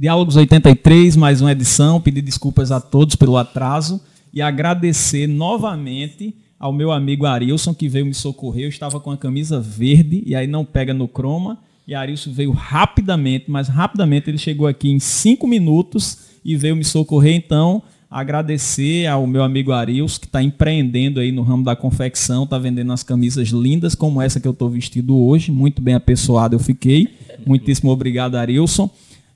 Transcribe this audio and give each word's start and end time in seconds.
Diálogos 0.00 0.36
83, 0.36 1.16
mais 1.16 1.40
uma 1.40 1.50
edição. 1.50 2.00
Pedir 2.00 2.22
desculpas 2.22 2.70
a 2.70 2.80
todos 2.80 3.16
pelo 3.16 3.36
atraso 3.36 4.00
e 4.32 4.40
agradecer 4.40 5.26
novamente 5.26 6.36
ao 6.56 6.72
meu 6.72 6.92
amigo 6.92 7.26
Arilson, 7.26 7.74
que 7.74 7.88
veio 7.88 8.06
me 8.06 8.14
socorrer. 8.14 8.66
Eu 8.66 8.68
estava 8.68 9.00
com 9.00 9.10
a 9.10 9.16
camisa 9.16 9.60
verde 9.60 10.22
e 10.24 10.36
aí 10.36 10.46
não 10.46 10.64
pega 10.64 10.94
no 10.94 11.08
croma. 11.08 11.58
E 11.84 11.96
Arilson 11.96 12.30
veio 12.30 12.52
rapidamente, 12.52 13.46
mas 13.48 13.66
rapidamente 13.66 14.30
ele 14.30 14.38
chegou 14.38 14.68
aqui 14.68 14.88
em 14.88 15.00
cinco 15.00 15.48
minutos 15.48 16.18
e 16.44 16.54
veio 16.54 16.76
me 16.76 16.84
socorrer. 16.84 17.34
Então, 17.34 17.82
agradecer 18.08 19.08
ao 19.08 19.26
meu 19.26 19.42
amigo 19.42 19.72
Arilson, 19.72 20.20
que 20.20 20.26
está 20.26 20.40
empreendendo 20.40 21.18
aí 21.18 21.32
no 21.32 21.42
ramo 21.42 21.64
da 21.64 21.74
confecção, 21.74 22.44
está 22.44 22.56
vendendo 22.56 22.92
as 22.92 23.02
camisas 23.02 23.48
lindas 23.48 23.96
como 23.96 24.22
essa 24.22 24.38
que 24.38 24.46
eu 24.46 24.52
estou 24.52 24.70
vestido 24.70 25.18
hoje. 25.18 25.50
Muito 25.50 25.82
bem 25.82 25.94
apessoado 25.94 26.54
eu 26.54 26.60
fiquei. 26.60 27.08
Muitíssimo 27.44 27.90
obrigado, 27.90 28.36
Arilson. 28.36 28.88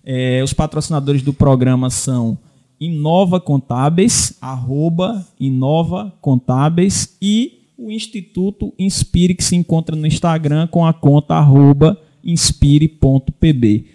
É, 0.05 0.43
os 0.43 0.53
patrocinadores 0.53 1.23
do 1.23 1.33
programa 1.33 1.91
são 1.91 2.39
Inova 2.81 3.41
Contábeis, 3.41 4.37
arroba 4.41 5.25
Inova 5.39 6.13
Contábeis 6.21 7.17
e 7.23 7.71
o 7.79 7.91
Instituto 7.91 8.73
Inspire, 8.79 9.35
que 9.35 9.45
se 9.45 9.55
encontra 9.55 9.95
no 9.95 10.07
Instagram 10.07 10.67
com 10.67 10.85
a 10.85 10.93
conta 10.93 11.35
arroba 11.35 12.01
inspire.pb. 12.25 13.87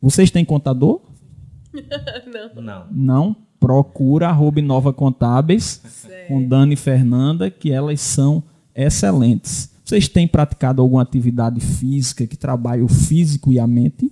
Vocês 0.00 0.30
têm 0.30 0.44
contador? 0.44 1.00
Não. 2.56 2.62
Não. 2.62 2.86
Não? 2.90 3.36
Procura 3.58 4.28
arroba 4.28 4.60
Inova 4.60 4.92
Contábeis 4.92 5.82
certo. 5.84 6.28
com 6.28 6.46
Dani 6.46 6.74
e 6.74 6.76
Fernanda, 6.76 7.50
que 7.50 7.70
elas 7.72 8.00
são 8.00 8.42
excelentes. 8.74 9.74
Vocês 9.84 10.08
têm 10.08 10.26
praticado 10.26 10.82
alguma 10.82 11.02
atividade 11.02 11.60
física 11.60 12.26
que 12.26 12.36
trabalhe 12.36 12.82
o 12.82 12.88
físico 12.88 13.52
e 13.52 13.58
a 13.58 13.66
mente? 13.66 14.10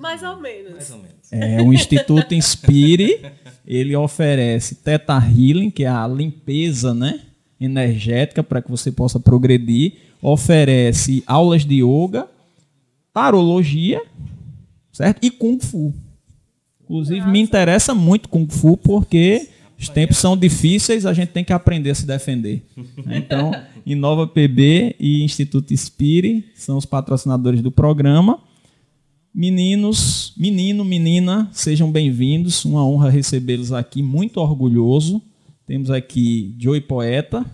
Mais, 0.00 0.22
ou, 0.22 0.36
menos. 0.40 0.72
Mais 0.72 0.90
ou 0.90 0.98
menos. 0.98 1.32
É, 1.32 1.62
o 1.62 1.72
Instituto 1.72 2.34
Inspire, 2.34 3.20
ele 3.66 3.94
oferece 3.94 4.76
Teta 4.76 5.14
Healing, 5.14 5.70
que 5.70 5.84
é 5.84 5.88
a 5.88 6.06
limpeza, 6.06 6.94
né, 6.94 7.20
energética 7.60 8.42
para 8.42 8.62
que 8.62 8.70
você 8.70 8.90
possa 8.90 9.18
progredir, 9.18 9.94
oferece 10.22 11.22
aulas 11.26 11.64
de 11.64 11.82
yoga, 11.82 12.26
tarologia, 13.12 14.02
certo? 14.92 15.24
E 15.24 15.30
kung 15.30 15.58
fu. 15.60 15.94
Inclusive 16.84 17.20
Nossa. 17.20 17.30
me 17.30 17.40
interessa 17.40 17.94
muito 17.94 18.28
kung 18.28 18.46
fu 18.48 18.76
porque 18.76 19.48
os 19.78 19.88
tempos 19.88 20.16
são 20.16 20.36
difíceis, 20.36 21.06
a 21.06 21.12
gente 21.12 21.28
tem 21.28 21.44
que 21.44 21.52
aprender 21.52 21.90
a 21.90 21.94
se 21.94 22.04
defender. 22.04 22.64
Então, 23.06 23.52
Inova 23.86 24.26
PB 24.26 24.96
e 24.98 25.22
Instituto 25.22 25.72
Inspire 25.72 26.44
são 26.54 26.76
os 26.76 26.84
patrocinadores 26.84 27.62
do 27.62 27.70
programa. 27.70 28.40
Meninos, 29.40 30.34
menino, 30.36 30.84
menina, 30.84 31.48
sejam 31.52 31.92
bem-vindos. 31.92 32.64
Uma 32.64 32.84
honra 32.84 33.08
recebê-los 33.08 33.72
aqui, 33.72 34.02
muito 34.02 34.38
orgulhoso. 34.40 35.22
Temos 35.64 35.92
aqui 35.92 36.56
Joey 36.58 36.80
Poeta 36.80 37.46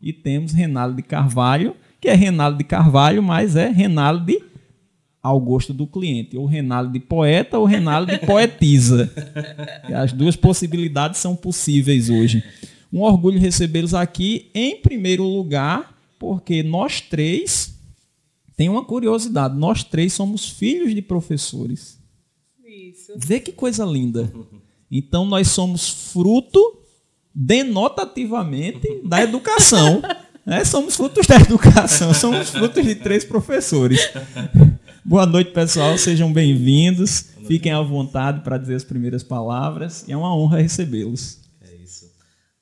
e 0.00 0.14
temos 0.14 0.52
Renaldo 0.52 0.96
de 0.96 1.02
Carvalho, 1.02 1.76
que 2.00 2.08
é 2.08 2.14
Renaldo 2.14 2.56
de 2.56 2.64
Carvalho, 2.64 3.22
mas 3.22 3.54
é 3.54 3.68
Renaldo 3.68 4.24
de 4.24 4.42
ao 5.22 5.38
gosto 5.38 5.74
do 5.74 5.86
cliente, 5.86 6.38
ou 6.38 6.46
Renaldo 6.46 6.90
de 6.90 7.00
poeta 7.00 7.58
ou 7.58 7.66
Renaldo 7.66 8.12
de 8.12 8.18
poetisa. 8.24 9.12
As 9.94 10.14
duas 10.14 10.36
possibilidades 10.36 11.20
são 11.20 11.36
possíveis 11.36 12.08
hoje. 12.08 12.42
Um 12.90 13.02
orgulho 13.02 13.38
recebê-los 13.38 13.92
aqui, 13.92 14.46
em 14.54 14.80
primeiro 14.80 15.24
lugar, 15.24 15.98
porque 16.18 16.62
nós 16.62 17.02
três 17.02 17.75
tem 18.56 18.68
uma 18.68 18.84
curiosidade: 18.84 19.56
nós 19.56 19.84
três 19.84 20.12
somos 20.12 20.48
filhos 20.48 20.94
de 20.94 21.02
professores. 21.02 22.00
Isso. 22.64 23.12
Vê 23.16 23.38
que 23.38 23.52
coisa 23.52 23.84
linda. 23.84 24.32
Então 24.90 25.26
nós 25.26 25.48
somos 25.48 26.10
fruto 26.12 26.78
denotativamente 27.34 29.02
da 29.04 29.22
educação. 29.22 30.02
Né? 30.46 30.64
Somos 30.64 30.94
frutos 30.94 31.26
da 31.26 31.34
educação, 31.34 32.14
somos 32.14 32.50
frutos 32.50 32.84
de 32.84 32.94
três 32.94 33.24
professores. 33.24 34.12
Boa 35.04 35.26
noite, 35.26 35.50
pessoal, 35.50 35.98
sejam 35.98 36.32
bem-vindos. 36.32 37.30
Fiquem 37.48 37.72
à 37.72 37.82
vontade 37.82 38.42
para 38.44 38.56
dizer 38.56 38.76
as 38.76 38.84
primeiras 38.84 39.24
palavras. 39.24 40.06
E 40.06 40.12
é 40.12 40.16
uma 40.16 40.32
honra 40.32 40.58
recebê-los. 40.58 41.40
É 41.60 41.74
isso. 41.82 42.08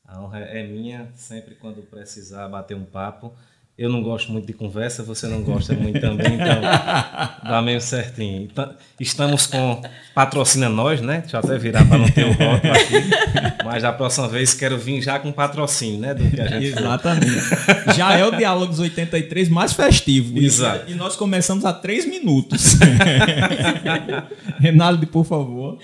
A 0.03 0.19
honra 0.19 0.39
é 0.39 0.67
minha, 0.67 1.13
sempre 1.15 1.57
quando 1.57 1.83
precisar 1.83 2.49
bater 2.49 2.75
um 2.75 2.87
papo. 2.87 3.35
Eu 3.77 3.91
não 3.91 4.05
gosto 4.05 4.31
muito 4.31 4.47
de 4.47 4.53
conversa, 4.53 5.03
você 5.03 5.27
não 5.27 5.43
gosta 5.43 5.75
muito 5.75 6.01
também, 6.01 6.35
então 6.35 6.61
dá 7.43 7.61
meio 7.61 7.81
certinho. 7.81 8.49
Estamos 9.01 9.49
com 9.49 9.83
patrocina 10.15 10.69
nós, 10.69 11.01
né? 11.01 11.23
Deixa 11.23 11.37
eu 11.37 11.41
até 11.41 11.59
virar 11.59 11.85
para 11.85 11.99
não 11.99 12.09
ter 12.09 12.25
o 12.25 12.29
rótulo 12.29 12.73
aqui. 12.73 13.65
Mas 13.65 13.83
da 13.83 13.93
próxima 13.93 14.29
vez 14.29 14.55
quero 14.55 14.79
vir 14.79 15.03
já 15.03 15.19
com 15.19 15.33
patrocínio, 15.33 15.99
né? 15.99 16.15
Do 16.15 16.31
que 16.31 16.41
a 16.41 16.47
gente 16.47 16.67
Exatamente. 16.67 17.97
Já 17.97 18.17
é 18.17 18.25
o 18.25 18.31
Diálogos 18.37 18.79
83 18.79 19.49
mais 19.49 19.73
festivo. 19.73 20.39
Exato. 20.39 20.89
E 20.89 20.95
nós 20.95 21.17
começamos 21.17 21.65
há 21.65 21.73
três 21.73 22.07
minutos. 22.07 22.77
Renaldo, 24.61 25.05
por 25.09 25.25
favor. 25.25 25.79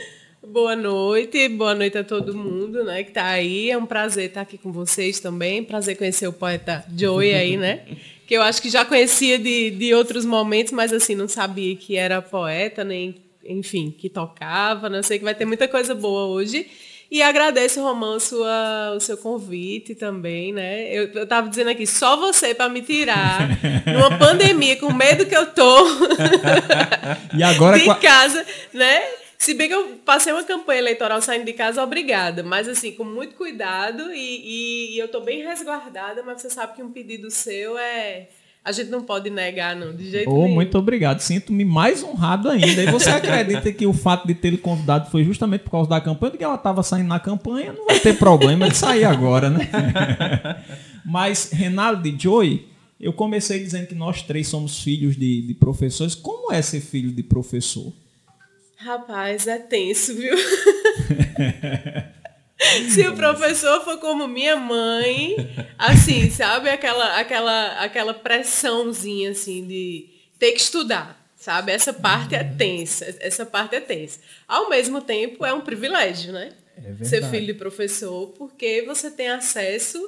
Boa 0.52 0.74
noite, 0.74 1.48
boa 1.48 1.76
noite 1.76 1.96
a 1.96 2.02
todo 2.02 2.36
mundo, 2.36 2.82
né, 2.82 3.04
que 3.04 3.10
está 3.10 3.24
aí. 3.24 3.70
É 3.70 3.78
um 3.78 3.86
prazer 3.86 4.30
estar 4.30 4.40
aqui 4.40 4.58
com 4.58 4.72
vocês 4.72 5.20
também. 5.20 5.62
Prazer 5.62 5.96
conhecer 5.96 6.26
o 6.26 6.32
poeta 6.32 6.84
Joey 6.96 7.32
aí, 7.32 7.56
né? 7.56 7.82
Que 8.26 8.34
eu 8.36 8.42
acho 8.42 8.62
que 8.62 8.70
já 8.70 8.84
conhecia 8.84 9.40
de, 9.40 9.70
de 9.70 9.92
outros 9.92 10.24
momentos, 10.24 10.72
mas 10.72 10.92
assim, 10.92 11.16
não 11.16 11.26
sabia 11.26 11.74
que 11.74 11.96
era 11.96 12.22
poeta, 12.22 12.84
nem, 12.84 13.16
enfim, 13.44 13.90
que 13.90 14.08
tocava. 14.08 14.88
Não 14.88 14.98
né? 14.98 15.02
sei 15.02 15.18
que 15.18 15.24
vai 15.24 15.34
ter 15.34 15.44
muita 15.44 15.66
coisa 15.66 15.96
boa 15.96 16.26
hoje. 16.26 16.64
E 17.10 17.22
agradeço, 17.22 17.82
Romão, 17.82 18.20
sua, 18.20 18.94
o 18.96 19.00
seu 19.00 19.16
convite 19.16 19.96
também, 19.96 20.52
né? 20.52 20.92
Eu, 20.92 21.08
eu 21.12 21.26
tava 21.26 21.48
dizendo 21.48 21.70
aqui, 21.70 21.84
só 21.88 22.16
você 22.16 22.54
para 22.54 22.68
me 22.68 22.82
tirar 22.82 23.48
numa 23.86 24.16
pandemia, 24.16 24.76
com 24.76 24.92
medo 24.92 25.26
que 25.26 25.36
eu 25.36 25.46
tô 25.46 25.86
e 27.36 27.42
agora 27.42 27.78
de 27.82 27.92
casa, 27.96 28.46
né? 28.72 29.02
Se 29.40 29.54
bem 29.54 29.68
que 29.68 29.74
eu 29.74 29.98
passei 30.04 30.34
uma 30.34 30.44
campanha 30.44 30.80
eleitoral 30.80 31.22
saindo 31.22 31.46
de 31.46 31.54
casa, 31.54 31.82
obrigada. 31.82 32.42
Mas 32.42 32.68
assim, 32.68 32.92
com 32.92 33.04
muito 33.04 33.34
cuidado 33.36 34.12
e, 34.12 34.18
e, 34.18 34.94
e 34.94 34.98
eu 34.98 35.06
estou 35.06 35.24
bem 35.24 35.42
resguardada, 35.42 36.22
mas 36.22 36.42
você 36.42 36.50
sabe 36.50 36.74
que 36.74 36.82
um 36.82 36.92
pedido 36.92 37.30
seu 37.30 37.78
é. 37.78 38.28
A 38.62 38.70
gente 38.70 38.90
não 38.90 39.02
pode 39.02 39.30
negar, 39.30 39.74
não, 39.74 39.96
de 39.96 40.10
jeito 40.10 40.30
oh, 40.30 40.42
nenhum. 40.42 40.54
Muito 40.56 40.76
obrigado. 40.76 41.20
Sinto-me 41.20 41.64
mais 41.64 42.04
honrado 42.04 42.50
ainda. 42.50 42.82
E 42.82 42.90
você 42.90 43.08
acredita 43.08 43.72
que 43.72 43.86
o 43.86 43.94
fato 43.94 44.26
de 44.26 44.34
ter 44.34 44.54
convidado 44.58 45.10
foi 45.10 45.24
justamente 45.24 45.62
por 45.62 45.70
causa 45.70 45.88
da 45.88 46.02
campanha, 46.02 46.32
porque 46.32 46.44
ela 46.44 46.56
estava 46.56 46.82
saindo 46.82 47.08
na 47.08 47.18
campanha, 47.18 47.72
não 47.72 47.86
vai 47.86 47.98
ter 47.98 48.18
problema 48.18 48.68
de 48.68 48.76
sair 48.76 49.04
agora, 49.04 49.48
né? 49.48 49.70
Mas, 51.02 51.50
Renaldo 51.50 52.02
de 52.02 52.22
Joy, 52.22 52.66
eu 53.00 53.14
comecei 53.14 53.58
dizendo 53.58 53.86
que 53.86 53.94
nós 53.94 54.20
três 54.20 54.48
somos 54.48 54.82
filhos 54.82 55.16
de, 55.16 55.40
de 55.40 55.54
professores. 55.54 56.14
Como 56.14 56.52
é 56.52 56.60
ser 56.60 56.82
filho 56.82 57.10
de 57.10 57.22
professor? 57.22 57.90
Rapaz, 58.80 59.46
é 59.46 59.58
tenso, 59.58 60.14
viu? 60.14 60.34
Se 62.90 63.06
o 63.08 63.14
professor 63.14 63.84
for 63.84 63.98
como 63.98 64.26
minha 64.26 64.56
mãe, 64.56 65.36
assim, 65.76 66.30
sabe? 66.30 66.70
Aquela, 66.70 67.18
aquela, 67.18 67.72
aquela 67.82 68.14
pressãozinha, 68.14 69.32
assim, 69.32 69.66
de 69.66 70.08
ter 70.38 70.52
que 70.52 70.60
estudar, 70.60 71.22
sabe? 71.36 71.72
Essa 71.72 71.92
parte 71.92 72.34
é 72.34 72.42
tensa, 72.42 73.04
essa 73.20 73.44
parte 73.44 73.76
é 73.76 73.80
tensa. 73.80 74.18
Ao 74.48 74.70
mesmo 74.70 75.02
tempo, 75.02 75.44
é 75.44 75.52
um 75.52 75.60
privilégio, 75.60 76.32
né? 76.32 76.52
É 77.00 77.04
Ser 77.04 77.22
filho 77.28 77.46
de 77.46 77.54
professor, 77.54 78.28
porque 78.28 78.82
você 78.86 79.10
tem 79.10 79.28
acesso 79.28 79.98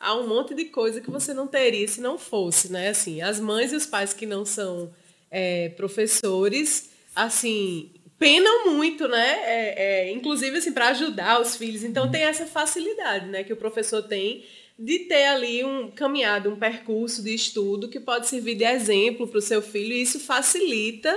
a 0.00 0.14
um 0.14 0.26
monte 0.26 0.54
de 0.54 0.64
coisa 0.66 1.00
que 1.00 1.10
você 1.10 1.34
não 1.34 1.46
teria 1.46 1.86
se 1.86 2.00
não 2.00 2.16
fosse, 2.18 2.72
né? 2.72 2.88
Assim, 2.88 3.20
as 3.20 3.38
mães 3.38 3.70
e 3.70 3.76
os 3.76 3.84
pais 3.84 4.14
que 4.14 4.24
não 4.24 4.46
são 4.46 4.90
é, 5.30 5.68
professores, 5.70 6.90
assim, 7.14 7.90
penam 8.24 8.72
muito, 8.72 9.06
né? 9.06 9.38
É, 9.44 9.74
é, 9.76 10.10
inclusive 10.10 10.56
assim 10.56 10.72
para 10.72 10.88
ajudar 10.88 11.42
os 11.42 11.56
filhos. 11.56 11.84
Então 11.84 12.10
tem 12.10 12.22
essa 12.22 12.46
facilidade, 12.46 13.26
né, 13.26 13.44
que 13.44 13.52
o 13.52 13.56
professor 13.56 14.02
tem 14.02 14.42
de 14.78 15.00
ter 15.00 15.26
ali 15.26 15.62
um 15.62 15.90
caminhado, 15.90 16.48
um 16.50 16.56
percurso 16.56 17.22
de 17.22 17.34
estudo 17.34 17.86
que 17.88 18.00
pode 18.00 18.26
servir 18.26 18.54
de 18.54 18.64
exemplo 18.64 19.28
para 19.28 19.38
o 19.38 19.42
seu 19.42 19.60
filho 19.60 19.92
e 19.92 20.00
isso 20.02 20.18
facilita 20.18 21.14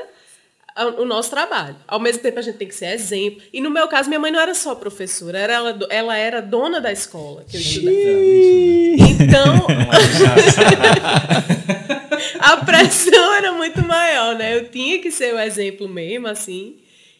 o 1.00 1.06
nosso 1.06 1.32
trabalho. 1.32 1.76
Ao 1.88 2.00
mesmo 2.00 2.22
tempo 2.22 2.38
a 2.38 2.42
gente 2.42 2.58
tem 2.58 2.68
que 2.68 2.76
ser 2.76 2.94
exemplo. 2.94 3.42
E 3.52 3.60
no 3.62 3.72
meu 3.72 3.88
caso 3.88 4.10
minha 4.10 4.20
mãe 4.20 4.30
não 4.30 4.40
era 4.40 4.54
só 4.54 4.76
professora, 4.76 5.40
era 5.40 5.54
ela, 5.54 5.80
ela 5.90 6.16
era 6.18 6.40
dona 6.42 6.82
da 6.82 6.92
escola 6.92 7.46
que 7.50 7.58
eu. 7.58 7.62
Então 9.10 9.66
a 12.40 12.58
pressão 12.58 13.34
era 13.34 13.54
muito 13.54 13.82
maior, 13.82 14.36
né? 14.36 14.58
Eu 14.58 14.70
tinha 14.70 15.00
que 15.00 15.10
ser 15.10 15.34
o 15.34 15.40
exemplo 15.40 15.88
mesmo, 15.88 16.28
assim. 16.28 16.76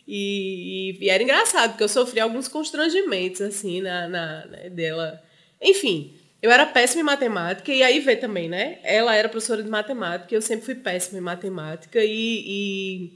E, 0.08 0.98
e, 1.02 1.10
era 1.10 1.22
engraçado, 1.22 1.72
porque 1.72 1.84
eu 1.84 1.90
sofri 1.90 2.20
alguns 2.20 2.48
constrangimentos, 2.48 3.42
assim, 3.42 3.82
na, 3.82 4.08
na 4.08 4.46
né, 4.46 4.70
dela. 4.70 5.22
Enfim, 5.62 6.14
eu 6.42 6.50
era 6.50 6.66
péssima 6.66 7.02
em 7.02 7.06
matemática, 7.06 7.72
e 7.72 7.84
aí 7.84 8.00
vê 8.00 8.16
também, 8.16 8.48
né? 8.48 8.80
Ela 8.84 9.16
era 9.16 9.28
professora 9.28 9.62
de 9.62 9.70
matemática, 9.70 10.34
eu 10.34 10.42
sempre 10.42 10.66
fui 10.66 10.76
péssima 10.76 11.18
em 11.18 11.22
matemática, 11.22 12.00
e, 12.04 12.44
e 12.48 13.12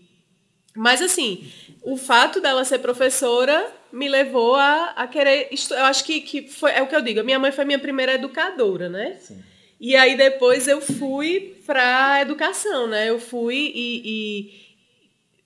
Mas 0.75 1.01
assim, 1.01 1.49
o 1.81 1.95
fato 1.95 2.41
dela 2.41 2.65
ser 2.65 2.79
professora 2.79 3.71
me 3.91 4.09
levou 4.09 4.55
a, 4.55 4.93
a 4.95 5.07
querer. 5.07 5.49
Eu 5.69 5.85
acho 5.85 6.03
que, 6.03 6.21
que 6.21 6.47
foi, 6.49 6.71
é 6.71 6.81
o 6.81 6.87
que 6.87 6.95
eu 6.95 7.01
digo. 7.01 7.19
A 7.19 7.23
minha 7.23 7.39
mãe 7.39 7.51
foi 7.51 7.65
minha 7.65 7.79
primeira 7.79 8.13
educadora, 8.13 8.89
né? 8.89 9.17
Sim. 9.19 9.41
E 9.79 9.95
aí 9.95 10.15
depois 10.15 10.67
eu 10.67 10.79
fui 10.79 11.55
para 11.65 12.13
a 12.13 12.21
educação, 12.21 12.87
né? 12.87 13.09
Eu 13.09 13.19
fui 13.19 13.71
e, 13.73 14.01
e, 14.05 14.70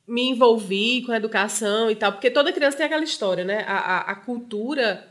me 0.07 0.29
envolvi 0.29 1.01
com 1.03 1.11
a 1.11 1.17
educação 1.17 1.89
e 1.89 1.95
tal, 1.95 2.11
porque 2.11 2.29
toda 2.29 2.53
criança 2.53 2.77
tem 2.77 2.85
aquela 2.85 3.03
história, 3.03 3.43
né? 3.43 3.63
A, 3.67 3.77
a, 3.77 3.99
a 4.11 4.15
cultura 4.15 5.07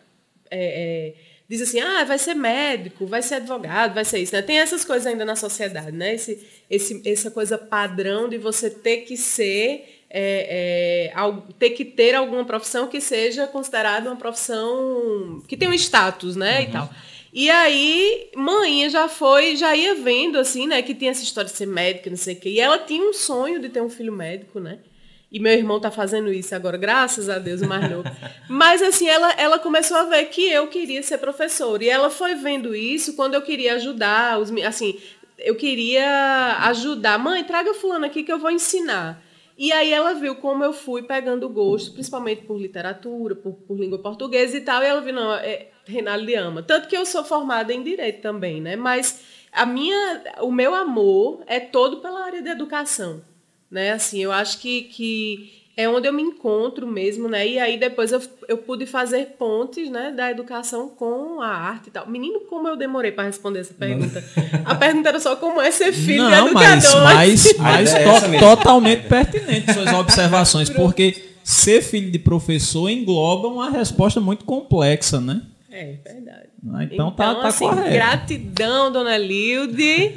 é, 0.50 1.12
é, 1.12 1.14
diz 1.48 1.62
assim, 1.62 1.80
ah, 1.80 2.04
vai 2.04 2.18
ser 2.18 2.34
médico, 2.34 3.06
vai 3.06 3.20
ser 3.22 3.36
advogado, 3.36 3.94
vai 3.94 4.04
ser 4.04 4.20
isso, 4.20 4.34
né? 4.34 4.42
Tem 4.42 4.58
essas 4.58 4.84
coisas 4.84 5.06
ainda 5.06 5.24
na 5.24 5.36
sociedade, 5.36 5.92
né? 5.92 6.14
Esse, 6.14 6.46
esse, 6.70 7.02
essa 7.04 7.30
coisa 7.30 7.58
padrão 7.58 8.28
de 8.28 8.38
você 8.38 8.70
ter 8.70 8.98
que 8.98 9.16
ser 9.16 10.04
é, 10.16 11.10
é, 11.10 11.32
ter 11.58 11.70
que 11.70 11.84
ter 11.84 12.14
alguma 12.14 12.44
profissão 12.44 12.86
que 12.86 13.00
seja 13.00 13.48
considerada 13.48 14.08
uma 14.08 14.16
profissão 14.16 15.42
que 15.48 15.56
tem 15.56 15.68
um 15.68 15.74
status, 15.74 16.36
né, 16.36 16.60
uhum. 16.60 16.62
e 16.62 16.70
tal. 16.70 16.90
E 17.34 17.50
aí, 17.50 18.30
mãe 18.36 18.88
já 18.88 19.08
foi, 19.08 19.56
já 19.56 19.74
ia 19.74 19.96
vendo, 19.96 20.38
assim, 20.38 20.68
né, 20.68 20.80
que 20.82 20.94
tinha 20.94 21.10
essa 21.10 21.24
história 21.24 21.50
de 21.50 21.56
ser 21.56 21.66
médica, 21.66 22.08
não 22.08 22.16
sei 22.16 22.34
o 22.34 22.40
quê. 22.40 22.48
E 22.50 22.60
ela 22.60 22.78
tinha 22.78 23.02
um 23.02 23.12
sonho 23.12 23.58
de 23.60 23.68
ter 23.68 23.82
um 23.82 23.90
filho 23.90 24.12
médico, 24.12 24.60
né? 24.60 24.78
E 25.32 25.40
meu 25.40 25.52
irmão 25.52 25.80
tá 25.80 25.90
fazendo 25.90 26.32
isso 26.32 26.54
agora, 26.54 26.76
graças 26.76 27.28
a 27.28 27.40
Deus, 27.40 27.60
o 27.60 27.66
mais 27.66 27.90
novo. 27.90 28.08
Mas, 28.48 28.80
assim, 28.80 29.08
ela, 29.08 29.32
ela 29.32 29.58
começou 29.58 29.96
a 29.96 30.04
ver 30.04 30.26
que 30.26 30.48
eu 30.48 30.68
queria 30.68 31.02
ser 31.02 31.18
professora. 31.18 31.82
E 31.82 31.88
ela 31.88 32.08
foi 32.08 32.36
vendo 32.36 32.72
isso 32.72 33.16
quando 33.16 33.34
eu 33.34 33.42
queria 33.42 33.74
ajudar, 33.74 34.38
os, 34.38 34.52
assim, 34.64 34.96
eu 35.36 35.56
queria 35.56 36.58
ajudar. 36.68 37.18
Mãe, 37.18 37.42
traga 37.42 37.74
fulano 37.74 38.06
aqui 38.06 38.22
que 38.22 38.32
eu 38.32 38.38
vou 38.38 38.52
ensinar. 38.52 39.20
E 39.58 39.72
aí 39.72 39.92
ela 39.92 40.14
viu 40.14 40.36
como 40.36 40.62
eu 40.62 40.72
fui 40.72 41.02
pegando 41.02 41.48
gosto, 41.48 41.94
principalmente 41.94 42.42
por 42.42 42.60
literatura, 42.60 43.34
por, 43.34 43.54
por 43.54 43.76
língua 43.76 43.98
portuguesa 43.98 44.56
e 44.56 44.60
tal, 44.60 44.84
e 44.84 44.86
ela 44.86 45.00
viu, 45.00 45.14
não, 45.14 45.34
é, 45.34 45.68
Reinaldo 45.86 46.34
ama. 46.36 46.62
Tanto 46.62 46.88
que 46.88 46.96
eu 46.96 47.04
sou 47.04 47.24
formada 47.24 47.72
em 47.72 47.82
Direito 47.82 48.20
também, 48.20 48.60
né? 48.60 48.76
Mas 48.76 49.20
a 49.52 49.64
minha, 49.64 50.22
o 50.40 50.50
meu 50.50 50.74
amor 50.74 51.42
é 51.46 51.60
todo 51.60 51.98
pela 51.98 52.24
área 52.24 52.42
da 52.42 52.50
educação, 52.50 53.20
né? 53.70 53.92
Assim, 53.92 54.22
eu 54.22 54.32
acho 54.32 54.58
que, 54.58 54.82
que 54.82 55.64
é 55.76 55.88
onde 55.88 56.06
eu 56.08 56.12
me 56.12 56.22
encontro 56.22 56.86
mesmo, 56.86 57.28
né? 57.28 57.46
E 57.46 57.58
aí 57.58 57.76
depois 57.76 58.12
eu, 58.12 58.22
eu 58.48 58.58
pude 58.58 58.86
fazer 58.86 59.34
pontes, 59.38 59.90
né, 59.90 60.12
da 60.12 60.30
educação 60.30 60.88
com 60.88 61.40
a 61.40 61.48
arte 61.48 61.88
e 61.88 61.90
tal. 61.90 62.08
Menino, 62.08 62.40
como 62.48 62.68
eu 62.68 62.76
demorei 62.76 63.10
para 63.10 63.24
responder 63.24 63.60
essa 63.60 63.74
pergunta. 63.74 64.22
a 64.64 64.74
pergunta 64.74 65.08
era 65.08 65.20
só 65.20 65.36
como 65.36 65.60
é 65.60 65.70
ser 65.70 65.92
filho 65.92 66.22
Não, 66.22 66.30
de 66.30 66.50
educador. 66.50 67.02
Mas, 67.02 67.54
mas, 67.58 67.58
mas 67.58 67.94
é 67.94 68.04
to 68.04 68.38
totalmente 68.38 69.08
pertinente 69.08 69.72
suas 69.72 69.92
observações, 69.92 70.70
porque 70.70 71.24
ser 71.42 71.82
filho 71.82 72.10
de 72.10 72.18
professor 72.18 72.88
engloba 72.88 73.48
uma 73.48 73.70
resposta 73.70 74.20
muito 74.20 74.44
complexa, 74.44 75.20
né? 75.20 75.42
É, 75.74 75.96
verdade. 76.04 76.48
Então, 76.62 76.82
então 76.82 77.10
tá, 77.10 77.34
tá 77.34 77.48
assim, 77.48 77.66
correto. 77.66 77.90
Gratidão, 77.90 78.92
dona 78.92 79.18
Lilde. 79.18 80.12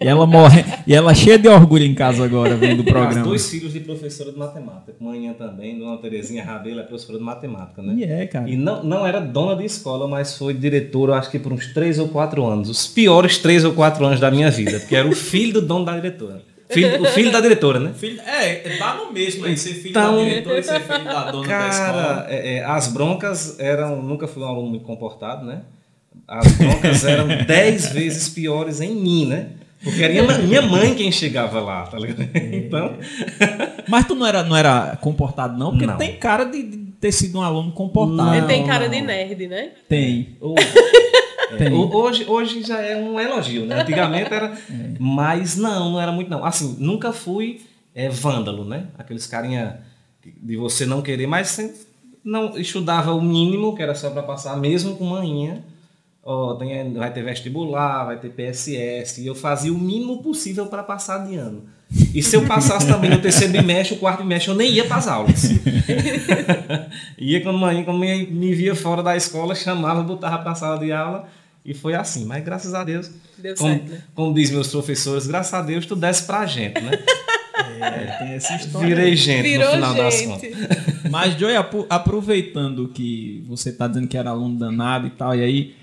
E 0.00 0.08
ela 0.08 0.26
morre, 0.26 0.64
e 0.86 0.94
ela 0.94 1.14
cheia 1.14 1.38
de 1.38 1.48
orgulho 1.48 1.84
em 1.84 1.94
casa 1.94 2.24
agora, 2.24 2.56
vendo 2.56 2.80
o 2.80 2.84
programa. 2.84 3.20
Os 3.20 3.28
dois 3.28 3.50
filhos 3.50 3.72
de 3.72 3.80
professora 3.80 4.32
de 4.32 4.38
matemática. 4.38 4.94
Manhã 4.98 5.34
também, 5.34 5.78
dona 5.78 5.98
Terezinha 5.98 6.42
Rabelo 6.42 6.80
é 6.80 6.82
professora 6.82 7.18
de 7.18 7.24
matemática, 7.24 7.82
né? 7.82 7.94
E 7.94 8.04
é, 8.04 8.26
cara. 8.26 8.48
E 8.48 8.56
não, 8.56 8.82
não 8.82 9.06
era 9.06 9.20
dona 9.20 9.54
de 9.54 9.64
escola, 9.64 10.08
mas 10.08 10.36
foi 10.36 10.54
diretora, 10.54 11.16
acho 11.16 11.30
que 11.30 11.38
por 11.38 11.52
uns 11.52 11.72
três 11.72 11.98
ou 11.98 12.08
quatro 12.08 12.44
anos. 12.44 12.70
Os 12.70 12.86
piores 12.86 13.38
três 13.38 13.64
ou 13.64 13.72
quatro 13.72 14.04
anos 14.04 14.18
da 14.18 14.30
minha 14.30 14.50
vida, 14.50 14.80
porque 14.80 14.96
era 14.96 15.06
o 15.06 15.14
filho 15.14 15.54
do 15.54 15.62
dono 15.62 15.84
da 15.84 15.94
diretora. 15.94 16.42
Filho, 16.68 17.02
o 17.02 17.04
filho 17.06 17.30
da 17.30 17.40
diretora, 17.40 17.78
né? 17.78 17.92
Filho, 17.94 18.20
é, 18.22 18.78
dá 18.78 18.94
no 18.94 19.12
mesmo 19.12 19.44
aí, 19.44 19.56
ser 19.56 19.74
filho 19.74 19.90
então, 19.90 20.16
da 20.16 20.24
diretora 20.24 20.58
e 20.58 20.62
ser 20.62 20.80
filho 20.80 21.04
da 21.04 21.30
dona 21.30 21.46
cara, 21.46 21.62
da 21.62 21.68
escola. 21.68 22.26
É, 22.28 22.56
é, 22.56 22.64
as 22.64 22.88
broncas 22.88 23.60
eram. 23.60 24.02
Nunca 24.02 24.26
fui 24.26 24.42
um 24.42 24.46
aluno 24.46 24.70
muito 24.70 24.84
comportado, 24.84 25.44
né? 25.44 25.60
As 26.26 26.52
broncas 26.52 27.04
eram 27.04 27.28
dez 27.46 27.92
vezes 27.92 28.28
piores 28.30 28.80
em 28.80 28.94
mim, 28.94 29.26
né? 29.26 29.50
Porque 29.82 30.02
era 30.02 30.14
minha, 30.14 30.38
minha 30.38 30.62
mãe 30.62 30.94
quem 30.94 31.12
chegava 31.12 31.60
lá, 31.60 31.82
tá 31.82 31.98
ligado? 31.98 32.26
Então. 32.34 32.96
Mas 33.86 34.06
tu 34.06 34.14
não 34.14 34.26
era, 34.26 34.42
não 34.42 34.56
era 34.56 34.96
comportado, 35.00 35.58
não? 35.58 35.72
Porque 35.72 35.86
não. 35.86 35.98
tem 35.98 36.16
cara 36.16 36.44
de, 36.44 36.62
de, 36.62 36.76
ter 36.98 37.12
sido 37.12 37.38
um 37.38 37.42
aluno 37.42 37.70
comportado. 37.72 38.34
Ele 38.34 38.46
tem 38.46 38.66
cara 38.66 38.84
não. 38.84 38.90
de 38.90 39.02
nerd, 39.02 39.46
né? 39.46 39.72
Tem. 39.86 40.38
É. 41.52 41.70
Hoje, 41.70 42.24
hoje 42.26 42.62
já 42.62 42.80
é 42.80 42.96
um 42.96 43.18
elogio, 43.20 43.66
né? 43.66 43.80
Antigamente 43.80 44.32
era. 44.32 44.56
É. 44.70 44.94
Mas 44.98 45.56
não, 45.56 45.92
não 45.92 46.00
era 46.00 46.10
muito, 46.10 46.30
não. 46.30 46.44
Assim, 46.44 46.76
nunca 46.78 47.12
fui 47.12 47.62
é, 47.94 48.08
vândalo, 48.08 48.64
né? 48.64 48.88
Aqueles 48.96 49.26
carinha 49.26 49.80
de 50.22 50.56
você 50.56 50.86
não 50.86 51.02
querer, 51.02 51.26
mas 51.26 51.58
não 52.24 52.56
estudava 52.58 53.12
o 53.12 53.20
mínimo, 53.20 53.74
que 53.74 53.82
era 53.82 53.94
só 53.94 54.10
para 54.10 54.22
passar, 54.22 54.56
mesmo 54.56 54.96
com 54.96 55.04
manhinha 55.04 55.62
ó, 56.24 56.54
tem, 56.54 56.92
vai 56.94 57.12
ter 57.12 57.22
vestibular, 57.22 58.06
vai 58.06 58.18
ter 58.18 58.30
PSS, 58.30 59.20
e 59.20 59.26
eu 59.26 59.34
fazia 59.34 59.72
o 59.72 59.78
mínimo 59.78 60.22
possível 60.22 60.66
para 60.66 60.82
passar 60.82 61.18
de 61.26 61.36
ano. 61.36 61.64
E 62.12 62.22
se 62.22 62.34
eu 62.34 62.44
passasse 62.46 62.88
também 62.88 63.10
no 63.10 63.20
terceiro 63.20 63.52
bimestre, 63.52 63.96
o 63.96 64.00
quarto 64.00 64.22
bimestre, 64.22 64.50
eu 64.50 64.56
nem 64.56 64.72
ia 64.72 64.84
para 64.84 64.96
as 64.96 65.06
aulas. 65.06 65.44
ia 67.18 67.40
quando 67.40 67.58
mãe, 67.58 67.84
quando 67.84 67.98
me, 67.98 68.26
me 68.26 68.54
via 68.54 68.74
fora 68.74 69.02
da 69.02 69.16
escola, 69.16 69.54
chamava, 69.54 70.02
botava 70.02 70.38
para 70.38 70.52
a 70.52 70.54
sala 70.54 70.78
de 70.78 70.90
aula, 70.90 71.28
e 71.64 71.74
foi 71.74 71.94
assim. 71.94 72.24
Mas 72.24 72.42
graças 72.42 72.74
a 72.74 72.82
Deus, 72.82 73.10
Deu 73.38 73.54
como, 73.54 73.74
certo, 73.74 73.90
né? 73.90 74.02
como 74.14 74.34
diz 74.34 74.50
meus 74.50 74.68
professores, 74.68 75.26
graças 75.26 75.54
a 75.54 75.62
Deus 75.62 75.86
tu 75.86 75.94
desce 75.94 76.24
pra 76.24 76.46
gente, 76.46 76.80
né? 76.80 76.92
É, 77.80 78.18
tem 78.18 78.28
essa 78.34 78.56
história. 78.56 78.88
Virei 78.88 79.16
gente 79.16 79.42
Virou 79.42 79.66
no 79.66 79.72
final 79.74 80.10
gente. 80.10 80.50
das 80.50 80.56
contas. 80.56 81.10
Mas, 81.10 81.38
Joy, 81.38 81.52
aproveitando 81.88 82.88
que 82.88 83.44
você 83.46 83.70
está 83.70 83.86
dizendo 83.86 84.08
que 84.08 84.16
era 84.16 84.30
aluno 84.30 84.58
danado 84.58 85.06
e 85.06 85.10
tal, 85.10 85.34
e 85.34 85.42
aí 85.42 85.74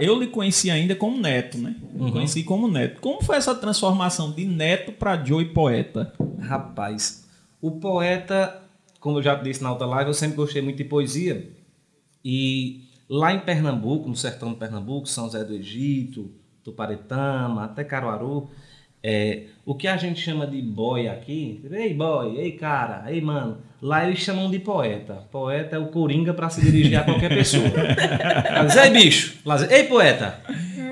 eu 0.00 0.18
lhe 0.18 0.26
conheci 0.26 0.70
ainda 0.70 0.96
como 0.96 1.20
neto, 1.20 1.56
né? 1.58 1.76
Uhum. 1.94 2.10
Conheci 2.10 2.42
como 2.42 2.66
neto. 2.66 3.00
Como 3.00 3.22
foi 3.22 3.36
essa 3.36 3.54
transformação 3.54 4.32
de 4.32 4.44
neto 4.44 4.92
para 4.92 5.22
Joey 5.22 5.46
poeta? 5.46 6.12
Rapaz, 6.40 7.28
o 7.60 7.70
poeta, 7.72 8.60
como 8.98 9.18
eu 9.18 9.22
já 9.22 9.36
disse 9.36 9.62
na 9.62 9.70
outra 9.70 9.86
live, 9.86 10.10
eu 10.10 10.14
sempre 10.14 10.36
gostei 10.36 10.60
muito 10.60 10.78
de 10.78 10.84
poesia. 10.84 11.48
E 12.24 12.84
lá 13.08 13.32
em 13.32 13.40
Pernambuco, 13.40 14.08
no 14.08 14.16
sertão 14.16 14.52
de 14.52 14.58
Pernambuco, 14.58 15.06
São 15.06 15.26
José 15.26 15.44
do 15.44 15.54
Egito, 15.54 16.30
Tuparetama, 16.64 17.64
até 17.64 17.84
Caruaru, 17.84 18.48
é, 19.02 19.44
o 19.66 19.74
que 19.74 19.88
a 19.88 19.96
gente 19.96 20.20
chama 20.20 20.46
de 20.46 20.62
boy 20.62 21.08
aqui, 21.08 21.64
ei 21.70 21.92
boy, 21.92 22.38
ei 22.38 22.52
cara, 22.52 23.10
ei 23.12 23.20
mano, 23.20 23.58
lá 23.80 24.06
eles 24.06 24.20
chamam 24.20 24.50
de 24.50 24.60
poeta. 24.60 25.24
Poeta 25.30 25.76
é 25.76 25.78
o 25.78 25.88
coringa 25.88 26.32
para 26.32 26.48
se 26.48 26.60
dirigir 26.60 26.98
a 26.98 27.02
qualquer 27.04 27.28
pessoa. 27.30 27.64
Diz, 28.66 28.76
ei 28.76 28.90
bicho, 28.90 29.38
lá, 29.44 29.56
ei 29.70 29.84
poeta. 29.84 30.40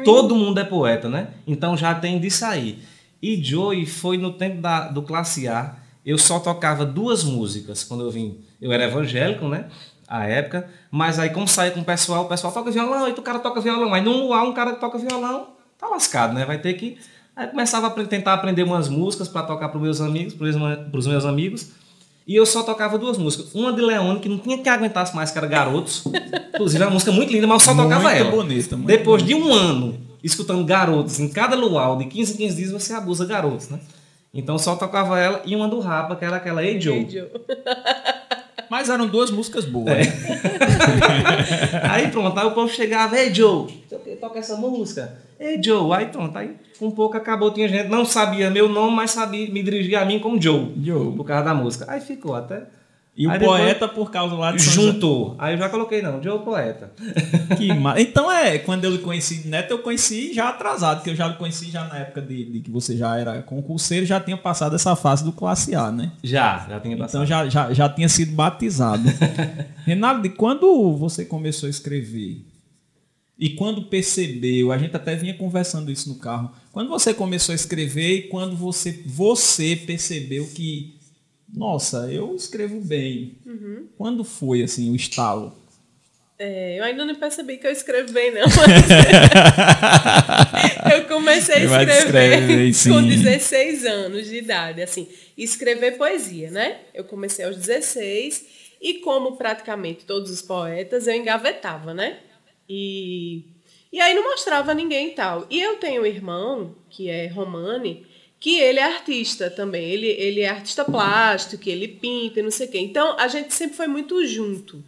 Todo 0.05 0.35
mundo 0.35 0.59
é 0.59 0.64
poeta, 0.64 1.09
né? 1.09 1.29
Então 1.47 1.76
já 1.76 1.95
tem 1.95 2.19
de 2.19 2.31
sair. 2.31 2.83
E 3.23 3.43
Joey 3.43 3.87
foi 3.87 4.17
no 4.17 4.33
tempo 4.33 4.61
da, 4.61 4.88
do 4.88 5.02
classe 5.02 5.47
A, 5.47 5.76
eu 6.05 6.19
só 6.19 6.40
tocava 6.40 6.85
duas 6.85 7.23
músicas 7.23 7.85
quando 7.85 8.02
eu 8.05 8.11
vim. 8.11 8.40
Eu 8.61 8.73
era 8.73 8.85
evangélico, 8.85 9.47
né? 9.49 9.67
A 10.09 10.26
época, 10.26 10.69
mas 10.90 11.21
aí 11.21 11.31
como 11.31 11.47
saía 11.47 11.71
com 11.71 11.81
o 11.81 11.85
pessoal, 11.85 12.25
o 12.25 12.29
pessoal 12.29 12.52
toca 12.52 12.71
violão, 12.73 13.05
aí 13.05 13.12
o 13.12 13.23
cara 13.23 13.38
toca 13.38 13.61
violão, 13.61 13.95
aí 13.95 14.02
no 14.02 14.12
luar 14.12 14.43
um 14.43 14.52
cara 14.52 14.73
toca 14.73 14.99
violão, 14.99 15.50
tá 15.79 15.87
lascado, 15.87 16.35
né? 16.35 16.45
Vai 16.45 16.59
ter 16.59 16.75
que 16.75 16.99
Aí 17.40 17.47
começava 17.47 17.87
a 17.87 17.90
tentar 18.04 18.35
aprender 18.35 18.62
umas 18.62 18.87
músicas 18.87 19.26
para 19.26 19.42
tocar 19.44 19.70
para 19.70 19.80
meus 19.80 19.99
amigos, 19.99 20.35
para 20.35 20.99
os 20.99 21.06
meus 21.06 21.25
amigos. 21.25 21.70
E 22.26 22.37
eu 22.37 22.44
só 22.44 22.62
tocava 22.62 22.99
duas 22.99 23.16
músicas. 23.16 23.54
Uma 23.54 23.73
de 23.73 23.80
Leone, 23.80 24.20
que 24.20 24.28
não 24.28 24.37
tinha 24.37 24.59
que 24.59 24.68
aguentasse 24.68 25.16
mais, 25.16 25.30
que 25.30 25.38
era 25.38 25.47
Garotos. 25.47 26.04
Inclusive, 26.54 26.85
é 26.85 26.87
uma 26.87 26.92
música 26.92 27.11
muito 27.11 27.32
linda, 27.32 27.47
mas 27.47 27.62
eu 27.62 27.75
só 27.75 27.82
tocava 27.82 28.02
muito 28.02 28.14
ela. 28.14 28.30
Bonita, 28.30 28.76
muito 28.76 28.87
Depois 28.88 29.23
bonita. 29.23 29.40
de 29.40 29.49
um 29.49 29.54
ano 29.54 29.99
escutando 30.23 30.62
Garotos, 30.66 31.18
em 31.18 31.30
cada 31.30 31.56
luau, 31.56 31.97
de 31.97 32.04
15 32.04 32.35
em 32.35 32.37
15 32.37 32.56
dias, 32.56 32.73
você 32.73 32.92
abusa 32.92 33.25
Garotos, 33.25 33.70
né? 33.70 33.80
Então 34.35 34.59
só 34.59 34.76
tocava 34.76 35.18
ela 35.18 35.40
e 35.47 35.56
uma 35.56 35.66
do 35.66 35.80
Rapa, 35.80 36.16
que 36.16 36.25
era 36.26 36.37
aquela 36.37 36.62
Hey 36.62 36.78
Joe. 36.78 36.99
Hey 36.99 37.09
Joe. 37.09 37.30
Mas 38.70 38.88
eram 38.88 39.08
duas 39.08 39.32
músicas 39.32 39.64
boas. 39.64 39.88
É. 39.88 40.02
aí 41.90 42.08
pronto, 42.08 42.38
aí 42.38 42.46
o 42.46 42.52
povo 42.52 42.72
chegava, 42.72 43.18
ei 43.18 43.34
Joe, 43.34 43.66
toca 44.20 44.38
essa 44.38 44.56
música. 44.56 45.18
Ei 45.40 45.60
Joe, 45.62 45.92
aí 45.92 46.06
pronto, 46.06 46.38
aí 46.38 46.56
com 46.78 46.86
um 46.86 46.90
pouco 46.92 47.16
acabou, 47.16 47.52
tinha 47.52 47.68
gente, 47.68 47.88
não 47.88 48.04
sabia 48.04 48.48
meu 48.48 48.68
nome, 48.68 48.94
mas 48.94 49.10
sabia, 49.10 49.50
me 49.50 49.62
dirigia 49.62 50.00
a 50.00 50.04
mim 50.04 50.20
como 50.20 50.40
Joe, 50.40 50.72
Joe. 50.80 51.12
por 51.16 51.24
causa 51.24 51.44
da 51.44 51.54
música. 51.54 51.84
Aí 51.88 52.00
ficou 52.00 52.34
até. 52.34 52.62
E 53.17 53.26
o 53.26 53.38
poeta, 53.38 53.88
por 53.88 54.11
causa 54.11 54.35
lá 54.35 54.52
de 54.52 54.62
Juntou. 54.62 55.35
Aí 55.38 55.55
eu 55.55 55.59
já 55.59 55.69
coloquei, 55.69 56.00
não, 56.00 56.23
Joe 56.23 56.38
Poeta. 56.38 56.93
Que 57.59 57.75
ma... 57.75 58.00
Então 58.00 58.31
é, 58.31 58.59
quando 58.59 58.85
eu 58.85 58.99
conheci 59.00 59.47
Neto, 59.49 59.73
eu 59.73 59.79
conheci 59.81 60.33
já 60.33 60.49
atrasado, 60.49 61.02
que 61.02 61.11
eu 61.11 61.17
já 61.17 61.31
conheci 61.33 61.71
já 61.71 61.85
na 61.85 61.99
época 61.99 62.23
de, 62.23 62.45
de, 62.45 62.61
que 62.61 62.71
você 62.71 62.97
já 62.97 63.19
era 63.19 63.43
concurseiro, 63.43 64.07
já 64.07 64.21
tinha 64.21 64.37
passado 64.37 64.76
essa 64.76 64.95
fase 64.95 65.25
do 65.25 65.33
classe 65.33 65.75
A, 65.75 65.90
né? 65.90 66.12
Já, 66.23 66.67
já 66.69 66.81
tinha 66.81 66.97
passado. 66.97 67.25
Então 67.25 67.26
já, 67.26 67.49
já, 67.49 67.73
já 67.75 67.88
tinha 67.88 68.09
sido 68.09 68.33
batizado. 68.33 69.02
Renato, 69.85 70.23
de 70.23 70.31
quando 70.31 70.97
você 70.97 71.25
começou 71.25 71.67
a 71.67 71.71
escrever? 71.71 72.47
E 73.38 73.50
quando 73.50 73.83
percebeu, 73.83 74.71
a 74.71 74.79
gente 74.79 74.95
até 74.95 75.17
vinha 75.17 75.35
conversando 75.35 75.90
isso 75.90 76.09
no 76.09 76.17
carro, 76.17 76.52
quando 76.73 76.88
você 76.88 77.12
começou 77.12 77.52
a 77.52 77.57
escrever 77.57 78.17
e 78.17 78.23
quando 78.29 78.55
você, 78.55 79.02
você 79.05 79.75
percebeu 79.75 80.47
que 80.55 81.00
nossa, 81.54 82.09
eu 82.11 82.35
escrevo 82.35 82.80
bem. 82.80 83.37
Quando 83.97 84.25
foi 84.25 84.62
assim 84.62 84.90
o 84.90 84.97
estalo? 84.97 85.54
É, 86.42 86.78
eu 86.78 86.85
ainda 86.85 87.04
não 87.04 87.14
percebi 87.16 87.59
que 87.59 87.66
eu 87.66 87.71
escrevo 87.71 88.11
bem, 88.14 88.33
não. 88.33 88.47
Eu 90.90 91.04
comecei 91.04 91.57
a 91.57 91.64
escrever 91.64 91.99
escrever, 91.99 92.73
com 92.88 93.07
16 93.07 93.85
anos 93.85 94.26
de 94.26 94.37
idade, 94.38 94.80
assim, 94.80 95.07
escrever 95.37 95.99
poesia, 95.99 96.50
né? 96.50 96.78
Eu 96.95 97.04
comecei 97.04 97.45
aos 97.45 97.59
16 97.59 98.47
e 98.80 98.95
como 98.95 99.37
praticamente 99.37 100.07
todos 100.07 100.30
os 100.30 100.40
poetas, 100.40 101.07
eu 101.07 101.14
engavetava, 101.14 101.92
né? 101.92 102.21
E, 102.66 103.45
e 103.92 104.00
aí 104.00 104.14
não 104.14 104.23
mostrava 104.23 104.73
ninguém 104.73 105.09
e 105.09 105.12
tal. 105.12 105.47
E 105.50 105.61
eu 105.61 105.76
tenho 105.76 106.00
um 106.00 106.07
irmão, 106.07 106.75
que 106.88 107.11
é 107.11 107.26
Romani, 107.26 108.07
que 108.40 108.59
ele 108.59 108.80
é 108.80 108.85
artista 108.85 109.50
também. 109.50 109.85
Ele, 109.90 110.06
ele 110.06 110.40
é 110.40 110.49
artista 110.49 110.82
plástico, 110.82 111.68
ele 111.68 111.87
pinta 111.87 112.40
e 112.40 112.42
não 112.42 112.50
sei 112.50 112.66
o 112.66 112.70
quê. 112.70 112.78
Então, 112.78 113.14
a 113.18 113.28
gente 113.28 113.52
sempre 113.52 113.76
foi 113.76 113.87
muito 113.87 114.26
junto. 114.26 114.82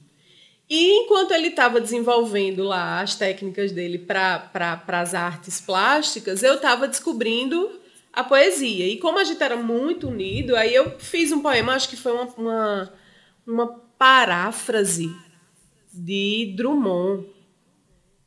E 0.70 1.02
enquanto 1.02 1.32
ele 1.32 1.48
estava 1.48 1.78
desenvolvendo 1.78 2.64
lá 2.64 3.02
as 3.02 3.14
técnicas 3.14 3.70
dele 3.72 3.98
para 3.98 4.38
pra, 4.38 5.00
as 5.00 5.12
artes 5.12 5.60
plásticas, 5.60 6.42
eu 6.42 6.54
estava 6.54 6.88
descobrindo 6.88 7.78
a 8.10 8.24
poesia. 8.24 8.88
E 8.88 8.96
como 8.96 9.18
a 9.18 9.24
gente 9.24 9.42
era 9.42 9.56
muito 9.56 10.08
unido, 10.08 10.56
aí 10.56 10.74
eu 10.74 10.98
fiz 10.98 11.30
um 11.30 11.42
poema, 11.42 11.74
acho 11.74 11.90
que 11.90 11.96
foi 11.96 12.12
uma, 12.12 12.24
uma, 12.38 12.94
uma 13.46 13.66
paráfrase 13.98 15.14
de 15.92 16.54
Drummond. 16.56 17.26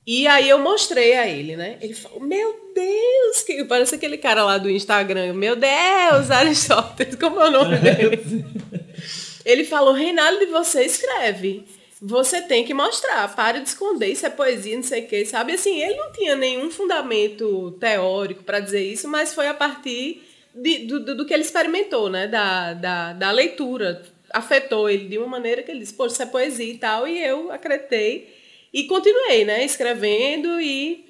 E 0.06 0.28
aí 0.28 0.48
eu 0.48 0.60
mostrei 0.60 1.16
a 1.16 1.28
ele, 1.28 1.56
né? 1.56 1.80
Ele 1.82 1.96
falou, 1.96 2.20
meu 2.20 2.65
Deus, 2.76 3.42
que 3.44 3.64
parece 3.64 3.96
aquele 3.96 4.18
cara 4.18 4.44
lá 4.44 4.58
do 4.58 4.70
Instagram. 4.70 5.34
Meu 5.34 5.56
Deus, 5.56 6.30
Aristóteles, 6.30 7.16
como 7.16 7.40
é 7.40 7.48
o 7.48 7.52
nome 7.52 7.78
dele? 7.78 8.46
Ele 9.46 9.64
falou, 9.64 9.94
Reinaldo, 9.94 10.46
você 10.48 10.84
escreve. 10.84 11.64
Você 12.02 12.42
tem 12.42 12.66
que 12.66 12.74
mostrar, 12.74 13.34
pare 13.34 13.62
de 13.62 13.70
esconder, 13.70 14.08
isso 14.08 14.26
é 14.26 14.30
poesia, 14.30 14.76
não 14.76 14.84
sei 14.84 15.04
o 15.04 15.08
quê, 15.08 15.26
sabe? 15.26 15.54
Assim, 15.54 15.82
ele 15.82 15.96
não 15.96 16.12
tinha 16.12 16.36
nenhum 16.36 16.70
fundamento 16.70 17.72
teórico 17.80 18.44
para 18.44 18.60
dizer 18.60 18.84
isso, 18.84 19.08
mas 19.08 19.34
foi 19.34 19.48
a 19.48 19.54
partir 19.54 20.22
de, 20.54 20.80
do, 20.80 21.16
do 21.16 21.26
que 21.26 21.34
ele 21.34 21.44
experimentou, 21.44 22.10
né? 22.10 22.28
Da, 22.28 22.74
da, 22.74 23.14
da 23.14 23.32
leitura. 23.32 24.04
Afetou 24.32 24.90
ele 24.90 25.08
de 25.08 25.18
uma 25.18 25.28
maneira 25.28 25.64
que 25.64 25.72
ele 25.72 25.80
disse, 25.80 25.94
poxa, 25.94 26.14
isso 26.14 26.24
é 26.24 26.26
poesia 26.26 26.74
e 26.74 26.78
tal, 26.78 27.08
e 27.08 27.24
eu 27.24 27.52
acreditei. 27.52 28.36
E 28.74 28.84
continuei, 28.84 29.46
né? 29.46 29.64
Escrevendo 29.64 30.60
e. 30.60 31.05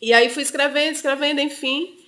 E 0.00 0.12
aí 0.12 0.28
fui 0.30 0.42
escrevendo, 0.42 0.92
escrevendo, 0.92 1.40
enfim. 1.40 1.98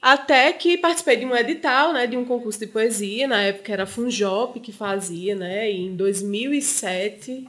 Até 0.00 0.52
que 0.52 0.78
participei 0.78 1.16
de 1.16 1.24
um 1.24 1.34
edital, 1.34 1.92
né, 1.92 2.06
de 2.06 2.16
um 2.16 2.24
concurso 2.24 2.60
de 2.60 2.66
poesia, 2.66 3.26
na 3.26 3.42
época 3.42 3.72
era 3.72 3.86
Funjop 3.86 4.60
que 4.60 4.72
fazia, 4.72 5.34
né, 5.34 5.70
em 5.70 5.96
2007, 5.96 7.44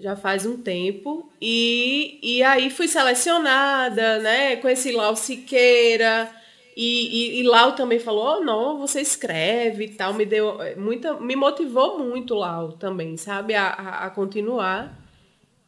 já 0.00 0.16
faz 0.16 0.44
um 0.44 0.56
tempo, 0.60 1.30
e, 1.40 2.18
e 2.20 2.42
aí 2.42 2.68
fui 2.68 2.88
selecionada, 2.88 4.18
né, 4.18 4.56
conheci 4.56 4.90
Lau 4.90 5.14
Siqueira, 5.14 6.28
e, 6.76 7.36
e, 7.36 7.40
e 7.40 7.42
Lau 7.44 7.76
também 7.76 8.00
falou, 8.00 8.38
oh, 8.38 8.44
não, 8.44 8.78
você 8.78 9.00
escreve 9.00 9.84
e 9.84 9.88
tal, 9.90 10.14
me 10.14 10.26
deu 10.26 10.58
muita, 10.76 11.20
me 11.20 11.36
motivou 11.36 12.00
muito 12.00 12.34
Lau 12.34 12.72
também, 12.72 13.16
sabe, 13.16 13.54
a, 13.54 13.68
a, 13.68 14.06
a 14.06 14.10
continuar, 14.10 14.98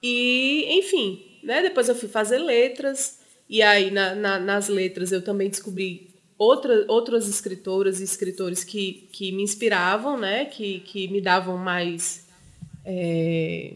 e 0.02 0.66
enfim, 0.70 1.24
né, 1.44 1.62
depois 1.62 1.88
eu 1.88 1.94
fui 1.94 2.08
fazer 2.08 2.38
letras, 2.38 3.20
e 3.48 3.62
aí, 3.62 3.90
na, 3.90 4.14
na, 4.14 4.38
nas 4.38 4.68
letras, 4.68 5.12
eu 5.12 5.22
também 5.22 5.48
descobri 5.48 6.14
outra, 6.38 6.84
outras 6.88 7.28
escritoras 7.28 8.00
e 8.00 8.04
escritores 8.04 8.64
que, 8.64 9.08
que 9.12 9.32
me 9.32 9.42
inspiravam, 9.42 10.18
né? 10.18 10.44
que, 10.46 10.80
que 10.80 11.08
me 11.08 11.20
davam 11.20 11.56
mais 11.56 12.26
é, 12.84 13.74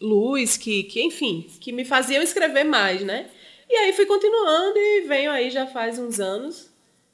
luz, 0.00 0.56
que, 0.56 0.84
que, 0.84 1.02
enfim, 1.02 1.46
que 1.60 1.72
me 1.72 1.84
faziam 1.84 2.22
escrever 2.22 2.64
mais. 2.64 3.02
Né? 3.02 3.26
E 3.68 3.74
aí 3.76 3.92
fui 3.92 4.06
continuando 4.06 4.78
e 4.78 5.00
venho 5.02 5.30
aí 5.30 5.50
já 5.50 5.66
faz 5.66 5.98
uns 5.98 6.20
anos, 6.20 6.70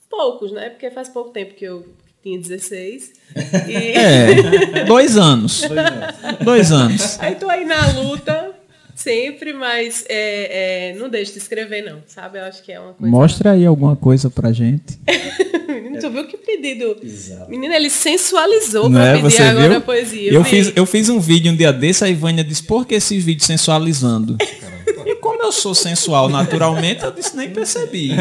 poucos, 0.08 0.52
né? 0.52 0.70
Porque 0.70 0.90
faz 0.90 1.08
pouco 1.08 1.30
tempo 1.30 1.54
que 1.54 1.64
eu 1.64 1.86
tinha 2.22 2.38
16. 2.38 3.12
E... 3.68 3.72
É, 3.96 4.84
dois 4.84 5.16
anos. 5.16 5.62
Dois 5.62 5.78
anos. 5.78 6.44
Dois 6.44 6.72
anos. 6.72 7.20
Aí 7.20 7.36
tô 7.36 7.48
aí 7.48 7.64
na 7.64 7.92
luta, 7.92 8.54
sempre, 9.02 9.52
mas 9.52 10.04
é, 10.08 10.90
é, 10.90 10.94
não 10.94 11.08
deixo 11.08 11.32
de 11.32 11.38
escrever, 11.38 11.82
não, 11.82 12.00
sabe? 12.06 12.38
Eu 12.38 12.44
acho 12.44 12.62
que 12.62 12.70
é 12.72 12.78
uma 12.78 12.92
coisa. 12.92 13.10
Mostra 13.10 13.52
aí 13.52 13.66
alguma 13.66 13.96
coisa 13.96 14.30
pra 14.30 14.52
gente. 14.52 14.98
Menino, 15.68 15.98
tu 16.00 16.10
viu 16.10 16.26
que 16.26 16.36
pedido? 16.36 16.96
Exato. 17.02 17.50
Menina, 17.50 17.76
ele 17.76 17.90
sensualizou 17.90 18.88
Não 18.88 19.00
pra 19.00 19.08
é? 19.08 19.16
pedir 19.16 19.30
Você 19.30 19.42
agora 19.42 19.68
viu? 19.68 19.78
a 19.78 19.80
poesia. 19.80 20.32
Eu 20.32 20.44
fiz, 20.44 20.72
eu 20.76 20.86
fiz 20.86 21.08
um 21.08 21.18
vídeo 21.20 21.52
um 21.52 21.56
dia 21.56 21.72
desse, 21.72 22.04
a 22.04 22.08
Ivânia 22.08 22.44
disse, 22.44 22.62
por 22.62 22.86
que 22.86 22.94
esse 22.96 23.18
vídeo 23.18 23.44
sensualizando? 23.44 24.36
E 25.06 25.14
como 25.16 25.42
eu 25.42 25.52
sou 25.52 25.74
sensual 25.74 26.28
naturalmente, 26.28 27.02
eu 27.04 27.10
disse, 27.10 27.36
nem 27.36 27.50
percebi. 27.50 28.10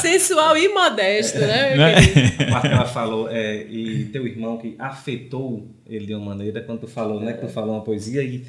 Sensual 0.00 0.56
e 0.56 0.68
modesto, 0.68 1.38
né, 1.38 1.68
meu 1.70 1.78
Né? 1.78 1.94
querido? 2.02 2.42
A 2.42 2.46
parte 2.50 2.68
que 2.68 2.74
ela 2.74 2.84
falou, 2.86 3.28
é, 3.30 3.62
e 3.62 4.04
teu 4.12 4.26
irmão 4.26 4.58
que 4.58 4.74
afetou 4.78 5.66
ele 5.88 6.06
de 6.06 6.14
uma 6.14 6.26
maneira, 6.34 6.60
quando 6.62 6.80
tu 6.80 6.86
falou, 6.88 7.20
né, 7.20 7.32
que 7.32 7.40
tu 7.46 7.48
falou 7.48 7.74
uma 7.74 7.80
poesia 7.82 8.22
e 8.22 8.44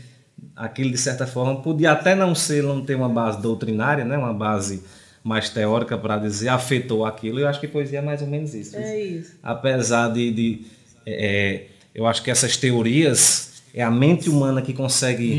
aquilo 0.55 0.91
de 0.91 0.97
certa 0.97 1.27
forma 1.27 1.61
podia 1.61 1.91
até 1.91 2.15
não 2.15 2.33
ser, 2.33 2.63
não 2.63 2.81
ter 2.81 2.95
uma 2.95 3.09
base 3.09 3.41
doutrinária, 3.41 4.05
né, 4.05 4.17
uma 4.17 4.33
base 4.33 4.83
mais 5.23 5.49
teórica 5.49 5.97
para 5.97 6.17
dizer 6.17 6.49
afetou 6.49 7.05
aquilo. 7.05 7.39
Eu 7.39 7.47
acho 7.47 7.59
que 7.59 7.67
poesia 7.67 7.99
é 7.99 8.01
mais 8.01 8.21
ou 8.21 8.27
menos 8.27 8.53
isso. 8.53 8.75
É 8.75 9.01
isso. 9.01 9.31
Apesar 9.41 10.09
de, 10.09 10.31
de 10.31 10.61
é, 11.05 11.63
eu 11.93 12.05
acho 12.05 12.21
que 12.21 12.29
essas 12.29 12.55
teorias 12.55 13.63
é 13.73 13.83
a 13.83 13.91
mente 13.91 14.29
humana 14.29 14.61
que 14.61 14.73
consegue 14.73 15.33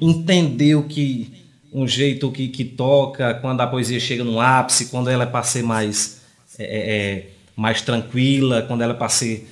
entender 0.00 0.74
o 0.74 0.82
que 0.82 1.32
um 1.72 1.86
jeito 1.86 2.30
que, 2.32 2.48
que 2.48 2.64
toca, 2.64 3.34
quando 3.34 3.60
a 3.60 3.66
poesia 3.66 4.00
chega 4.00 4.24
no 4.24 4.40
ápice, 4.40 4.86
quando 4.86 5.08
ela 5.08 5.24
é 5.24 5.26
para 5.26 5.42
ser 5.42 5.62
mais 5.62 6.20
é, 6.58 6.64
é, 6.64 7.26
mais 7.54 7.82
tranquila, 7.82 8.62
quando 8.62 8.82
ela 8.82 8.94
é 8.94 8.96
para 8.96 9.08
ser 9.08 9.48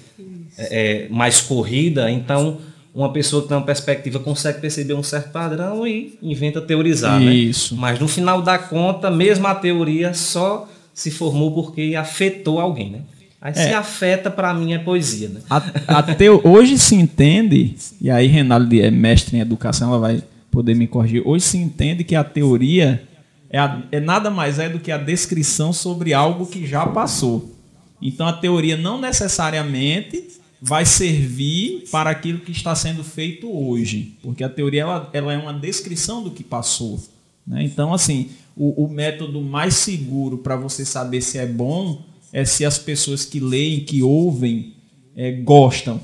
é, 0.59 1.05
é, 1.05 1.09
mais 1.09 1.41
corrida. 1.41 2.11
Então, 2.11 2.59
uma 2.97 3.13
pessoa 3.13 3.43
que 3.43 3.49
tem 3.49 3.57
uma 3.57 3.63
perspectiva 3.65 4.19
consegue 4.19 4.61
perceber 4.61 4.95
um 4.95 5.03
certo 5.03 5.31
padrão 5.31 5.87
e 5.87 6.19
inventa 6.23 6.61
teorizar. 6.61 7.21
né? 7.21 7.33
Isso. 7.35 7.77
Mas 7.77 8.01
no 8.01 8.09
final 8.09 8.41
da 8.43 8.59
conta, 8.59 9.11
mesmo 9.11 9.47
a 9.47 9.55
teoria 9.55 10.15
só 10.15 10.67
se 10.95 11.11
formou 11.11 11.53
porque 11.53 11.95
afetou 11.95 12.59
alguém. 12.59 12.91
Né? 12.91 13.01
Aí 13.41 13.53
se 13.55 13.73
afeta, 13.75 14.31
para 14.31 14.53
mim, 14.55 14.73
é 14.73 14.79
poesia. 14.79 15.29
Né? 15.29 15.41
A- 15.51 15.63
até 15.99 16.31
hoje 16.31 16.79
se 16.79 16.95
entende, 16.95 17.75
e 18.01 18.11
aí 18.11 18.27
Renaldo 18.27 18.75
é 18.81 18.91
mestre 18.91 19.37
em 19.37 19.41
educação, 19.41 19.91
ela 19.91 19.99
vai 19.99 20.23
poder 20.51 20.75
me 20.75 20.87
corrigir. 20.87 21.23
Hoje 21.27 21.45
se 21.45 21.59
entende 21.59 22.03
que 22.03 22.17
a 22.17 22.25
teoria 22.25 23.03
é, 23.51 23.59
a- 23.59 23.83
é 23.93 24.01
nada 24.01 24.31
mais 24.31 24.59
é 24.59 24.69
do 24.71 24.79
que 24.81 24.91
a 24.91 24.97
descrição 24.99 25.71
sobre 25.73 26.15
algo 26.15 26.47
que 26.47 26.67
já 26.67 26.87
passou. 26.87 27.55
Então 28.01 28.27
a 28.27 28.33
teoria 28.33 28.77
não 28.77 28.99
necessariamente 29.01 30.25
vai 30.67 30.85
servir 30.85 31.85
para 31.93 32.11
aquilo 32.11 32.41
que 32.41 32.51
está 32.51 32.75
sendo 32.75 33.05
feito 33.05 33.49
hoje, 33.49 34.19
porque 34.21 34.43
a 34.43 34.49
teoria 34.49 34.83
ela, 34.83 35.11
ela 35.13 35.33
é 35.33 35.39
uma 35.39 35.53
descrição 35.53 36.25
do 36.25 36.31
que 36.33 36.43
passou. 36.43 37.01
né? 37.47 37.63
Então, 37.63 37.95
assim, 37.95 38.31
o, 38.57 38.85
o 38.85 38.89
método 38.89 39.41
mais 39.41 39.75
seguro 39.75 40.39
para 40.39 40.57
você 40.57 40.85
saber 40.85 41.21
se 41.21 41.39
é 41.39 41.47
bom 41.47 42.03
é 42.33 42.45
se 42.45 42.65
as 42.65 42.79
pessoas 42.79 43.25
que 43.25 43.39
leem, 43.39 43.85
que 43.85 44.03
ouvem, 44.03 44.75
é, 45.15 45.31
gostam. 45.31 46.01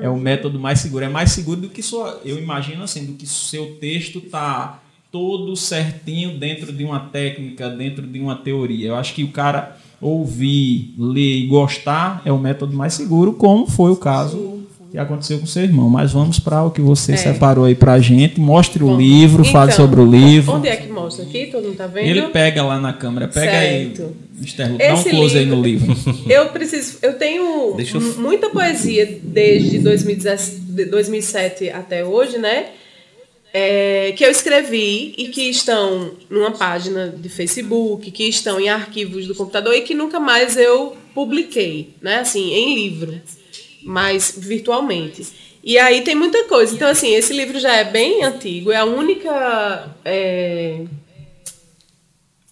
É 0.00 0.08
o 0.08 0.16
método 0.16 0.58
mais 0.58 0.80
seguro. 0.80 1.04
É 1.04 1.08
mais 1.08 1.32
seguro 1.32 1.60
do 1.60 1.68
que 1.68 1.82
sua. 1.82 2.20
Eu 2.24 2.38
imagino 2.38 2.82
assim, 2.84 3.04
do 3.04 3.12
que 3.12 3.26
seu 3.26 3.76
texto 3.76 4.20
tá 4.22 4.82
todo 5.10 5.56
certinho 5.56 6.38
dentro 6.38 6.72
de 6.72 6.84
uma 6.84 7.00
técnica, 7.00 7.68
dentro 7.68 8.06
de 8.06 8.20
uma 8.20 8.36
teoria. 8.36 8.88
Eu 8.88 8.96
acho 8.96 9.14
que 9.14 9.24
o 9.24 9.32
cara 9.32 9.77
ouvir, 10.00 10.94
ler 10.98 11.38
e 11.44 11.46
gostar 11.46 12.22
é 12.24 12.32
o 12.32 12.38
método 12.38 12.76
mais 12.76 12.94
seguro, 12.94 13.32
como 13.32 13.66
foi 13.66 13.90
o 13.90 13.96
caso 13.96 14.58
que 14.90 14.96
aconteceu 14.96 15.38
com 15.38 15.44
seu 15.46 15.62
irmão. 15.64 15.90
Mas 15.90 16.12
vamos 16.12 16.38
para 16.38 16.64
o 16.64 16.70
que 16.70 16.80
você 16.80 17.12
É. 17.12 17.16
separou 17.16 17.64
aí 17.66 17.74
pra 17.74 17.98
gente. 18.00 18.40
Mostre 18.40 18.82
o 18.82 18.86
Bom, 18.88 18.96
livro, 18.96 19.44
fale 19.44 19.72
então, 19.72 19.84
sobre 19.84 20.00
o 20.00 20.06
livro. 20.06 20.54
Onde 20.54 20.68
é 20.68 20.76
que 20.76 20.90
mostra 20.90 21.24
aqui? 21.24 21.48
Todo 21.52 21.64
mundo 21.64 21.76
tá 21.76 21.86
vendo? 21.86 22.06
Ele 22.06 22.22
pega 22.28 22.62
lá 22.64 22.80
na 22.80 22.92
câmera, 22.92 23.28
pega 23.28 23.50
Certo. 23.52 24.02
aí. 24.02 24.08
Lu, 24.70 24.78
dá 24.78 24.94
um 24.94 25.02
close 25.02 25.36
aí 25.36 25.44
no 25.46 25.60
livro. 25.60 25.94
Eu 26.30 26.46
preciso. 26.50 26.98
Eu 27.02 27.14
tenho 27.18 27.74
Deixa 27.76 27.96
eu- 27.96 28.00
mu- 28.00 28.14
muita 28.22 28.48
poesia 28.50 29.18
desde 29.22 29.78
2017, 29.80 30.60
de 30.60 30.84
2007 30.86 31.70
até 31.70 32.04
hoje, 32.04 32.38
né? 32.38 32.66
É, 33.52 34.12
que 34.16 34.24
eu 34.24 34.30
escrevi 34.30 35.14
e 35.16 35.28
que 35.28 35.48
estão 35.48 36.12
numa 36.28 36.50
página 36.50 37.08
de 37.08 37.28
Facebook, 37.28 38.10
que 38.10 38.28
estão 38.28 38.60
em 38.60 38.68
arquivos 38.68 39.26
do 39.26 39.34
computador 39.34 39.74
e 39.74 39.80
que 39.80 39.94
nunca 39.94 40.20
mais 40.20 40.56
eu 40.56 40.96
publiquei, 41.14 41.94
né? 42.00 42.18
Assim, 42.20 42.52
em 42.52 42.74
livro, 42.74 43.20
mas 43.82 44.34
virtualmente. 44.36 45.26
E 45.64 45.78
aí 45.78 46.02
tem 46.02 46.14
muita 46.14 46.44
coisa. 46.44 46.74
Então, 46.74 46.88
assim, 46.88 47.14
esse 47.14 47.32
livro 47.32 47.58
já 47.58 47.74
é 47.74 47.84
bem 47.84 48.22
antigo, 48.22 48.70
é 48.70 48.76
a 48.76 48.84
única. 48.84 49.94
é, 50.04 50.84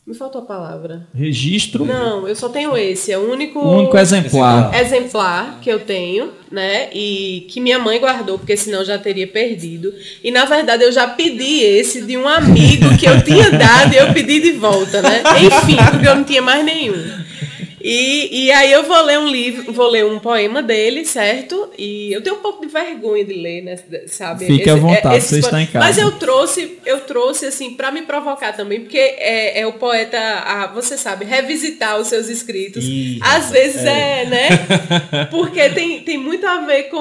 Me 0.07 0.15
faltou 0.15 0.43
a 0.43 0.45
palavra. 0.45 1.05
Registro. 1.13 1.85
Não, 1.85 2.29
eu 2.29 2.37
só 2.37 2.49
tenho 2.49 2.77
esse. 2.77 3.11
É 3.11 3.19
o 3.19 3.29
único. 3.29 3.59
O 3.59 3.79
único 3.79 3.99
exemplar. 3.99 4.73
exemplar 4.73 5.59
que 5.61 5.69
eu 5.69 5.81
tenho, 5.81 6.31
né? 6.49 6.89
E 6.93 7.45
que 7.51 7.61
minha 7.61 7.77
mãe 7.81 7.99
guardou, 7.99 8.39
porque 8.39 8.57
senão 8.57 8.79
eu 8.79 8.85
já 8.85 8.99
teria 8.99 9.27
perdido. 9.27 9.93
E 10.23 10.31
na 10.31 10.45
verdade 10.45 10.85
eu 10.85 10.93
já 10.93 11.09
pedi 11.09 11.61
esse 11.61 12.03
de 12.03 12.17
um 12.17 12.29
amigo 12.29 12.97
que 12.97 13.05
eu 13.05 13.21
tinha 13.25 13.51
dado 13.51 13.95
e 13.95 13.97
eu 13.97 14.13
pedi 14.13 14.39
de 14.39 14.53
volta, 14.53 15.03
né? 15.03 15.25
Enfim, 15.45 15.77
porque 15.91 16.07
eu 16.07 16.15
não 16.15 16.25
tinha 16.25 16.41
mais 16.41 16.65
nenhum. 16.65 17.03
E, 17.89 18.47
e 18.47 18.51
aí 18.51 18.73
eu 18.73 18.83
vou 18.83 19.01
ler 19.05 19.17
um 19.17 19.29
livro, 19.29 19.73
vou 19.73 19.89
ler 19.89 20.05
um 20.05 20.19
poema 20.19 20.61
dele, 20.61 21.05
certo? 21.05 21.71
E 21.79 22.13
eu 22.13 22.21
tenho 22.21 22.35
um 22.35 22.41
pouco 22.41 22.67
de 22.67 22.73
vergonha 22.73 23.25
de 23.25 23.33
ler, 23.35 23.63
né? 23.63 23.79
Sabe? 24.09 24.45
Fique 24.45 24.63
Esse- 24.63 24.71
à 24.71 24.75
vontade, 24.75 25.17
esse 25.19 25.29
você 25.29 25.39
está 25.39 25.63
em 25.63 25.67
casa. 25.67 25.87
Mas 25.87 25.97
eu 25.97 26.11
trouxe, 26.19 26.79
eu 26.85 27.01
trouxe 27.03 27.47
assim 27.47 27.75
para 27.75 27.93
me 27.93 28.03
provocar 28.03 28.53
também, 28.55 28.81
porque 28.81 28.99
é, 28.99 29.61
é 29.61 29.67
o 29.69 29.75
poeta, 29.75 30.19
a, 30.19 30.67
você 30.75 30.99
sabe, 30.99 31.25
revisitar 31.25 31.97
os 32.01 32.09
seus 32.09 32.29
escritos. 32.29 32.83
Ih, 32.85 33.21
Às 33.23 33.53
vezes 33.53 33.85
é, 33.85 34.25
né? 34.27 34.49
Porque 35.31 35.69
tem, 35.71 36.01
tem 36.01 36.19
muito 36.19 36.45
a 36.45 36.63
ver 36.63 36.85
com 36.91 36.97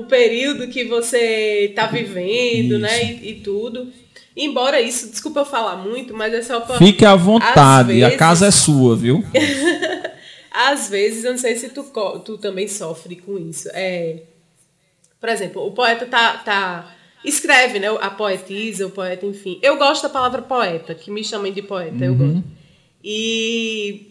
o 0.00 0.04
período 0.08 0.68
que 0.68 0.84
você 0.84 1.66
está 1.70 1.88
vivendo, 1.88 2.78
né? 2.78 3.02
E, 3.20 3.30
e 3.30 3.34
tudo. 3.42 3.88
Embora 4.36 4.80
isso, 4.80 5.10
desculpa 5.10 5.40
eu 5.40 5.44
falar 5.44 5.74
muito, 5.78 6.14
mas 6.14 6.32
é 6.32 6.42
só 6.42 6.60
para 6.60 6.78
Fique 6.78 7.04
à 7.04 7.16
vontade, 7.16 7.90
Às 7.94 8.02
a 8.02 8.06
vezes- 8.06 8.16
casa 8.16 8.46
é 8.46 8.50
sua, 8.52 8.94
viu? 8.94 9.24
às 10.50 10.88
vezes, 10.88 11.24
eu 11.24 11.32
não 11.32 11.38
sei 11.38 11.56
se 11.56 11.68
tu, 11.70 11.84
tu 12.24 12.38
também 12.38 12.66
sofre 12.68 13.16
com 13.16 13.38
isso. 13.38 13.68
É, 13.72 14.22
por 15.20 15.28
exemplo, 15.28 15.66
o 15.66 15.72
poeta 15.72 16.06
tá, 16.06 16.34
tá 16.38 16.94
escreve, 17.24 17.78
né? 17.78 17.88
A 18.00 18.10
poetisa, 18.10 18.86
o 18.86 18.90
poeta, 18.90 19.26
enfim. 19.26 19.58
Eu 19.62 19.76
gosto 19.76 20.02
da 20.04 20.08
palavra 20.08 20.42
poeta, 20.42 20.94
que 20.94 21.10
me 21.10 21.24
chamem 21.24 21.52
de 21.52 21.62
poeta, 21.62 22.04
eu 22.04 22.14
gosto. 22.14 22.44
E 23.02 24.10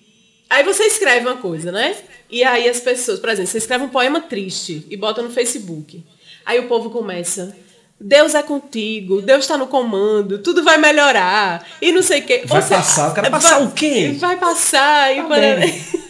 aí 0.50 0.64
você 0.64 0.84
escreve 0.84 1.26
uma 1.28 1.38
coisa, 1.38 1.72
né? 1.72 1.96
E 2.30 2.44
aí 2.44 2.68
as 2.68 2.80
pessoas, 2.80 3.20
por 3.20 3.30
exemplo, 3.30 3.50
você 3.52 3.58
escreve 3.58 3.84
um 3.86 3.90
poema 3.90 4.20
triste 4.22 4.86
e 4.90 4.98
bota 4.98 5.22
no 5.22 5.30
Facebook. 5.30 6.04
Aí 6.46 6.60
o 6.60 6.68
povo 6.68 6.90
começa. 6.90 7.56
Deus 8.00 8.36
é 8.36 8.44
contigo, 8.44 9.22
Deus 9.24 9.40
está 9.46 9.58
no 9.58 9.66
comando, 9.68 10.38
tudo 10.40 10.64
vai 10.64 10.78
melhorar. 10.78 11.66
E 11.82 11.92
não 11.92 12.04
sei 12.04 12.20
o 12.22 12.26
quê. 12.26 12.44
Vai 12.46 12.62
Ou 12.62 12.68
seja, 12.68 12.76
passar, 12.80 13.08
eu 13.10 13.14
quero 13.16 13.32
passar 13.32 13.58
vai- 13.60 13.68
o 13.68 13.72
quê? 13.72 14.16
Vai 14.20 14.38
passar. 14.38 15.14
E, 15.14 15.22
Tá 15.22 15.28
para- 15.28 15.56
bem. 15.56 15.86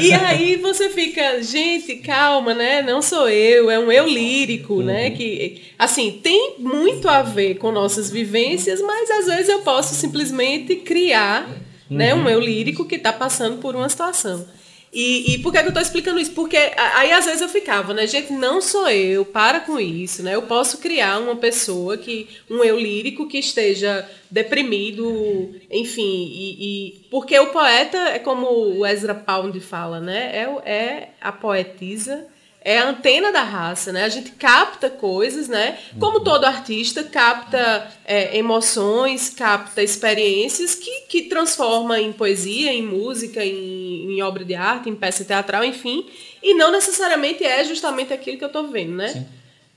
e 0.00 0.12
aí 0.12 0.56
você 0.56 0.90
fica, 0.90 1.42
gente, 1.42 1.96
calma, 1.96 2.52
né? 2.54 2.82
Não 2.82 3.00
sou 3.00 3.28
eu, 3.28 3.70
é 3.70 3.78
um 3.78 3.90
eu 3.90 4.06
lírico, 4.06 4.82
né? 4.82 5.08
Uhum. 5.08 5.16
Que, 5.16 5.62
assim, 5.78 6.20
tem 6.22 6.56
muito 6.58 7.08
a 7.08 7.22
ver 7.22 7.54
com 7.56 7.72
nossas 7.72 8.10
vivências, 8.10 8.80
mas 8.82 9.10
às 9.10 9.26
vezes 9.26 9.48
eu 9.48 9.60
posso 9.60 9.94
simplesmente 9.94 10.76
criar 10.76 11.48
né, 11.88 12.14
Uhum. 12.14 12.22
um 12.24 12.28
eu 12.28 12.40
lírico 12.40 12.84
que 12.84 12.96
está 12.96 13.12
passando 13.12 13.58
por 13.58 13.74
uma 13.76 13.88
situação. 13.88 14.46
E, 14.94 15.34
e 15.34 15.38
por 15.38 15.52
que, 15.52 15.58
que 15.58 15.64
eu 15.64 15.68
estou 15.70 15.82
explicando 15.82 16.20
isso? 16.20 16.30
Porque 16.30 16.56
aí 16.56 17.10
às 17.10 17.24
vezes 17.24 17.40
eu 17.40 17.48
ficava, 17.48 17.92
né? 17.92 18.06
Gente, 18.06 18.32
não 18.32 18.60
sou 18.62 18.88
eu, 18.88 19.24
para 19.24 19.58
com 19.60 19.78
isso, 19.80 20.22
né? 20.22 20.34
Eu 20.36 20.42
posso 20.42 20.78
criar 20.78 21.18
uma 21.18 21.34
pessoa 21.34 21.98
que, 21.98 22.28
um 22.48 22.62
eu 22.62 22.78
lírico 22.78 23.26
que 23.26 23.38
esteja 23.38 24.08
deprimido, 24.30 25.52
enfim, 25.70 26.02
e, 26.32 26.88
e- 26.88 26.92
porque 27.10 27.38
o 27.38 27.48
poeta 27.48 27.98
é 27.98 28.18
como 28.18 28.46
o 28.78 28.86
Ezra 28.86 29.14
Pound 29.14 29.58
fala, 29.60 30.00
né? 30.00 30.30
É, 30.36 30.70
é 30.70 31.08
a 31.20 31.32
poetisa, 31.32 32.26
é 32.64 32.78
a 32.78 32.88
antena 32.88 33.30
da 33.30 33.42
raça, 33.42 33.92
né? 33.92 34.04
A 34.04 34.08
gente 34.08 34.30
capta 34.32 34.88
coisas, 34.88 35.48
né? 35.48 35.78
Como 36.00 36.20
todo 36.20 36.46
artista 36.46 37.04
capta 37.04 37.92
é, 38.06 38.38
emoções, 38.38 39.28
capta 39.28 39.82
experiências 39.82 40.74
que, 40.74 41.02
que 41.02 41.22
transforma 41.22 42.00
em 42.00 42.10
poesia, 42.10 42.72
em 42.72 42.82
música, 42.82 43.44
em, 43.44 44.14
em 44.14 44.22
obra 44.22 44.46
de 44.46 44.54
arte, 44.54 44.88
em 44.88 44.94
peça 44.96 45.26
teatral, 45.26 45.62
enfim. 45.62 46.06
E 46.42 46.54
não 46.54 46.72
necessariamente 46.72 47.44
é 47.44 47.62
justamente 47.64 48.14
aquilo 48.14 48.38
que 48.38 48.44
eu 48.44 48.48
estou 48.48 48.66
vendo, 48.68 48.94
né? 48.96 49.26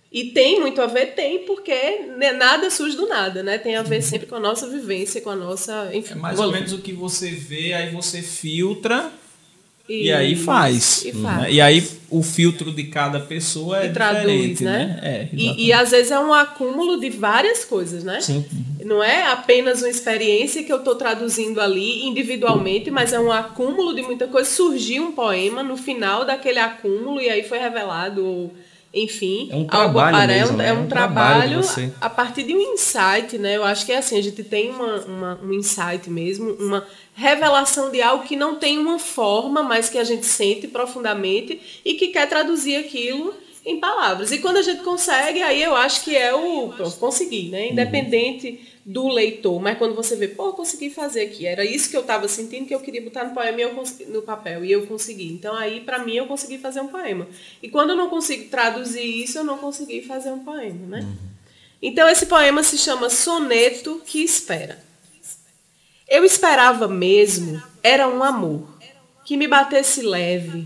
E 0.09 0.31
tem 0.31 0.61
muito 0.61 0.81
a 0.81 0.85
ver, 0.85 1.07
tem, 1.07 1.39
porque 1.39 2.05
né, 2.17 2.31
nada 2.31 2.69
surge 2.69 2.95
do 2.95 3.05
nada, 3.05 3.43
né? 3.43 3.57
Tem 3.57 3.75
a 3.75 3.83
ver 3.83 4.01
sempre 4.01 4.25
com 4.25 4.35
a 4.35 4.39
nossa 4.39 4.65
vivência, 4.65 5.19
com 5.19 5.29
a 5.29 5.35
nossa. 5.35 5.89
Enfim, 5.93 6.13
É 6.13 6.15
mais 6.15 6.39
ou 6.39 6.49
menos 6.49 6.71
o 6.71 6.77
que 6.77 6.93
você 6.93 7.29
vê, 7.31 7.73
aí 7.73 7.91
você 7.91 8.21
filtra 8.21 9.11
e, 9.87 10.09
Isso, 10.09 10.15
aí 10.15 10.35
faz. 10.35 11.05
E 11.05 11.11
né? 11.13 11.23
faz. 11.23 11.53
E 11.53 11.61
aí 11.61 11.87
o 12.09 12.21
filtro 12.21 12.71
de 12.71 12.83
cada 12.85 13.19
pessoa 13.19 13.83
é 13.83 13.87
E 13.87 13.93
traduz, 13.93 14.21
diferente, 14.21 14.63
né? 14.63 14.77
né? 14.77 14.99
É, 15.01 15.29
E, 15.33 15.67
e 15.67 15.73
às 15.73 15.91
vezes 15.91 16.11
é 16.11 16.19
um 16.19 16.33
acúmulo 16.33 16.99
de 16.99 17.09
várias 17.09 17.63
coisas, 17.65 18.03
né? 18.03 18.19
Sim. 18.21 18.45
Não 18.83 19.03
é 19.03 19.23
apenas 19.31 19.81
uma 19.81 19.89
experiência 19.89 20.63
que 20.63 20.71
eu 20.71 20.77
estou 20.77 20.95
traduzindo 20.95 21.59
ali 21.59 22.05
individualmente, 22.05 22.89
mas 22.91 23.13
é 23.13 23.19
um 23.19 23.31
acúmulo 23.31 23.93
de 23.93 24.01
muita 24.01 24.27
coisa. 24.27 24.49
Surgiu 24.49 25.03
um 25.03 25.11
poema 25.11 25.63
no 25.63 25.75
final 25.75 26.25
daquele 26.25 26.59
acúmulo 26.59 27.19
e 27.21 27.29
aí 27.29 27.43
foi 27.43 27.57
revelado, 27.57 28.25
ou, 28.25 28.53
enfim, 28.93 29.49
É 29.51 29.55
um 29.55 29.59
algo 29.69 29.69
trabalho 29.93 30.31
é 30.31 30.39
mesmo, 30.39 30.53
um, 30.53 30.57
né? 30.57 30.65
é 30.65 30.69
É 30.69 30.73
um 30.73 30.83
um 30.83 30.87
trabalho 30.87 31.61
trabalho 31.61 31.93
a 32.01 32.09
partir 32.09 32.43
de 32.43 32.53
um 32.55 32.73
insight, 32.73 33.37
né? 33.37 33.57
Eu 33.57 33.63
acho 33.63 33.85
que 33.85 33.91
é 33.91 33.97
assim, 33.97 34.17
a 34.17 34.23
gente 34.23 34.43
tem 34.43 34.69
uma, 34.71 34.95
uma- 35.01 35.39
um 35.43 35.53
insight 35.53 36.09
mesmo, 36.09 36.51
uma 36.53 36.85
revelação 37.15 37.91
de 37.91 38.01
algo 38.01 38.23
que 38.23 38.35
não 38.35 38.55
tem 38.55 38.77
uma 38.77 38.97
forma, 38.99 39.61
mas 39.63 39.89
que 39.89 39.97
a 39.97 40.03
gente 40.03 40.25
sente 40.25 40.67
profundamente 40.67 41.59
e 41.83 41.95
que 41.95 42.07
quer 42.07 42.27
traduzir 42.27 42.75
aquilo 42.75 43.33
em 43.67 43.81
palavras. 43.81 44.31
E 44.31 44.39
quando 44.39 44.57
a 44.57 44.61
gente 44.61 44.81
consegue, 44.81 45.43
aí 45.43 45.61
eu 45.61 45.75
acho 45.75 46.01
que 46.05 46.15
é 46.15 46.33
o 46.33 46.69
pronto, 46.69 46.95
conseguir, 46.97 47.49
né? 47.49 47.69
Independente 47.69 48.61
do 48.85 49.09
leitor, 49.09 49.61
mas 49.61 49.77
quando 49.77 49.93
você 49.93 50.15
vê, 50.15 50.29
pô, 50.29 50.45
eu 50.45 50.53
consegui 50.53 50.89
fazer 50.89 51.23
aqui, 51.23 51.45
era 51.45 51.65
isso 51.65 51.89
que 51.89 51.97
eu 51.97 52.01
estava 52.01 52.25
sentindo 52.29 52.65
que 52.65 52.73
eu 52.73 52.79
queria 52.79 53.01
botar 53.01 53.25
no 53.25 53.33
poema 53.33 53.59
e 53.59 53.63
eu 53.63 53.71
consegui, 53.71 54.05
no 54.05 54.21
papel 54.21 54.63
e 54.63 54.71
eu 54.71 54.87
consegui. 54.87 55.27
Então 55.27 55.53
aí 55.53 55.81
para 55.81 55.99
mim 55.99 56.15
eu 56.15 56.25
consegui 56.25 56.57
fazer 56.57 56.79
um 56.79 56.87
poema. 56.87 57.27
E 57.61 57.67
quando 57.67 57.89
eu 57.89 57.97
não 57.97 58.09
consigo 58.09 58.49
traduzir 58.49 59.03
isso, 59.03 59.39
eu 59.39 59.43
não 59.43 59.57
consegui 59.57 60.01
fazer 60.01 60.31
um 60.31 60.39
poema, 60.39 60.87
né? 60.87 61.05
Então 61.81 62.07
esse 62.07 62.25
poema 62.25 62.63
se 62.63 62.77
chama 62.77 63.09
Soneto 63.09 64.01
que 64.05 64.23
espera. 64.23 64.81
Eu 66.07 66.23
esperava 66.23 66.87
mesmo 66.87 67.61
era 67.83 68.07
um 68.07 68.23
amor 68.23 68.65
que 69.25 69.35
me 69.35 69.45
batesse 69.45 70.01
leve, 70.01 70.65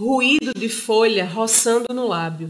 ruído 0.00 0.54
de 0.54 0.70
folha 0.70 1.26
roçando 1.26 1.92
no 1.92 2.08
lábio. 2.08 2.48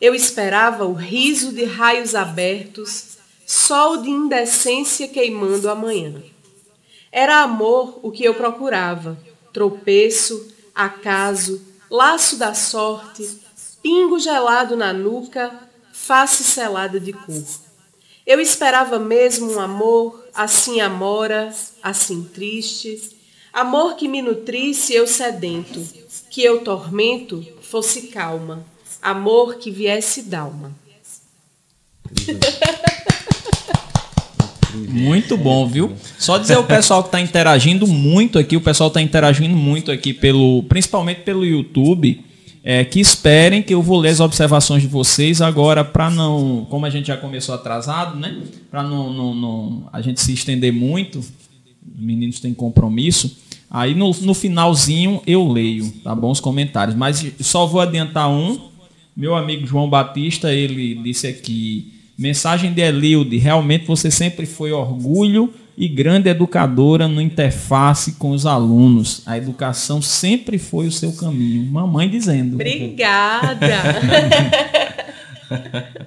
Eu 0.00 0.16
esperava 0.16 0.84
o 0.84 0.92
riso 0.92 1.52
de 1.52 1.62
raios 1.62 2.12
abertos, 2.12 3.18
sol 3.46 3.98
de 3.98 4.10
indecência 4.10 5.06
queimando 5.06 5.70
a 5.70 5.76
manhã. 5.76 6.20
Era 7.12 7.42
amor 7.42 8.00
o 8.02 8.10
que 8.10 8.24
eu 8.24 8.34
procurava, 8.34 9.16
tropeço, 9.52 10.52
acaso, 10.74 11.62
laço 11.88 12.36
da 12.36 12.52
sorte, 12.52 13.30
pingo 13.80 14.18
gelado 14.18 14.76
na 14.76 14.92
nuca, 14.92 15.56
face 15.92 16.42
selada 16.42 16.98
de 16.98 17.12
cor. 17.12 17.44
Eu 18.26 18.40
esperava 18.40 18.98
mesmo 18.98 19.52
um 19.52 19.60
amor 19.60 20.26
assim 20.34 20.80
amora, 20.80 21.54
assim 21.80 22.24
triste, 22.24 23.21
amor 23.52 23.96
que 23.96 24.08
me 24.08 24.22
nutrisse 24.22 24.94
eu 24.94 25.06
sedento, 25.06 25.86
que 26.30 26.42
eu 26.42 26.60
tormento 26.60 27.44
fosse 27.62 28.08
calma, 28.08 28.64
amor 29.00 29.56
que 29.56 29.70
viesse 29.70 30.22
dalma. 30.22 30.72
Muito 34.74 35.36
bom, 35.36 35.66
viu? 35.66 35.92
Só 36.18 36.38
dizer 36.38 36.54
ao 36.54 36.64
pessoal 36.64 37.02
que 37.02 37.08
está 37.08 37.20
interagindo 37.20 37.86
muito 37.86 38.38
aqui, 38.38 38.56
o 38.56 38.60
pessoal 38.60 38.88
está 38.88 39.02
interagindo 39.02 39.54
muito 39.54 39.90
aqui, 39.90 40.14
pelo, 40.14 40.62
principalmente 40.64 41.20
pelo 41.20 41.44
YouTube, 41.44 42.24
é, 42.64 42.84
que 42.84 43.00
esperem 43.00 43.62
que 43.62 43.74
eu 43.74 43.82
vou 43.82 43.98
ler 43.98 44.10
as 44.10 44.20
observações 44.20 44.82
de 44.82 44.88
vocês 44.88 45.42
agora 45.42 45.84
para 45.84 46.08
não, 46.10 46.66
como 46.70 46.86
a 46.86 46.90
gente 46.90 47.08
já 47.08 47.16
começou 47.16 47.54
atrasado, 47.54 48.18
né? 48.18 48.40
Para 48.70 48.82
não, 48.82 49.12
não, 49.12 49.34
não 49.34 49.88
a 49.92 50.00
gente 50.00 50.20
se 50.20 50.32
estender 50.32 50.72
muito, 50.72 51.22
meninos 51.84 52.40
têm 52.40 52.54
compromisso. 52.54 53.36
Aí 53.70 53.94
no, 53.94 54.10
no 54.20 54.34
finalzinho 54.34 55.22
eu 55.26 55.50
leio, 55.50 55.90
tá 56.04 56.14
bom? 56.14 56.30
Os 56.30 56.40
comentários. 56.40 56.94
Mas 56.94 57.24
só 57.40 57.66
vou 57.66 57.80
adiantar 57.80 58.30
um. 58.30 58.70
Meu 59.16 59.34
amigo 59.34 59.66
João 59.66 59.88
Batista, 59.88 60.52
ele 60.52 60.94
disse 61.02 61.26
aqui. 61.26 61.92
Mensagem 62.18 62.72
de 62.72 62.82
Elilde, 62.82 63.38
realmente 63.38 63.86
você 63.86 64.10
sempre 64.10 64.44
foi 64.44 64.70
orgulho 64.70 65.52
e 65.76 65.88
grande 65.88 66.28
educadora 66.28 67.08
no 67.08 67.20
interface 67.20 68.12
com 68.12 68.30
os 68.30 68.44
alunos. 68.44 69.22
A 69.24 69.38
educação 69.38 70.02
sempre 70.02 70.58
foi 70.58 70.86
o 70.86 70.92
seu 70.92 71.12
caminho. 71.12 71.64
Mamãe 71.64 72.08
dizendo. 72.08 72.54
Obrigada! 72.56 73.56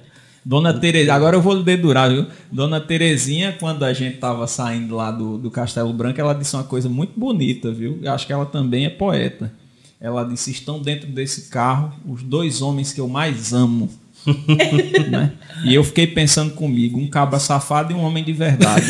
Dona 0.46 0.72
Terezinha, 0.72 1.12
agora 1.12 1.34
eu 1.34 1.42
vou 1.42 1.60
dedurar, 1.60 2.08
viu? 2.08 2.24
Dona 2.52 2.80
Terezinha, 2.80 3.56
quando 3.58 3.84
a 3.84 3.92
gente 3.92 4.18
tava 4.18 4.46
saindo 4.46 4.94
lá 4.94 5.10
do, 5.10 5.36
do 5.36 5.50
Castelo 5.50 5.92
Branco, 5.92 6.20
ela 6.20 6.32
disse 6.32 6.54
uma 6.54 6.62
coisa 6.62 6.88
muito 6.88 7.18
bonita, 7.18 7.72
viu? 7.72 7.98
Eu 8.00 8.12
acho 8.12 8.28
que 8.28 8.32
ela 8.32 8.46
também 8.46 8.86
é 8.86 8.88
poeta. 8.88 9.52
Ela 10.00 10.22
disse: 10.22 10.52
estão 10.52 10.80
dentro 10.80 11.08
desse 11.08 11.50
carro 11.50 11.92
os 12.06 12.22
dois 12.22 12.62
homens 12.62 12.92
que 12.92 13.00
eu 13.00 13.08
mais 13.08 13.52
amo. 13.52 13.90
né? 15.10 15.32
E 15.64 15.74
eu 15.74 15.82
fiquei 15.82 16.06
pensando 16.06 16.52
comigo, 16.54 16.96
um 16.96 17.08
cabra 17.08 17.40
safado 17.40 17.92
e 17.92 17.96
um 17.96 18.04
homem 18.04 18.22
de 18.22 18.32
verdade. 18.32 18.86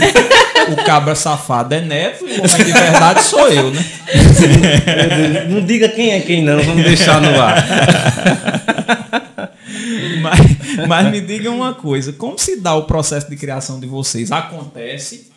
o 0.69 0.77
cabra 0.85 1.15
safado 1.15 1.75
é 1.75 1.81
neto 1.81 2.23
e 2.27 2.39
o 2.39 2.45
homem 2.45 2.67
de 2.67 2.73
verdade 2.73 3.23
sou 3.23 3.49
eu, 3.49 3.71
né? 3.71 3.83
não 5.49 5.65
diga 5.65 5.89
quem 5.89 6.11
é 6.11 6.21
quem 6.21 6.43
não, 6.43 6.63
vamos 6.63 6.85
deixar 6.85 7.19
no 7.19 7.41
ar. 7.41 7.65
mas, 10.23 10.87
mas 10.89 11.11
me 11.11 11.21
diga 11.21 11.51
uma 11.51 11.75
coisa, 11.75 12.13
como 12.13 12.39
se 12.39 12.61
dá 12.61 12.75
o 12.75 12.85
processo 12.85 13.29
de 13.29 13.37
criação 13.37 13.81
de 13.81 13.87
vocês? 13.87 14.31
Acontece, 14.33 15.31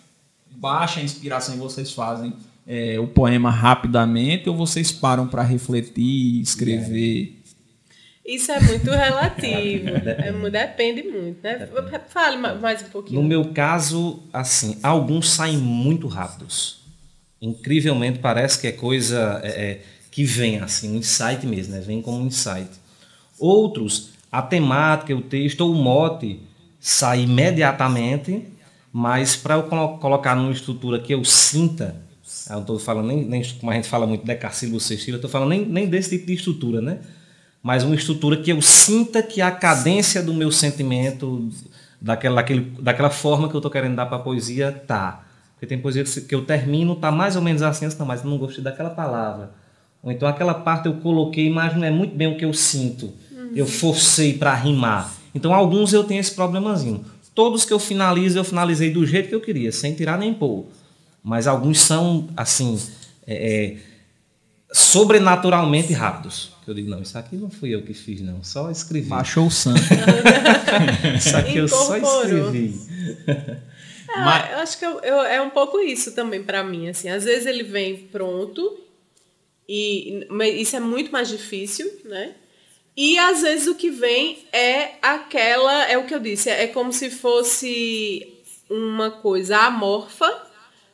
baixa 0.51 0.99
a 0.99 1.03
inspiração 1.03 1.55
e 1.55 1.57
vocês 1.57 1.91
fazem 1.91 2.33
é, 2.67 2.99
o 2.99 3.07
poema 3.07 3.49
rapidamente 3.49 4.47
ou 4.47 4.55
vocês 4.55 4.91
param 4.91 5.27
para 5.27 5.41
refletir, 5.41 6.41
escrever? 6.41 7.39
Isso 8.23 8.51
é 8.51 8.59
muito 8.59 8.91
relativo. 8.91 9.89
é, 10.05 10.49
depende 10.51 11.01
muito, 11.01 11.41
né? 11.41 11.67
Fale 12.09 12.37
mais 12.37 12.83
um 12.83 12.89
pouquinho. 12.89 13.19
No 13.19 13.27
meu 13.27 13.51
caso, 13.53 14.19
assim, 14.31 14.77
alguns 14.83 15.31
saem 15.31 15.57
muito 15.57 16.07
rápidos. 16.07 16.81
Incrivelmente 17.41 18.19
parece 18.19 18.59
que 18.59 18.67
é 18.67 18.71
coisa 18.71 19.41
é, 19.43 19.47
é, 19.47 19.81
que 20.11 20.23
vem 20.23 20.59
assim, 20.59 20.91
um 20.91 20.97
insight 20.97 21.47
mesmo, 21.47 21.73
né? 21.73 21.81
Vem 21.81 22.03
como 22.03 22.19
um 22.19 22.27
insight. 22.27 22.69
Outros, 23.39 24.11
a 24.31 24.41
temática, 24.41 25.15
o 25.15 25.21
texto 25.21 25.61
ou 25.61 25.71
o 25.71 25.75
mote 25.75 26.39
sai 26.79 27.21
imediatamente, 27.21 28.45
mas 28.91 29.35
para 29.35 29.55
eu 29.55 29.63
colocar 29.63 30.35
numa 30.35 30.51
estrutura 30.51 30.99
que 30.99 31.13
eu 31.13 31.23
sinta, 31.23 31.95
eu 32.49 32.55
não 32.55 32.61
estou 32.61 32.79
falando 32.79 33.07
nem, 33.07 33.23
nem, 33.23 33.43
como 33.59 33.71
a 33.71 33.75
gente 33.75 33.87
fala 33.87 34.07
muito 34.07 34.25
decassílabo 34.25 34.79
sextil, 34.79 35.15
eu 35.15 35.17
estou 35.17 35.29
falando 35.29 35.49
nem, 35.49 35.65
nem 35.65 35.87
desse 35.87 36.11
tipo 36.11 36.27
de 36.27 36.33
estrutura, 36.33 36.81
né? 36.81 36.99
mas 37.61 37.83
uma 37.83 37.95
estrutura 37.95 38.37
que 38.37 38.51
eu 38.51 38.61
sinta 38.61 39.21
que 39.21 39.41
a 39.41 39.51
cadência 39.51 40.23
do 40.23 40.33
meu 40.33 40.51
sentimento, 40.51 41.49
daquela, 41.99 42.37
daquele, 42.37 42.61
daquela 42.79 43.09
forma 43.09 43.49
que 43.49 43.55
eu 43.55 43.59
estou 43.59 43.71
querendo 43.71 43.95
dar 43.95 44.05
para 44.05 44.17
a 44.17 44.21
poesia, 44.21 44.71
tá. 44.71 45.25
Porque 45.53 45.67
tem 45.67 45.77
poesia 45.77 46.03
que 46.03 46.33
eu 46.33 46.45
termino, 46.45 46.95
tá 46.95 47.11
mais 47.11 47.35
ou 47.35 47.41
menos 47.41 47.61
assim, 47.61 47.85
mas 48.05 48.23
eu 48.23 48.29
não 48.29 48.37
gostei 48.37 48.63
daquela 48.63 48.89
palavra. 48.89 49.51
Ou 50.01 50.09
então 50.09 50.27
aquela 50.27 50.53
parte 50.53 50.85
eu 50.85 50.93
coloquei, 50.95 51.49
mas 51.49 51.75
não 51.75 51.83
é 51.83 51.91
muito 51.91 52.15
bem 52.15 52.27
o 52.27 52.37
que 52.37 52.45
eu 52.45 52.53
sinto. 52.53 53.13
Eu 53.55 53.65
forcei 53.65 54.33
para 54.33 54.53
rimar. 54.53 55.13
Então 55.33 55.53
alguns 55.53 55.93
eu 55.93 56.03
tenho 56.03 56.19
esse 56.19 56.31
problemazinho. 56.31 57.03
Todos 57.33 57.65
que 57.65 57.73
eu 57.73 57.79
finalizo, 57.79 58.37
eu 58.37 58.43
finalizei 58.43 58.91
do 58.91 59.05
jeito 59.05 59.29
que 59.29 59.35
eu 59.35 59.41
queria, 59.41 59.71
sem 59.71 59.93
tirar 59.93 60.17
nem 60.17 60.33
pôr. 60.33 60.65
Mas 61.23 61.47
alguns 61.47 61.79
são, 61.79 62.27
assim, 62.35 62.79
é, 63.25 63.35
é, 63.35 63.77
sobrenaturalmente 64.71 65.93
rápidos. 65.93 66.51
Eu 66.67 66.73
digo, 66.73 66.89
não, 66.89 67.01
isso 67.01 67.17
aqui 67.17 67.35
não 67.35 67.49
fui 67.49 67.73
eu 67.73 67.81
que 67.81 67.93
fiz, 67.93 68.21
não, 68.21 68.43
só 68.43 68.69
escrevi. 68.69 69.11
Achou 69.11 69.47
o 69.47 69.51
santo. 69.51 69.81
isso 71.17 71.35
aqui 71.35 71.57
eu 71.57 71.67
só 71.67 71.97
escrevi. 71.97 72.79
É, 74.11 74.19
Mas... 74.21 74.51
Eu 74.51 74.57
acho 74.57 74.79
que 74.79 74.85
eu, 74.85 74.99
eu, 75.01 75.21
é 75.21 75.39
um 75.39 75.51
pouco 75.51 75.79
isso 75.79 76.13
também 76.13 76.41
para 76.41 76.63
mim. 76.63 76.89
Assim, 76.89 77.09
às 77.09 77.25
vezes 77.25 77.45
ele 77.45 77.61
vem 77.61 77.95
pronto, 77.95 78.79
e 79.67 80.25
isso 80.55 80.75
é 80.75 80.79
muito 80.79 81.11
mais 81.11 81.29
difícil, 81.29 81.87
né? 82.05 82.33
E 83.01 83.17
às 83.17 83.43
vezes 83.43 83.65
o 83.65 83.75
que 83.75 83.89
vem 83.89 84.39
é 84.51 84.95
aquela, 85.01 85.85
é 85.85 85.97
o 85.97 86.03
que 86.03 86.13
eu 86.13 86.19
disse, 86.19 86.49
é 86.49 86.67
como 86.67 86.91
se 86.91 87.09
fosse 87.09 88.27
uma 88.69 89.09
coisa 89.09 89.57
amorfa 89.59 90.49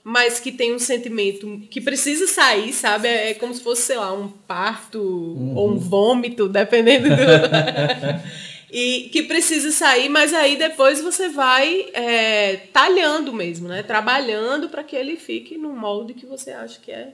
mas 0.08 0.39
que 0.39 0.52
tem 0.52 0.72
um 0.72 0.78
sentimento 0.78 1.63
que 1.68 1.82
precisa 1.82 2.28
sair, 2.28 2.72
sabe? 2.72 3.08
É, 3.08 3.34
como 3.34 3.52
se 3.56 3.63
fosse, 3.63 3.82
sei 3.82 3.98
lá, 3.98 4.13
um 4.13 4.28
parto 4.28 5.02
uhum. 5.02 5.56
ou 5.56 5.72
um 5.72 5.80
vômito, 5.80 6.48
dependendo 6.48 7.10
do. 7.10 7.15
e 8.72 9.10
que 9.12 9.24
precisa 9.24 9.72
sair, 9.72 10.08
mas 10.08 10.32
aí 10.32 10.58
depois 10.58 11.02
você 11.02 11.28
vai 11.30 11.89
é, 11.91 12.58
talhando 12.72 13.34
mesmo, 13.34 13.68
né? 13.68 13.82
Trabalhando 13.82 14.70
para 14.70 14.84
que 14.84 14.96
ele 14.96 15.18
fique 15.18 15.58
no 15.58 15.74
molde 15.74 16.13
que 16.13 16.28
você 16.28 16.52
acha 16.52 16.80
que 16.80 16.91
é 16.91 17.13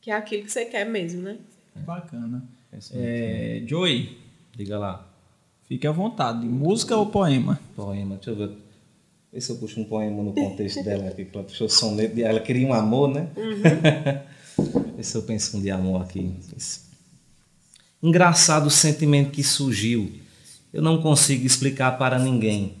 que 0.00 0.12
é 0.12 0.14
aquilo 0.14 0.44
que 0.44 0.52
você 0.52 0.64
quer 0.64 0.86
mesmo, 0.86 1.22
né? 1.22 1.36
Bacana. 1.74 2.44
É, 2.94 3.62
Joey, 3.66 4.18
diga 4.56 4.78
lá. 4.78 5.08
Fique 5.68 5.86
à 5.86 5.92
vontade. 5.92 6.46
Música 6.46 6.96
ou 6.96 7.06
poema? 7.06 7.60
Poema. 7.76 8.16
Deixa 8.16 8.30
eu 8.30 8.36
ver. 8.36 8.50
Vê 9.32 9.40
se 9.40 9.50
eu 9.50 9.56
puxo 9.56 9.80
um 9.80 9.84
poema 9.84 10.22
no 10.22 10.34
contexto 10.34 10.84
dela 10.84 11.08
aqui, 11.08 11.26
ela 11.32 11.44
puxou 11.44 11.68
soneto, 11.68 12.20
ela 12.20 12.40
queria 12.40 12.66
um 12.66 12.74
amor, 12.74 13.08
né? 13.08 13.28
Uhum. 13.34 14.92
Vê 14.94 15.02
se 15.02 15.16
eu 15.16 15.22
penso 15.22 15.56
um 15.56 15.62
de 15.62 15.70
amor 15.70 16.02
aqui. 16.02 16.30
Engraçado 18.02 18.66
o 18.66 18.70
sentimento 18.70 19.30
que 19.30 19.42
surgiu. 19.42 20.12
Eu 20.72 20.82
não 20.82 21.00
consigo 21.00 21.46
explicar 21.46 21.96
para 21.96 22.18
ninguém. 22.18 22.74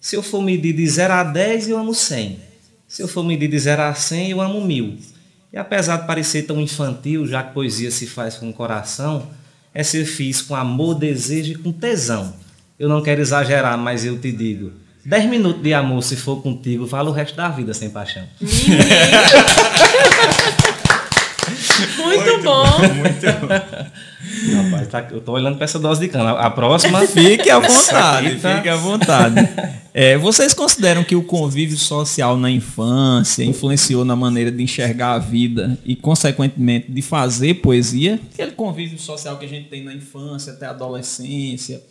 Se 0.00 0.14
eu 0.14 0.22
for 0.22 0.40
medir 0.42 0.72
de 0.74 0.86
0 0.86 1.12
a 1.12 1.24
10, 1.24 1.70
eu 1.70 1.78
amo 1.78 1.92
100. 1.92 2.38
Se 2.86 3.02
eu 3.02 3.08
for 3.08 3.24
medir 3.24 3.48
de 3.48 3.58
0 3.58 3.82
a 3.82 3.94
100, 3.94 4.30
eu 4.30 4.40
amo 4.40 4.60
1000. 4.60 4.98
E 5.52 5.56
apesar 5.58 5.98
de 5.98 6.06
parecer 6.06 6.42
tão 6.42 6.60
infantil, 6.60 7.26
já 7.26 7.42
que 7.42 7.54
poesia 7.54 7.90
se 7.90 8.06
faz 8.06 8.36
com 8.36 8.48
o 8.48 8.52
coração, 8.52 9.28
é 9.72 9.82
ser 9.82 10.04
fiz 10.04 10.42
com 10.42 10.54
amor, 10.54 10.94
desejo 10.94 11.52
e 11.52 11.54
com 11.56 11.72
tesão. 11.72 12.34
Eu 12.78 12.88
não 12.88 13.02
quero 13.02 13.20
exagerar, 13.20 13.76
mas 13.78 14.04
eu 14.04 14.18
te 14.18 14.30
digo, 14.32 14.72
Dez 15.06 15.24
minutos 15.26 15.62
de 15.62 15.72
amor, 15.72 16.02
se 16.02 16.16
for 16.16 16.42
contigo, 16.42 16.84
vale 16.84 17.08
o 17.08 17.12
resto 17.12 17.36
da 17.36 17.48
vida 17.48 17.72
sem 17.72 17.88
paixão. 17.88 18.24
muito, 21.96 22.24
muito 22.24 22.42
bom. 22.42 22.66
Muito 22.80 23.26
bom. 23.40 23.46
Rapaz, 24.64 24.88
tá, 24.88 25.06
eu 25.12 25.20
tô 25.20 25.30
olhando 25.30 25.54
para 25.54 25.64
essa 25.64 25.78
dose 25.78 26.00
de 26.00 26.08
cana. 26.08 26.32
A 26.32 26.50
próxima. 26.50 27.06
Fique 27.06 27.48
à 27.48 27.60
vontade, 27.60 28.34
tá... 28.40 28.56
fique 28.56 28.68
à 28.68 28.74
vontade. 28.74 29.48
É, 29.98 30.18
vocês 30.18 30.52
consideram 30.52 31.02
que 31.02 31.16
o 31.16 31.22
convívio 31.22 31.78
social 31.78 32.36
na 32.36 32.50
infância 32.50 33.42
influenciou 33.42 34.04
na 34.04 34.14
maneira 34.14 34.52
de 34.52 34.62
enxergar 34.62 35.14
a 35.14 35.18
vida 35.18 35.78
e, 35.86 35.96
consequentemente, 35.96 36.92
de 36.92 37.00
fazer 37.00 37.54
poesia? 37.62 38.20
Aquele 38.34 38.50
convívio 38.50 38.98
social 38.98 39.38
que 39.38 39.46
a 39.46 39.48
gente 39.48 39.70
tem 39.70 39.82
na 39.82 39.94
infância 39.94 40.52
até 40.52 40.66
a 40.66 40.70
adolescência 40.70 41.82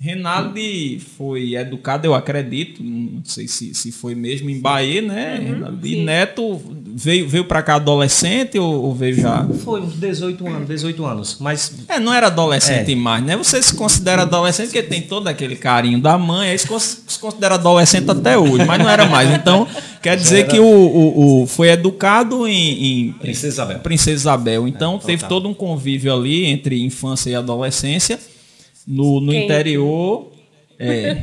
Renaldi 0.00 1.00
foi 1.16 1.56
educado, 1.56 2.06
eu 2.06 2.14
acredito, 2.14 2.80
não 2.84 3.20
sei 3.24 3.48
se, 3.48 3.74
se 3.74 3.90
foi 3.90 4.14
mesmo 4.14 4.48
em 4.48 4.60
Bahia, 4.60 5.02
né? 5.02 5.40
Uhum, 5.40 5.76
e 5.82 6.04
Neto 6.04 6.62
veio, 6.94 7.28
veio 7.28 7.44
para 7.44 7.60
cá 7.62 7.74
adolescente 7.74 8.56
ou, 8.60 8.84
ou, 8.84 8.94
veio 8.94 9.16
já? 9.16 9.44
Foi 9.64 9.80
uns 9.80 9.94
18 9.94 10.46
anos, 10.46 10.68
18 10.68 11.04
anos, 11.04 11.36
mas... 11.40 11.72
É, 11.88 11.98
não 11.98 12.14
era 12.14 12.28
adolescente 12.28 12.92
é. 12.92 12.94
mais, 12.94 13.24
né? 13.24 13.36
Você 13.36 13.60
se 13.60 13.74
considera 13.74 14.22
adolescente 14.22 14.66
porque 14.66 14.84
tem 14.84 15.02
todo 15.02 15.26
aquele 15.26 15.56
carinho 15.56 16.00
da 16.00 16.16
mãe, 16.16 16.50
aí 16.50 16.58
se 16.58 16.68
considera 17.18 17.56
adolescente 17.56 18.08
até 18.08 18.38
hoje, 18.38 18.64
mas 18.64 18.78
não 18.78 18.88
era 18.88 19.04
mais. 19.04 19.28
Então, 19.34 19.66
quer 20.00 20.16
dizer 20.16 20.46
que 20.46 20.60
o, 20.60 20.64
o, 20.64 21.42
o, 21.42 21.46
foi 21.48 21.70
educado 21.70 22.46
em, 22.46 23.08
em 23.08 23.12
Princesa 23.14 23.48
Isabel. 23.48 23.78
Princesa 23.80 24.16
Isabel. 24.16 24.68
Então, 24.68 25.00
é, 25.02 25.06
teve 25.06 25.26
todo 25.26 25.48
um 25.48 25.54
convívio 25.54 26.14
ali 26.14 26.44
entre 26.44 26.80
infância 26.80 27.30
e 27.30 27.34
adolescência 27.34 28.16
no, 28.88 29.20
no 29.20 29.34
interior. 29.34 30.32
É. 30.78 31.16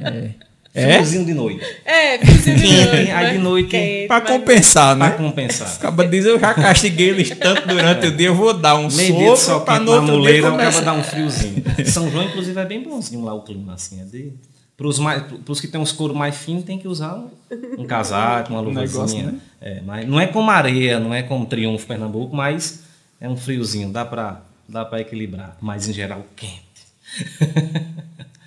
é. 0.00 0.30
É? 0.72 0.94
Friozinho 0.94 1.24
de 1.24 1.34
noite. 1.34 1.66
É, 1.84 2.18
friozinho 2.18 2.56
de 2.56 2.86
noite. 2.86 3.10
Aí 3.10 3.32
de 3.32 3.38
noite. 3.38 4.04
para 4.06 4.20
compensar, 4.20 4.94
né? 4.94 5.08
Para 5.08 5.18
compensar. 5.18 5.68
Acaba 5.74 6.04
de 6.04 6.10
dizer, 6.10 6.30
eu 6.30 6.38
já 6.38 6.54
castiguei 6.54 7.08
eles 7.08 7.30
tanto 7.30 7.66
durante 7.66 8.06
o 8.06 8.16
dia, 8.16 8.28
eu 8.28 8.36
vou 8.36 8.54
dar 8.54 8.76
um 8.76 8.88
Meio 8.88 9.36
sopro 9.36 9.64
para 9.64 9.80
no 9.80 9.90
outro 9.90 10.12
muleira, 10.12 10.48
dia 10.48 10.68
acaba 10.68 10.80
dar 10.80 10.92
um 10.92 11.02
friozinho. 11.02 11.64
São 11.86 12.08
João, 12.08 12.24
inclusive, 12.24 12.58
é 12.60 12.64
bem 12.64 12.84
bonzinho 12.84 13.24
lá 13.24 13.34
o 13.34 13.42
clima, 13.42 13.74
assim. 13.74 14.00
É 14.00 14.04
de... 14.04 14.32
Para 14.76 14.86
os, 14.86 14.98
mais, 15.00 15.24
que 15.60 15.66
têm 15.66 15.80
uns 15.80 15.90
couro 15.90 16.14
mais 16.14 16.36
finos, 16.36 16.62
tem 16.62 16.78
que 16.78 16.86
usar 16.86 17.14
um, 17.16 17.30
um 17.76 17.84
casaco, 17.84 18.52
uma 18.52 18.60
luvazinha. 18.60 19.24
Um 19.24 19.32
né? 19.32 19.38
é, 19.60 19.80
mas 19.84 20.08
não 20.08 20.20
é 20.20 20.28
como 20.28 20.48
areia, 20.50 21.00
não 21.00 21.12
é 21.12 21.22
como 21.22 21.46
Triunfo 21.46 21.84
Pernambuco, 21.84 22.34
mas 22.34 22.84
é 23.20 23.28
um 23.28 23.36
friozinho, 23.36 23.90
dá 23.90 24.04
para 24.04 24.40
dá 24.70 24.88
equilibrar. 25.00 25.56
Mas, 25.60 25.88
em 25.88 25.92
geral, 25.92 26.24
quente. 26.36 26.69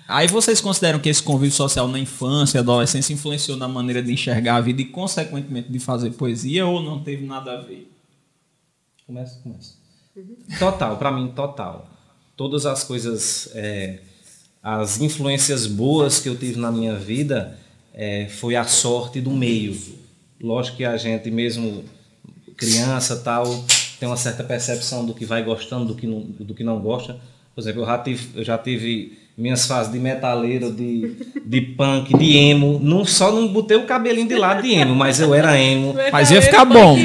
Aí 0.06 0.28
vocês 0.28 0.60
consideram 0.60 0.98
que 0.98 1.08
esse 1.08 1.22
convívio 1.22 1.54
social 1.54 1.88
na 1.88 1.98
infância 1.98 2.58
e 2.58 2.60
adolescência 2.60 3.12
influenciou 3.12 3.56
na 3.56 3.66
maneira 3.66 4.02
de 4.02 4.12
enxergar 4.12 4.56
a 4.56 4.60
vida 4.60 4.82
e, 4.82 4.84
consequentemente, 4.84 5.72
de 5.72 5.78
fazer 5.78 6.10
poesia 6.10 6.66
ou 6.66 6.82
não 6.82 7.02
teve 7.02 7.24
nada 7.24 7.52
a 7.52 7.60
ver? 7.62 7.90
Começa, 9.06 9.40
começa. 9.42 9.74
Uhum. 10.14 10.36
Total, 10.58 10.96
para 10.98 11.10
mim, 11.10 11.32
total. 11.34 11.88
Todas 12.36 12.66
as 12.66 12.84
coisas, 12.84 13.48
é, 13.54 14.00
as 14.62 15.00
influências 15.00 15.66
boas 15.66 16.20
que 16.20 16.28
eu 16.28 16.36
tive 16.36 16.60
na 16.60 16.70
minha 16.70 16.96
vida 16.96 17.58
é, 17.94 18.28
foi 18.28 18.56
a 18.56 18.64
sorte 18.64 19.22
do 19.22 19.30
meio. 19.30 19.76
Lógico 20.40 20.78
que 20.78 20.84
a 20.84 20.96
gente, 20.98 21.30
mesmo 21.30 21.82
criança 22.56 23.16
tal, 23.16 23.64
tem 23.98 24.06
uma 24.06 24.16
certa 24.16 24.44
percepção 24.44 25.06
do 25.06 25.14
que 25.14 25.24
vai 25.24 25.42
gostando, 25.42 25.86
do 25.86 25.94
que 25.94 26.06
não, 26.06 26.20
do 26.20 26.54
que 26.54 26.62
não 26.62 26.78
gosta 26.78 27.18
por 27.54 27.60
exemplo, 27.60 27.82
eu 27.82 27.86
já 27.86 27.98
tive, 27.98 28.28
eu 28.34 28.44
já 28.44 28.58
tive 28.58 29.18
minhas 29.36 29.66
fases 29.66 29.92
de 29.92 29.98
metaleiro, 29.98 30.72
de, 30.72 31.16
de 31.44 31.60
punk, 31.60 32.16
de 32.16 32.36
emo. 32.36 32.78
Não, 32.82 33.04
só 33.04 33.32
não 33.32 33.48
botei 33.48 33.76
o 33.76 33.84
cabelinho 33.84 34.28
de 34.28 34.36
lado 34.36 34.62
de 34.62 34.72
emo, 34.72 34.94
mas 34.94 35.20
eu 35.20 35.34
era 35.34 35.58
emo. 35.58 35.94
mas 36.12 36.30
ia 36.32 36.40
ficar 36.42 36.64
bom. 36.64 36.96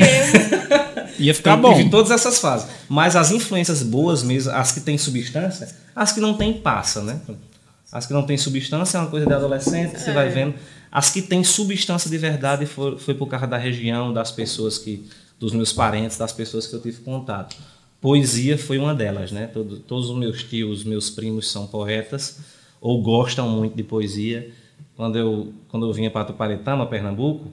ia 1.17 1.33
ficar 1.33 1.57
então, 1.57 1.71
bom. 1.71 1.77
Tive 1.77 1.89
todas 1.89 2.11
essas 2.11 2.39
fases. 2.39 2.67
Mas 2.87 3.15
as 3.15 3.31
influências 3.31 3.83
boas 3.83 4.23
mesmo, 4.23 4.51
as 4.51 4.71
que 4.71 4.79
têm 4.79 4.97
substância, 4.97 5.69
as 5.95 6.11
que 6.11 6.19
não 6.19 6.35
têm 6.35 6.53
passa, 6.53 7.01
né? 7.01 7.19
As 7.91 8.05
que 8.05 8.13
não 8.13 8.23
têm 8.23 8.37
substância 8.37 8.97
é 8.97 9.01
uma 9.01 9.09
coisa 9.09 9.25
de 9.25 9.33
adolescente, 9.33 9.93
que 9.93 10.01
você 10.01 10.11
vai 10.11 10.27
é. 10.27 10.29
vendo. 10.29 10.53
As 10.91 11.09
que 11.09 11.21
têm 11.21 11.43
substância 11.43 12.09
de 12.09 12.17
verdade 12.17 12.65
foi, 12.65 12.97
foi 12.97 13.13
por 13.13 13.27
causa 13.27 13.47
da 13.47 13.57
região, 13.57 14.13
das 14.13 14.31
pessoas 14.31 14.77
que, 14.77 15.07
dos 15.39 15.53
meus 15.53 15.73
parentes, 15.73 16.17
das 16.17 16.31
pessoas 16.31 16.67
que 16.67 16.75
eu 16.75 16.81
tive 16.81 17.01
contato. 17.01 17.55
Poesia 18.01 18.57
foi 18.57 18.77
uma 18.77 18.95
delas, 18.95 19.31
né? 19.31 19.47
Todo, 19.47 19.77
todos 19.79 20.09
os 20.09 20.17
meus 20.17 20.43
tios, 20.43 20.83
meus 20.83 21.09
primos 21.09 21.51
são 21.51 21.67
poetas 21.67 22.39
ou 22.79 23.01
gostam 23.01 23.49
muito 23.49 23.75
de 23.75 23.83
poesia. 23.83 24.49
Quando 24.95 25.17
eu, 25.17 25.53
quando 25.67 25.85
eu 25.85 25.93
vinha 25.93 26.09
para 26.09 26.25
Tuparetama, 26.25 26.85
Pernambuco, 26.85 27.47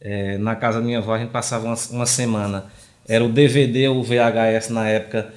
é, 0.00 0.38
na 0.38 0.54
casa 0.56 0.78
da 0.78 0.84
minha 0.84 0.98
avó 0.98 1.14
a 1.14 1.18
gente 1.18 1.30
passava 1.30 1.66
uma, 1.66 1.76
uma 1.90 2.06
semana. 2.06 2.66
Era 3.06 3.24
o 3.24 3.28
DVD 3.28 3.88
ou 3.88 3.98
o 3.98 4.02
VHS 4.02 4.70
na 4.70 4.88
época, 4.88 5.32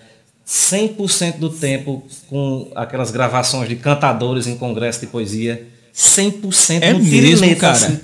100% 0.48 1.38
do 1.38 1.50
tempo 1.50 2.04
com 2.28 2.72
aquelas 2.76 3.12
gravações 3.12 3.70
de 3.70 3.76
cantadores 3.76 4.48
em 4.48 4.58
congresso 4.58 5.02
de 5.02 5.08
poesia. 5.08 5.68
100% 5.94 6.82
É 6.82 6.94
no 6.94 7.00
mesmo, 7.00 7.56
cara? 7.58 7.74
assim! 7.74 8.00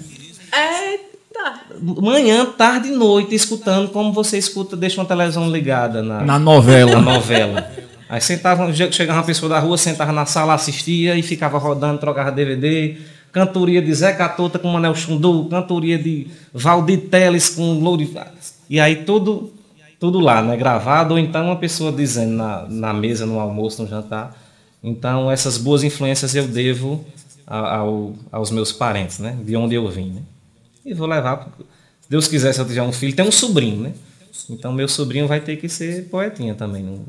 Manhã, 1.82 2.46
tarde 2.46 2.90
e 2.90 2.92
noite, 2.92 3.36
escutando 3.36 3.90
como 3.90 4.12
você 4.14 4.38
escuta, 4.38 4.76
deixa 4.76 5.00
uma 5.00 5.08
televisão 5.08 5.50
ligada 5.50 6.02
na, 6.02 6.22
Na 6.22 6.40
novela. 6.40 6.92
na 6.94 7.02
novela. 7.02 7.72
Aí 8.08 8.22
sentava, 8.22 8.72
chegava 8.74 9.20
uma 9.20 9.26
pessoa 9.26 9.50
da 9.50 9.60
rua, 9.60 9.78
sentava 9.78 10.12
na 10.12 10.26
sala, 10.26 10.54
assistia 10.54 11.16
e 11.16 11.24
ficava 11.24 11.58
rodando, 11.58 12.00
trocava 12.00 12.32
DVD. 12.32 12.98
Cantoria 13.32 13.82
de 13.82 13.94
Zé 13.94 14.14
Catota 14.14 14.58
com 14.58 14.70
Manel 14.70 14.96
Chundu, 14.96 15.46
cantoria 15.50 15.98
de 15.98 16.28
Valdir 16.54 17.10
Teles 17.10 17.50
com 17.50 17.80
Loure. 17.80 18.10
E 18.70 18.80
aí 18.80 18.98
tudo, 18.98 19.52
tudo 20.00 20.20
lá, 20.20 20.42
né? 20.42 20.56
Gravado, 20.56 21.16
ou 21.16 21.20
então 21.20 21.48
uma 21.48 21.58
pessoa 21.58 21.92
dizendo 21.92 22.34
na, 22.34 22.66
na 22.70 22.94
mesa, 22.94 23.26
no 23.26 23.40
almoço, 23.40 23.82
no 23.84 23.90
jantar. 23.90 24.34
Então 24.82 25.30
essas 25.30 25.58
boas 25.58 25.84
influências 25.84 26.34
eu 26.36 26.48
devo 26.48 27.04
ao, 27.46 28.14
aos 28.32 28.52
meus 28.52 28.72
parentes, 28.72 29.20
né? 29.20 29.36
De 29.44 29.56
onde 29.58 29.76
eu 29.76 29.90
vim, 29.90 30.12
né? 30.12 30.22
E 30.86 30.94
vou 30.94 31.08
levar, 31.08 31.38
porque, 31.38 31.64
se 32.02 32.10
Deus 32.10 32.28
quiser, 32.28 32.54
se 32.54 32.62
eu 32.62 32.66
tiver 32.66 32.84
um 32.84 32.92
filho, 32.92 33.16
tem 33.16 33.26
um 33.26 33.32
sobrinho, 33.32 33.82
né? 33.82 33.94
Então 34.50 34.72
meu 34.72 34.88
sobrinho 34.88 35.28
vai 35.28 35.40
ter 35.40 35.56
que 35.56 35.68
ser 35.68 36.08
poetinha 36.10 36.54
também. 36.54 37.02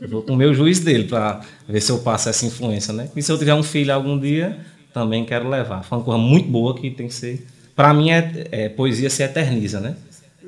Eu 0.00 0.08
vou 0.08 0.22
com 0.22 0.34
o 0.34 0.36
meu 0.36 0.54
juiz 0.54 0.78
dele 0.78 1.04
para 1.04 1.40
ver 1.66 1.80
se 1.80 1.90
eu 1.90 1.98
passo 1.98 2.28
essa 2.28 2.46
influência, 2.46 2.92
né? 2.92 3.08
E 3.16 3.22
se 3.22 3.32
eu 3.32 3.38
tiver 3.38 3.54
um 3.54 3.62
filho 3.62 3.92
algum 3.92 4.18
dia, 4.18 4.58
também 4.92 5.24
quero 5.24 5.48
levar. 5.48 5.82
Foi 5.82 5.98
uma 5.98 6.04
coisa 6.04 6.20
muito 6.20 6.48
boa 6.48 6.74
que 6.74 6.90
tem 6.90 7.08
que 7.08 7.14
ser. 7.14 7.46
Para 7.74 7.94
mim, 7.94 8.10
é, 8.10 8.46
é, 8.52 8.68
poesia 8.68 9.08
se 9.08 9.22
eterniza, 9.22 9.80
né? 9.80 9.96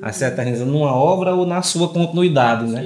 Aí 0.01 0.13
se 0.13 0.23
eterniza 0.23 0.65
numa 0.65 0.93
obra 0.93 1.33
ou 1.33 1.45
na 1.45 1.61
sua 1.61 1.89
continuidade, 1.89 2.65
né? 2.65 2.85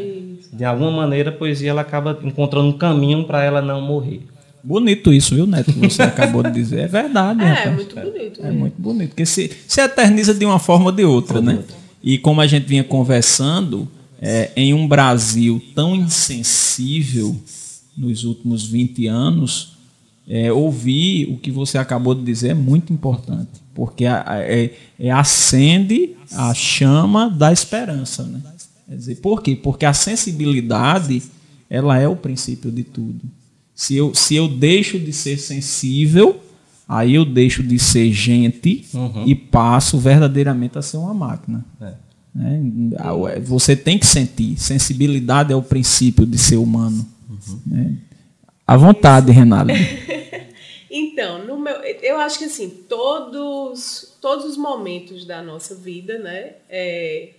De 0.52 0.64
alguma 0.64 0.90
maneira, 0.90 1.30
a 1.30 1.34
poesia 1.34 1.72
ela 1.72 1.82
acaba 1.82 2.18
encontrando 2.24 2.68
um 2.70 2.78
caminho 2.78 3.26
para 3.26 3.44
ela 3.44 3.62
não 3.62 3.82
morrer. 3.82 4.22
Bonito 4.68 5.14
isso, 5.14 5.34
viu, 5.34 5.48
Neto? 5.48 5.72
Que 5.72 5.80
você 5.80 6.02
acabou 6.04 6.44
de 6.44 6.52
dizer. 6.52 6.80
É 6.82 6.88
verdade, 6.88 7.42
É, 7.42 7.54
rapaz. 7.54 7.76
muito 7.76 7.96
bonito. 7.96 8.40
É 8.42 8.44
mesmo. 8.44 8.60
muito 8.60 8.76
bonito. 8.82 9.10
Porque 9.10 9.26
se, 9.26 9.50
se 9.66 9.80
eterniza 9.80 10.34
de 10.34 10.46
uma 10.46 10.60
forma 10.60 10.88
ou 10.88 10.92
de 10.92 11.06
outra, 11.06 11.42
né? 11.42 11.64
E 12.04 12.18
como 12.18 12.42
a 12.42 12.48
gente 12.48 12.66
vinha 12.68 12.84
conversando, 12.84 13.88
é, 14.22 14.52
em 14.58 14.74
um 14.74 14.86
Brasil 14.88 15.62
tão 15.74 15.96
insensível 15.96 17.36
nos 17.98 18.24
últimos 18.26 18.66
20 18.66 19.08
anos, 19.08 19.74
é, 20.28 20.52
ouvir 20.52 21.28
o 21.32 21.38
que 21.38 21.50
você 21.52 21.78
acabou 21.78 22.14
de 22.14 22.24
dizer 22.24 22.50
é 22.50 22.54
muito 22.54 22.92
importante. 22.92 23.50
Porque 23.74 24.06
a- 24.06 24.24
a- 24.28 24.40
é, 24.42 24.72
é 25.00 25.10
acende 25.12 26.16
a 26.34 26.54
chama 26.54 27.30
da 27.30 27.54
esperança, 27.54 28.24
né? 28.24 28.42
Quer 28.90 28.96
dizer, 28.96 29.16
por 29.16 29.42
quê? 29.42 29.56
Porque 29.56 29.86
a 29.86 29.94
sensibilidade, 29.94 31.22
ela 31.70 31.98
é 32.00 32.08
o 32.08 32.16
princípio 32.16 32.72
de 32.72 32.84
tudo. 32.84 33.22
Se 33.78 33.96
eu, 33.96 34.12
se 34.16 34.36
eu 34.36 34.48
deixo 34.48 34.98
de 34.98 35.14
ser 35.14 35.38
sensível, 35.38 36.42
aí 36.90 37.14
eu 37.14 37.24
deixo 37.24 37.62
de 37.62 37.78
ser 37.78 38.12
gente 38.12 38.84
e 39.24 39.36
passo 39.36 40.00
verdadeiramente 40.00 40.80
a 40.80 40.82
ser 40.82 40.98
uma 40.98 41.14
máquina. 41.14 41.64
É. 41.80 41.94
né? 42.34 42.62
Ah, 42.98 43.14
Você 43.44 43.76
tem 43.76 44.00
que 44.00 44.08
sentir. 44.08 44.58
Sensibilidade 44.60 45.54
é 45.54 45.56
o 45.56 45.62
princípio 45.62 46.26
de 46.26 46.40
ser 46.40 46.56
humano. 46.56 47.08
né? 47.68 47.98
À 48.66 48.76
vontade, 48.76 49.32
Renato. 49.32 49.72
Então, 50.90 51.46
no 51.46 51.60
meu, 51.60 51.76
eu 52.02 52.18
acho 52.18 52.40
que 52.40 52.46
assim, 52.46 52.70
todos, 52.70 54.16
todos 54.22 54.46
os 54.46 54.58
momentos 54.58 55.26
da 55.26 55.44
nossa 55.44 55.76
vida, 55.76 56.18
né, 56.18 56.54
é, 56.70 57.32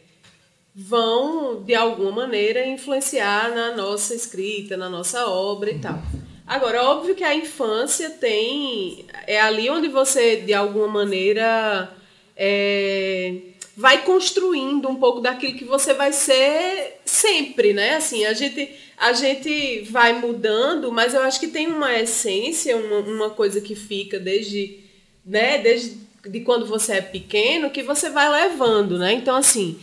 vão, 0.77 1.63
de 1.65 1.75
alguma 1.75 2.13
maneira, 2.13 2.65
influenciar 2.69 3.51
na 3.55 3.75
nossa 3.75 4.15
escrita, 4.15 4.77
na 4.77 4.89
nossa 4.89 5.27
obra 5.27 5.71
e 5.71 5.79
tal. 5.79 6.01
Agora, 6.49 6.83
óbvio 6.83 7.15
que 7.15 7.23
a 7.23 7.35
infância 7.35 8.09
tem. 8.09 9.05
É 9.27 9.39
ali 9.39 9.69
onde 9.69 9.87
você, 9.89 10.37
de 10.37 10.55
alguma 10.55 10.89
maneira, 10.89 11.95
é, 12.35 13.35
vai 13.77 14.03
construindo 14.03 14.89
um 14.89 14.97
pouco 14.97 15.21
daquilo 15.21 15.59
que 15.59 15.65
você 15.65 15.93
vai 15.93 16.11
ser 16.11 17.01
sempre, 17.05 17.75
né? 17.75 17.97
Assim, 17.97 18.25
a 18.25 18.33
gente, 18.33 18.75
a 18.97 19.13
gente 19.13 19.83
vai 19.91 20.15
mudando, 20.15 20.91
mas 20.91 21.13
eu 21.13 21.21
acho 21.23 21.39
que 21.39 21.49
tem 21.49 21.67
uma 21.67 21.95
essência, 21.99 22.77
uma, 22.79 23.01
uma 23.01 23.31
coisa 23.31 23.61
que 23.61 23.75
fica 23.75 24.19
desde, 24.19 24.81
né, 25.27 25.59
desde 25.59 25.99
de 26.27 26.41
quando 26.41 26.67
você 26.67 26.95
é 26.95 27.01
pequeno, 27.01 27.71
que 27.71 27.83
você 27.83 28.11
vai 28.11 28.29
levando, 28.31 28.99
né? 28.99 29.13
Então, 29.13 29.37
assim, 29.37 29.79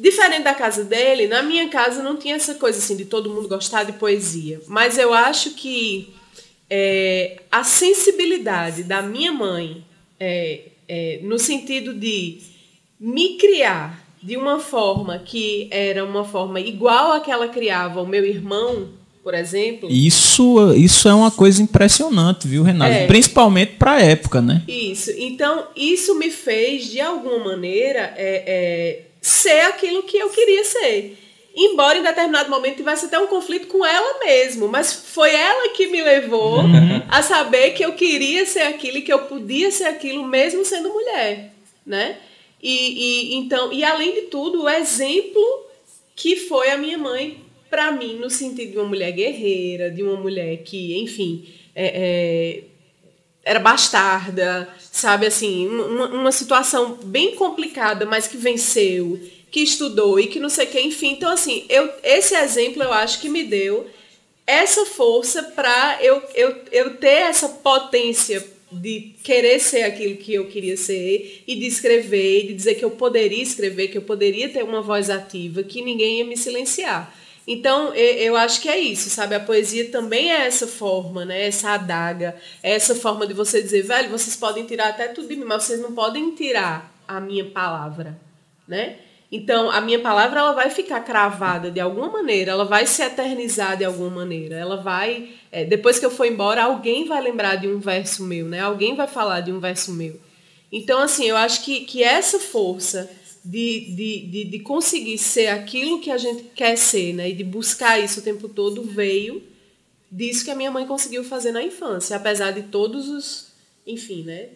diferente 0.00 0.44
da 0.44 0.54
casa 0.54 0.84
dele, 0.84 1.28
na 1.28 1.42
minha 1.42 1.68
casa 1.68 2.02
não 2.02 2.16
tinha 2.16 2.36
essa 2.36 2.54
coisa 2.54 2.78
assim 2.78 2.96
de 2.96 3.04
todo 3.04 3.30
mundo 3.30 3.48
gostar 3.48 3.84
de 3.84 3.92
poesia. 3.92 4.60
Mas 4.66 4.96
eu 4.98 5.12
acho 5.12 5.50
que 5.50 6.12
é, 6.68 7.42
a 7.50 7.64
sensibilidade 7.64 8.84
da 8.84 9.02
minha 9.02 9.32
mãe, 9.32 9.84
é, 10.18 10.60
é, 10.88 11.20
no 11.22 11.38
sentido 11.38 11.92
de 11.92 12.38
me 12.98 13.36
criar 13.36 14.06
de 14.22 14.36
uma 14.36 14.58
forma 14.58 15.18
que 15.18 15.68
era 15.70 16.04
uma 16.04 16.24
forma 16.24 16.60
igual 16.60 17.12
a 17.12 17.20
que 17.20 17.30
ela 17.30 17.48
criava 17.48 18.02
o 18.02 18.06
meu 18.06 18.24
irmão, 18.24 18.88
por 19.22 19.34
exemplo. 19.34 19.90
Isso, 19.90 20.74
isso 20.74 21.08
é 21.08 21.14
uma 21.14 21.30
coisa 21.30 21.62
impressionante, 21.62 22.46
viu, 22.46 22.62
Renato? 22.62 22.92
É. 22.92 23.06
Principalmente 23.06 23.72
para 23.78 23.92
a 23.92 24.02
época, 24.02 24.40
né? 24.40 24.62
Isso. 24.68 25.10
Então, 25.16 25.68
isso 25.74 26.18
me 26.18 26.30
fez, 26.30 26.90
de 26.90 27.00
alguma 27.00 27.38
maneira, 27.38 28.12
é, 28.16 28.44
é, 28.46 29.09
ser 29.20 29.60
aquilo 29.62 30.02
que 30.02 30.18
eu 30.18 30.30
queria 30.30 30.64
ser. 30.64 31.18
Embora 31.54 31.98
em 31.98 32.02
determinado 32.02 32.48
momento 32.48 32.76
tivesse 32.76 33.06
até 33.06 33.18
um 33.18 33.26
conflito 33.26 33.66
com 33.66 33.84
ela 33.84 34.20
mesmo, 34.20 34.68
mas 34.68 34.92
foi 34.92 35.34
ela 35.34 35.70
que 35.70 35.88
me 35.88 36.00
levou 36.00 36.60
a 37.08 37.22
saber 37.22 37.72
que 37.72 37.84
eu 37.84 37.92
queria 37.94 38.46
ser 38.46 38.62
aquilo 38.62 38.98
e 38.98 39.02
que 39.02 39.12
eu 39.12 39.26
podia 39.26 39.70
ser 39.70 39.84
aquilo 39.84 40.24
mesmo 40.24 40.64
sendo 40.64 40.90
mulher, 40.90 41.52
né? 41.84 42.18
E, 42.62 43.32
e 43.32 43.34
então, 43.36 43.72
e 43.72 43.82
além 43.82 44.14
de 44.14 44.22
tudo, 44.22 44.62
o 44.62 44.68
exemplo 44.68 45.42
que 46.14 46.36
foi 46.36 46.70
a 46.70 46.78
minha 46.78 46.98
mãe 46.98 47.40
para 47.68 47.90
mim 47.92 48.16
no 48.16 48.28
sentido 48.28 48.72
de 48.72 48.78
uma 48.78 48.88
mulher 48.88 49.12
guerreira, 49.12 49.90
de 49.90 50.02
uma 50.02 50.16
mulher 50.16 50.58
que, 50.58 50.98
enfim, 50.98 51.48
é, 51.74 51.86
é, 51.86 52.62
era 53.44 53.58
bastarda, 53.58 54.68
sabe 54.92 55.26
assim, 55.26 55.66
uma, 55.66 56.08
uma 56.08 56.32
situação 56.32 56.98
bem 57.04 57.34
complicada, 57.34 58.04
mas 58.04 58.26
que 58.26 58.36
venceu, 58.36 59.18
que 59.50 59.60
estudou 59.60 60.20
e 60.20 60.26
que 60.26 60.38
não 60.38 60.48
sei 60.48 60.66
o 60.66 60.68
que, 60.68 60.80
enfim. 60.80 61.12
Então, 61.12 61.30
assim, 61.32 61.64
eu, 61.68 61.90
esse 62.02 62.34
exemplo 62.34 62.82
eu 62.82 62.92
acho 62.92 63.20
que 63.20 63.28
me 63.28 63.44
deu 63.44 63.88
essa 64.46 64.84
força 64.84 65.42
para 65.42 65.98
eu, 66.02 66.22
eu, 66.34 66.56
eu 66.72 66.96
ter 66.96 67.06
essa 67.06 67.48
potência 67.48 68.44
de 68.70 69.12
querer 69.22 69.58
ser 69.58 69.82
aquilo 69.82 70.16
que 70.16 70.34
eu 70.34 70.46
queria 70.46 70.76
ser 70.76 71.42
e 71.46 71.56
de 71.56 71.66
escrever, 71.66 72.44
e 72.44 72.46
de 72.48 72.54
dizer 72.54 72.74
que 72.74 72.84
eu 72.84 72.90
poderia 72.90 73.42
escrever, 73.42 73.88
que 73.88 73.98
eu 73.98 74.02
poderia 74.02 74.48
ter 74.48 74.62
uma 74.62 74.80
voz 74.80 75.10
ativa, 75.10 75.62
que 75.62 75.82
ninguém 75.82 76.18
ia 76.18 76.24
me 76.24 76.36
silenciar. 76.36 77.16
Então, 77.46 77.94
eu, 77.94 78.36
acho 78.36 78.60
que 78.60 78.68
é 78.68 78.78
isso, 78.78 79.10
sabe? 79.10 79.34
A 79.34 79.40
poesia 79.40 79.90
também 79.90 80.30
é 80.30 80.46
essa 80.46 80.66
forma, 80.66 81.24
né? 81.24 81.46
Essa 81.46 81.70
adaga, 81.70 82.36
é 82.62 82.72
essa 82.72 82.94
forma 82.94 83.26
de 83.26 83.34
você 83.34 83.62
dizer, 83.62 83.82
velho, 83.82 84.10
vocês 84.10 84.36
podem 84.36 84.66
tirar 84.66 84.88
até 84.88 85.08
tudo 85.08 85.28
de 85.28 85.36
mim, 85.36 85.44
mas 85.44 85.64
vocês 85.64 85.80
não 85.80 85.92
podem 85.92 86.34
tirar 86.34 86.92
a 87.08 87.20
minha 87.20 87.44
palavra, 87.44 88.18
né? 88.68 88.98
Então, 89.32 89.70
a 89.70 89.80
minha 89.80 90.00
palavra 90.00 90.40
ela 90.40 90.52
vai 90.52 90.70
ficar 90.70 91.00
cravada 91.00 91.70
de 91.70 91.78
alguma 91.78 92.08
maneira, 92.08 92.50
ela 92.50 92.64
vai 92.64 92.84
se 92.84 93.00
eternizar 93.00 93.76
de 93.76 93.84
alguma 93.84 94.10
maneira, 94.10 94.56
ela 94.56 94.76
vai, 94.76 95.30
é, 95.52 95.64
depois 95.64 96.00
que 96.00 96.06
eu 96.06 96.10
for 96.10 96.26
embora, 96.26 96.64
alguém 96.64 97.04
vai 97.04 97.22
lembrar 97.22 97.54
de 97.54 97.68
um 97.68 97.78
verso 97.78 98.24
meu, 98.24 98.46
né? 98.46 98.60
Alguém 98.60 98.96
vai 98.96 99.06
falar 99.06 99.40
de 99.40 99.52
um 99.52 99.60
verso 99.60 99.92
meu. 99.92 100.20
Então, 100.72 101.00
assim, 101.00 101.26
eu 101.26 101.36
acho 101.36 101.64
que, 101.64 101.80
que 101.80 102.02
essa 102.02 102.38
força 102.38 103.10
de, 103.44 103.94
de, 103.94 104.26
de, 104.26 104.44
de 104.44 104.58
conseguir 104.60 105.18
ser 105.18 105.48
aquilo 105.48 106.00
que 106.00 106.10
a 106.10 106.18
gente 106.18 106.44
quer 106.54 106.76
ser, 106.76 107.14
né? 107.14 107.30
E 107.30 107.34
de 107.34 107.44
buscar 107.44 107.98
isso 107.98 108.20
o 108.20 108.22
tempo 108.22 108.48
todo 108.48 108.82
veio 108.82 109.42
disso 110.10 110.44
que 110.44 110.50
a 110.50 110.54
minha 110.54 110.70
mãe 110.70 110.86
conseguiu 110.86 111.22
fazer 111.22 111.52
na 111.52 111.62
infância, 111.62 112.16
apesar 112.16 112.50
de 112.50 112.62
todos 112.62 113.08
os, 113.08 113.48
enfim, 113.86 114.22
né? 114.24 114.48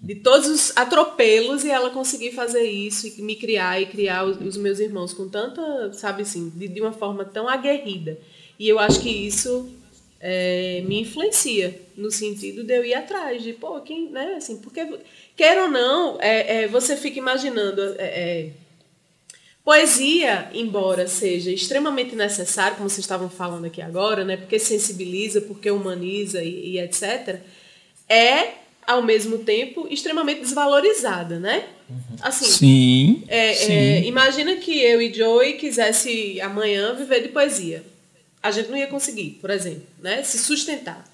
De 0.00 0.16
todos 0.16 0.48
os 0.48 0.76
atropelos 0.76 1.64
e 1.64 1.70
ela 1.70 1.90
conseguir 1.90 2.32
fazer 2.32 2.64
isso 2.64 3.06
e 3.06 3.22
me 3.22 3.36
criar 3.36 3.80
e 3.80 3.86
criar 3.86 4.24
os, 4.24 4.40
os 4.40 4.56
meus 4.56 4.78
irmãos 4.78 5.12
com 5.12 5.28
tanta, 5.28 5.92
sabe 5.92 6.22
assim, 6.22 6.50
de, 6.54 6.68
de 6.68 6.80
uma 6.80 6.92
forma 6.92 7.24
tão 7.24 7.48
aguerrida. 7.48 8.18
E 8.58 8.68
eu 8.68 8.78
acho 8.78 9.00
que 9.00 9.08
isso 9.08 9.68
é, 10.20 10.82
me 10.86 11.00
influencia 11.00 11.80
no 11.96 12.10
sentido 12.10 12.62
de 12.62 12.76
eu 12.76 12.84
ir 12.84 12.94
atrás 12.94 13.42
de, 13.42 13.52
pô, 13.52 13.80
quem, 13.80 14.08
né, 14.08 14.34
assim, 14.36 14.58
porque, 14.58 14.86
quer 15.36 15.60
ou 15.62 15.68
não, 15.68 16.18
é, 16.20 16.62
é 16.62 16.68
você 16.68 16.96
fica 16.96 17.18
imaginando, 17.18 17.80
é, 17.98 18.04
é, 18.04 18.50
poesia, 19.64 20.50
embora 20.52 21.06
seja 21.06 21.50
extremamente 21.50 22.14
necessário, 22.16 22.76
como 22.76 22.88
vocês 22.88 23.04
estavam 23.04 23.30
falando 23.30 23.66
aqui 23.66 23.80
agora, 23.80 24.24
né, 24.24 24.36
porque 24.36 24.58
sensibiliza, 24.58 25.40
porque 25.40 25.70
humaniza 25.70 26.42
e, 26.42 26.72
e 26.72 26.78
etc., 26.80 27.40
é, 28.08 28.62
ao 28.86 29.02
mesmo 29.02 29.38
tempo, 29.38 29.86
extremamente 29.88 30.40
desvalorizada, 30.40 31.38
né? 31.38 31.68
Assim, 32.20 32.46
Sim, 32.46 33.24
é, 33.28 33.54
sim. 33.54 33.72
é, 33.72 34.04
imagina 34.04 34.56
que 34.56 34.80
eu 34.80 35.00
e 35.00 35.12
Joey 35.12 35.54
quisesse 35.54 36.40
amanhã 36.40 36.94
viver 36.94 37.22
de 37.22 37.28
poesia. 37.28 37.84
A 38.42 38.50
gente 38.50 38.70
não 38.70 38.76
ia 38.76 38.88
conseguir, 38.88 39.38
por 39.40 39.50
exemplo, 39.50 39.84
né? 40.00 40.22
Se 40.24 40.38
sustentar. 40.38 41.11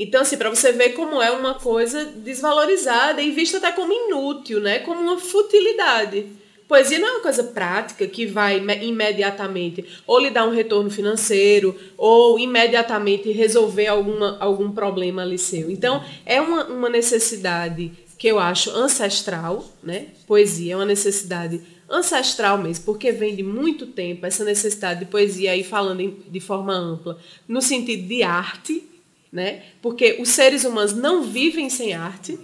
Então, 0.00 0.20
assim, 0.20 0.36
para 0.36 0.48
você 0.48 0.70
ver 0.72 0.90
como 0.90 1.20
é 1.20 1.30
uma 1.32 1.54
coisa 1.54 2.04
desvalorizada 2.04 3.20
e 3.20 3.32
vista 3.32 3.58
até 3.58 3.72
como 3.72 3.92
inútil, 3.92 4.60
né? 4.60 4.78
Como 4.78 5.00
uma 5.00 5.18
futilidade. 5.18 6.26
Poesia 6.68 6.98
não 6.98 7.08
é 7.08 7.10
uma 7.12 7.20
coisa 7.20 7.42
prática 7.42 8.06
que 8.06 8.26
vai 8.26 8.58
ime- 8.58 8.84
imediatamente 8.84 9.84
ou 10.06 10.18
lhe 10.18 10.30
dar 10.30 10.46
um 10.46 10.50
retorno 10.52 10.90
financeiro 10.90 11.74
ou 11.96 12.38
imediatamente 12.38 13.32
resolver 13.32 13.86
alguma, 13.86 14.36
algum 14.38 14.70
problema 14.70 15.22
ali 15.22 15.38
seu. 15.38 15.70
Então, 15.70 16.04
é 16.24 16.40
uma, 16.40 16.64
uma 16.66 16.88
necessidade 16.88 17.90
que 18.18 18.28
eu 18.28 18.38
acho 18.38 18.70
ancestral, 18.70 19.64
né? 19.82 20.08
Poesia 20.26 20.74
é 20.74 20.76
uma 20.76 20.84
necessidade 20.84 21.60
ancestral 21.88 22.58
mesmo, 22.58 22.84
porque 22.84 23.10
vem 23.10 23.34
de 23.34 23.42
muito 23.42 23.86
tempo 23.86 24.26
essa 24.26 24.44
necessidade 24.44 25.00
de 25.00 25.06
poesia 25.06 25.52
aí 25.52 25.64
falando 25.64 26.16
de 26.28 26.40
forma 26.40 26.74
ampla, 26.74 27.18
no 27.48 27.62
sentido 27.62 28.06
de 28.06 28.22
arte, 28.22 28.84
né? 29.32 29.60
Porque 29.82 30.16
os 30.20 30.28
seres 30.30 30.64
humanos 30.64 30.94
não 30.94 31.22
vivem 31.22 31.68
sem 31.70 31.94
arte. 31.94 32.38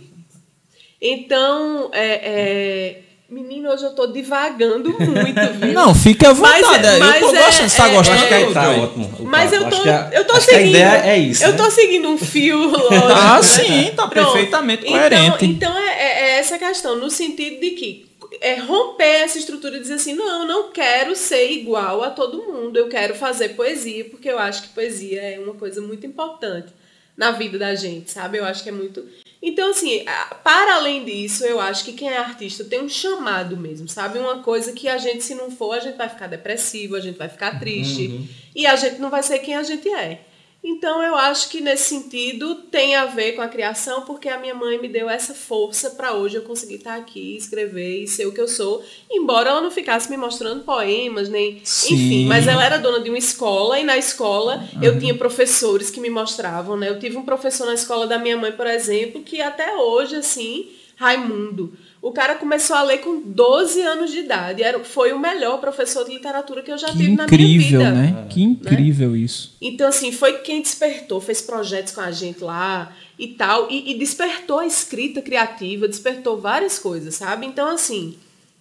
Então, 1.00 1.90
é, 1.92 2.06
é, 2.24 3.00
menino, 3.28 3.68
hoje 3.70 3.84
eu 3.84 3.90
estou 3.90 4.10
divagando 4.10 4.88
muito, 4.90 5.52
viu? 5.60 5.72
Não, 5.74 5.94
fica 5.94 6.30
à 6.30 6.34
Mas 6.34 6.62
é- 6.62 6.66
vontade. 6.66 6.86
eu 6.86 6.98
tô 7.00 7.36
é- 7.36 7.42
gostando, 7.42 7.68
você 7.70 7.76
tá 7.76 7.88
é- 7.88 7.92
gostando? 7.94 8.16
Acho 8.18 8.28
que 8.28 8.34
aí 8.34 8.54
tá 8.54 8.70
ótimo. 8.70 9.16
Mas 9.20 9.52
eu 9.52 9.68
tô, 9.70 9.76
a- 9.76 10.10
eu 10.12 10.24
tô 10.24 10.32
que 10.34 10.38
a 10.38 10.42
seguindo. 10.42 10.68
ideia 10.70 11.02
é 11.06 11.18
isso. 11.18 11.44
Eu 11.44 11.50
né? 11.52 11.56
tô 11.58 11.70
seguindo 11.70 12.08
um 12.08 12.16
fio 12.18 12.58
lógico. 12.58 12.94
Ah, 13.12 13.36
né? 13.36 13.42
sim, 13.42 13.90
tá 13.94 14.06
Pronto. 14.08 14.32
perfeitamente 14.32 14.84
Então- 14.86 14.98
coerente. 14.98 15.44
Então, 15.46 15.76
é, 15.78 15.88
é- 15.90 16.20
é 16.36 16.38
essa 16.38 16.56
questão, 16.58 16.96
no 16.96 17.10
sentido 17.10 17.60
de 17.60 17.70
que 17.72 18.06
é 18.40 18.56
romper 18.56 19.22
essa 19.22 19.38
estrutura 19.38 19.76
e 19.76 19.80
dizer 19.80 19.94
assim, 19.94 20.14
não, 20.14 20.42
eu 20.42 20.46
não 20.46 20.72
quero 20.72 21.14
ser 21.14 21.50
igual 21.50 22.02
a 22.02 22.10
todo 22.10 22.42
mundo, 22.42 22.76
eu 22.76 22.88
quero 22.88 23.14
fazer 23.14 23.50
poesia, 23.50 24.04
porque 24.06 24.28
eu 24.28 24.38
acho 24.38 24.62
que 24.62 24.68
poesia 24.68 25.20
é 25.20 25.38
uma 25.38 25.54
coisa 25.54 25.80
muito 25.80 26.06
importante 26.06 26.72
na 27.16 27.30
vida 27.30 27.58
da 27.58 27.74
gente, 27.74 28.10
sabe? 28.10 28.38
Eu 28.38 28.44
acho 28.44 28.62
que 28.62 28.68
é 28.68 28.72
muito. 28.72 29.06
Então, 29.40 29.70
assim, 29.70 30.04
para 30.42 30.76
além 30.76 31.04
disso, 31.04 31.44
eu 31.44 31.60
acho 31.60 31.84
que 31.84 31.92
quem 31.92 32.08
é 32.08 32.16
artista 32.16 32.64
tem 32.64 32.80
um 32.80 32.88
chamado 32.88 33.56
mesmo, 33.56 33.88
sabe? 33.88 34.18
Uma 34.18 34.42
coisa 34.42 34.72
que 34.72 34.88
a 34.88 34.98
gente, 34.98 35.22
se 35.22 35.34
não 35.34 35.50
for, 35.50 35.74
a 35.74 35.80
gente 35.80 35.96
vai 35.96 36.08
ficar 36.08 36.26
depressivo, 36.26 36.96
a 36.96 37.00
gente 37.00 37.18
vai 37.18 37.28
ficar 37.28 37.58
triste, 37.60 38.28
e 38.54 38.66
a 38.66 38.74
gente 38.74 39.00
não 39.00 39.10
vai 39.10 39.22
ser 39.22 39.38
quem 39.40 39.54
a 39.54 39.62
gente 39.62 39.88
é. 39.88 40.20
Então 40.66 41.02
eu 41.02 41.14
acho 41.14 41.50
que 41.50 41.60
nesse 41.60 41.90
sentido 41.90 42.54
tem 42.54 42.96
a 42.96 43.04
ver 43.04 43.32
com 43.32 43.42
a 43.42 43.48
criação, 43.48 44.02
porque 44.02 44.30
a 44.30 44.38
minha 44.38 44.54
mãe 44.54 44.80
me 44.80 44.88
deu 44.88 45.10
essa 45.10 45.34
força 45.34 45.90
para 45.90 46.14
hoje 46.14 46.36
eu 46.36 46.42
conseguir 46.42 46.76
estar 46.76 46.96
aqui, 46.96 47.36
escrever 47.36 48.02
e 48.02 48.08
ser 48.08 48.26
o 48.26 48.32
que 48.32 48.40
eu 48.40 48.48
sou, 48.48 48.82
embora 49.10 49.50
ela 49.50 49.60
não 49.60 49.70
ficasse 49.70 50.10
me 50.10 50.16
mostrando 50.16 50.64
poemas, 50.64 51.28
nem. 51.28 51.60
Sim. 51.62 51.94
Enfim, 51.94 52.26
mas 52.26 52.48
ela 52.48 52.64
era 52.64 52.78
dona 52.78 53.00
de 53.00 53.10
uma 53.10 53.18
escola 53.18 53.78
e 53.78 53.84
na 53.84 53.98
escola 53.98 54.66
eu 54.80 54.98
tinha 54.98 55.14
professores 55.14 55.90
que 55.90 56.00
me 56.00 56.08
mostravam, 56.08 56.78
né? 56.78 56.88
Eu 56.88 56.98
tive 56.98 57.18
um 57.18 57.24
professor 57.24 57.66
na 57.66 57.74
escola 57.74 58.06
da 58.06 58.18
minha 58.18 58.38
mãe, 58.38 58.52
por 58.52 58.66
exemplo, 58.66 59.22
que 59.22 59.42
até 59.42 59.76
hoje, 59.76 60.16
assim, 60.16 60.70
Raimundo. 60.96 61.76
O 62.04 62.12
cara 62.12 62.34
começou 62.34 62.76
a 62.76 62.82
ler 62.82 62.98
com 62.98 63.18
12 63.18 63.80
anos 63.80 64.12
de 64.12 64.18
idade. 64.18 64.62
Era, 64.62 64.84
foi 64.84 65.14
o 65.14 65.18
melhor 65.18 65.58
professor 65.58 66.04
de 66.04 66.12
literatura 66.12 66.60
que 66.62 66.70
eu 66.70 66.76
já 66.76 66.88
Que 66.88 66.98
tive 66.98 67.16
na 67.16 67.26
minha 67.26 67.46
incrível, 67.46 67.80
vida. 67.80 67.92
né? 67.92 68.26
Que 68.28 68.42
incrível 68.42 69.16
isso. 69.16 69.56
Então, 69.58 69.88
assim, 69.88 70.12
foi 70.12 70.34
quem 70.40 70.60
despertou, 70.60 71.18
fez 71.18 71.40
projetos 71.40 71.94
com 71.94 72.02
a 72.02 72.10
gente 72.12 72.44
lá 72.44 72.94
e 73.18 73.28
tal, 73.28 73.70
e, 73.70 73.90
e 73.90 73.98
despertou 73.98 74.58
a 74.58 74.66
escrita 74.66 75.22
criativa, 75.22 75.88
despertou 75.88 76.38
várias 76.38 76.78
coisas, 76.78 77.14
sabe? 77.14 77.46
Então, 77.46 77.66
assim, 77.68 78.18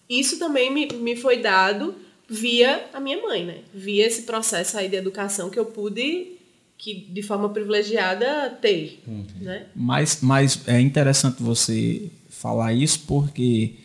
isso 0.09 0.39
também 0.39 0.71
me, 0.71 0.87
me 0.93 1.17
foi 1.17 1.41
dado 1.41 1.95
via 2.29 2.85
a 2.93 2.99
minha 3.01 3.21
mãe, 3.21 3.45
né? 3.45 3.57
Via 3.73 4.07
esse 4.07 4.21
processo 4.21 4.77
aí 4.77 4.87
de 4.87 4.95
educação 4.95 5.49
que 5.49 5.59
eu 5.59 5.65
pude, 5.65 6.37
que 6.77 6.93
de 6.93 7.21
forma 7.21 7.49
privilegiada, 7.49 8.57
ter, 8.61 9.01
né? 9.41 9.65
Mas, 9.75 10.19
mas 10.21 10.61
é 10.65 10.79
interessante 10.79 11.43
você 11.43 12.09
falar 12.43 12.73
isso 12.73 12.99
porque 13.07 13.75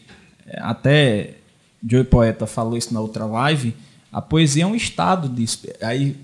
é, 0.47 0.59
até 0.61 1.35
Joey 1.89 2.03
Poeta 2.05 2.45
falou 2.45 2.77
isso 2.77 2.93
na 2.93 3.01
outra 3.01 3.25
live. 3.25 3.73
A 4.13 4.21
poesia 4.21 4.65
é 4.65 4.67
um 4.67 4.75
estado 4.75 5.29
de 5.29 5.47
aí 5.81 6.17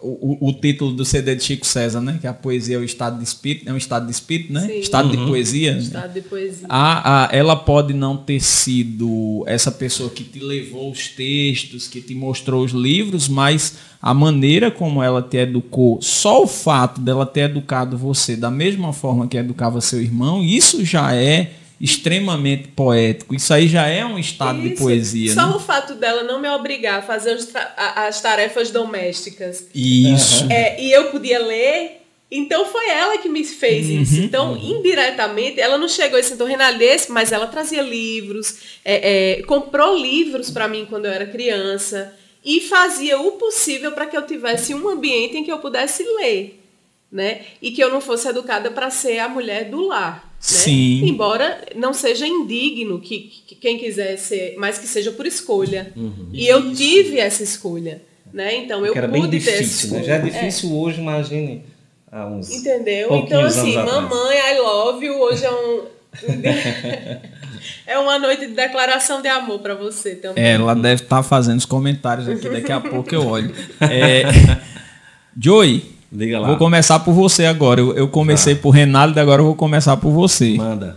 o, 0.00 0.48
o- 0.48 0.52
título 0.52 0.92
do 0.92 1.04
CD 1.04 1.34
de 1.34 1.42
Chico 1.42 1.66
César, 1.66 2.00
né? 2.00 2.18
Que 2.20 2.26
a 2.26 2.32
poesia 2.32 2.76
é 2.76 2.78
o 2.78 2.84
estado 2.84 3.18
de 3.18 3.24
espírito, 3.24 3.68
é 3.68 3.72
um 3.72 3.76
estado 3.76 4.04
de 4.06 4.12
espírito, 4.12 4.52
né? 4.52 4.60
Sim. 4.66 4.78
Estado 4.78 5.10
de 5.10 5.16
poesia. 5.16 5.76
Estado 5.78 6.12
de 6.12 6.20
poesia. 6.20 6.66
A, 6.68 7.24
a- 7.24 7.28
ela 7.34 7.56
pode 7.56 7.94
não 7.94 8.16
ter 8.16 8.38
sido 8.40 9.42
essa 9.46 9.72
pessoa 9.72 10.08
que 10.10 10.22
te 10.22 10.38
levou 10.40 10.92
os 10.92 11.08
textos, 11.08 11.88
que 11.88 12.00
te 12.00 12.14
mostrou 12.14 12.62
os 12.64 12.70
livros, 12.72 13.28
mas 13.28 13.74
a 14.00 14.12
maneira 14.14 14.70
como 14.70 15.02
ela 15.02 15.20
te 15.22 15.38
educou, 15.38 16.00
só 16.02 16.44
o 16.44 16.46
fato 16.46 17.00
dela 17.00 17.26
ter 17.26 17.50
educado 17.50 17.96
você 17.98 18.36
da 18.36 18.50
mesma 18.50 18.92
forma 18.92 19.26
que 19.26 19.36
educava 19.36 19.80
seu 19.80 20.00
irmão, 20.00 20.44
isso 20.44 20.84
já 20.84 21.12
é 21.14 21.54
extremamente 21.80 22.68
poético. 22.68 23.34
Isso 23.34 23.52
aí 23.54 23.68
já 23.68 23.86
é 23.86 24.04
um 24.04 24.18
estado 24.18 24.60
de 24.60 24.72
Isso. 24.72 24.82
poesia. 24.82 25.32
Só 25.32 25.48
né? 25.48 25.56
o 25.56 25.60
fato 25.60 25.94
dela 25.94 26.22
não 26.24 26.40
me 26.40 26.48
obrigar 26.48 26.98
a 26.98 27.02
fazer 27.02 27.38
as 27.76 28.20
tarefas 28.20 28.70
domésticas 28.70 29.66
Isso. 29.74 30.46
É, 30.50 30.80
e 30.80 30.90
eu 30.90 31.10
podia 31.10 31.38
ler. 31.38 32.02
Então 32.30 32.66
foi 32.66 32.90
ela 32.90 33.16
que 33.16 33.28
me 33.28 33.42
fez 33.42 33.86
Uhum, 33.86 34.02
isso. 34.02 34.20
Então, 34.20 34.54
indiretamente, 34.56 35.60
ela 35.60 35.78
não 35.78 35.88
chegou 35.88 36.18
e 36.18 36.22
sentou 36.22 36.46
Renaldes, 36.46 37.06
mas 37.08 37.32
ela 37.32 37.46
trazia 37.46 37.80
livros, 37.80 38.78
é, 38.84 39.38
é, 39.38 39.42
comprou 39.44 39.96
livros 39.96 40.50
para 40.50 40.68
mim 40.68 40.86
quando 40.88 41.06
eu 41.06 41.10
era 41.10 41.24
criança 41.24 42.14
e 42.44 42.60
fazia 42.60 43.18
o 43.18 43.32
possível 43.32 43.92
para 43.92 44.04
que 44.04 44.16
eu 44.16 44.26
tivesse 44.26 44.74
um 44.74 44.88
ambiente 44.88 45.38
em 45.38 45.44
que 45.44 45.50
eu 45.50 45.58
pudesse 45.58 46.02
ler, 46.02 46.62
né? 47.10 47.42
E 47.62 47.70
que 47.70 47.82
eu 47.82 47.90
não 47.90 48.00
fosse 48.00 48.28
educada 48.28 48.70
para 48.70 48.90
ser 48.90 49.18
a 49.20 49.28
mulher 49.28 49.70
do 49.70 49.86
lar. 49.86 50.27
Né? 50.38 50.40
Sim. 50.40 51.04
Embora 51.08 51.60
não 51.74 51.92
seja 51.92 52.26
indigno 52.26 53.00
que, 53.00 53.42
que 53.46 53.54
quem 53.56 53.76
quiser 53.78 54.16
ser, 54.16 54.54
mas 54.56 54.78
que 54.78 54.86
seja 54.86 55.10
por 55.10 55.26
escolha. 55.26 55.92
E 56.32 56.46
eu 56.46 56.72
tive 56.74 57.18
essa 57.18 57.42
escolha, 57.42 58.00
né? 58.32 58.54
Então 58.56 58.86
eu 58.86 58.94
era 58.94 59.08
pude 59.08 59.20
bem 59.20 59.30
ter 59.30 59.36
essa 59.50 59.50
difícil, 59.62 59.90
né? 59.90 60.00
escolha. 60.00 60.04
Já 60.04 60.14
é 60.14 60.18
É. 60.18 60.30
difícil 60.30 60.72
hoje, 60.76 61.00
imagine 61.00 61.62
há 62.10 62.26
uns. 62.26 62.50
Entendeu? 62.50 63.14
Então, 63.16 63.44
assim, 63.44 63.76
anos 63.76 63.92
atrás. 63.92 64.02
mamãe, 64.10 64.36
I 64.38 64.58
love 64.60 65.04
you. 65.06 65.14
Hoje 65.20 65.44
é 65.44 65.50
um. 65.50 65.82
é 67.86 67.98
uma 67.98 68.18
noite 68.18 68.46
de 68.46 68.54
declaração 68.54 69.20
de 69.20 69.28
amor 69.28 69.58
pra 69.58 69.74
você 69.74 70.14
também. 70.14 70.42
É, 70.42 70.52
ela 70.52 70.74
deve 70.74 71.02
estar 71.02 71.22
fazendo 71.22 71.58
os 71.58 71.66
comentários 71.66 72.28
aqui, 72.28 72.48
daqui 72.48 72.72
a 72.72 72.80
pouco 72.80 73.12
eu 73.14 73.26
olho. 73.26 73.52
É, 73.80 74.22
Joey, 75.40 75.84
Diga 76.10 76.40
lá. 76.40 76.48
vou 76.48 76.56
começar 76.56 76.98
por 77.00 77.12
você 77.12 77.44
agora. 77.46 77.80
Eu, 77.80 77.94
eu 77.94 78.08
comecei 78.08 78.54
por 78.54 78.70
Renaldo, 78.70 79.18
agora 79.20 79.40
eu 79.42 79.46
vou 79.46 79.54
começar 79.54 79.96
por 79.96 80.10
você. 80.10 80.54
Manda. 80.56 80.96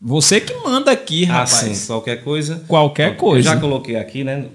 Você 0.00 0.40
que 0.40 0.52
manda 0.64 0.90
aqui, 0.90 1.24
Ah, 1.26 1.44
rapaz. 1.44 1.50
sim, 1.50 1.86
qualquer 1.86 2.24
coisa. 2.24 2.62
Qualquer 2.66 3.10
Eu 3.12 3.16
coisa. 3.16 3.50
já 3.50 3.56
coloquei 3.56 3.94
aqui, 3.94 4.24
né? 4.24 4.46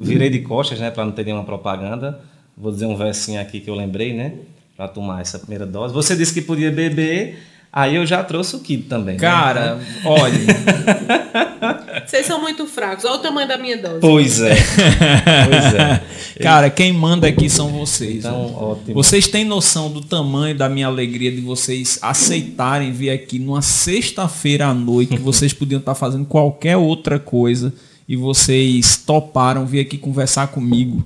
Virei 0.00 0.30
de 0.30 0.38
costas, 0.40 0.78
né? 0.78 0.92
Para 0.92 1.04
não 1.04 1.10
ter 1.12 1.24
nenhuma 1.24 1.42
propaganda. 1.42 2.20
Vou 2.56 2.70
dizer 2.70 2.86
um 2.86 2.96
versinho 2.96 3.40
aqui 3.40 3.58
que 3.58 3.68
eu 3.68 3.74
lembrei, 3.74 4.12
né? 4.12 4.34
Para 4.76 4.86
tomar 4.86 5.20
essa 5.20 5.40
primeira 5.40 5.66
dose. 5.66 5.92
Você 5.92 6.14
disse 6.14 6.32
que 6.32 6.40
podia 6.40 6.70
beber, 6.70 7.42
aí 7.72 7.96
eu 7.96 8.06
já 8.06 8.22
trouxe 8.22 8.54
o 8.56 8.60
kit 8.60 8.84
também. 8.84 9.14
né? 9.14 9.20
Cara, 9.20 9.80
olha, 10.04 10.38
Vocês 12.06 12.26
são 12.26 12.40
muito 12.40 12.66
fracos. 12.66 13.04
Olha 13.04 13.14
o 13.14 13.18
tamanho 13.18 13.48
da 13.48 13.56
minha 13.56 13.76
dose. 13.76 14.00
Pois 14.00 14.40
é. 14.40 14.54
pois 14.54 15.74
é. 15.74 16.02
cara, 16.42 16.68
quem 16.68 16.92
manda 16.92 17.26
aqui 17.26 17.48
são 17.48 17.68
vocês. 17.68 18.18
Então, 18.24 18.54
ótimo. 18.54 18.94
Vocês 18.94 19.28
têm 19.28 19.44
noção 19.44 19.90
do 19.90 20.00
tamanho 20.00 20.56
da 20.56 20.68
minha 20.68 20.88
alegria 20.88 21.30
de 21.30 21.40
vocês 21.40 21.98
aceitarem 22.02 22.92
vir 22.92 23.10
aqui 23.10 23.38
numa 23.38 23.62
sexta-feira 23.62 24.66
à 24.66 24.74
noite, 24.74 25.16
que 25.16 25.22
vocês 25.22 25.52
podiam 25.52 25.78
estar 25.78 25.94
fazendo 25.94 26.24
qualquer 26.26 26.76
outra 26.76 27.18
coisa 27.18 27.72
e 28.08 28.16
vocês 28.16 28.96
toparam 28.96 29.64
vir 29.64 29.80
aqui 29.80 29.96
conversar 29.96 30.48
comigo. 30.48 31.04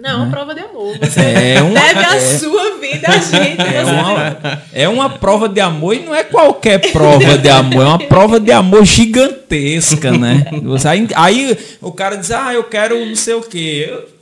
Não, 0.00 0.10
é 0.10 0.14
uma 0.16 0.30
prova 0.30 0.54
de 0.54 0.60
amor. 0.60 0.96
Você 1.02 1.20
É 1.20 1.62
uma- 1.62 1.74
deve 1.80 1.98
a 2.04 2.14
é. 2.16 2.20
sua 2.20 2.78
vida 2.78 3.08
a 3.08 3.18
gente. 3.18 3.60
É 3.74 3.84
uma, 3.84 4.62
é 4.72 4.88
uma 4.88 5.10
prova 5.10 5.48
de 5.48 5.60
amor 5.60 5.94
e 5.94 6.00
não 6.00 6.14
é 6.14 6.22
qualquer 6.24 6.92
prova 6.92 7.36
de 7.36 7.48
amor, 7.48 7.82
é 7.82 7.86
uma 7.86 7.98
prova 7.98 8.38
de 8.38 8.52
amor 8.52 8.84
gigantesca, 8.84 10.12
né? 10.12 10.46
Você- 10.62 10.88
Aí, 10.88 11.08
aí 11.14 11.58
o 11.80 11.90
cara 11.92 12.16
diz, 12.16 12.30
ah, 12.30 12.54
eu 12.54 12.64
quero 12.64 13.04
não 13.04 13.16
sei 13.16 13.34
o 13.34 13.42
quê. 13.42 13.88
Eu- 13.90 14.18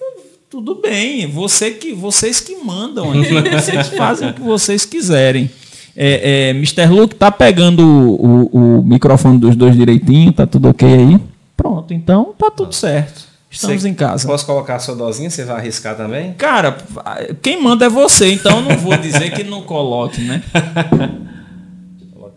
tudo 0.48 0.76
bem, 0.76 1.26
você 1.26 1.70
que, 1.72 1.92
vocês 1.92 2.40
que 2.40 2.56
mandam 2.56 3.12
vocês 3.52 3.88
fazem 3.88 4.30
o 4.30 4.32
que 4.32 4.40
vocês 4.40 4.84
quiserem. 4.86 5.50
É, 5.94 6.48
é, 6.48 6.50
Mr. 6.50 6.86
Luke 6.86 7.14
tá 7.14 7.30
pegando 7.30 7.80
o, 7.82 8.48
o, 8.52 8.78
o 8.78 8.82
microfone 8.82 9.38
dos 9.38 9.56
dois 9.56 9.74
direitinho, 9.76 10.32
tá 10.32 10.46
tudo 10.46 10.68
ok 10.70 10.88
aí? 10.88 11.18
Pronto, 11.56 11.92
então 11.92 12.32
tá 12.38 12.50
tudo 12.50 12.74
certo. 12.74 13.25
Estamos 13.56 13.82
Você- 13.82 13.88
em 13.88 13.94
casa. 13.94 14.26
Posso 14.28 14.44
colocar 14.44 14.76
a 14.76 14.78
sua 14.78 14.94
dosinha? 14.94 15.30
Você 15.30 15.44
vai 15.44 15.56
arriscar 15.56 15.96
também? 15.96 16.34
Cara, 16.34 16.76
quem 17.40 17.60
manda 17.62 17.86
é 17.86 17.88
você, 17.88 18.32
então 18.32 18.58
eu 18.58 18.62
não 18.62 18.76
vou 18.76 18.96
dizer 18.98 19.30
que 19.32 19.42
não 19.42 19.62
coloque, 19.62 20.20
né? 20.20 20.42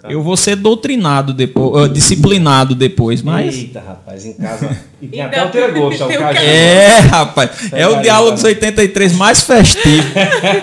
Eu 0.08 0.24
vou 0.24 0.38
ser 0.38 0.56
doutrinado 0.56 1.34
depois, 1.34 1.92
disciplinado 1.92 2.74
depois, 2.74 3.22
mas. 3.22 3.54
Eita, 3.54 3.82
rapaz, 3.82 4.26
em 4.26 4.34
casa. 4.34 4.78
E 5.02 5.08
tem 5.08 5.22
até 5.22 5.46
o 5.46 5.50
teu 5.50 5.74
gosto, 5.74 6.04
é 6.04 6.06
o 6.06 6.10
o 6.10 6.24
caju. 6.24 6.40
É, 6.40 7.00
rapaz, 7.00 7.50
é 7.66 7.70
Pega 7.70 7.90
o 7.92 7.96
aí, 7.98 8.02
Diálogos 8.04 8.42
vai. 8.42 8.52
83 8.52 9.14
mais 9.14 9.42
festivo. 9.42 10.08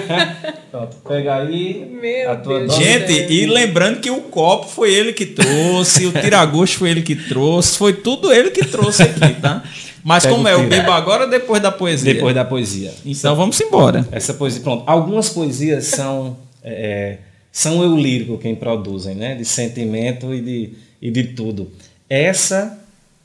Pronto, 0.73 0.97
pega 1.07 1.37
aí 1.37 1.87
Meu 2.01 2.33
a 2.33 2.37
tua 2.37 2.61
Deus. 2.61 2.75
Gente, 2.77 3.13
e 3.33 3.47
lembrando 3.47 4.01
que 4.01 4.11
o 4.11 4.23
copo 4.23 4.69
foi 4.69 4.93
ele 4.93 5.13
que 5.13 5.27
trouxe, 5.27 6.07
o 6.07 6.13
tiragosto 6.13 6.79
foi 6.79 6.91
ele 6.91 7.03
que 7.03 7.15
trouxe, 7.15 7.77
foi 7.77 7.93
tudo 7.93 8.33
ele 8.33 8.51
que 8.51 8.65
trouxe 8.65 9.03
aqui, 9.03 9.35
tá? 9.41 9.63
Mas 10.07 10.25
como 10.25 10.47
é, 10.47 10.55
eu 10.55 10.69
bebo 10.69 10.93
agora 10.93 11.25
ou 11.25 11.29
depois 11.29 11.61
da 11.61 11.73
poesia? 11.73 12.15
Depois 12.15 12.33
da 12.33 12.45
poesia. 12.45 12.95
Então 13.05 13.35
vamos 13.35 13.61
embora. 13.61 14.07
Essa 14.13 14.33
poesia, 14.33 14.63
pronto. 14.63 14.85
Algumas 14.87 15.29
poesias 15.29 15.87
são 15.87 16.37
é, 16.63 17.19
são 17.51 17.83
eu 17.83 17.97
lírico 17.97 18.39
quem 18.39 18.55
produzem, 18.55 19.17
né? 19.17 19.35
De 19.35 19.45
sentimento 19.45 20.33
e 20.33 20.41
de, 20.41 20.73
e 21.03 21.11
de 21.11 21.25
tudo. 21.25 21.73
Essa, 22.09 22.79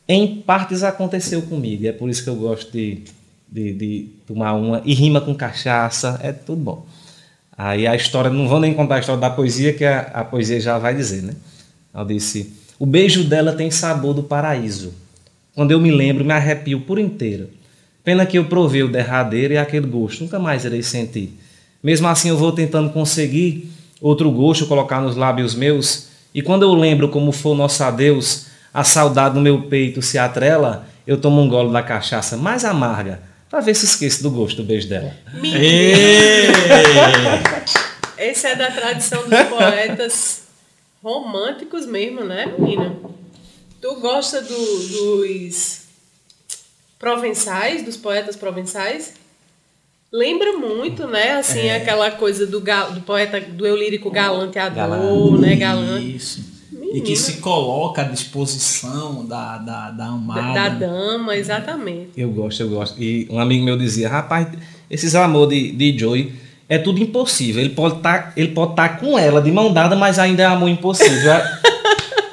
em 0.07 0.37
partes, 0.37 0.81
aconteceu 0.81 1.43
comigo. 1.43 1.85
É 1.85 1.91
por 1.91 2.09
isso 2.09 2.23
que 2.23 2.29
eu 2.31 2.35
gosto 2.35 2.71
de, 2.71 3.03
de, 3.47 3.73
de 3.73 4.07
tomar 4.25 4.53
uma. 4.53 4.81
E 4.83 4.95
rima 4.95 5.21
com 5.21 5.35
cachaça, 5.35 6.19
é 6.23 6.31
tudo 6.31 6.63
bom. 6.63 6.85
Aí 7.55 7.85
a 7.85 7.95
história, 7.95 8.31
não 8.31 8.47
vou 8.47 8.59
nem 8.59 8.73
contar 8.73 8.95
a 8.95 8.99
história 9.01 9.21
da 9.21 9.29
poesia, 9.29 9.71
que 9.71 9.85
a, 9.85 9.99
a 9.99 10.25
poesia 10.25 10.59
já 10.59 10.79
vai 10.79 10.95
dizer, 10.95 11.21
né? 11.21 11.35
Ela 11.93 12.05
disse: 12.05 12.51
O 12.79 12.87
beijo 12.87 13.23
dela 13.23 13.53
tem 13.53 13.69
sabor 13.69 14.15
do 14.15 14.23
paraíso. 14.23 14.91
Quando 15.53 15.71
eu 15.71 15.79
me 15.79 15.91
lembro, 15.91 16.23
me 16.23 16.33
arrepio 16.33 16.81
por 16.81 16.97
inteiro. 16.97 17.49
Pena 18.03 18.25
que 18.25 18.37
eu 18.37 18.45
provei 18.45 18.83
o 18.83 18.87
derradeiro 18.87 19.53
e 19.53 19.57
aquele 19.57 19.85
gosto 19.85 20.23
nunca 20.23 20.39
mais 20.39 20.65
irei 20.65 20.81
sentir. 20.81 21.37
Mesmo 21.83 22.07
assim, 22.07 22.29
eu 22.29 22.37
vou 22.37 22.51
tentando 22.51 22.89
conseguir 22.89 23.69
outro 23.99 24.31
gosto 24.31 24.65
colocar 24.65 25.01
nos 25.01 25.15
lábios 25.15 25.53
meus. 25.53 26.07
E 26.33 26.41
quando 26.41 26.63
eu 26.63 26.73
lembro 26.73 27.09
como 27.09 27.31
foi 27.31 27.51
o 27.51 27.55
nosso 27.55 27.83
adeus, 27.83 28.47
a 28.73 28.83
saudade 28.83 29.35
no 29.35 29.41
meu 29.41 29.63
peito 29.63 30.01
se 30.01 30.17
atrela, 30.17 30.87
eu 31.05 31.19
tomo 31.19 31.41
um 31.41 31.49
gole 31.49 31.71
da 31.71 31.83
cachaça 31.83 32.37
mais 32.37 32.63
amarga, 32.63 33.21
para 33.49 33.59
ver 33.59 33.75
se 33.75 33.85
esqueço 33.85 34.23
do 34.23 34.31
gosto 34.31 34.57
do 34.57 34.63
beijo 34.63 34.87
dela. 34.87 35.13
Esse 38.17 38.47
é 38.47 38.55
da 38.55 38.71
tradição 38.71 39.27
dos 39.27 39.41
poetas 39.49 40.43
românticos 41.03 41.85
mesmo, 41.85 42.23
né, 42.23 42.53
menina? 42.57 42.95
Tu 43.81 43.95
gosta 43.95 44.41
do- 44.41 44.47
dos 44.47 45.81
provençais, 46.99 47.83
dos 47.83 47.97
poetas 47.97 48.35
provençais? 48.35 49.13
Lembra 50.13 50.53
muito, 50.57 51.07
né? 51.07 51.33
Assim, 51.33 51.61
É. 51.67 51.77
aquela 51.77 52.11
coisa 52.11 52.45
do, 52.45 52.59
do 52.59 53.01
poeta, 53.01 53.39
do 53.39 53.65
eu 53.65 53.75
lírico 53.77 54.11
galanteador, 54.11 54.75
Galante. 54.75 55.41
né? 55.41 55.55
Galante. 55.55 56.15
Isso. 56.15 56.51
E 56.71 56.75
Menina. 56.75 57.05
que 57.05 57.15
se 57.15 57.33
coloca 57.37 58.01
à 58.01 58.05
disposição 58.05 59.25
da, 59.25 59.57
da, 59.57 59.89
da 59.91 59.91
Da, 59.91 60.05
amada. 60.07 60.53
da 60.53 60.69
dama, 60.69 61.35
exatamente. 61.37 62.09
Eu 62.17 62.29
gosto, 62.31 62.61
eu 62.61 62.69
gosto. 62.69 63.01
E 63.01 63.25
um 63.31 63.39
amigo 63.39 63.63
meu 63.63 63.77
dizia, 63.77 64.09
rapaz, 64.09 64.47
esses 64.89 65.15
amor 65.15 65.47
de, 65.47 65.71
de 65.71 65.97
Joey 65.97 66.33
é 66.67 66.77
tudo 66.77 67.01
impossível. 67.01 67.61
Ele 67.61 67.73
pode 67.73 67.95
estar 67.97 68.33
ele 68.35 68.49
pode 68.49 68.75
tá 68.75 68.89
com 68.89 69.17
ela 69.17 69.41
de 69.41 69.51
mão 69.51 69.71
dada, 69.71 69.95
mas 69.95 70.19
ainda 70.19 70.43
é 70.43 70.45
amor 70.45 70.67
impossível. 70.69 71.31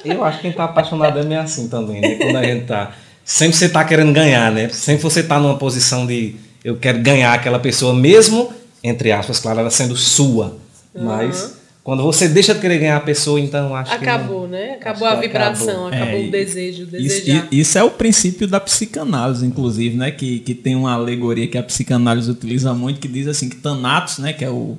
eu 0.04 0.24
acho 0.24 0.38
que 0.38 0.42
quem 0.42 0.52
tá 0.52 0.64
apaixonado 0.64 1.18
é 1.18 1.22
meio 1.24 1.40
assim 1.40 1.68
também, 1.68 2.00
né? 2.00 2.14
Quando 2.16 2.36
a 2.36 2.42
gente 2.44 2.64
tá. 2.66 2.92
Sempre 3.24 3.56
você 3.56 3.68
tá 3.68 3.84
querendo 3.84 4.12
ganhar, 4.12 4.50
né? 4.52 4.68
Sempre 4.70 5.02
você 5.02 5.22
tá 5.22 5.38
numa 5.38 5.56
posição 5.58 6.06
de 6.06 6.36
eu 6.64 6.76
quero 6.76 6.98
ganhar 7.00 7.32
aquela 7.34 7.58
pessoa, 7.58 7.94
mesmo, 7.94 8.50
entre 8.82 9.12
aspas, 9.12 9.38
claro, 9.38 9.60
ela 9.60 9.70
sendo 9.70 9.96
sua. 9.96 10.56
Mas 10.94 11.54
quando 11.84 12.02
você 12.02 12.26
deixa 12.28 12.54
de 12.54 12.60
querer 12.60 12.78
ganhar 12.78 12.96
a 12.96 13.00
pessoa, 13.00 13.38
então 13.40 13.74
acho 13.74 13.98
que. 13.98 14.04
não- 14.04 14.12
Acabou, 14.14 14.48
né? 14.48 14.72
Acabou 14.80 15.06
a 15.08 15.14
vibração, 15.14 15.86
acabou. 15.86 16.04
acabou, 16.06 16.24
É, 16.24 16.28
o 16.28 16.30
desejo, 16.30 16.82
o 16.84 16.96
Isso, 16.96 17.20
desejar. 17.20 17.48
i- 17.50 17.60
isso 17.60 17.78
é 17.78 17.82
o 17.84 17.90
princípio 17.90 18.46
da 18.48 18.58
psicanálise, 18.60 19.44
inclusive, 19.46 19.96
né? 19.96 20.10
Que, 20.10 20.38
que 20.40 20.54
tem 20.54 20.74
uma 20.74 20.92
alegoria 20.92 21.46
que 21.46 21.56
a 21.58 21.62
psicanálise 21.62 22.30
utiliza 22.30 22.72
muito, 22.74 22.98
que 23.00 23.08
diz 23.08 23.26
assim 23.26 23.48
que 23.48 23.56
Thanatos, 23.56 24.18
né? 24.18 24.32
Que 24.32 24.44
é 24.44 24.50
o 24.50 24.76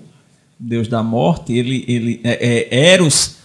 deus 0.59 0.87
da 0.87 1.01
morte, 1.01 1.53
ele, 1.53 1.85
ele 1.87 2.19
é, 2.23 2.67
é, 2.71 2.91
Eros 2.93 3.35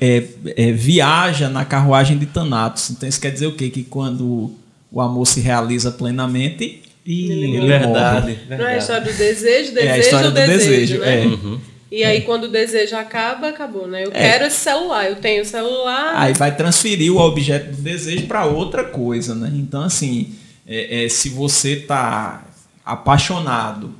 é, 0.00 0.22
é, 0.56 0.72
viaja 0.72 1.48
na 1.48 1.64
carruagem 1.64 2.18
de 2.18 2.26
Thanatos. 2.26 2.90
Então 2.90 3.08
isso 3.08 3.20
quer 3.20 3.30
dizer 3.30 3.46
o 3.46 3.52
quê? 3.52 3.70
Que 3.70 3.82
quando 3.82 4.52
o 4.90 5.00
amor 5.00 5.26
se 5.26 5.40
realiza 5.40 5.90
plenamente, 5.90 6.82
Ih, 7.04 7.30
Ele 7.30 7.66
verdade, 7.66 8.32
verdade. 8.48 8.62
Não 8.62 8.68
é 8.68 8.74
a 8.74 8.78
história 8.78 9.02
do 9.02 9.12
desejo, 9.16 9.72
desejo 9.72 9.78
É 9.86 9.92
a 9.92 9.98
história 9.98 10.26
ou 10.26 10.32
do 10.32 10.34
desejo, 10.34 10.70
desejo, 10.70 10.98
né? 11.00 11.24
é. 11.24 11.76
E 11.88 12.02
aí 12.02 12.22
quando 12.22 12.44
o 12.44 12.48
desejo 12.48 12.96
acaba, 12.96 13.48
acabou, 13.48 13.86
né? 13.86 14.04
Eu 14.04 14.10
É. 14.12 14.30
quero 14.32 14.46
esse 14.46 14.56
celular, 14.56 15.08
eu 15.08 15.14
tenho 15.16 15.42
o 15.42 15.46
celular. 15.46 16.14
Aí 16.16 16.32
vai 16.32 16.54
transferir 16.56 17.12
o 17.12 17.18
objeto 17.18 17.76
do 17.76 17.80
desejo 17.80 18.26
para 18.26 18.44
outra 18.44 18.82
coisa, 18.82 19.36
né? 19.36 19.52
Então, 19.54 19.82
assim, 19.82 20.34
é, 20.66 21.04
é, 21.04 21.08
se 21.08 21.28
você 21.28 21.74
está 21.74 22.44
apaixonado 22.84 23.94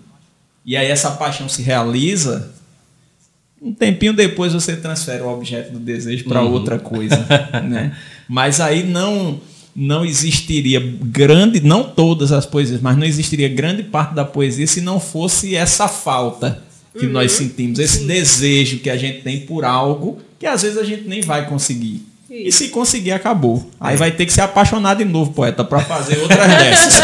e 0.64 0.76
aí 0.76 0.88
essa 0.90 1.12
paixão 1.12 1.48
se 1.48 1.62
realiza, 1.62 2.52
um 3.60 3.72
tempinho 3.72 4.12
depois 4.12 4.52
você 4.52 4.76
transfere 4.76 5.22
o 5.22 5.28
objeto 5.28 5.72
do 5.72 5.78
desejo 5.78 6.24
para 6.24 6.42
outra 6.42 6.78
coisa, 6.78 7.26
né? 7.64 7.96
Mas 8.28 8.60
aí 8.60 8.82
não 8.82 9.40
não 9.74 10.06
existiria 10.06 10.80
grande, 10.80 11.60
não 11.60 11.84
todas 11.84 12.32
as 12.32 12.46
poesias, 12.46 12.80
mas 12.80 12.96
não 12.96 13.04
existiria 13.04 13.46
grande 13.46 13.82
parte 13.82 14.14
da 14.14 14.24
poesia 14.24 14.66
se 14.66 14.80
não 14.80 14.98
fosse 14.98 15.54
essa 15.54 15.86
falta 15.86 16.62
que 16.98 17.06
nós 17.06 17.32
sentimos, 17.32 17.78
esse 17.78 18.04
desejo 18.04 18.78
que 18.78 18.88
a 18.88 18.96
gente 18.96 19.20
tem 19.20 19.40
por 19.40 19.66
algo 19.66 20.18
que 20.38 20.46
às 20.46 20.62
vezes 20.62 20.78
a 20.78 20.84
gente 20.84 21.06
nem 21.06 21.20
vai 21.20 21.46
conseguir. 21.46 22.06
E 22.28 22.50
se 22.50 22.68
conseguir, 22.68 23.12
acabou. 23.12 23.70
Aí 23.78 23.96
vai 23.96 24.10
ter 24.10 24.26
que 24.26 24.32
se 24.32 24.40
apaixonar 24.40 24.94
de 24.94 25.04
novo, 25.04 25.32
poeta, 25.32 25.64
para 25.64 25.80
fazer 25.80 26.18
outras 26.18 26.48
dessas. 26.48 26.94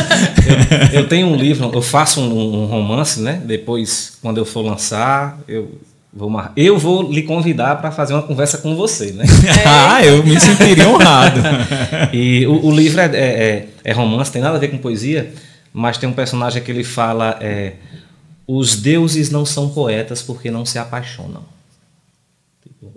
Eu 0.93 1.09
tenho 1.09 1.29
um 1.29 1.37
livro, 1.37 1.71
eu 1.73 1.81
faço 1.81 2.21
um, 2.21 2.65
um 2.65 2.67
romance, 2.67 3.21
né? 3.21 3.41
Depois, 3.45 4.15
quando 4.21 4.39
eu 4.39 4.45
for 4.45 4.63
lançar, 4.63 5.39
eu 5.47 5.79
vou 6.13 6.29
mar... 6.29 6.53
eu 6.57 6.79
vou 6.79 7.11
lhe 7.11 7.23
convidar 7.23 7.81
para 7.81 7.91
fazer 7.91 8.13
uma 8.15 8.23
conversa 8.23 8.59
com 8.59 8.77
você, 8.77 9.13
né? 9.13 9.25
ah, 9.67 10.05
eu 10.05 10.23
me 10.25 10.39
sentiria 10.39 10.89
honrado. 10.89 11.41
E 12.13 12.47
o, 12.47 12.67
o 12.67 12.71
livro 12.71 13.01
é, 13.01 13.07
é, 13.07 13.19
é- 13.19 13.69
é 13.85 13.93
romance, 13.93 14.31
tem 14.31 14.43
nada 14.43 14.57
a 14.57 14.61
ver 14.61 14.69
com 14.69 14.79
poesia, 14.79 15.33
mas 15.73 15.97
tem 15.99 16.09
um 16.09 16.13
personagem 16.13 16.63
que 16.63 16.71
ele 16.71 16.85
fala: 16.85 17.39
é, 17.41 17.75
os 18.47 18.77
deuses 18.77 19.31
não 19.31 19.45
são 19.47 19.71
poetas 19.71 20.21
porque 20.23 20.51
não 20.51 20.65
se 20.67 20.79
apaixonam. 20.79 21.43
Tipo, 22.63 22.93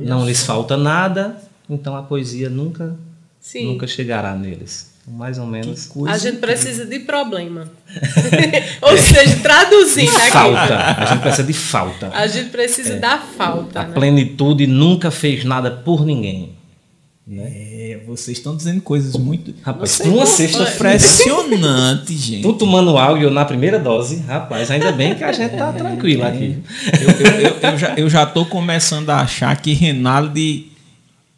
não 0.00 0.26
lhes 0.26 0.42
falta 0.42 0.76
nada, 0.76 1.36
então 1.70 1.96
a 1.96 2.02
poesia 2.02 2.50
nunca, 2.50 2.96
Sim. 3.40 3.66
nunca 3.72 3.86
chegará 3.86 4.34
neles. 4.34 4.90
Mais 5.08 5.38
ou 5.38 5.46
menos. 5.46 5.88
A 6.08 6.18
gente 6.18 6.38
precisa 6.38 6.84
de 6.84 6.98
problema. 7.00 7.70
Ou 8.82 8.98
seja, 8.98 9.36
traduzindo 9.36 10.16
aqui. 10.16 10.30
Falta. 10.30 10.76
A 10.76 11.04
gente 11.04 11.20
precisa 11.20 11.46
de 11.46 11.52
falta. 11.52 12.10
A 12.12 12.26
gente 12.26 12.50
precisa 12.50 12.96
da 12.96 13.18
falta, 13.18 13.80
A 13.80 13.84
né? 13.84 13.94
plenitude 13.94 14.66
nunca 14.66 15.12
fez 15.12 15.44
nada 15.44 15.70
por 15.70 16.04
ninguém. 16.04 16.56
É, 17.28 18.00
vocês 18.06 18.38
estão 18.38 18.56
dizendo 18.56 18.80
coisas 18.80 19.16
muito. 19.16 19.54
Rapaz, 19.62 19.92
Você 19.92 20.08
uma 20.08 20.22
é 20.22 20.26
sexta-feira. 20.26 20.94
Impressionante, 20.94 22.14
gente. 22.18 22.42
Tu 22.42 22.52
tomando 22.52 22.94
e 23.18 23.22
eu 23.22 23.30
na 23.32 23.44
primeira 23.44 23.80
dose, 23.80 24.22
rapaz, 24.28 24.70
ainda 24.70 24.92
bem 24.92 25.14
que 25.14 25.24
a 25.24 25.32
gente 25.32 25.56
tá 25.56 25.70
tranquilo 25.74 26.24
aqui. 26.24 26.62
Eu, 27.00 27.26
eu, 27.26 27.40
eu, 27.40 27.56
eu 27.60 27.78
já, 27.78 27.94
eu 27.96 28.10
já 28.10 28.26
tô 28.26 28.44
começando 28.44 29.10
a 29.10 29.22
achar 29.22 29.56
que 29.56 29.72
Renaldi 29.72 30.75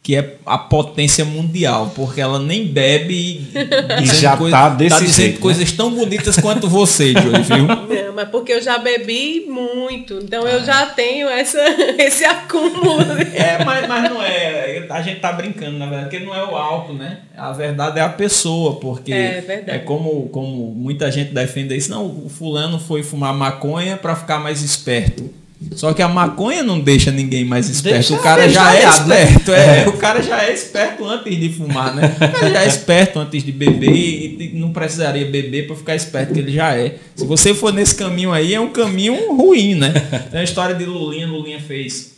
que 0.09 0.15
é 0.15 0.37
a 0.43 0.57
potência 0.57 1.23
mundial, 1.23 1.91
porque 1.95 2.19
ela 2.19 2.39
nem 2.39 2.65
bebe 2.65 3.13
e, 3.13 3.47
dizendo 4.01 4.19
já 4.21 4.35
coisa- 4.35 4.57
tá 4.57 4.69
desse 4.69 4.99
dizendo 5.05 5.15
jeito, 5.15 5.35
né? 5.35 5.41
coisas 5.41 5.71
tão 5.71 5.91
bonitas 5.93 6.35
quanto 6.37 6.67
você, 6.67 7.13
Joey, 7.13 7.43
viu? 7.43 7.67
Não, 8.07 8.15
mas 8.15 8.27
porque 8.29 8.53
eu 8.53 8.59
já 8.59 8.79
bebi 8.79 9.45
muito, 9.47 10.15
então 10.15 10.47
eu 10.47 10.65
já 10.65 10.87
tenho 10.87 11.29
essa, 11.29 11.59
esse 11.99 12.25
acúmulo. 12.25 13.03
É, 13.35 13.63
mas, 13.63 13.87
mas 13.87 14.09
não 14.11 14.19
é. 14.23 14.83
A 14.89 15.01
gente 15.03 15.19
tá 15.19 15.31
brincando, 15.31 15.77
na 15.77 15.85
verdade, 15.85 16.09
porque 16.09 16.25
não 16.25 16.33
é 16.33 16.43
o 16.43 16.55
álcool, 16.55 16.93
né? 16.93 17.19
A 17.37 17.51
verdade 17.51 17.99
é 17.99 18.01
a 18.01 18.09
pessoa, 18.09 18.77
porque 18.79 19.13
É 19.13 19.63
é 19.67 19.77
como, 19.77 20.27
como 20.29 20.73
muita 20.73 21.11
gente 21.11 21.35
defende 21.35 21.75
isso. 21.75 21.91
Não, 21.91 22.03
o 22.07 22.29
fulano 22.29 22.79
foi 22.79 23.03
fumar 23.03 23.31
maconha 23.31 23.95
para 23.95 24.15
ficar 24.15 24.39
mais 24.39 24.63
esperto. 24.63 25.29
Só 25.75 25.93
que 25.93 26.01
a 26.01 26.07
maconha 26.07 26.63
não 26.63 26.79
deixa 26.79 27.11
ninguém 27.11 27.43
mais 27.43 27.69
esperto. 27.69 27.95
Deixa 27.95 28.13
o 28.13 28.19
cara 28.19 28.47
já 28.47 28.73
é 28.73 28.85
né? 28.85 28.89
esperto. 28.89 29.51
É, 29.51 29.87
o 29.89 29.97
cara 29.97 30.21
já 30.21 30.43
é 30.43 30.53
esperto 30.53 31.05
antes 31.05 31.37
de 31.37 31.49
fumar, 31.49 31.93
né? 31.93 32.15
O 32.15 32.19
cara 32.19 32.49
já 32.49 32.63
é 32.63 32.67
esperto 32.67 33.19
antes 33.19 33.43
de 33.43 33.51
beber 33.51 33.91
e 33.91 34.51
não 34.53 34.71
precisaria 34.71 35.25
beber 35.25 35.67
para 35.67 35.75
ficar 35.75 35.95
esperto, 35.95 36.33
que 36.33 36.39
ele 36.39 36.51
já 36.51 36.75
é. 36.75 36.95
Se 37.13 37.25
você 37.25 37.53
for 37.53 37.73
nesse 37.73 37.93
caminho 37.95 38.31
aí, 38.31 38.53
é 38.53 38.59
um 38.59 38.69
caminho 38.69 39.35
ruim, 39.35 39.75
né? 39.75 39.91
Tem 40.31 40.39
a 40.39 40.43
história 40.43 40.73
de 40.73 40.85
Lulinha. 40.85 41.27
Lulinha 41.27 41.59
fez 41.59 42.13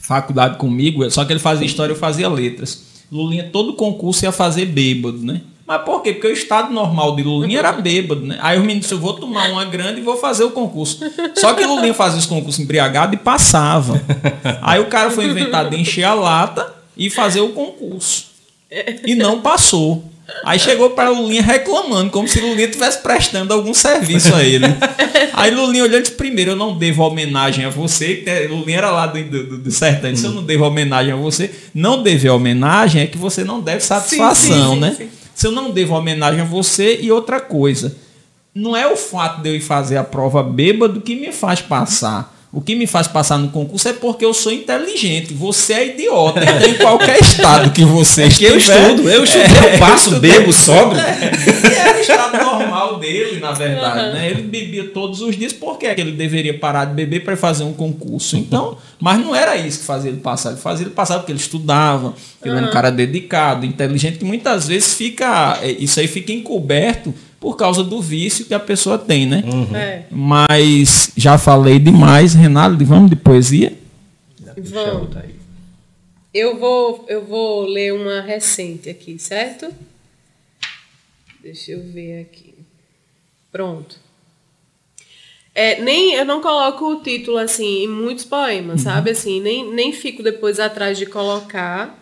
faculdade 0.00 0.56
comigo, 0.56 1.08
só 1.10 1.24
que 1.24 1.32
ele 1.32 1.40
fazia 1.40 1.66
história, 1.66 1.92
eu 1.92 1.96
fazia 1.96 2.28
letras. 2.28 2.86
Lulinha, 3.10 3.48
todo 3.52 3.74
concurso 3.74 4.24
ia 4.24 4.32
fazer 4.32 4.66
bêbado, 4.66 5.18
né? 5.18 5.40
Mas 5.68 5.82
por 5.82 6.00
quê? 6.00 6.14
Porque 6.14 6.28
o 6.28 6.32
estado 6.32 6.72
normal 6.72 7.14
de 7.14 7.22
Lulinha 7.22 7.58
era 7.58 7.72
bêbado, 7.72 8.24
né? 8.24 8.38
Aí 8.40 8.56
o 8.56 8.62
menino 8.62 8.80
disse, 8.80 8.94
eu 8.94 8.98
vou 8.98 9.12
tomar 9.12 9.50
uma 9.50 9.66
grande 9.66 10.00
e 10.00 10.02
vou 10.02 10.16
fazer 10.16 10.44
o 10.44 10.50
concurso. 10.50 10.98
Só 11.34 11.52
que 11.52 11.62
Lulinha 11.66 11.92
fazia 11.92 12.18
os 12.18 12.24
concursos 12.24 12.58
embriagado 12.58 13.14
e 13.14 13.18
passava. 13.18 14.00
Aí 14.62 14.80
o 14.80 14.86
cara 14.86 15.10
foi 15.10 15.26
inventado 15.26 15.68
de 15.68 15.76
encher 15.76 16.04
a 16.04 16.14
lata 16.14 16.74
e 16.96 17.10
fazer 17.10 17.42
o 17.42 17.50
concurso. 17.50 18.28
E 19.04 19.14
não 19.14 19.42
passou. 19.42 20.02
Aí 20.42 20.58
chegou 20.58 20.90
para 20.90 21.10
Lulinha 21.10 21.42
reclamando, 21.42 22.10
como 22.10 22.26
se 22.26 22.40
Lulinha 22.40 22.64
estivesse 22.66 23.02
prestando 23.02 23.52
algum 23.52 23.74
serviço 23.74 24.34
a 24.34 24.42
ele. 24.42 24.64
Aí 25.34 25.50
Lulinha 25.50 25.84
olhando 25.84 26.02
disse, 26.02 26.14
primeiro, 26.14 26.52
eu 26.52 26.56
não 26.56 26.78
devo 26.78 27.02
homenagem 27.02 27.66
a 27.66 27.70
você. 27.70 28.16
que 28.16 28.46
Lulinha 28.46 28.78
era 28.78 28.90
lá 28.90 29.06
do, 29.06 29.22
do, 29.22 29.58
do 29.58 29.70
sertão. 29.70 30.16
Se 30.16 30.24
eu 30.24 30.32
não 30.32 30.42
devo 30.42 30.64
homenagem 30.64 31.12
a 31.12 31.16
você, 31.16 31.50
não 31.74 32.02
dever 32.02 32.30
homenagem 32.30 33.02
é 33.02 33.06
que 33.06 33.18
você 33.18 33.44
não 33.44 33.60
deve 33.60 33.82
satisfação, 33.82 34.70
Sim, 34.70 34.74
sim, 34.74 34.80
né? 34.80 34.94
sim. 34.96 35.17
Se 35.38 35.46
eu 35.46 35.52
não 35.52 35.70
devo 35.70 35.94
homenagem 35.94 36.40
a 36.40 36.44
você 36.44 36.98
e 37.00 37.12
outra 37.12 37.38
coisa. 37.38 37.94
Não 38.52 38.76
é 38.76 38.92
o 38.92 38.96
fato 38.96 39.40
de 39.40 39.48
eu 39.48 39.54
ir 39.54 39.60
fazer 39.60 39.96
a 39.96 40.02
prova 40.02 40.42
bêbado 40.42 41.00
que 41.00 41.14
me 41.14 41.30
faz 41.30 41.62
passar. 41.62 42.36
O 42.50 42.62
que 42.62 42.74
me 42.74 42.86
faz 42.86 43.06
passar 43.06 43.36
no 43.36 43.48
concurso 43.50 43.86
é 43.88 43.92
porque 43.92 44.24
eu 44.24 44.32
sou 44.32 44.50
inteligente. 44.50 45.34
Você 45.34 45.74
é 45.74 45.86
idiota. 45.94 46.40
Então, 46.42 46.68
em 46.70 46.74
qualquer 46.78 47.20
estado 47.20 47.70
que 47.70 47.84
você 47.84 48.22
É 48.22 48.28
que 48.30 48.42
eu 48.44 48.56
estiver- 48.56 48.88
estudo, 48.90 49.10
eu 49.10 49.22
estudo, 49.24 49.42
É, 49.44 49.74
eu 49.74 49.78
passo, 49.78 50.18
bebo, 50.18 50.50
sobro. 50.50 50.96
E 50.98 51.74
era 51.74 51.98
o 51.98 52.00
estado 52.00 52.38
normal 52.38 52.98
dele, 52.98 53.38
na 53.38 53.52
verdade. 53.52 54.14
Né? 54.14 54.30
Ele 54.30 54.42
bebia 54.42 54.84
todos 54.84 55.20
os 55.20 55.36
dias, 55.36 55.52
por 55.52 55.76
que 55.78 55.84
ele 55.86 56.12
deveria 56.12 56.58
parar 56.58 56.86
de 56.86 56.94
beber 56.94 57.22
para 57.22 57.36
fazer 57.36 57.64
um 57.64 57.72
concurso? 57.74 58.34
Então, 58.38 58.78
mas 58.98 59.18
não 59.20 59.34
era 59.36 59.54
isso 59.54 59.80
que 59.80 59.84
fazia 59.84 60.10
ele 60.10 60.20
passar. 60.20 60.52
Ele 60.52 60.58
fazia 60.60 60.86
ele 60.86 60.94
passar 60.94 61.18
porque 61.18 61.32
ele 61.32 61.38
estudava, 61.38 62.14
ele 62.42 62.56
era 62.56 62.66
um 62.66 62.70
cara 62.70 62.90
dedicado, 62.90 63.66
inteligente, 63.66 64.16
que 64.16 64.24
muitas 64.24 64.66
vezes 64.66 64.94
fica. 64.94 65.58
é, 65.62 65.70
Isso 65.72 66.00
aí 66.00 66.08
fica 66.08 66.32
encoberto 66.32 67.12
por 67.40 67.56
causa 67.56 67.84
do 67.84 68.00
vício 68.00 68.44
que 68.44 68.54
a 68.54 68.60
pessoa 68.60 68.98
tem, 68.98 69.26
né? 69.26 69.42
É, 69.74 70.04
Mas 70.10 71.12
já 71.16 71.38
falei 71.38 71.78
demais, 71.78 72.34
Renato, 72.34 72.84
vamos 72.84 73.10
de 73.10 73.16
poesia? 73.16 73.76
Vamos. 74.56 75.16
aí. 75.16 75.34
Eu 76.34 76.58
vou, 76.58 77.04
eu 77.08 77.24
vou 77.24 77.64
ler 77.64 77.94
uma 77.94 78.20
recente 78.20 78.88
aqui, 78.88 79.18
certo? 79.18 79.72
Deixa 81.42 81.72
eu 81.72 81.82
ver 81.82 82.20
aqui. 82.22 82.54
Pronto. 83.50 83.96
É, 85.54 85.80
nem 85.80 86.14
eu 86.14 86.24
não 86.24 86.40
coloco 86.40 86.84
o 86.84 87.02
título 87.02 87.38
assim 87.38 87.84
em 87.84 87.88
muitos 87.88 88.24
poemas, 88.24 88.82
sabe? 88.82 89.10
Assim, 89.10 89.40
nem, 89.40 89.72
nem 89.72 89.92
fico 89.92 90.22
depois 90.22 90.60
atrás 90.60 90.96
de 90.98 91.06
colocar. 91.06 91.97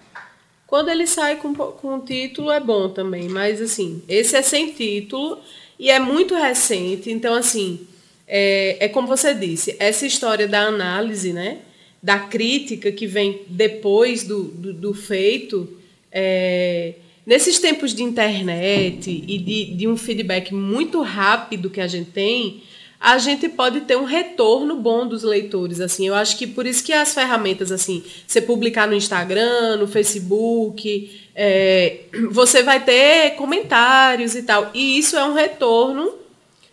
Quando 0.67 0.89
ele 0.89 1.07
sai 1.07 1.37
com, 1.37 1.55
com 1.55 1.97
o 1.97 2.01
título 2.01 2.51
é 2.51 2.59
bom 2.59 2.89
também, 2.89 3.29
mas 3.29 3.61
assim, 3.61 4.03
esse 4.09 4.37
é 4.37 4.43
sem 4.43 4.73
título 4.73 5.39
e 5.79 5.91
é 5.91 6.01
muito 6.01 6.35
recente, 6.35 7.11
então 7.11 7.35
assim, 7.35 7.87
é, 8.27 8.77
é 8.81 8.89
como 8.89 9.07
você 9.07 9.33
disse, 9.33 9.77
essa 9.79 10.05
história 10.05 10.49
da 10.49 10.62
análise, 10.62 11.33
né? 11.33 11.59
Da 12.03 12.19
crítica 12.19 12.91
que 12.91 13.07
vem 13.07 13.43
depois 13.47 14.25
do, 14.25 14.45
do, 14.45 14.73
do 14.73 14.95
feito, 14.95 15.69
é, 16.11 16.95
nesses 17.25 17.59
tempos 17.59 17.95
de 17.95 18.03
internet 18.03 19.11
e 19.11 19.39
de, 19.39 19.64
de 19.77 19.89
um 19.89 19.97
feedback 19.97 20.53
muito 20.53 21.01
rápido 21.03 21.71
que 21.71 21.81
a 21.81 21.87
gente 21.87 22.11
tem, 22.11 22.62
a 23.07 23.19
gente 23.19 23.49
pode 23.49 23.83
ter 23.83 23.97
um 23.97 24.03
retorno 24.03 24.75
bom 24.75 25.07
dos 25.07 25.23
leitores, 25.23 25.81
assim. 25.81 26.09
Eu 26.09 26.15
acho 26.17 26.37
que 26.37 26.45
por 26.45 26.67
isso 26.67 26.83
que 26.83 26.93
as 26.93 27.15
ferramentas, 27.15 27.71
assim, 27.71 28.03
você 28.27 28.41
publicar 28.41 28.89
no 28.89 28.97
Instagram, 28.97 29.77
no 29.77 29.87
Facebook, 29.87 31.09
é, 31.33 32.01
você 32.33 32.65
vai 32.65 32.85
ter 32.85 33.37
comentários 33.37 34.35
e 34.35 34.43
tal. 34.43 34.73
E 34.75 34.99
isso 34.99 35.17
é 35.17 35.25
um 35.25 35.35
retorno 35.35 36.15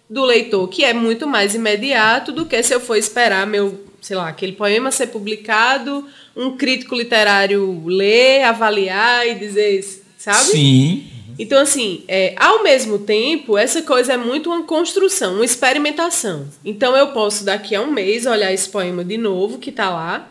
do 0.10 0.26
leitor, 0.26 0.68
que 0.70 0.84
é 0.84 0.92
muito 0.92 1.28
mais 1.28 1.54
imediato 1.54 2.32
do 2.32 2.48
que 2.48 2.64
se 2.64 2.74
eu 2.74 2.80
for 2.80 2.96
esperar 2.96 3.46
meu, 3.46 3.86
sei 4.02 4.18
lá, 4.18 4.30
aquele 4.30 4.54
poema 4.54 4.90
ser 4.90 5.08
publicado, 5.10 6.04
um 6.36 6.58
crítico 6.58 6.96
literário 6.96 7.84
ler, 7.86 8.42
avaliar 8.42 9.28
e 9.28 9.36
dizer, 9.36 9.86
sabe? 10.18 10.46
Sim. 10.46 11.04
Então, 11.38 11.60
assim, 11.60 12.04
é, 12.08 12.36
ao 12.38 12.64
mesmo 12.64 13.00
tempo, 13.00 13.58
essa 13.58 13.82
coisa 13.82 14.14
é 14.14 14.18
muito 14.18 14.50
uma 14.50 14.64
construção, 14.64 15.36
uma 15.36 15.46
experimentação. 15.46 16.48
Então, 16.64 16.96
eu 16.96 17.08
posso, 17.08 17.44
daqui 17.44 17.76
a 17.76 17.82
um 17.82 17.92
mês, 17.92 18.26
olhar 18.26 18.52
esse 18.54 18.70
poema 18.70 19.04
de 19.04 19.18
novo, 19.18 19.58
que 19.58 19.72
tá 19.72 19.90
lá, 19.90 20.30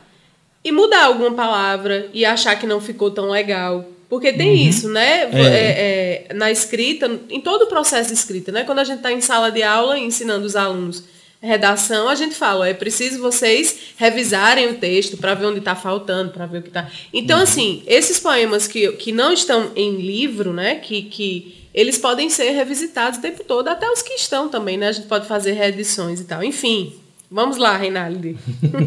e 0.64 0.70
mudar 0.70 1.04
alguma 1.06 1.32
palavra 1.32 2.08
e 2.12 2.24
achar 2.24 2.56
que 2.56 2.66
não 2.66 2.80
ficou 2.80 3.10
tão 3.10 3.30
legal. 3.30 3.84
Porque 4.08 4.32
tem 4.32 4.66
isso, 4.66 4.88
né? 4.88 5.22
É. 5.22 5.40
É, 5.40 6.26
é, 6.30 6.34
na 6.34 6.50
escrita, 6.50 7.10
em 7.30 7.40
todo 7.40 7.62
o 7.62 7.66
processo 7.66 8.08
de 8.08 8.14
escrita, 8.14 8.52
né? 8.52 8.62
Quando 8.62 8.80
a 8.80 8.84
gente 8.84 8.98
está 8.98 9.10
em 9.10 9.20
sala 9.22 9.50
de 9.50 9.62
aula 9.62 9.98
ensinando 9.98 10.44
os 10.44 10.54
alunos 10.54 11.04
redação, 11.42 12.08
a 12.08 12.14
gente 12.14 12.36
fala, 12.36 12.60
ó, 12.60 12.64
é 12.64 12.72
preciso 12.72 13.20
vocês 13.20 13.76
revisarem 13.96 14.68
o 14.68 14.74
texto 14.74 15.16
para 15.16 15.34
ver 15.34 15.46
onde 15.46 15.58
está 15.58 15.74
faltando, 15.74 16.30
para 16.30 16.46
ver 16.46 16.58
o 16.58 16.62
que 16.62 16.68
está. 16.68 16.88
Então, 17.12 17.40
assim, 17.40 17.82
esses 17.86 18.20
poemas 18.20 18.68
que, 18.68 18.92
que 18.92 19.10
não 19.10 19.32
estão 19.32 19.72
em 19.74 19.96
livro, 19.96 20.52
né? 20.52 20.76
Que, 20.76 21.02
que 21.02 21.66
eles 21.74 21.98
podem 21.98 22.30
ser 22.30 22.52
revisitados 22.52 23.18
o 23.18 23.22
tempo 23.22 23.42
todo, 23.42 23.66
até 23.66 23.90
os 23.90 24.02
que 24.02 24.14
estão 24.14 24.48
também, 24.48 24.78
né? 24.78 24.88
A 24.88 24.92
gente 24.92 25.08
pode 25.08 25.26
fazer 25.26 25.52
reedições 25.52 26.20
e 26.20 26.24
tal. 26.24 26.44
Enfim, 26.44 26.94
vamos 27.28 27.56
lá, 27.56 27.76
Reinaldo. 27.76 28.38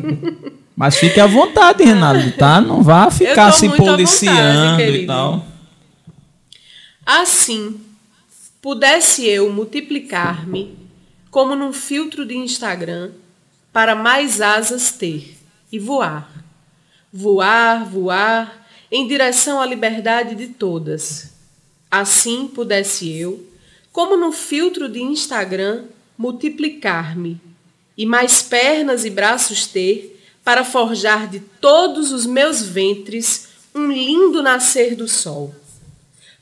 Mas 0.75 0.97
fique 0.97 1.19
à 1.19 1.27
vontade, 1.27 1.83
Renato, 1.83 2.31
tá? 2.37 2.61
Não 2.61 2.81
vá 2.81 3.11
ficar 3.11 3.51
se 3.51 3.65
à 3.65 3.69
vontade, 3.69 3.89
policiando 3.89 4.81
e 4.81 5.05
tal. 5.05 5.45
Assim, 7.05 7.79
pudesse 8.61 9.25
eu 9.27 9.51
multiplicar-me 9.51 10.84
como 11.35 11.53
num 11.53 11.73
filtro 11.73 12.25
de 12.25 12.33
Instagram 12.33 13.11
para 13.73 13.93
mais 13.93 14.39
asas 14.39 14.93
ter 14.93 15.35
e 15.69 15.77
voar. 15.77 16.31
Voar, 17.11 17.83
voar 17.83 18.65
em 18.89 19.05
direção 19.05 19.59
à 19.59 19.65
liberdade 19.65 20.33
de 20.33 20.47
todas. 20.47 21.33
Assim 21.91 22.47
pudesse 22.47 23.11
eu, 23.11 23.45
como 23.91 24.15
num 24.15 24.31
filtro 24.31 24.87
de 24.87 25.01
Instagram, 25.01 25.83
multiplicar-me 26.17 27.37
e 27.97 28.05
mais 28.05 28.41
pernas 28.41 29.03
e 29.03 29.09
braços 29.09 29.67
ter 29.67 30.17
para 30.41 30.63
forjar 30.63 31.27
de 31.27 31.41
todos 31.41 32.13
os 32.13 32.25
meus 32.25 32.61
ventres 32.61 33.49
um 33.75 33.91
lindo 33.91 34.41
nascer 34.41 34.95
do 34.95 35.05
sol 35.05 35.53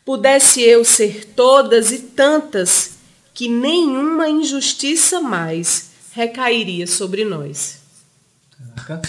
pudesse 0.06 0.62
eu 0.62 0.84
ser 0.84 1.26
todas 1.34 1.92
e 1.92 2.00
tantas 2.00 2.93
que 3.34 3.48
nenhuma 3.48 4.30
injustiça 4.30 5.20
mais 5.20 5.92
recairia 6.14 6.86
sobre 6.86 7.26
nós. 7.26 7.80
Caraca. 8.76 9.02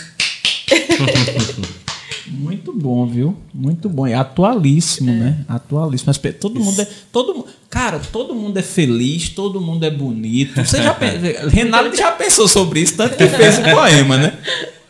Muito 2.27 2.73
bom, 2.73 3.07
viu? 3.07 3.37
Muito 3.53 3.89
bom. 3.89 4.07
E 4.07 4.15
atualíssimo, 4.15 5.13
né? 5.13 5.45
Atualíssimo. 5.47 6.07
Mas 6.09 6.35
todo 6.37 6.59
mundo 6.59 6.81
é. 6.81 6.89
Todo, 7.13 7.47
cara, 7.69 7.99
todo 7.99 8.35
mundo 8.35 8.57
é 8.57 8.63
feliz, 8.63 9.29
todo 9.29 9.61
mundo 9.61 9.85
é 9.85 9.91
bonito. 9.91 10.65
Você 10.65 10.83
já 10.83 10.97
Renato 11.49 11.95
já 11.95 12.13
pensou 12.13 12.49
sobre 12.49 12.81
isso, 12.81 12.97
tanto 12.97 13.17
que 13.17 13.27
fez 13.27 13.59
o 13.59 13.63
poema, 13.63 14.17
né? 14.17 14.39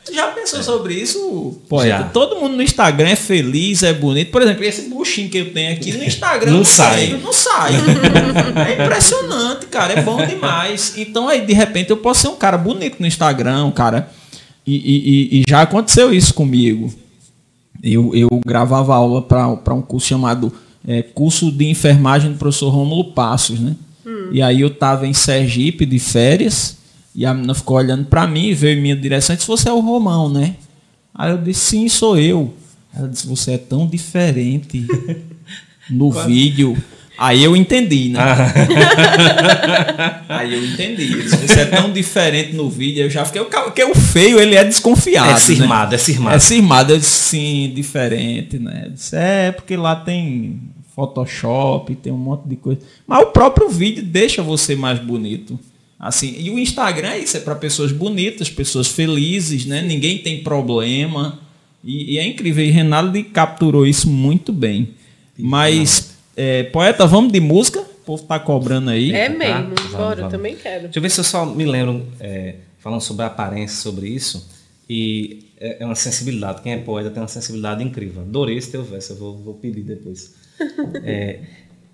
Você 0.04 0.12
já 0.14 0.26
pensou 0.28 0.62
sobre 0.62 0.94
isso? 0.94 1.58
Já. 1.88 2.02
Todo 2.04 2.36
mundo 2.36 2.56
no 2.56 2.62
Instagram 2.62 3.08
é 3.08 3.16
feliz, 3.16 3.82
é 3.82 3.92
bonito. 3.92 4.30
Por 4.30 4.42
exemplo, 4.42 4.62
esse 4.62 4.82
buchinho 4.88 5.30
que 5.30 5.38
eu 5.38 5.52
tenho 5.52 5.72
aqui 5.72 5.92
no 5.92 6.04
Instagram 6.04 6.50
Não 6.50 6.58
tem, 6.58 6.64
sai. 6.64 7.20
Não 7.22 7.32
sai. 7.32 7.72
É 8.78 8.84
impressionante, 8.84 9.66
cara. 9.66 9.94
É 9.94 10.02
bom 10.02 10.24
demais. 10.26 10.94
Então 10.96 11.28
aí, 11.28 11.44
de 11.46 11.52
repente, 11.54 11.88
eu 11.90 11.96
posso 11.96 12.20
ser 12.22 12.28
um 12.28 12.36
cara 12.36 12.58
bonito 12.58 12.96
no 13.00 13.06
Instagram, 13.06 13.64
um 13.64 13.70
cara. 13.70 14.10
E, 14.66 14.74
e- 14.76 15.40
e- 15.40 15.44
já 15.48 15.62
aconteceu 15.62 16.12
isso 16.12 16.34
comigo. 16.34 16.92
Eu, 17.82 18.14
eu 18.14 18.28
gravava 18.46 18.94
aula 18.94 19.22
para 19.22 19.74
um 19.74 19.82
curso 19.82 20.06
chamado 20.06 20.52
é, 20.86 21.02
Curso 21.02 21.50
de 21.50 21.64
Enfermagem 21.66 22.32
do 22.32 22.38
professor 22.38 22.68
Rômulo 22.70 23.12
Passos, 23.12 23.58
né? 23.58 23.74
E 24.32 24.42
aí 24.42 24.60
eu 24.60 24.70
tava 24.70 25.06
em 25.06 25.12
Sergipe 25.14 25.86
de 25.86 25.98
férias 25.98 26.76
e 27.14 27.24
a 27.24 27.32
menina 27.32 27.54
ficou 27.54 27.76
olhando 27.76 28.06
para 28.06 28.26
mim 28.26 28.48
e 28.48 28.54
veio 28.54 28.78
em 28.78 28.82
minha 28.82 28.96
direção 28.96 29.34
e 29.34 29.36
disse: 29.36 29.48
Você 29.48 29.68
é 29.68 29.72
o 29.72 29.80
Romão, 29.80 30.28
né? 30.28 30.56
Aí 31.14 31.30
eu 31.30 31.38
disse: 31.38 31.60
Sim, 31.60 31.88
sou 31.88 32.18
eu. 32.18 32.54
Ela 32.94 33.08
disse: 33.08 33.26
Você 33.26 33.52
é 33.52 33.58
tão 33.58 33.86
diferente 33.86 34.86
no 35.88 36.10
vídeo. 36.10 36.76
Aí 37.16 37.44
eu 37.44 37.54
entendi, 37.54 38.08
né? 38.08 38.20
Aí 40.28 40.52
eu 40.52 40.64
entendi. 40.64 41.22
Você 41.22 41.60
é 41.60 41.66
tão 41.66 41.92
diferente 41.92 42.54
no 42.54 42.68
vídeo, 42.68 43.04
eu 43.04 43.10
já 43.10 43.24
fiquei. 43.24 43.44
Porque 43.44 43.84
o 43.84 43.94
feio, 43.94 44.40
ele 44.40 44.56
é 44.56 44.64
desconfiado. 44.64 45.30
É 45.30 45.36
cismado, 45.36 45.90
né? 45.90 45.94
é 45.94 45.98
cismado. 45.98 46.36
É 46.36 46.38
cismado, 46.40 46.92
eu 46.92 46.98
disse, 46.98 47.28
sim, 47.28 47.72
diferente, 47.72 48.58
né? 48.58 48.88
Disse, 48.92 49.14
é, 49.14 49.52
porque 49.52 49.76
lá 49.76 49.94
tem 49.94 50.60
Photoshop, 50.96 51.94
tem 51.94 52.12
um 52.12 52.18
monte 52.18 52.48
de 52.48 52.56
coisa. 52.56 52.80
Mas 53.06 53.22
o 53.22 53.26
próprio 53.26 53.68
vídeo 53.68 54.02
deixa 54.02 54.42
você 54.42 54.74
mais 54.74 54.98
bonito. 54.98 55.56
Assim, 56.04 56.34
e 56.38 56.50
o 56.50 56.58
Instagram 56.58 57.12
é 57.12 57.20
isso, 57.20 57.34
é 57.38 57.40
para 57.40 57.54
pessoas 57.54 57.90
bonitas, 57.90 58.50
pessoas 58.50 58.88
felizes, 58.88 59.64
né? 59.64 59.80
Ninguém 59.80 60.18
tem 60.18 60.42
problema. 60.42 61.40
E, 61.82 62.12
e 62.12 62.18
é 62.18 62.26
incrível. 62.26 62.62
E 62.62 62.70
Renaldo 62.70 63.24
capturou 63.24 63.86
isso 63.86 64.10
muito 64.10 64.52
bem. 64.52 64.90
Mas, 65.38 66.14
é, 66.36 66.64
poeta, 66.64 67.06
vamos 67.06 67.32
de 67.32 67.40
música? 67.40 67.80
O 67.80 68.04
povo 68.04 68.22
tá 68.24 68.38
cobrando 68.38 68.90
aí. 68.90 69.12
É 69.12 69.30
mesmo, 69.30 69.74
tá? 69.74 69.96
bora, 69.96 70.20
eu 70.20 70.28
também 70.28 70.54
quero. 70.54 70.82
Deixa 70.82 70.98
eu 70.98 71.02
ver 71.02 71.08
se 71.08 71.20
eu 71.20 71.24
só 71.24 71.46
me 71.46 71.64
lembro, 71.64 72.06
é, 72.20 72.56
falando 72.80 73.00
sobre 73.00 73.22
a 73.22 73.28
aparência, 73.28 73.80
sobre 73.80 74.06
isso. 74.06 74.46
E 74.86 75.46
é, 75.58 75.82
é 75.82 75.86
uma 75.86 75.94
sensibilidade. 75.94 76.60
Quem 76.60 76.74
é 76.74 76.76
poeta 76.76 77.08
tem 77.08 77.22
uma 77.22 77.28
sensibilidade 77.28 77.82
incrível. 77.82 78.20
Adorei 78.20 78.58
esse 78.58 78.70
teu 78.70 78.84
verso, 78.84 79.14
eu 79.14 79.16
vou, 79.16 79.38
vou 79.38 79.54
pedir 79.54 79.80
depois. 79.80 80.34
é, 81.02 81.40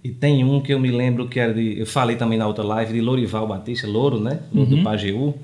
e 0.03 0.11
tem 0.11 0.42
um 0.44 0.61
que 0.61 0.72
eu 0.72 0.80
me 0.80 0.90
lembro 0.90 1.28
que 1.28 1.38
era 1.38 1.53
de. 1.53 1.78
Eu 1.78 1.86
falei 1.86 2.16
também 2.16 2.38
na 2.38 2.46
outra 2.46 2.64
live 2.64 2.92
de 2.92 3.01
Lorival 3.01 3.46
Batista, 3.46 3.86
Louro, 3.86 4.18
né? 4.18 4.40
Louro 4.53 4.70
uhum. 4.70 4.78
do 4.78 4.82
Pajeú. 4.82 5.34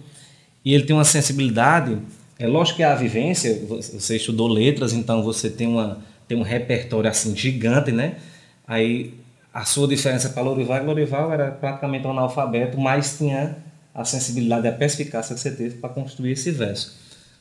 E 0.64 0.74
ele 0.74 0.84
tem 0.84 0.96
uma 0.96 1.04
sensibilidade. 1.04 1.98
É 2.38 2.46
lógico 2.46 2.78
que 2.78 2.82
é 2.82 2.86
a 2.86 2.94
vivência, 2.94 3.62
você 3.66 4.16
estudou 4.16 4.46
letras, 4.46 4.92
então 4.92 5.22
você 5.22 5.48
tem, 5.48 5.66
uma, 5.66 6.00
tem 6.28 6.36
um 6.36 6.42
repertório 6.42 7.08
assim 7.08 7.34
gigante, 7.34 7.90
né? 7.92 8.16
Aí 8.66 9.14
a 9.54 9.64
sua 9.64 9.88
diferença 9.88 10.28
para 10.28 10.42
Lorival, 10.42 10.84
Lorival 10.84 11.32
era 11.32 11.50
praticamente 11.50 12.06
um 12.06 12.10
analfabeto, 12.10 12.78
mas 12.78 13.16
tinha 13.16 13.56
a 13.94 14.04
sensibilidade 14.04 14.68
a 14.68 14.72
perspicácia 14.72 15.34
que 15.34 15.40
você 15.40 15.50
teve 15.50 15.76
para 15.76 15.88
construir 15.88 16.32
esse 16.32 16.50
verso. 16.50 16.94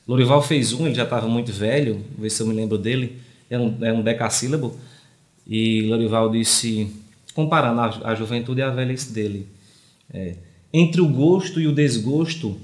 Lorival 0.07 0.41
fez 0.41 0.71
um, 0.71 0.85
ele 0.85 0.95
já 0.95 1.03
estava 1.03 1.27
muito 1.27 1.51
velho, 1.51 1.95
vou 2.13 2.21
ver 2.21 2.29
se 2.29 2.41
eu 2.41 2.47
me 2.47 2.53
lembro 2.53 2.77
dele, 2.77 3.19
era 3.49 3.61
um, 3.61 3.77
era 3.81 3.93
um 3.93 4.01
decassílabo, 4.01 4.79
e 5.45 5.81
Lorival 5.81 6.29
disse, 6.29 6.89
comparando 7.35 7.81
a, 7.81 8.11
a 8.11 8.15
juventude 8.15 8.61
e 8.61 8.63
a 8.63 8.71
velhice 8.71 9.11
dele, 9.11 9.47
é, 10.11 10.35
entre 10.73 11.01
o 11.01 11.07
gosto 11.07 11.59
e 11.59 11.67
o 11.67 11.71
desgosto, 11.71 12.57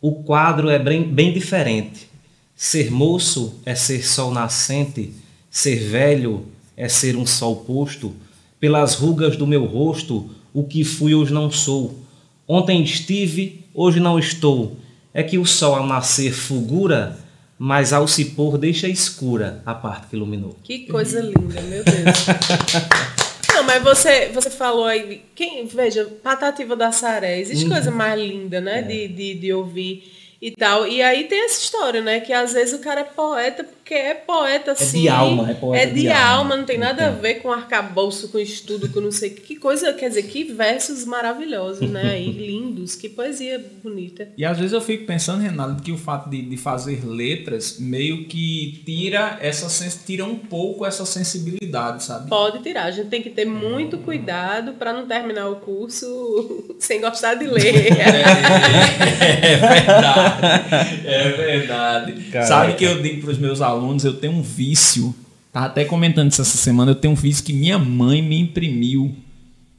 o 0.00 0.22
quadro 0.22 0.70
é 0.70 0.78
bem, 0.78 1.02
bem 1.02 1.32
diferente. 1.32 2.08
Ser 2.54 2.90
moço 2.90 3.60
é 3.66 3.74
ser 3.74 4.06
sol 4.06 4.30
nascente, 4.32 5.12
ser 5.50 5.76
velho 5.76 6.46
é 6.76 6.88
ser 6.88 7.16
um 7.16 7.26
sol 7.26 7.56
posto. 7.56 8.14
Pelas 8.60 8.94
rugas 8.94 9.36
do 9.36 9.46
meu 9.46 9.64
rosto, 9.64 10.30
o 10.54 10.64
que 10.64 10.84
fui 10.84 11.14
hoje 11.14 11.32
não 11.32 11.50
sou. 11.50 11.98
Ontem 12.46 12.82
estive, 12.82 13.64
hoje 13.74 13.98
não 13.98 14.18
estou. 14.18 14.76
É 15.12 15.22
que 15.22 15.38
o 15.38 15.44
sol 15.44 15.74
ao 15.74 15.86
nascer 15.86 16.32
fulgura, 16.32 17.18
mas 17.58 17.92
ao 17.92 18.06
se 18.06 18.26
pôr 18.26 18.56
deixa 18.56 18.88
escura 18.88 19.62
a 19.66 19.74
parte 19.74 20.08
que 20.08 20.16
iluminou. 20.16 20.56
Que 20.62 20.80
coisa 20.80 21.20
linda, 21.20 21.60
meu 21.62 21.82
Deus. 21.84 23.16
Não, 23.62 23.66
mas 23.66 23.80
você, 23.80 24.26
você 24.28 24.50
falou 24.50 24.84
aí, 24.84 25.22
quem, 25.36 25.64
veja, 25.66 26.04
Patativa 26.20 26.74
da 26.74 26.90
Saré, 26.90 27.38
existe 27.38 27.64
uhum. 27.64 27.70
coisa 27.70 27.92
mais 27.92 28.20
linda, 28.20 28.60
né, 28.60 28.80
é. 28.80 28.82
de, 28.82 29.08
de, 29.08 29.34
de 29.34 29.52
ouvir 29.52 30.02
e 30.42 30.50
tal. 30.50 30.88
E 30.88 31.00
aí 31.00 31.28
tem 31.28 31.44
essa 31.44 31.60
história, 31.60 32.00
né? 32.00 32.18
Que 32.18 32.32
às 32.32 32.52
vezes 32.52 32.74
o 32.74 32.80
cara 32.80 33.02
é 33.02 33.04
poeta 33.04 33.64
porque 33.92 33.94
é 33.94 34.14
poeta 34.14 34.72
assim. 34.72 35.00
É 35.00 35.02
de 35.02 35.08
alma, 35.08 35.50
é 35.50 35.54
poeta. 35.54 35.84
É 35.84 35.86
de, 35.86 36.00
de 36.00 36.08
alma, 36.08 36.32
alma, 36.32 36.56
não 36.56 36.64
tem 36.64 36.78
nada 36.78 37.08
a 37.08 37.10
ver 37.10 37.34
com 37.36 37.52
arcabouço, 37.52 38.28
com 38.28 38.38
estudo, 38.38 38.88
com 38.88 39.00
não 39.00 39.12
sei 39.12 39.30
que 39.30 39.56
coisa. 39.56 39.92
Quer 39.92 40.08
dizer, 40.08 40.22
que 40.22 40.44
versos 40.44 41.04
maravilhosos, 41.04 41.88
né? 41.90 42.20
E 42.20 42.32
lindos, 42.32 42.94
que 42.94 43.08
poesia 43.08 43.62
bonita. 43.82 44.28
E 44.36 44.44
às 44.44 44.56
vezes 44.56 44.72
eu 44.72 44.80
fico 44.80 45.04
pensando, 45.04 45.42
Renato, 45.42 45.82
que 45.82 45.92
o 45.92 45.98
fato 45.98 46.30
de, 46.30 46.40
de 46.40 46.56
fazer 46.56 47.04
letras 47.04 47.78
meio 47.78 48.24
que 48.24 48.82
tira 48.84 49.38
essa 49.40 49.68
tira 50.06 50.24
um 50.24 50.36
pouco 50.36 50.86
essa 50.86 51.04
sensibilidade, 51.04 52.04
sabe? 52.04 52.30
Pode 52.30 52.62
tirar. 52.62 52.84
A 52.84 52.90
gente 52.90 53.08
tem 53.08 53.20
que 53.20 53.30
ter 53.30 53.44
muito 53.44 53.98
cuidado 53.98 54.72
para 54.72 54.92
não 54.92 55.06
terminar 55.06 55.48
o 55.48 55.56
curso 55.56 56.76
sem 56.80 57.00
gostar 57.00 57.34
de 57.34 57.46
ler. 57.46 57.92
é, 57.92 59.52
é 59.52 59.56
verdade. 59.56 61.06
é 61.06 61.28
verdade. 61.30 62.12
Caraca. 62.30 62.46
Sabe 62.46 62.74
que 62.74 62.84
eu 62.84 63.02
digo 63.02 63.22
para 63.22 63.30
os 63.32 63.38
meus 63.38 63.60
alunos, 63.60 63.81
eu 64.04 64.14
tenho 64.14 64.34
um 64.34 64.42
vício. 64.42 65.14
Tava 65.52 65.66
até 65.66 65.84
comentando 65.84 66.30
isso 66.30 66.40
essa 66.40 66.56
semana, 66.56 66.92
eu 66.92 66.94
tenho 66.94 67.12
um 67.12 67.16
vício 67.16 67.44
que 67.44 67.52
minha 67.52 67.78
mãe 67.78 68.22
me 68.22 68.38
imprimiu. 68.40 69.14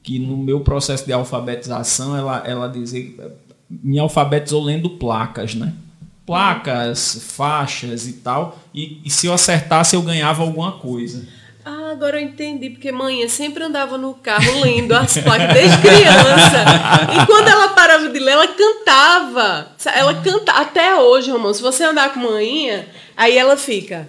Que 0.02 0.18
no 0.18 0.36
meu 0.36 0.60
processo 0.60 1.06
de 1.06 1.12
alfabetização, 1.12 2.16
ela, 2.16 2.42
ela 2.46 2.68
dizia. 2.68 3.10
Me 3.70 3.98
alfabetizou 3.98 4.62
lendo 4.62 4.90
placas, 4.90 5.54
né? 5.54 5.72
Placas, 6.26 7.22
faixas 7.30 8.06
e 8.06 8.14
tal. 8.14 8.58
E, 8.74 9.00
e 9.04 9.10
se 9.10 9.26
eu 9.26 9.32
acertasse, 9.32 9.96
eu 9.96 10.02
ganhava 10.02 10.42
alguma 10.42 10.72
coisa. 10.72 11.26
Ah, 11.64 11.92
agora 11.92 12.20
eu 12.20 12.24
entendi, 12.26 12.68
porque 12.68 12.92
mãe 12.92 13.26
sempre 13.26 13.64
andava 13.64 13.96
no 13.96 14.12
carro 14.12 14.60
lendo 14.60 14.92
as 14.92 15.16
placas 15.16 15.54
desde 15.54 15.78
criança. 15.78 16.64
E 17.14 17.26
quando 17.26 17.48
ela 17.48 17.68
parava 17.68 18.06
de 18.10 18.18
ler, 18.18 18.32
ela 18.32 18.48
cantava. 18.48 19.68
Ela 19.94 20.14
canta 20.22 20.52
até 20.52 20.94
hoje, 20.96 21.30
Romão. 21.30 21.54
Se 21.54 21.62
você 21.62 21.84
andar 21.84 22.12
com 22.12 22.20
manhinha, 22.20 22.86
aí 23.16 23.36
ela 23.36 23.56
fica. 23.56 24.08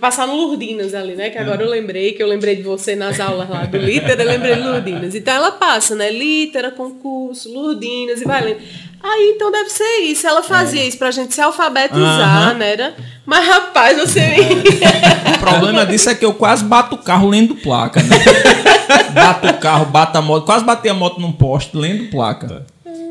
Passar 0.00 0.28
no 0.28 0.36
Lurdinas 0.36 0.94
ali, 0.94 1.16
né? 1.16 1.28
Que 1.28 1.38
agora 1.38 1.60
eu 1.60 1.68
lembrei, 1.68 2.12
que 2.12 2.22
eu 2.22 2.28
lembrei 2.28 2.54
de 2.54 2.62
você 2.62 2.94
nas 2.94 3.18
aulas 3.18 3.48
lá 3.48 3.64
do 3.64 3.76
Litera, 3.76 4.22
eu 4.22 4.28
lembrei 4.28 4.54
de 4.54 4.60
Lurdinas. 4.60 5.14
Então 5.14 5.34
ela 5.34 5.50
passa, 5.50 5.96
né? 5.96 6.08
Litera, 6.08 6.70
concurso, 6.70 7.52
Lurdinas 7.52 8.20
e 8.20 8.24
vai 8.24 8.44
lendo. 8.44 8.60
Aí 9.02 9.32
então 9.34 9.50
deve 9.50 9.68
ser 9.70 9.98
isso. 10.02 10.26
Ela 10.26 10.42
fazia 10.42 10.82
é. 10.82 10.86
isso 10.86 10.96
pra 10.96 11.10
gente 11.10 11.34
se 11.34 11.40
alfabetizar, 11.40 12.52
uhum. 12.52 12.58
né? 12.58 12.72
Era... 12.72 12.94
Mas 13.24 13.46
rapaz, 13.46 13.98
você. 13.98 14.20
o 15.34 15.38
problema 15.40 15.84
disso 15.84 16.10
é 16.10 16.14
que 16.14 16.24
eu 16.24 16.34
quase 16.34 16.64
bato 16.64 16.94
o 16.94 16.98
carro 16.98 17.28
lendo 17.28 17.56
placa, 17.56 18.00
né? 18.02 18.16
bato 19.12 19.48
o 19.48 19.54
carro, 19.54 19.86
bato 19.86 20.16
a 20.16 20.22
moto, 20.22 20.44
quase 20.44 20.64
bati 20.64 20.88
a 20.88 20.94
moto 20.94 21.20
num 21.20 21.32
poste 21.32 21.76
lendo 21.76 22.08
placa. 22.10 22.66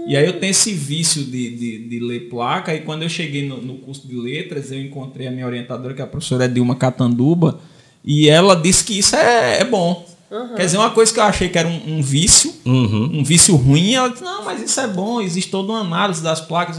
E 0.08 0.16
aí 0.16 0.26
eu 0.26 0.39
tenho 0.39 0.51
esse 0.51 0.72
vício 0.72 1.24
de, 1.24 1.56
de, 1.56 1.89
de 1.89 1.99
ler 1.99 2.30
placa. 2.30 2.74
E 2.74 2.82
quando 2.82 3.03
eu 3.03 3.10
cheguei 3.10 3.47
no, 3.47 3.62
no, 3.62 3.76
curso 3.80 4.08
de 4.08 4.16
letras, 4.16 4.72
eu 4.72 4.80
encontrei 4.80 5.28
a 5.28 5.32
minha 5.32 5.45
orientadora, 5.45 5.93
que 5.93 6.01
é 6.01 6.03
a 6.03 6.08
professora 6.08 6.47
Dilma 6.47 6.76
Catanduba, 6.76 7.60
e 8.03 8.30
ela 8.30 8.56
disse 8.56 8.84
que 8.84 8.97
isso 8.99 9.16
é, 9.16 9.62
é 9.62 9.64
bom. 9.64 10.06
Uhum. 10.30 10.56
Quer 10.56 10.66
dizer, 10.66 10.78
uma 10.78 10.91
coisa 10.91 11.14
que 11.14 11.20
eu 11.20 11.24
achei 11.24 11.49
que 11.49 11.58
era 11.58 11.68
um, 11.68 11.97
um 11.97 12.01
vício, 12.01 12.53
uhum. 12.66 13.20
um 13.20 13.24
vício 13.24 13.56
ruim, 13.56 13.93
ela 13.93 14.10
disse, 14.10 14.24
não, 14.24 14.43
mas 14.45 14.62
isso 14.62 14.80
é 14.80 14.88
bom, 14.88 15.22
existe 15.22 15.49
toda 15.49 15.72
uma 15.72 15.82
análise 15.82 16.22
das 16.22 16.41
placas. 16.41 16.78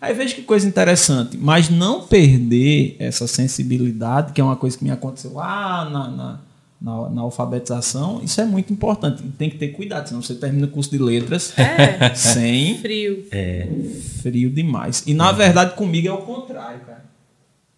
Aí 0.00 0.14
veja 0.14 0.34
que 0.34 0.42
coisa 0.42 0.66
interessante. 0.66 1.36
Mas 1.36 1.68
não 1.68 2.02
perder 2.02 2.96
essa 2.98 3.26
sensibilidade, 3.26 4.32
que 4.32 4.40
é 4.40 4.44
uma 4.44 4.56
coisa 4.56 4.78
que 4.78 4.84
me 4.84 4.90
aconteceu 4.90 5.32
lá 5.34 5.88
na, 5.90 6.08
na 6.08 6.40
na, 6.80 7.08
na, 7.10 7.20
alfabetização, 7.22 8.20
isso 8.22 8.40
é 8.40 8.44
muito 8.44 8.72
importante. 8.72 9.22
Tem 9.36 9.50
que 9.50 9.58
ter 9.58 9.68
cuidado, 9.68 10.08
senão 10.08 10.22
você 10.22 10.34
termina 10.34 10.66
o 10.66 10.70
curso 10.70 10.90
de 10.90 10.98
letras 10.98 11.52
é. 11.58 12.12
sem. 12.14 12.78
Frio. 12.78 13.26
É. 13.30 13.66
Frio 14.22 14.50
demais. 14.50 15.02
E 15.06 15.14
na 15.14 15.32
verdade, 15.32 15.74
comigo 15.74 16.08
é 16.08 16.12
o 16.12 16.18
contrário, 16.18 16.80
cara. 16.80 17.04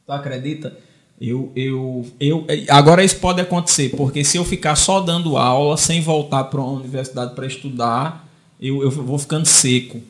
Tu 0.06 0.12
acredita? 0.12 0.76
Eu, 1.20 1.52
eu, 1.54 2.06
eu, 2.18 2.46
agora 2.70 3.04
isso 3.04 3.16
pode 3.16 3.40
acontecer, 3.42 3.90
porque 3.90 4.24
se 4.24 4.38
eu 4.38 4.44
ficar 4.44 4.74
só 4.74 5.00
dando 5.00 5.36
aula, 5.36 5.76
sem 5.76 6.00
voltar 6.00 6.44
para 6.44 6.60
uma 6.60 6.80
universidade 6.80 7.34
para 7.34 7.46
estudar, 7.46 8.26
eu, 8.60 8.82
eu 8.82 8.90
vou 8.90 9.18
ficando 9.18 9.46
seco. 9.46 10.00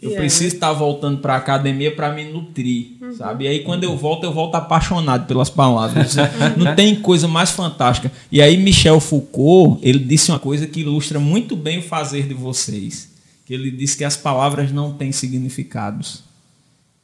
Eu 0.00 0.10
yeah. 0.10 0.20
preciso 0.20 0.54
estar 0.54 0.72
voltando 0.72 1.18
para 1.18 1.34
a 1.34 1.36
academia 1.36 1.94
para 1.94 2.12
me 2.12 2.24
nutrir, 2.24 2.92
uhum. 3.10 3.16
sabe? 3.16 3.44
E 3.44 3.48
aí 3.48 3.60
quando 3.60 3.84
eu 3.84 3.96
volto, 3.96 4.24
eu 4.24 4.32
volto 4.32 4.54
apaixonado 4.54 5.26
pelas 5.26 5.50
palavras. 5.50 6.16
Não 6.56 6.74
tem 6.74 6.96
coisa 6.96 7.28
mais 7.28 7.50
fantástica. 7.50 8.10
E 8.30 8.40
aí 8.40 8.56
Michel 8.56 9.00
Foucault, 9.00 9.78
ele 9.82 9.98
disse 9.98 10.30
uma 10.30 10.38
coisa 10.38 10.66
que 10.66 10.80
ilustra 10.80 11.20
muito 11.20 11.56
bem 11.56 11.78
o 11.78 11.82
fazer 11.82 12.26
de 12.26 12.34
vocês. 12.34 13.10
Que 13.44 13.54
ele 13.54 13.70
disse 13.70 13.96
que 13.96 14.04
as 14.04 14.16
palavras 14.16 14.72
não 14.72 14.92
têm 14.92 15.12
significados. 15.12 16.22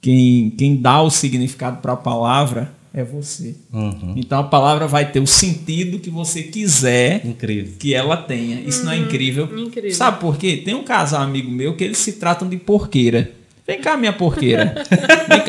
Quem, 0.00 0.50
quem 0.50 0.76
dá 0.76 1.02
o 1.02 1.10
significado 1.10 1.78
para 1.78 1.94
a 1.94 1.96
palavra 1.96 2.72
é 2.96 3.04
você. 3.04 3.54
Uhum. 3.70 4.14
Então 4.16 4.40
a 4.40 4.44
palavra 4.44 4.86
vai 4.86 5.12
ter 5.12 5.20
o 5.20 5.26
sentido 5.26 5.98
que 5.98 6.08
você 6.08 6.42
quiser 6.44 7.26
incrível. 7.26 7.74
que 7.78 7.92
ela 7.92 8.16
tenha. 8.16 8.58
Isso 8.60 8.78
uhum. 8.78 8.84
não 8.86 8.92
é 8.92 8.98
incrível? 8.98 9.44
incrível? 9.58 9.94
Sabe 9.94 10.18
por 10.18 10.38
quê? 10.38 10.62
Tem 10.64 10.74
um 10.74 10.82
casal 10.82 11.20
amigo 11.20 11.50
meu 11.50 11.76
que 11.76 11.84
eles 11.84 11.98
se 11.98 12.14
tratam 12.14 12.48
de 12.48 12.56
porqueira. 12.56 13.30
Vem 13.66 13.80
cá, 13.80 13.96
minha 13.96 14.12
porqueira. 14.12 14.74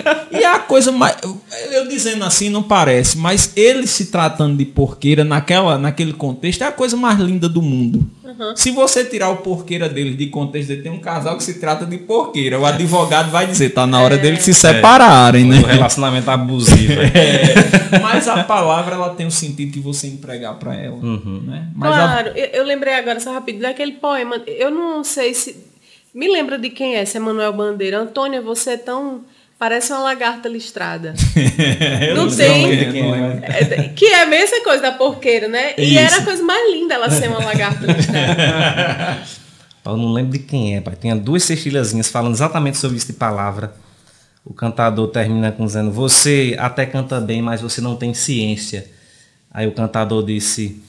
Cá. 0.04 0.28
E 0.32 0.44
a 0.44 0.58
coisa 0.58 0.92
mais. 0.92 1.18
Eu 1.72 1.88
dizendo 1.88 2.24
assim 2.26 2.50
não 2.50 2.64
parece, 2.64 3.18
mas 3.18 3.52
ele 3.56 3.86
se 3.86 4.08
tratando 4.08 4.58
de 4.58 4.66
porqueira 4.66 5.24
naquela, 5.24 5.78
naquele 5.78 6.14
contexto 6.14 6.64
é 6.64 6.68
a 6.68 6.72
coisa 6.72 6.98
mais 6.98 7.20
linda 7.20 7.48
do 7.48 7.62
mundo. 7.62 8.10
Uhum. 8.24 8.56
Se 8.56 8.72
você 8.72 9.06
tirar 9.06 9.30
o 9.30 9.38
porqueira 9.38 9.88
dele 9.88 10.16
de 10.16 10.28
contexto, 10.28 10.72
ele 10.72 10.82
tem 10.82 10.92
um 10.92 11.00
casal 11.00 11.38
que 11.38 11.44
se 11.44 11.60
trata 11.60 11.86
de 11.86 11.98
porqueira. 11.98 12.60
O 12.60 12.66
advogado 12.66 13.30
vai 13.30 13.46
dizer, 13.46 13.70
tá 13.70 13.86
na 13.86 14.02
hora 14.02 14.16
é. 14.16 14.18
deles 14.18 14.44
se 14.44 14.54
separarem, 14.54 15.46
é. 15.46 15.48
né? 15.48 15.60
O 15.60 15.66
relacionamento 15.66 16.30
abusivo. 16.30 16.98
É. 17.18 18.00
Mas 18.02 18.28
a 18.28 18.44
palavra 18.44 18.96
ela 18.96 19.10
tem 19.12 19.26
o 19.26 19.32
sentido 19.32 19.72
que 19.72 19.80
você 19.80 20.08
empregar 20.08 20.56
para 20.56 20.76
ela. 20.76 20.98
Uhum. 20.98 21.44
Né? 21.46 21.68
Mas 21.74 21.96
claro, 21.96 22.32
a... 22.32 22.38
eu 22.38 22.64
lembrei 22.64 22.94
agora 22.94 23.20
só 23.20 23.34
rápido 23.34 23.60
daquele 23.60 23.94
poema. 23.94 24.42
Eu 24.46 24.70
não 24.70 25.04
sei 25.04 25.34
se 25.34 25.67
me 26.18 26.28
lembra 26.28 26.58
de 26.58 26.72
quem 26.72 26.96
é, 26.96 27.06
se 27.06 27.16
é 27.16 27.20
Manuel 27.20 27.54
Bandeira. 27.54 28.00
Antônia, 28.00 28.42
você 28.42 28.72
é 28.72 28.78
tão. 28.78 29.22
Parece 29.60 29.92
uma 29.92 30.02
lagarta 30.02 30.50
listrada. 30.50 31.14
não, 32.16 32.26
não 32.26 32.36
tem. 32.36 32.80
É, 33.44 33.90
que 33.96 34.06
é 34.06 34.24
a 34.24 34.26
mesma 34.26 34.64
coisa 34.64 34.82
da 34.82 34.92
porqueira, 34.92 35.48
né? 35.48 35.76
E 35.78 35.94
Isso. 35.94 36.00
era 36.00 36.18
a 36.18 36.26
coisa 36.26 36.42
mais 36.44 36.74
linda 36.74 36.96
ela 36.96 37.10
ser 37.12 37.28
uma 37.28 37.44
lagarta 37.44 37.86
listrada. 37.86 39.18
Eu 39.86 39.96
não 39.96 40.12
lembro 40.12 40.32
de 40.34 40.40
quem 40.40 40.76
é, 40.76 40.82
pai. 40.82 40.96
Tinha 41.00 41.16
duas 41.16 41.44
cestilhazinhas 41.44 42.10
falando 42.10 42.34
exatamente 42.34 42.78
sobre 42.78 42.98
isso 42.98 43.08
de 43.08 43.14
palavra. 43.14 43.74
O 44.44 44.54
cantador 44.54 45.08
termina 45.10 45.52
com 45.52 45.66
dizendo: 45.66 45.92
Você 45.92 46.56
até 46.60 46.86
canta 46.86 47.22
bem, 47.22 47.44
mas 47.44 47.62
você 47.62 47.80
não 47.80 47.96
tem 47.96 48.14
ciência. 48.16 48.88
Aí 49.52 49.68
o 49.68 49.72
cantador 49.72 50.26
disse: 50.26 50.82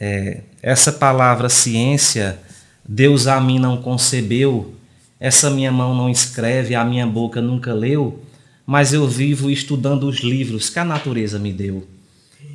é, 0.00 0.42
Essa 0.62 0.92
palavra 0.92 1.48
ciência 1.48 2.38
Deus 2.86 3.26
a 3.26 3.40
mim 3.40 3.58
não 3.58 3.78
concebeu, 3.78 4.74
essa 5.18 5.48
minha 5.48 5.72
mão 5.72 5.94
não 5.94 6.10
escreve, 6.10 6.74
a 6.74 6.84
minha 6.84 7.06
boca 7.06 7.40
nunca 7.40 7.72
leu, 7.72 8.22
mas 8.66 8.92
eu 8.92 9.08
vivo 9.08 9.50
estudando 9.50 10.06
os 10.08 10.18
livros 10.18 10.68
que 10.68 10.78
a 10.78 10.84
natureza 10.84 11.38
me 11.38 11.50
deu. 11.52 11.86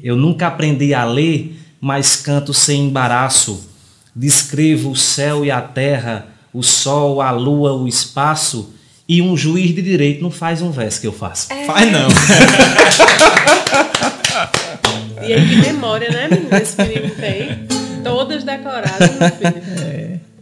Eu 0.04 0.16
nunca 0.16 0.46
aprendi 0.48 0.94
a 0.94 1.04
ler, 1.04 1.60
mas 1.82 2.16
canto 2.16 2.54
sem 2.54 2.86
embaraço. 2.86 3.68
Descrevo 4.16 4.92
o 4.92 4.96
céu 4.96 5.44
e 5.44 5.52
a 5.52 5.62
terra, 5.62 6.28
o 6.54 6.62
sol, 6.62 7.22
a 7.22 7.32
lua, 7.32 7.74
o 7.74 7.88
espaço, 7.88 8.72
e 9.08 9.24
um 9.24 9.36
juiz 9.36 9.74
de 9.74 9.82
direito 9.82 10.22
não 10.22 10.30
faz 10.30 10.62
um 10.62 10.70
verso 10.70 11.02
que 11.02 11.08
eu 11.08 11.14
faço. 11.14 11.52
É. 11.52 11.66
Faz 11.66 11.92
não. 11.92 12.08
e 15.28 15.34
aí 15.34 15.50
que 15.50 15.56
memória, 15.56 16.12
né, 16.12 16.28
menino? 16.30 16.56
Esse 16.56 16.80
menino 16.80 17.10
tem. 17.16 17.68
Todas 18.04 18.44
decoradas, 18.44 19.00
meu 19.00 19.32
filho. 19.32 19.89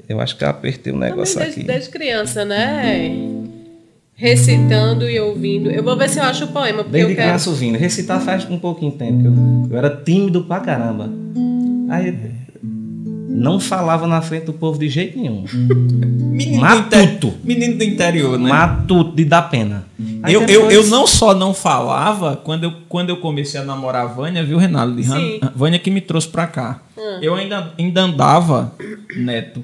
Eu 0.08 0.22
acho 0.22 0.38
que 0.38 0.43
eu 0.43 0.49
apertei 0.49 0.93
um 0.93 0.97
negócio 0.97 1.36
Também 1.36 1.47
desde, 1.47 1.62
aqui. 1.62 1.68
Desde 1.68 1.89
criança, 1.89 2.45
né? 2.45 3.12
Recitando 4.14 5.10
e 5.10 5.20
ouvindo. 5.20 5.70
Eu 5.70 5.84
vou 5.84 5.95
ver 5.97 6.10
se 6.10 6.20
eu 6.20 6.24
acho 6.24 6.45
o 6.45 6.47
poema. 6.47 6.84
Porque 6.84 6.91
desde 6.91 7.12
eu 7.12 7.16
quero... 7.16 7.28
criança 7.28 7.49
ouvindo. 7.49 7.78
Recitar 7.78 8.22
faz 8.22 8.49
um 8.49 8.58
pouquinho 8.58 8.91
de 8.91 8.97
tempo. 8.97 9.26
Eu, 9.26 9.72
eu 9.72 9.78
era 9.78 9.89
tímido 9.89 10.43
pra 10.45 10.60
caramba. 10.60 11.10
Aí 11.89 12.38
não 13.38 13.60
falava 13.60 14.08
na 14.08 14.20
frente 14.22 14.45
do 14.45 14.53
povo 14.53 14.80
de 14.80 14.89
jeito 14.89 15.20
nenhum. 15.20 15.45
Menino 16.38 16.62
Matuto. 16.62 17.28
Do 17.28 17.47
menino 17.47 17.78
do 17.78 17.84
interior, 17.84 18.38
né? 18.39 18.49
Matuto 18.49 19.16
de 19.16 19.26
dar 19.26 19.43
pena. 19.43 19.86
eu, 20.28 20.41
depois... 20.41 20.49
eu, 20.49 20.72
eu 20.72 20.88
não 20.88 21.08
só 21.08 21.34
não 21.34 21.53
falava, 21.53 22.36
quando 22.36 22.64
eu, 22.64 22.74
quando 22.88 23.10
eu 23.10 23.18
comecei 23.18 23.60
a 23.60 23.64
namorar 23.64 24.03
a 24.03 24.08
Vânia, 24.08 24.43
viu, 24.43 24.58
Renato? 24.58 24.95
Vânia 25.55 25.80
que 25.80 25.89
me 25.89 26.01
trouxe 26.01 26.28
pra 26.28 26.45
cá. 26.45 26.82
Hum. 26.97 27.20
Eu 27.22 27.36
ainda, 27.36 27.74
ainda 27.78 28.01
andava, 28.01 28.74
Neto, 29.16 29.64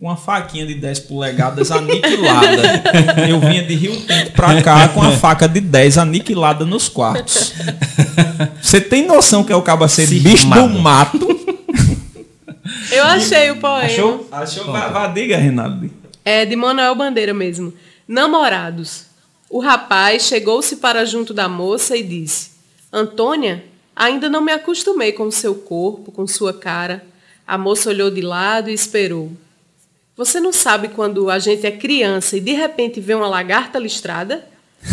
uma 0.00 0.16
faquinha 0.16 0.64
de 0.64 0.74
10 0.74 1.00
polegadas 1.00 1.72
aniquilada. 1.72 3.26
eu 3.28 3.40
vinha 3.40 3.64
de 3.64 3.74
Rio 3.74 3.96
Tinto 3.96 4.30
pra 4.32 4.62
cá 4.62 4.88
com 4.88 5.02
a 5.02 5.10
faca 5.12 5.48
de 5.48 5.60
10 5.60 5.98
aniquilada 5.98 6.64
nos 6.64 6.88
quartos. 6.88 7.52
Você 8.62 8.80
tem 8.80 9.06
noção 9.06 9.42
que 9.42 9.52
é 9.52 9.56
o 9.56 9.62
cabo 9.62 9.88
ser 9.88 10.06
bicho 10.06 10.48
do 10.48 10.68
mato? 10.68 11.26
Eu 12.92 13.04
achei 13.04 13.50
o 13.50 13.56
poema. 13.56 13.86
Achou? 13.86 14.28
Achou? 14.30 14.64
Vá, 14.66 14.88
vá, 14.88 15.06
diga, 15.08 15.36
Renato. 15.36 15.90
É 16.24 16.44
de 16.44 16.54
Manuel 16.54 16.94
Bandeira 16.94 17.34
mesmo. 17.34 17.72
Namorados. 18.06 19.06
O 19.50 19.60
rapaz 19.60 20.22
chegou-se 20.22 20.76
para 20.76 21.04
junto 21.04 21.34
da 21.34 21.48
moça 21.48 21.96
e 21.96 22.02
disse: 22.02 22.50
Antônia, 22.92 23.64
ainda 23.96 24.28
não 24.28 24.42
me 24.42 24.52
acostumei 24.52 25.12
com 25.12 25.30
seu 25.30 25.54
corpo, 25.54 26.12
com 26.12 26.26
sua 26.26 26.52
cara. 26.52 27.04
A 27.46 27.56
moça 27.58 27.90
olhou 27.90 28.10
de 28.10 28.20
lado 28.20 28.70
e 28.70 28.74
esperou. 28.74 29.32
Você 30.18 30.38
não 30.40 30.52
sabe 30.52 30.88
quando 30.88 31.30
a 31.30 31.38
gente 31.38 31.64
é 31.64 31.70
criança 31.70 32.36
e 32.36 32.40
de 32.40 32.50
repente 32.50 33.00
vê 33.00 33.14
uma 33.14 33.28
lagarta 33.28 33.78
listrada? 33.78 34.44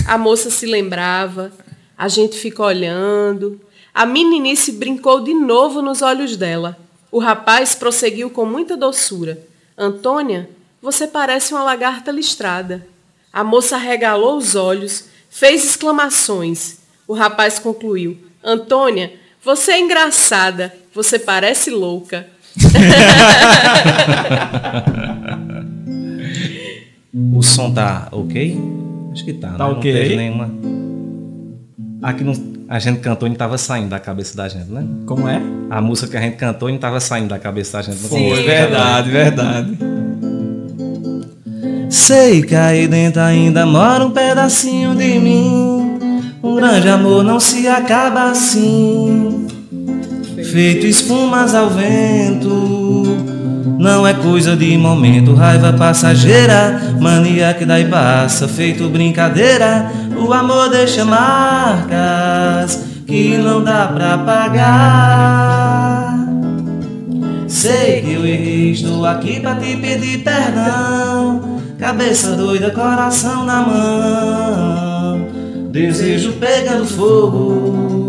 A 0.08 0.20
moça 0.20 0.52
se 0.52 0.68
lembrava, 0.68 1.52
a 1.98 2.08
gente 2.08 2.38
fica 2.38 2.62
olhando. 2.62 3.60
A 3.92 4.06
meninice 4.06 4.74
brincou 4.74 5.22
de 5.22 5.34
novo 5.34 5.82
nos 5.82 6.04
olhos 6.04 6.38
dela. 6.38 6.78
O 7.12 7.18
rapaz 7.18 7.74
prosseguiu 7.74 8.30
com 8.30 8.46
muita 8.46 8.78
doçura: 8.78 9.40
Antônia, 9.76 10.48
você 10.80 11.08
parece 11.08 11.56
uma 11.56 11.64
lagarta 11.64 12.12
listrada. 12.12 12.88
A 13.34 13.44
moça 13.44 13.78
regalou 13.78 14.38
os 14.38 14.54
olhos, 14.54 15.06
fez 15.28 15.66
exclamações. 15.66 16.78
O 17.08 17.16
rapaz 17.16 17.58
concluiu: 17.58 18.16
Antônia, 18.44 19.14
você 19.44 19.72
é 19.72 19.80
engraçada, 19.80 20.72
você 20.94 21.18
parece 21.18 21.72
louca. 21.72 22.30
o 27.34 27.41
som 27.41 27.72
tá 27.72 28.09
ok? 28.11 28.59
Acho 29.13 29.24
que 29.24 29.34
tá, 29.34 29.51
tá 29.51 29.68
né? 29.68 29.74
ok. 29.74 29.93
Não 29.93 30.01
teve 30.01 30.16
nenhuma. 30.18 30.51
Aqui 32.01 32.24
não 32.24 32.34
a 32.68 32.80
gente 32.80 32.99
cantou 32.99 33.28
e 33.28 33.30
não 33.30 33.34
estava 33.36 33.57
saindo 33.57 33.89
da 33.89 33.99
cabeça 33.99 34.36
da 34.36 34.49
gente, 34.49 34.72
né? 34.72 34.84
Como 35.05 35.28
é? 35.28 35.39
A 35.70 35.80
música 35.80 36.09
que 36.09 36.18
a 36.18 36.22
gente 36.22 36.36
cantou 36.36 36.68
e 36.68 36.72
não 36.72 36.78
estava 36.78 36.99
saindo 36.99 37.30
da 37.30 37.38
cabeça 37.38 37.78
da 37.78 37.84
gente. 37.84 38.01
Não 38.01 38.09
Foi, 38.09 38.43
verdade, 38.43 39.11
verdade. 39.11 39.78
Sei 41.89 42.41
que 42.41 42.55
aí 42.55 42.88
dentro 42.88 43.22
ainda 43.22 43.66
mora 43.66 44.05
um 44.05 44.11
pedacinho 44.11 44.95
de 44.95 45.20
mim. 45.20 45.99
Um 46.43 46.55
grande 46.55 46.89
amor 46.89 47.24
não 47.24 47.39
se 47.39 47.68
acaba 47.68 48.32
assim. 48.32 49.47
Feito 50.51 50.86
espumas 50.88 51.53
ao 51.53 51.70
vento 51.70 53.36
não 53.86 54.06
é 54.06 54.14
coisa 54.16 54.56
de 54.56 54.76
momento, 54.80 55.36
raiva 55.36 55.72
passageira, 55.72 56.82
mania 57.00 57.54
que 57.54 57.64
e 57.64 57.86
passa, 57.86 58.48
feito 58.48 58.90
brincadeira. 58.90 59.92
O 60.18 60.34
amor 60.34 60.70
deixa 60.70 61.06
marcas 61.06 62.84
que 63.06 63.38
não 63.38 63.64
dá 63.64 63.88
pra 63.88 64.18
pagar. 64.18 66.18
Sei 67.48 68.02
que 68.02 68.14
eu 68.14 68.26
errei, 68.26 68.72
estou 68.72 69.06
aqui 69.06 69.40
pra 69.40 69.54
te 69.54 69.78
pedir 69.78 70.24
perdão. 70.24 71.60
Cabeça 71.78 72.36
doida, 72.36 72.72
coração 72.72 73.46
na 73.46 73.62
mão. 73.62 75.28
Desejo 75.70 76.34
pegando 76.40 76.88
fogo 76.88 78.05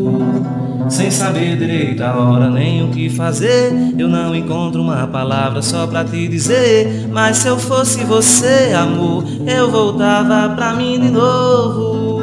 sem 0.89 1.11
saber 1.11 1.57
direito 1.57 2.03
a 2.03 2.17
hora 2.17 2.49
nem 2.49 2.85
o 2.85 2.89
que 2.89 3.09
fazer. 3.11 3.73
Eu 3.99 4.09
não 4.09 4.35
encontro 4.35 4.81
uma 4.81 5.07
palavra 5.07 5.63
só 5.63 5.87
pra 5.87 6.05
te 6.05 6.29
dizer. 6.29 7.09
Mas 7.11 7.39
se 7.39 7.49
eu 7.49 7.59
fosse 7.59 8.05
você, 8.05 8.73
amor, 8.77 9.25
eu 9.47 9.71
voltava 9.71 10.55
pra 10.55 10.73
mim 10.75 11.01
de 11.01 11.11
novo. 11.11 12.17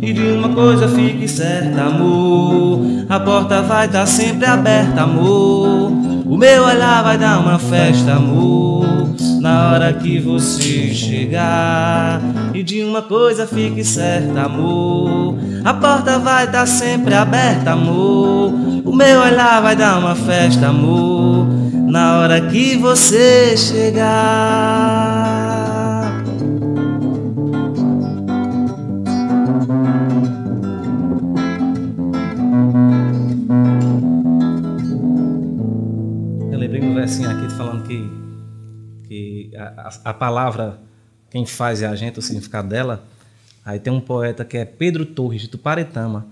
E 0.00 0.12
de 0.12 0.32
uma 0.32 0.48
coisa 0.50 0.88
fique 0.88 1.28
certa, 1.28 1.82
amor. 1.82 2.80
A 3.08 3.20
porta 3.20 3.62
vai 3.62 3.86
estar 3.86 4.00
tá 4.00 4.06
sempre 4.06 4.46
aberta, 4.46 5.02
amor. 5.02 5.92
O 6.26 6.36
meu 6.36 6.64
olhar 6.64 7.02
vai 7.02 7.18
dar 7.18 7.40
uma 7.40 7.58
festa, 7.58 8.12
amor. 8.12 8.67
Na 9.40 9.72
hora 9.72 9.92
que 9.92 10.18
você 10.18 10.92
chegar. 10.94 12.20
E 12.52 12.62
de 12.62 12.82
uma 12.82 13.02
coisa 13.02 13.46
fique 13.46 13.84
certa, 13.84 14.42
amor. 14.42 15.36
A 15.64 15.74
porta 15.74 16.18
vai 16.18 16.44
estar 16.44 16.60
tá 16.60 16.66
sempre 16.66 17.14
aberta, 17.14 17.72
amor. 17.72 18.52
O 18.84 18.94
meu 18.94 19.20
olhar 19.20 19.62
vai 19.62 19.76
dar 19.76 19.98
uma 19.98 20.14
festa, 20.14 20.68
amor. 20.68 21.46
Na 21.72 22.18
hora 22.18 22.40
que 22.40 22.76
você 22.76 23.56
chegar. 23.56 25.67
A, 39.88 40.10
a 40.10 40.14
palavra, 40.14 40.78
quem 41.30 41.46
faz 41.46 41.82
é 41.82 41.86
a 41.86 41.94
gente, 41.94 42.18
o 42.18 42.22
significado 42.22 42.68
dela 42.68 43.04
Aí 43.68 43.78
tem 43.78 43.92
um 43.92 44.00
poeta 44.00 44.46
que 44.46 44.56
é 44.56 44.64
Pedro 44.64 45.04
Torres, 45.04 45.42
de 45.42 45.48
Tuparetama. 45.48 46.26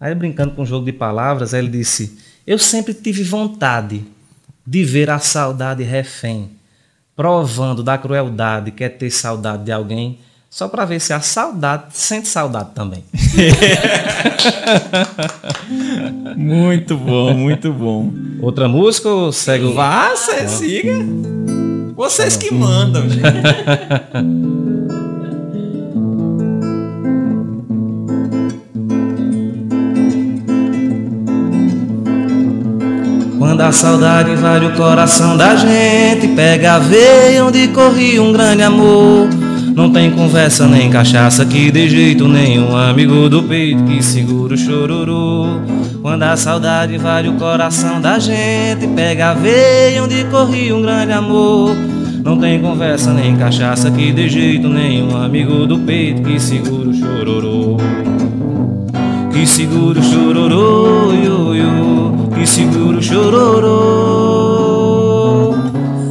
Aí 0.00 0.12
brincando 0.12 0.56
com 0.56 0.62
um 0.62 0.66
jogo 0.66 0.84
de 0.84 0.92
palavras, 0.92 1.52
ele 1.52 1.68
disse: 1.68 2.18
Eu 2.44 2.58
sempre 2.58 2.92
tive 2.92 3.22
vontade 3.22 4.02
de 4.66 4.82
ver 4.82 5.08
a 5.08 5.20
saudade 5.20 5.84
refém, 5.84 6.50
provando 7.14 7.84
da 7.84 7.96
crueldade, 7.96 8.72
quer 8.72 8.88
ter 8.88 9.08
saudade 9.08 9.62
de 9.62 9.70
alguém, 9.70 10.18
só 10.50 10.66
para 10.66 10.84
ver 10.84 11.00
se 11.00 11.12
a 11.12 11.20
saudade 11.20 11.84
sente 11.90 12.26
saudade 12.26 12.70
também. 12.74 13.04
muito 16.36 16.96
bom, 16.96 17.34
muito 17.34 17.72
bom. 17.72 18.12
Outra 18.42 18.66
música 18.66 19.08
ou 19.08 19.30
segue 19.30 19.66
o... 19.66 19.74
Vá, 19.74 20.16
cê, 20.16 20.48
siga. 20.48 20.98
Vocês 21.96 22.36
que 22.36 22.52
mandam, 22.52 23.08
gente. 23.08 23.20
Quando 33.38 33.62
a 33.62 33.72
saudade 33.72 34.30
invade 34.30 34.64
o 34.64 34.72
coração 34.72 35.36
da 35.36 35.54
gente, 35.56 36.28
pega 36.28 36.76
a 36.76 36.78
veia 36.78 37.44
onde 37.44 37.68
corria 37.68 38.22
um 38.22 38.32
grande 38.32 38.62
amor. 38.62 39.28
Não 39.74 39.90
tem 39.92 40.10
conversa 40.10 40.66
nem 40.66 40.88
cachaça 40.88 41.44
que 41.44 41.70
de 41.70 41.88
jeito 41.88 42.26
nenhum 42.28 42.76
amigo 42.76 43.28
do 43.28 43.42
peito 43.42 43.82
que 43.84 44.02
segura 44.02 44.54
o 44.54 44.56
chororô. 44.58 45.60
Quando 46.02 46.22
a 46.22 46.36
saudade 46.36 46.94
invade 46.94 47.28
o 47.28 47.34
coração 47.34 48.00
da 48.00 48.18
gente, 48.18 48.86
pega 48.96 49.30
a 49.30 49.34
veia 49.34 50.02
onde 50.02 50.24
corria 50.24 50.74
um 50.74 50.80
grande 50.80 51.12
amor. 51.12 51.76
Não 52.24 52.38
tem 52.38 52.60
conversa 52.60 53.12
nem 53.12 53.36
cachaça 53.36 53.90
que 53.90 54.10
de 54.12 54.28
jeito 54.28 54.68
nenhum 54.68 55.16
amigo 55.16 55.66
do 55.66 55.78
peito 55.80 56.22
que 56.22 56.40
segura 56.40 56.88
o 56.88 56.94
chororô. 56.94 57.76
Que 59.32 59.46
segura 59.46 60.00
o 60.00 60.02
chororô, 60.02 61.12
yo, 61.12 61.54
yo, 61.54 62.28
que 62.34 62.46
segura 62.46 62.98
o 62.98 63.02
chororô. 63.02 64.30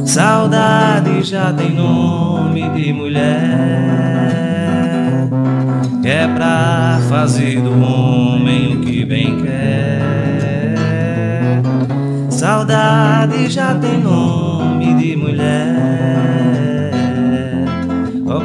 Saudade 0.04 1.22
já 1.22 1.52
tem 1.52 1.74
nome 1.74 2.68
de 2.70 2.92
mulher, 2.92 3.28
é 6.02 6.26
pra 6.26 7.00
fazer 7.08 7.60
do 7.60 7.70
homem 7.80 8.76
o 8.76 8.80
que 8.80 8.99
bem 9.10 9.42
quer. 9.42 9.98
Saudade 12.30 13.50
já 13.50 13.74
tem 13.74 13.98
nome 13.98 14.94
de 14.94 15.16
mulher, 15.16 16.92
ó 18.24 18.38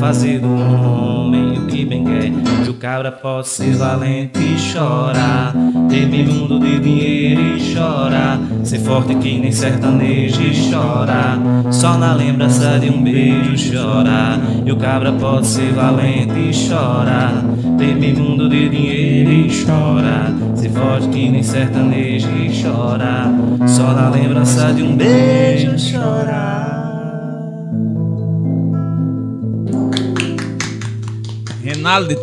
fazer 0.00 0.40
do 0.40 0.52
homem 0.52 1.58
o 1.58 1.66
que 1.68 1.84
bem 1.84 2.04
quer. 2.04 2.32
Cabra 2.78 3.10
pode 3.10 3.48
ser 3.48 3.74
valente 3.74 4.38
e 4.38 4.58
chorar, 4.58 5.54
ter 5.88 6.06
mundo 6.06 6.60
de 6.60 6.78
dinheiro 6.78 7.40
e 7.40 7.60
chorar, 7.60 8.38
ser 8.64 8.80
forte 8.80 9.14
que 9.14 9.38
nem 9.38 9.50
sertanejo 9.50 10.42
e 10.42 10.54
chorar, 10.54 11.38
só 11.70 11.96
na 11.96 12.12
lembrança 12.12 12.78
de 12.78 12.90
um 12.90 13.02
beijo 13.02 13.56
chorar. 13.56 14.38
E 14.64 14.70
o 14.70 14.76
cabra 14.76 15.12
pode 15.12 15.46
ser 15.46 15.72
valente 15.72 16.38
e 16.38 16.52
chorar, 16.52 17.42
ter 17.78 17.94
mundo 18.18 18.48
de 18.48 18.68
dinheiro 18.68 19.30
e 19.30 19.50
chorar, 19.50 20.34
ser 20.54 20.70
forte 20.70 21.08
que 21.08 21.30
nem 21.30 21.42
sertanejo 21.42 22.28
e 22.30 22.52
chorar, 22.52 23.32
só 23.66 23.92
na 23.94 24.10
lembrança 24.10 24.72
de 24.74 24.82
um 24.82 24.94
beijo 24.94 25.78
chorar. 25.78 26.65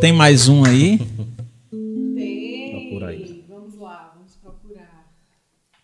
Tem 0.01 0.11
mais 0.11 0.49
um 0.49 0.65
aí? 0.65 0.97
Tem. 2.17 2.71
Procura 2.71 3.07
aí. 3.11 3.45
Vamos 3.47 3.79
lá, 3.79 4.11
vamos 4.13 4.35
procurar. 4.35 5.07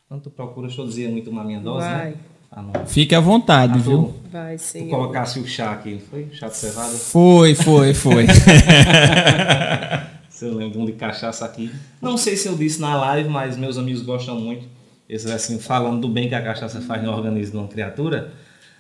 Quando 0.10 0.24
tu 0.24 0.30
procura, 0.30 0.68
deixa 0.68 0.82
eu 0.82 0.86
dizer 0.86 1.10
muito 1.10 1.30
uma 1.30 1.46
minha 1.46 1.62
dose, 1.62 1.88
Vai. 1.88 2.10
né? 2.10 2.16
Ah. 2.52 2.66
Fique 2.86 3.16
à 3.16 3.22
vontade, 3.22 3.76
Ah, 3.76 3.82
viu? 3.82 4.14
Vai, 4.30 4.58
sim. 4.58 4.84
Tu 4.84 4.90
colocasse 4.90 5.40
o 5.40 5.48
chá 5.48 5.72
aqui, 5.72 5.98
foi? 6.10 6.28
Chá 6.34 6.50
de 6.50 6.58
cevada? 6.58 6.90
Foi, 6.90 7.56
foi, 7.56 7.94
foi. 7.94 8.26
Se 10.30 10.46
eu 10.46 10.56
lembro 10.56 10.82
um 10.82 10.86
de 10.86 10.92
cachaça 10.94 11.46
aqui. 11.46 11.72
Não 12.02 12.18
sei 12.18 12.36
se 12.36 12.48
eu 12.50 12.58
disse 12.58 12.82
na 12.82 12.96
live, 12.98 13.30
mas 13.30 13.56
meus 13.58 13.78
amigos 13.78 14.02
gostam 14.02 14.38
muito. 14.40 14.66
Eles 15.08 15.26
assim, 15.26 15.58
falando 15.60 16.02
do 16.02 16.10
bem 16.10 16.28
que 16.28 16.36
a 16.36 16.42
cachaça 16.42 16.82
faz 16.82 17.02
no 17.04 17.12
organismo 17.12 17.52
de 17.52 17.58
uma 17.60 17.68
criatura. 17.68 18.34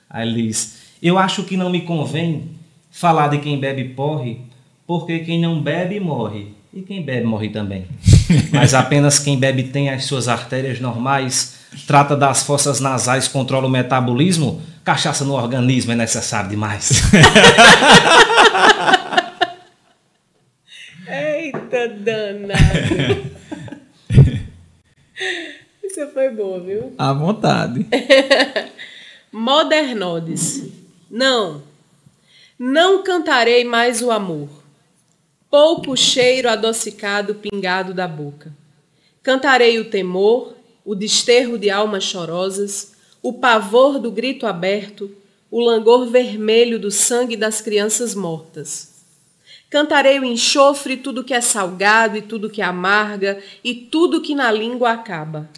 Aí 0.09 0.27
ele 0.27 0.47
diz: 0.47 0.77
Eu 1.01 1.17
acho 1.17 1.43
que 1.43 1.55
não 1.57 1.69
me 1.69 1.81
convém 1.81 2.51
falar 2.89 3.27
de 3.29 3.39
quem 3.39 3.59
bebe 3.59 3.89
porre, 3.89 4.41
porque 4.89 5.19
quem 5.19 5.39
não 5.39 5.61
bebe 5.61 5.99
morre. 5.99 6.55
E 6.73 6.81
quem 6.81 7.05
bebe 7.05 7.23
morre 7.23 7.49
também. 7.49 7.85
Mas 8.51 8.73
apenas 8.73 9.19
quem 9.19 9.37
bebe 9.39 9.65
tem 9.65 9.91
as 9.91 10.05
suas 10.05 10.27
artérias 10.27 10.79
normais, 10.79 11.59
trata 11.85 12.15
das 12.15 12.41
fossas 12.41 12.79
nasais, 12.79 13.27
controla 13.27 13.67
o 13.67 13.69
metabolismo. 13.69 14.59
Cachaça 14.83 15.23
no 15.23 15.33
organismo 15.33 15.91
é 15.91 15.95
necessário 15.95 16.49
demais. 16.49 17.03
Eita 21.07 21.87
danado. 21.89 23.29
Isso 25.83 26.07
foi 26.15 26.31
boa, 26.31 26.59
viu? 26.61 26.95
À 26.97 27.13
vontade. 27.13 27.85
Modernodes. 29.31 30.63
Não. 31.11 31.61
Não 32.57 33.03
cantarei 33.03 33.63
mais 33.63 34.01
o 34.01 34.09
amor. 34.09 34.58
Pouco 35.49 35.97
cheiro 35.97 36.47
adocicado 36.47 37.33
pingado 37.33 37.91
da 37.91 38.07
boca. 38.07 38.53
Cantarei 39.23 39.79
o 39.79 39.89
temor, 39.89 40.53
o 40.85 40.93
desterro 40.93 41.57
de 41.57 41.71
almas 41.71 42.03
chorosas, 42.03 42.93
o 43.19 43.33
pavor 43.33 43.97
do 43.97 44.11
grito 44.11 44.45
aberto, 44.45 45.09
o 45.49 45.59
langor 45.59 46.05
vermelho 46.05 46.77
do 46.77 46.91
sangue 46.91 47.35
das 47.35 47.61
crianças 47.61 48.13
mortas. 48.13 48.93
Cantarei 49.71 50.19
o 50.19 50.23
enxofre, 50.23 50.95
tudo 50.95 51.23
que 51.23 51.33
é 51.33 51.41
salgado 51.41 52.15
e 52.15 52.21
tudo 52.21 52.49
que 52.49 52.61
amarga 52.61 53.41
e 53.63 53.73
tudo 53.73 54.21
que 54.21 54.35
na 54.35 54.51
língua 54.51 54.91
acaba. 54.91 55.49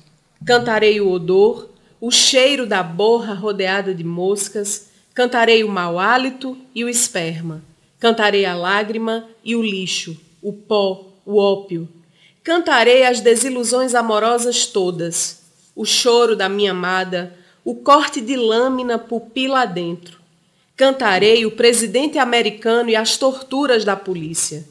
Cantarei 0.46 1.02
o 1.02 1.10
odor, 1.10 1.70
o 2.00 2.10
cheiro 2.10 2.66
da 2.66 2.82
borra 2.82 3.34
rodeada 3.34 3.94
de 3.94 4.06
moscas, 4.06 4.89
cantarei 5.14 5.66
o 5.66 5.70
mau 5.70 6.00
hálito 6.00 6.58
e 6.74 6.86
o 6.86 6.88
esperma. 6.88 7.62
Cantarei 8.02 8.45
a 8.45 8.56
lágrima 8.56 9.30
e 9.43 9.56
o 9.56 9.62
lixo, 9.62 10.20
o 10.41 10.52
pó, 10.52 11.06
o 11.24 11.38
ópio. 11.38 11.88
Cantarei 12.43 13.04
as 13.04 13.22
desilusões 13.22 13.93
amorosas 13.93 14.66
todas, 14.66 15.43
o 15.76 15.86
choro 15.86 16.36
da 16.36 16.49
minha 16.49 16.72
amada, 16.72 17.38
o 17.64 17.76
corte 17.76 18.20
de 18.20 18.36
lâmina 18.36 18.97
pupila 18.97 19.62
adentro. 19.62 20.20
Cantarei 20.76 21.45
o 21.45 21.52
presidente 21.52 22.18
americano 22.18 22.89
e 22.89 22.95
as 22.95 23.18
torturas 23.18 23.86
da 23.86 23.95
polícia. 23.95 24.68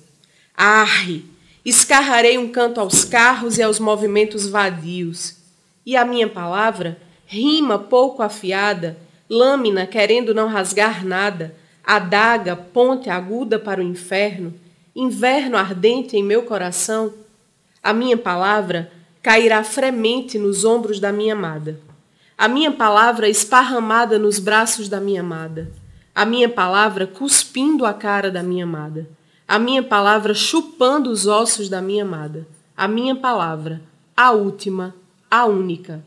Arre! 0.56 1.22
Escarrarei 1.64 2.36
um 2.36 2.48
canto 2.48 2.80
aos 2.80 3.04
carros 3.04 3.58
e 3.58 3.62
aos 3.62 3.78
movimentos 3.78 4.48
vadios. 4.48 5.36
E 5.86 5.96
a 5.96 6.04
minha 6.04 6.28
palavra, 6.28 7.00
rima 7.26 7.78
pouco 7.78 8.24
afiada, 8.24 8.98
lâmina 9.28 9.86
querendo 9.86 10.34
não 10.34 10.48
rasgar 10.48 11.06
nada, 11.06 11.54
adaga, 11.96 12.54
ponte 12.54 13.10
aguda 13.10 13.58
para 13.58 13.80
o 13.80 13.84
inferno, 13.84 14.54
inverno 14.94 15.56
ardente 15.56 16.16
em 16.16 16.22
meu 16.22 16.44
coração, 16.44 17.12
a 17.82 17.92
minha 17.92 18.16
palavra 18.16 18.92
cairá 19.20 19.64
fremente 19.64 20.38
nos 20.38 20.64
ombros 20.64 21.00
da 21.00 21.10
minha 21.10 21.34
amada. 21.34 21.80
A 22.38 22.46
minha 22.46 22.70
palavra 22.70 23.28
esparramada 23.28 24.20
nos 24.20 24.38
braços 24.38 24.88
da 24.88 25.00
minha 25.00 25.20
amada. 25.20 25.70
A 26.14 26.24
minha 26.24 26.48
palavra 26.48 27.08
cuspindo 27.08 27.84
a 27.84 27.92
cara 27.92 28.30
da 28.30 28.42
minha 28.42 28.64
amada. 28.64 29.08
A 29.48 29.58
minha 29.58 29.82
palavra 29.82 30.32
chupando 30.32 31.10
os 31.10 31.26
ossos 31.26 31.68
da 31.68 31.82
minha 31.82 32.04
amada. 32.04 32.46
A 32.76 32.86
minha 32.86 33.16
palavra, 33.16 33.82
a 34.16 34.30
última, 34.30 34.94
a 35.28 35.44
única. 35.44 36.04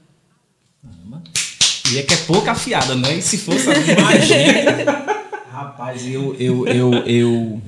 E 1.92 1.98
é 1.98 2.04
que 2.04 2.14
é 2.14 2.18
pouca 2.18 2.54
afiada, 2.54 2.96
né? 2.96 3.16
E 3.16 3.22
se 3.22 3.38
fosse 3.38 3.68
a 3.70 5.13
Rapaz, 5.54 6.04
eu, 6.08 6.36
eu, 6.40 6.66
eu, 6.68 6.94
eu 7.06 7.62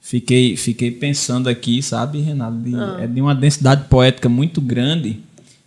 fiquei, 0.00 0.56
fiquei 0.58 0.90
pensando 0.90 1.48
aqui, 1.48 1.82
sabe, 1.82 2.20
Renato? 2.20 2.58
de- 2.58 2.74
É 3.02 3.06
de 3.06 3.20
uma 3.22 3.34
densidade 3.34 3.84
poética 3.88 4.28
muito 4.28 4.60
grande. 4.60 5.18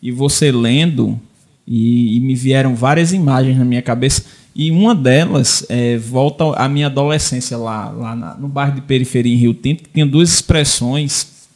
E 0.02 0.12
você 0.12 0.52
lendo, 0.52 1.20
e, 1.68 2.18
e 2.18 2.20
me 2.20 2.36
vieram 2.36 2.76
várias 2.76 3.12
imagens 3.12 3.58
na 3.58 3.66
minha 3.66 3.82
cabeça. 3.82 4.24
E 4.56 4.70
uma 4.70 4.94
delas 4.94 5.66
é, 5.68 5.98
volta 5.98 6.44
à 6.56 6.70
minha 6.70 6.86
adolescência 6.86 7.58
lá, 7.58 7.90
lá 7.90 8.16
na- 8.16 8.36
no 8.36 8.48
bairro 8.48 8.76
de 8.76 8.82
periferia 8.82 9.34
em 9.34 9.38
Rio 9.38 9.54
Tinto, 9.56 9.84
que 9.84 9.90
tinha 9.90 10.06
duas 10.06 10.32
expressões 10.32 11.48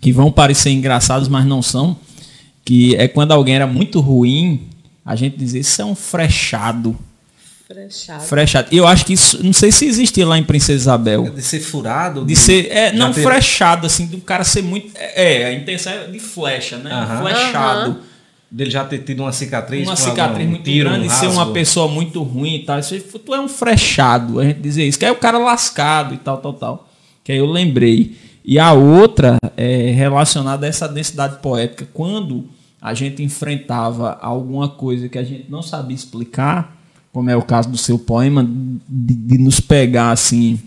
que 0.00 0.12
vão 0.12 0.32
parecer 0.32 0.70
engraçadas, 0.70 1.28
mas 1.28 1.44
não 1.44 1.60
são. 1.60 1.98
Que 2.64 2.94
é 2.96 3.06
quando 3.06 3.32
alguém 3.32 3.54
era 3.56 3.66
muito 3.66 4.00
ruim, 4.00 4.60
a 5.04 5.14
gente 5.14 5.36
dizia, 5.36 5.60
isso 5.60 5.82
é 5.82 5.84
um 5.84 5.94
frechado. 5.94 6.96
Frechado. 7.66 8.22
Frechado. 8.22 8.68
Eu 8.70 8.86
acho 8.86 9.04
que 9.04 9.12
isso, 9.12 9.44
não 9.44 9.52
sei 9.52 9.72
se 9.72 9.86
existia 9.86 10.24
lá 10.24 10.38
em 10.38 10.44
Princesa 10.44 10.82
Isabel. 10.82 11.28
De 11.30 11.42
ser 11.42 11.58
furado. 11.58 12.24
De 12.24 12.36
ser, 12.36 12.70
é, 12.70 12.92
não 12.92 13.12
ter- 13.12 13.22
frechado, 13.24 13.86
assim, 13.86 14.06
do 14.06 14.18
cara 14.18 14.44
ser 14.44 14.62
muito. 14.62 14.92
É, 14.94 15.46
a 15.46 15.52
intenção 15.52 15.92
é 15.92 16.06
de 16.06 16.20
flecha, 16.20 16.76
né? 16.78 16.92
Aham. 16.92 17.22
Flechado. 17.22 17.98
dele 18.48 18.70
já 18.70 18.84
ter 18.84 18.98
tido 18.98 19.20
uma 19.24 19.32
cicatriz, 19.32 19.86
uma 19.86 19.96
cicatriz 19.96 20.38
algum 20.38 20.50
muito 20.50 20.62
tiro, 20.62 20.88
grande 20.88 21.08
um 21.08 21.10
e 21.10 21.10
ser 21.10 21.26
uma 21.26 21.52
pessoa 21.52 21.88
muito 21.88 22.22
ruim 22.22 22.54
e 22.54 22.64
tal. 22.64 22.78
Isso 22.78 22.94
aí, 22.94 23.00
tu 23.00 23.34
é 23.34 23.40
um 23.40 23.48
frechado, 23.48 24.38
a 24.38 24.44
gente 24.44 24.60
dizia 24.60 24.84
isso, 24.84 24.96
que 24.96 25.04
é 25.04 25.10
o 25.10 25.16
cara 25.16 25.36
lascado 25.36 26.14
e 26.14 26.18
tal, 26.18 26.38
tal, 26.38 26.52
tal. 26.52 26.88
Que 27.24 27.32
aí 27.32 27.38
eu 27.38 27.46
lembrei. 27.46 28.16
E 28.44 28.60
a 28.60 28.72
outra 28.72 29.38
é 29.56 29.90
relacionada 29.90 30.64
a 30.66 30.68
essa 30.68 30.88
densidade 30.88 31.38
poética. 31.42 31.88
Quando 31.92 32.44
a 32.80 32.94
gente 32.94 33.24
enfrentava 33.24 34.16
alguma 34.22 34.68
coisa 34.68 35.08
que 35.08 35.18
a 35.18 35.24
gente 35.24 35.46
não 35.50 35.62
sabia 35.62 35.96
explicar, 35.96 36.76
como 37.16 37.30
é 37.30 37.34
o 37.36 37.40
caso 37.40 37.70
do 37.70 37.78
seu 37.78 37.98
poema, 37.98 38.46
de, 38.86 39.14
de 39.14 39.38
nos 39.38 39.58
pegar 39.58 40.10
assim 40.10 40.60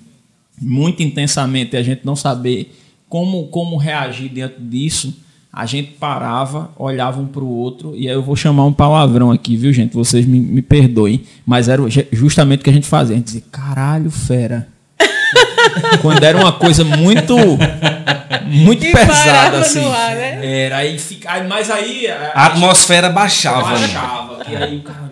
muito 0.60 1.04
intensamente 1.04 1.76
e 1.76 1.78
a 1.78 1.84
gente 1.84 2.02
não 2.04 2.16
saber 2.16 2.76
como, 3.08 3.46
como 3.50 3.78
reagir 3.78 4.30
diante 4.30 4.56
disso, 4.60 5.16
a 5.54 5.68
gente 5.68 5.92
parava, 6.00 6.72
olhava 6.76 7.22
um 7.22 7.28
para 7.28 7.44
o 7.44 7.48
outro, 7.48 7.94
e 7.96 8.08
aí 8.08 8.16
eu 8.16 8.24
vou 8.24 8.36
chamar 8.36 8.66
um 8.66 8.74
palavrão 8.74 9.30
aqui, 9.30 9.56
viu, 9.56 9.72
gente? 9.72 9.94
Vocês 9.94 10.26
me, 10.26 10.40
me 10.40 10.64
perdoem, 10.64 11.22
mas 11.46 11.70
era 11.70 11.88
ju- 11.88 12.06
justamente 12.12 12.62
o 12.62 12.64
que 12.64 12.70
a 12.72 12.74
gente 12.74 12.88
fazia. 12.88 13.14
A 13.14 13.18
gente 13.20 13.26
dizia, 13.28 13.44
caralho, 13.52 14.10
fera. 14.10 14.68
Quando 16.02 16.24
era 16.24 16.36
uma 16.36 16.52
coisa 16.54 16.84
muito 16.84 17.36
muito 18.48 18.86
E 18.86 18.92
pesada 18.92 19.60
assim. 19.60 19.86
ar, 19.86 20.16
né? 20.16 20.64
Era 20.66 20.78
aí 20.78 20.98
fica, 20.98 21.32
aí- 21.32 21.48
mas 21.48 21.70
aí 21.70 22.08
a- 22.08 22.32
A 22.34 22.46
atmosfera 22.48 23.08
baixava. 23.12 23.74
né? 23.74 23.80
baixava. 23.82 24.40
E 24.50 24.56
aí 24.56 24.78
o 24.78 24.82
cara 24.82 25.09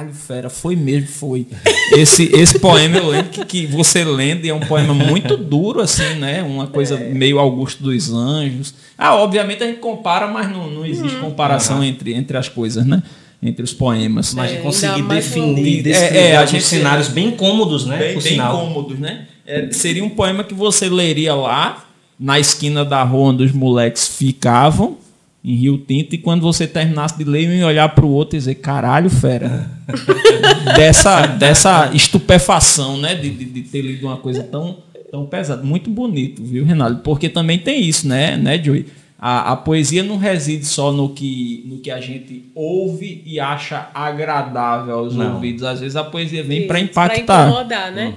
caralho, 0.00 0.14
fera, 0.14 0.50
foi 0.50 0.76
mesmo, 0.76 1.08
foi. 1.08 1.46
Esse, 1.92 2.24
esse 2.34 2.58
poema 2.58 2.96
eu 2.98 3.08
lembro 3.08 3.30
que, 3.30 3.44
que 3.44 3.66
você 3.66 4.04
lendo 4.04 4.44
e 4.44 4.48
é 4.48 4.54
um 4.54 4.60
poema 4.60 4.94
muito 4.94 5.36
duro, 5.36 5.80
assim, 5.80 6.14
né? 6.14 6.42
Uma 6.42 6.66
coisa 6.66 6.96
meio 6.96 7.38
Augusto 7.38 7.82
dos 7.82 8.12
Anjos. 8.12 8.74
Ah, 8.96 9.14
obviamente 9.16 9.62
a 9.62 9.66
gente 9.66 9.78
compara, 9.80 10.26
mas 10.26 10.50
não, 10.50 10.70
não 10.70 10.86
existe 10.86 11.16
comparação 11.18 11.82
entre, 11.84 12.14
entre 12.14 12.36
as 12.36 12.48
coisas, 12.48 12.84
né? 12.86 13.02
Entre 13.42 13.62
os 13.62 13.72
poemas. 13.72 14.34
Mas 14.34 14.52
É, 14.52 14.56
conseguir 14.56 15.02
definir, 15.02 15.76
no- 15.78 15.82
descrever 15.82 16.18
É, 16.18 16.30
é, 16.32 16.36
a 16.36 16.46
gente- 16.46 16.64
cenários 16.64 17.08
bem 17.08 17.30
cômodos, 17.30 17.86
né? 17.86 17.96
bem, 17.98 18.18
bem 18.18 18.38
cômodos, 18.38 18.98
né? 18.98 19.26
É, 19.46 19.68
seria 19.72 20.04
um 20.04 20.10
poema 20.10 20.44
que 20.44 20.54
você 20.54 20.88
leria 20.88 21.34
lá, 21.34 21.84
na 22.18 22.38
esquina 22.38 22.84
da 22.84 23.02
rua 23.02 23.30
onde 23.30 23.44
os 23.44 23.52
moleques 23.52 24.06
ficavam, 24.06 24.98
em 25.42 25.54
Rio 25.54 25.78
Tinto, 25.78 26.14
e 26.14 26.18
quando 26.18 26.42
você 26.42 26.66
terminasse 26.66 27.16
de 27.16 27.24
ler, 27.24 27.48
ia 27.48 27.66
olhar 27.66 27.88
para 27.88 28.04
o 28.04 28.10
outro 28.10 28.36
e 28.36 28.38
dizer, 28.38 28.56
caralho, 28.56 29.08
fera. 29.08 29.70
dessa, 30.76 31.26
dessa 31.26 31.90
estupefação, 31.94 32.98
né? 32.98 33.14
De, 33.14 33.30
de, 33.30 33.44
de 33.46 33.62
ter 33.62 33.80
lido 33.80 34.06
uma 34.06 34.18
coisa 34.18 34.42
tão, 34.42 34.78
tão 35.10 35.24
pesada. 35.24 35.62
Muito 35.62 35.88
bonito, 35.88 36.44
viu, 36.44 36.64
Renato? 36.64 36.96
Porque 36.96 37.28
também 37.28 37.58
tem 37.58 37.82
isso, 37.82 38.06
né, 38.06 38.36
né 38.36 38.62
Joey? 38.62 38.86
A, 39.18 39.52
a 39.52 39.56
poesia 39.56 40.02
não 40.02 40.16
reside 40.16 40.64
só 40.64 40.92
no 40.92 41.10
que, 41.10 41.62
no 41.66 41.78
que 41.78 41.90
a 41.90 42.00
gente 42.00 42.50
ouve 42.54 43.22
e 43.26 43.38
acha 43.38 43.90
agradável 43.92 44.94
aos 44.94 45.14
Não. 45.14 45.34
ouvidos. 45.34 45.62
Às 45.62 45.80
vezes 45.80 45.94
a 45.94 46.04
poesia 46.04 46.42
vem 46.42 46.66
para 46.66 46.80
impactar. 46.80 47.24
Pra 47.24 47.48
incomodar, 47.48 47.92
né? 47.92 48.14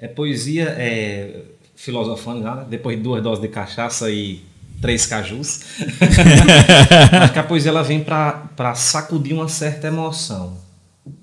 É 0.00 0.08
poesia 0.08 0.74
é, 0.76 1.42
filosofando, 1.76 2.40
né? 2.40 2.66
depois 2.68 2.96
de 2.96 3.04
duas 3.04 3.22
doses 3.22 3.40
de 3.40 3.48
cachaça 3.48 4.10
e 4.10 4.40
três 4.84 5.06
cajus. 5.06 5.60
Acho 7.22 7.32
que 7.32 7.38
a 7.38 7.42
poesia 7.42 7.70
ela 7.70 7.82
vem 7.82 8.00
para 8.00 8.74
sacudir 8.74 9.32
uma 9.34 9.48
certa 9.48 9.86
emoção. 9.86 10.58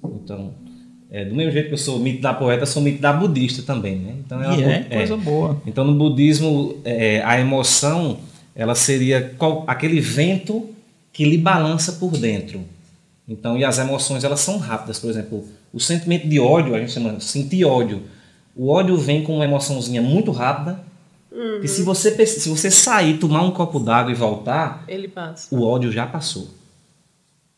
Então, 0.03 0.51
é, 1.11 1.25
do 1.25 1.35
mesmo 1.35 1.51
jeito 1.51 1.67
que 1.67 1.73
eu 1.75 1.77
sou 1.77 1.99
mito 1.99 2.23
da 2.23 2.33
poeta, 2.33 2.63
eu 2.63 2.67
sou 2.67 2.81
mito 2.81 2.99
da 2.99 3.13
budista 3.13 3.61
também, 3.61 3.97
né? 3.97 4.15
Então, 4.25 4.41
E 4.55 4.63
é 4.63 4.87
é, 4.89 4.95
coisa 4.97 5.15
boa. 5.15 5.61
Então, 5.67 5.83
no 5.83 5.93
budismo, 5.93 6.77
é, 6.83 7.21
a 7.23 7.39
emoção 7.39 8.17
ela 8.55 8.73
seria 8.73 9.35
qual- 9.37 9.63
aquele 9.67 10.01
vento 10.01 10.69
que 11.13 11.23
lhe 11.23 11.37
balança 11.37 11.91
por 11.93 12.17
dentro. 12.17 12.61
Então, 13.27 13.55
e 13.57 13.63
as 13.63 13.77
emoções 13.77 14.23
elas 14.23 14.39
são 14.39 14.57
rápidas. 14.57 14.97
Por 14.97 15.09
exemplo, 15.11 15.45
o 15.71 15.79
sentimento 15.79 16.27
de 16.27 16.39
ódio, 16.39 16.73
a 16.73 16.79
gente 16.79 16.91
chama 16.93 17.13
de 17.13 17.23
sentir 17.23 17.63
ódio. 17.63 18.01
O 18.55 18.69
ódio 18.69 18.97
vem 18.97 19.23
com 19.23 19.35
uma 19.35 19.45
emoçãozinha 19.45 20.01
muito 20.01 20.31
rápida. 20.31 20.79
E 21.63 21.67
se 21.67 21.81
você, 21.83 22.25
se 22.25 22.49
você 22.49 22.69
sair, 22.69 23.17
tomar 23.17 23.41
um 23.43 23.51
copo 23.51 23.79
d'água 23.79 24.11
e 24.11 24.15
voltar, 24.15 24.83
Ele 24.87 25.07
passa. 25.07 25.53
o 25.55 25.63
ódio 25.63 25.91
já 25.91 26.05
passou. 26.05 26.49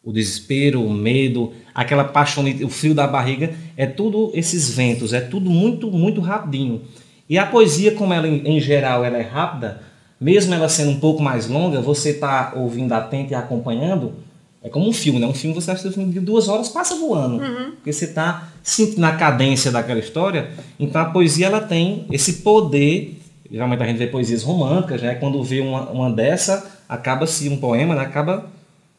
O 0.03 0.11
desespero, 0.11 0.83
o 0.83 0.93
medo, 0.93 1.53
aquela 1.73 2.03
paixão, 2.03 2.43
o 2.63 2.69
frio 2.69 2.93
da 2.93 3.07
barriga, 3.07 3.55
é 3.77 3.85
tudo 3.85 4.31
esses 4.33 4.69
ventos, 4.69 5.13
é 5.13 5.21
tudo 5.21 5.49
muito, 5.49 5.89
muito 5.89 6.19
rapidinho. 6.21 6.81
E 7.29 7.37
a 7.37 7.45
poesia, 7.45 7.93
como 7.93 8.13
ela 8.13 8.27
em 8.27 8.59
geral 8.59 9.03
ela 9.03 9.17
é 9.17 9.21
rápida, 9.21 9.81
mesmo 10.19 10.53
ela 10.53 10.67
sendo 10.69 10.91
um 10.91 10.99
pouco 10.99 11.23
mais 11.23 11.47
longa, 11.47 11.81
você 11.81 12.11
está 12.11 12.53
ouvindo 12.55 12.91
atento 12.93 13.31
e 13.31 13.35
acompanhando, 13.35 14.13
é 14.61 14.69
como 14.69 14.87
um 14.87 14.93
filme, 14.93 15.19
né? 15.19 15.25
Um 15.25 15.33
filme 15.33 15.55
você 15.55 15.71
assiste 15.71 15.87
um 15.89 15.93
filme 15.93 16.13
de 16.13 16.19
duas 16.19 16.47
horas, 16.47 16.69
passa 16.69 16.95
voando. 16.95 17.39
Porque 17.75 17.91
você 17.91 18.05
está 18.05 18.49
sentindo 18.61 19.03
a 19.05 19.13
cadência 19.13 19.71
daquela 19.71 19.99
história. 19.99 20.51
Então 20.79 21.01
a 21.01 21.05
poesia 21.05 21.47
ela 21.47 21.59
tem 21.61 22.05
esse 22.11 22.33
poder. 22.41 23.19
Geralmente 23.53 23.83
a 23.83 23.85
gente 23.85 23.97
vê 23.97 24.07
poesias 24.07 24.41
românticas, 24.41 24.99
né? 25.03 25.13
Quando 25.13 25.43
vê 25.43 25.59
uma, 25.59 25.81
uma 25.91 26.11
dessa, 26.11 26.65
acaba-se 26.89 27.47
um 27.49 27.57
poema, 27.57 27.93
né? 27.93 28.01
acaba 28.01 28.49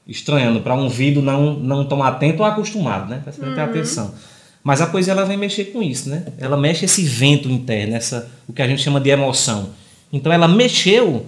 estranhando 0.07 0.61
para 0.61 0.77
um 0.77 0.85
ouvido 0.85 1.21
não, 1.21 1.55
não 1.55 1.85
tão 1.85 2.01
atento 2.05 2.41
ou 2.41 2.49
acostumado, 2.49 3.11
né? 3.11 3.21
Para 3.25 3.33
ter 3.33 3.61
atenção. 3.61 4.15
Mas 4.63 4.81
a 4.81 4.87
poesia 4.87 5.13
ela 5.13 5.25
vem 5.25 5.37
mexer 5.37 5.65
com 5.67 5.83
isso, 5.83 6.09
né? 6.09 6.27
Ela 6.39 6.57
mexe 6.57 6.85
esse 6.85 7.03
vento 7.03 7.51
interno, 7.51 7.97
essa, 7.97 8.31
o 8.49 8.53
que 8.53 8.63
a 8.63 8.69
gente 8.69 8.81
chama 8.81 9.01
de 9.01 9.11
emoção. 9.11 9.71
Então 10.13 10.33
ela 10.33 10.47
mexeu, 10.47 11.27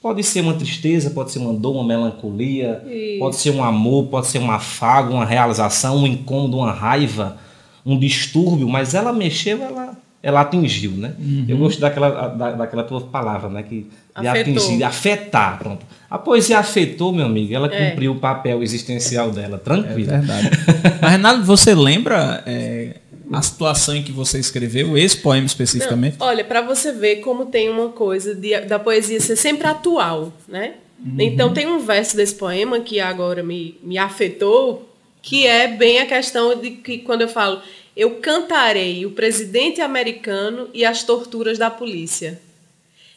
pode 0.00 0.22
ser 0.22 0.42
uma 0.42 0.54
tristeza, 0.54 1.10
pode 1.10 1.32
ser 1.32 1.40
uma 1.40 1.52
dor, 1.52 1.74
uma 1.74 1.84
melancolia, 1.84 2.80
Isso. 2.86 3.18
pode 3.18 3.36
ser 3.36 3.50
um 3.50 3.64
amor, 3.64 4.06
pode 4.06 4.28
ser 4.28 4.38
um 4.38 4.52
afago, 4.52 5.14
uma 5.14 5.24
realização, 5.24 5.96
um 5.96 6.06
incômodo, 6.06 6.58
uma 6.58 6.70
raiva, 6.70 7.38
um 7.84 7.98
distúrbio, 7.98 8.68
mas 8.68 8.94
ela 8.94 9.12
mexeu, 9.12 9.60
ela, 9.64 9.98
ela 10.28 10.40
atingiu, 10.42 10.92
né? 10.92 11.14
Eu 11.48 11.56
gosto 11.58 11.80
daquela, 11.80 12.28
da, 12.28 12.52
daquela 12.52 12.84
tua 12.84 13.00
palavra, 13.00 13.48
né? 13.48 13.62
Que, 13.62 13.86
de 14.20 14.26
Afetou. 14.26 14.54
atingir, 14.56 14.76
de 14.78 14.84
afetar, 14.84 15.58
pronto. 15.58 15.86
A 16.10 16.18
poesia 16.18 16.58
afetou, 16.58 17.12
meu 17.12 17.26
amigo, 17.26 17.54
ela 17.54 17.72
É. 17.72 17.90
cumpriu 17.90 18.12
o 18.12 18.16
papel 18.16 18.62
existencial 18.62 19.30
dela, 19.30 19.56
É 19.56 19.58
tranquilo. 19.58 20.08
verdade. 20.10 20.50
Mas, 21.00 21.10
Renato, 21.12 21.42
você 21.44 21.74
lembra 21.74 22.42
é, 22.46 22.96
a 23.32 23.40
situação 23.42 23.94
em 23.94 24.02
que 24.02 24.10
você 24.12 24.38
escreveu 24.38 24.96
esse 24.98 25.16
poema 25.18 25.46
especificamente? 25.46 26.16
Olha, 26.20 26.44
para 26.44 26.60
você 26.62 26.92
ver 26.92 27.16
como 27.16 27.46
tem 27.46 27.68
uma 27.68 27.88
coisa 27.90 28.34
de- 28.34 28.60
da 28.62 28.78
poesia 28.78 29.20
ser 29.20 29.36
sempre 29.36 29.66
atual, 29.68 30.32
né? 30.48 30.74
Então 31.16 31.52
tem 31.52 31.64
um 31.68 31.78
verso 31.78 32.16
desse 32.16 32.34
poema 32.34 32.80
que 32.80 32.98
agora 32.98 33.40
me, 33.40 33.78
me 33.84 33.96
afetou, 33.96 34.84
que 35.22 35.46
é 35.46 35.68
bem 35.68 36.00
a 36.00 36.06
questão 36.06 36.60
de 36.60 36.70
que 36.72 36.98
quando 36.98 37.22
eu 37.22 37.28
falo 37.28 37.60
eu 37.98 38.12
cantarei 38.22 39.04
o 39.04 39.10
presidente 39.10 39.80
americano 39.80 40.68
e 40.72 40.84
as 40.84 41.02
torturas 41.02 41.58
da 41.58 41.68
polícia. 41.68 42.40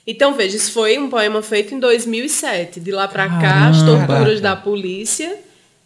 Então 0.07 0.33
veja, 0.33 0.57
isso 0.57 0.71
foi 0.71 0.97
um 0.97 1.07
poema 1.09 1.41
feito 1.43 1.75
em 1.75 1.79
2007. 1.79 2.79
De 2.79 2.91
lá 2.91 3.07
para 3.07 3.29
cá, 3.29 3.69
as 3.69 3.83
torturas 3.83 4.41
da 4.41 4.55
polícia 4.55 5.37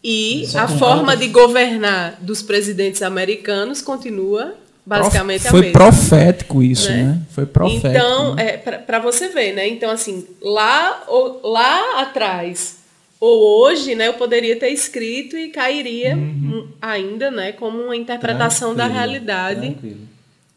e 0.02 0.46
Só 0.48 0.60
a 0.60 0.68
forma 0.70 1.18
de 1.18 1.28
governar 1.28 2.18
dos 2.22 2.42
presidentes 2.42 3.02
americanos 3.02 3.82
continua 3.82 4.54
basicamente 4.86 5.48
a 5.48 5.52
Foi 5.52 5.62
mesma. 5.62 5.74
profético 5.80 6.64
isso, 6.64 6.90
Né? 6.90 7.04
né? 7.04 7.22
Foi 7.32 7.46
profético. 7.46 7.88
Então, 7.88 8.36
né? 8.36 8.44
é, 8.48 8.58
para 8.58 9.00
você 9.00 9.28
ver, 9.30 9.52
né? 9.54 9.68
Então, 9.68 9.90
assim, 9.92 10.26
lá, 10.42 11.04
ou- 11.08 11.42
lá 11.44 12.02
atrás 12.02 12.78
ou 13.26 13.64
hoje, 13.64 13.96
né, 13.96 14.08
eu 14.08 14.14
poderia 14.14 14.56
ter 14.58 14.70
escrito 14.70 15.38
e 15.38 15.50
cairia 15.50 16.16
hum, 16.16 16.68
ainda, 16.82 17.32
né, 17.32 17.52
como 17.52 17.80
uma 17.82 17.96
interpretação 17.96 18.76
da 18.76 18.84
Tranquilo, 18.86 19.00
realidade 19.00 19.62
tranquilo. 19.72 20.00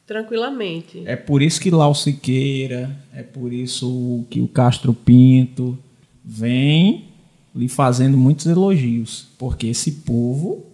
tranquilamente. 0.07 1.03
É 1.07 1.17
por 1.17 1.43
isso 1.43 1.61
que 1.61 1.71
Lau 1.71 1.95
Siqueira, 1.95 2.91
é 3.15 3.23
por 3.23 3.53
isso 3.53 4.25
que 4.31 4.41
o 4.41 4.49
Castro 4.49 4.93
Pinto 4.93 5.79
vem 6.25 7.07
lhe 7.55 7.69
fazendo 7.69 8.17
muitos 8.19 8.47
elogios, 8.47 9.29
porque 9.39 9.67
esse 9.69 9.93
povo 9.93 10.65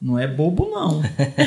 não 0.00 0.18
é 0.18 0.26
bobo 0.26 0.70
não. 0.70 1.02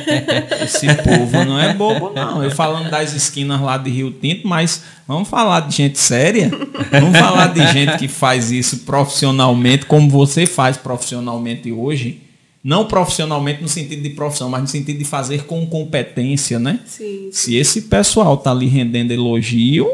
Esse 0.61 0.85
povo 0.95 1.43
não 1.43 1.59
é 1.59 1.73
bobo 1.73 2.11
não. 2.11 2.43
Eu 2.43 2.51
falando 2.51 2.89
das 2.91 3.13
esquinas 3.13 3.59
lá 3.59 3.77
de 3.77 3.89
Rio 3.89 4.11
Tinto, 4.11 4.47
mas 4.47 4.83
vamos 5.07 5.27
falar 5.27 5.61
de 5.61 5.75
gente 5.75 5.97
séria? 5.97 6.51
Vamos 6.91 7.17
falar 7.17 7.47
de 7.47 7.65
gente 7.73 7.97
que 7.97 8.07
faz 8.07 8.51
isso 8.51 8.79
profissionalmente, 8.79 9.87
como 9.87 10.07
você 10.07 10.45
faz 10.45 10.77
profissionalmente 10.77 11.71
hoje. 11.71 12.21
Não 12.63 12.85
profissionalmente 12.85 13.61
no 13.61 13.67
sentido 13.67 14.03
de 14.03 14.11
profissão, 14.11 14.49
mas 14.49 14.61
no 14.61 14.67
sentido 14.67 14.99
de 14.99 15.03
fazer 15.03 15.45
com 15.45 15.65
competência, 15.65 16.59
né? 16.59 16.79
Sim. 16.85 17.29
Se 17.31 17.55
esse 17.55 17.81
pessoal 17.83 18.37
tá 18.37 18.51
ali 18.51 18.67
rendendo 18.67 19.11
elogio, 19.11 19.91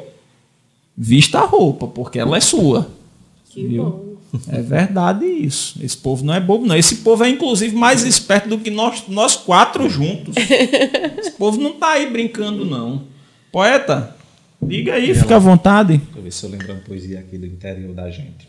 vista 0.96 1.40
a 1.40 1.46
roupa, 1.46 1.88
porque 1.88 2.20
ela 2.20 2.38
é 2.38 2.42
sua. 2.42 2.92
Que 3.50 3.66
Viu? 3.66 3.84
bom. 3.84 4.09
É 4.48 4.62
verdade 4.62 5.26
isso. 5.26 5.80
Esse 5.84 5.98
povo 5.98 6.24
não 6.24 6.34
é 6.34 6.40
bobo, 6.40 6.66
não. 6.66 6.76
Esse 6.76 6.98
povo 6.98 7.24
é, 7.24 7.30
inclusive, 7.30 7.76
mais 7.76 8.04
esperto 8.04 8.50
do 8.50 8.58
que 8.60 8.70
nós, 8.70 9.04
nós 9.08 9.36
quatro 9.36 9.90
juntos. 9.90 10.36
Esse 11.18 11.32
povo 11.32 11.60
não 11.60 11.74
tá 11.74 11.94
aí 11.94 12.10
brincando, 12.10 12.64
não. 12.66 13.04
Poeta, 13.52 14.16
diga 14.62 14.94
aí, 14.94 15.16
fica 15.16 15.36
à 15.36 15.40
vontade. 15.40 15.98
Deixa 15.98 16.18
eu 16.18 16.24
ver 16.24 16.32
se 16.32 16.46
eu 16.46 16.50
lembro 16.52 16.74
uma 16.74 16.82
poesia 16.82 17.20
aqui 17.20 17.38
do 17.38 17.46
interior 17.46 17.94
da 17.94 18.10
gente. 18.10 18.48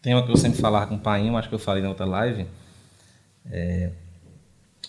Tem 0.00 0.14
uma 0.14 0.24
que 0.24 0.30
eu 0.30 0.36
sempre 0.36 0.60
falava 0.60 0.86
com 0.86 0.94
o 0.94 0.98
pai, 0.98 1.28
acho 1.28 1.48
que 1.48 1.54
eu 1.54 1.58
falei 1.58 1.82
na 1.82 1.88
outra 1.88 2.06
live. 2.06 2.46
É, 3.50 3.90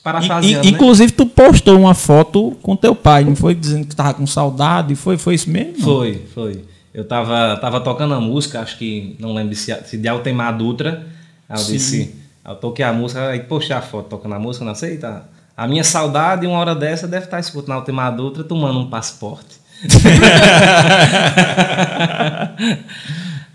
parafraseando, 0.04 0.64
né? 0.66 0.70
Inclusive, 0.70 1.12
tu 1.12 1.26
postou 1.26 1.80
uma 1.80 1.94
foto 1.94 2.52
com 2.62 2.76
teu 2.76 2.96
pai, 2.96 3.24
não 3.24 3.36
foi? 3.36 3.56
Dizendo 3.56 3.88
que 3.88 3.96
tava 3.96 4.14
com 4.14 4.28
saudade. 4.28 4.96
Foi, 4.96 5.18
foi 5.18 5.36
isso 5.36 5.50
mesmo? 5.50 5.82
Foi, 5.82 6.26
foi. 6.34 6.64
Eu 6.94 7.06
tava, 7.06 7.58
tava 7.58 7.82
tocando 7.82 8.14
a 8.14 8.20
música, 8.20 8.60
acho 8.62 8.78
que, 8.78 9.16
não 9.20 9.34
lembro 9.34 9.56
se, 9.56 9.74
se 9.86 9.98
de 9.98 10.08
Altemar 10.08 10.58
Dutra. 10.58 11.06
Aí 11.48 11.60
eu 11.60 11.64
Sim. 11.64 11.74
disse, 11.74 12.16
eu 12.46 12.56
toquei 12.56 12.84
a 12.86 12.92
música, 12.94 13.30
aí 13.30 13.42
postei 13.42 13.76
a 13.76 13.82
foto 13.82 14.10
tocando 14.10 14.36
a 14.36 14.40
música, 14.40 14.66
não 14.66 14.76
sei, 14.76 14.98
tá. 14.98 15.24
A 15.56 15.68
minha 15.68 15.84
saudade, 15.84 16.48
uma 16.48 16.58
hora 16.58 16.74
dessa, 16.74 17.08
deve 17.08 17.26
estar 17.26 17.40
escutando 17.40 17.76
Altemar 17.76 18.16
Dutra 18.16 18.44
tomando 18.44 18.80
um 18.80 18.90
passaporte. 18.90 19.60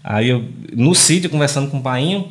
aí 0.02 0.28
eu, 0.28 0.44
no 0.72 0.94
sítio, 0.94 1.30
conversando 1.30 1.70
com 1.70 1.78
o 1.78 1.82
painho, 1.82 2.30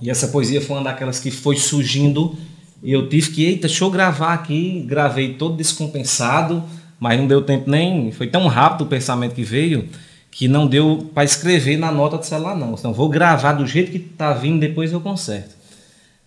e 0.00 0.10
essa 0.10 0.28
poesia 0.28 0.60
foi 0.60 0.76
uma 0.76 0.84
daquelas 0.84 1.18
que 1.20 1.30
foi 1.30 1.56
surgindo 1.56 2.36
e 2.84 2.92
eu 2.92 3.08
tive 3.08 3.30
que, 3.30 3.44
eita, 3.46 3.66
deixa 3.66 3.82
eu 3.82 3.90
gravar 3.90 4.34
aqui. 4.34 4.84
Gravei 4.86 5.32
todo 5.32 5.56
descompensado, 5.56 6.62
mas 7.00 7.18
não 7.18 7.26
deu 7.26 7.40
tempo 7.40 7.70
nem. 7.70 8.12
Foi 8.12 8.26
tão 8.26 8.46
rápido 8.46 8.82
o 8.82 8.86
pensamento 8.86 9.34
que 9.34 9.42
veio 9.42 9.88
que 10.34 10.48
não 10.48 10.66
deu 10.66 11.10
para 11.14 11.24
escrever 11.24 11.78
na 11.78 11.90
nota 11.90 12.18
do 12.18 12.26
celular, 12.26 12.56
não. 12.56 12.74
Então, 12.74 12.92
vou 12.92 13.08
gravar 13.08 13.52
do 13.52 13.66
jeito 13.66 13.90
que 13.90 13.98
está 13.98 14.32
vindo, 14.34 14.60
depois 14.60 14.92
eu 14.92 15.00
conserto. 15.00 15.54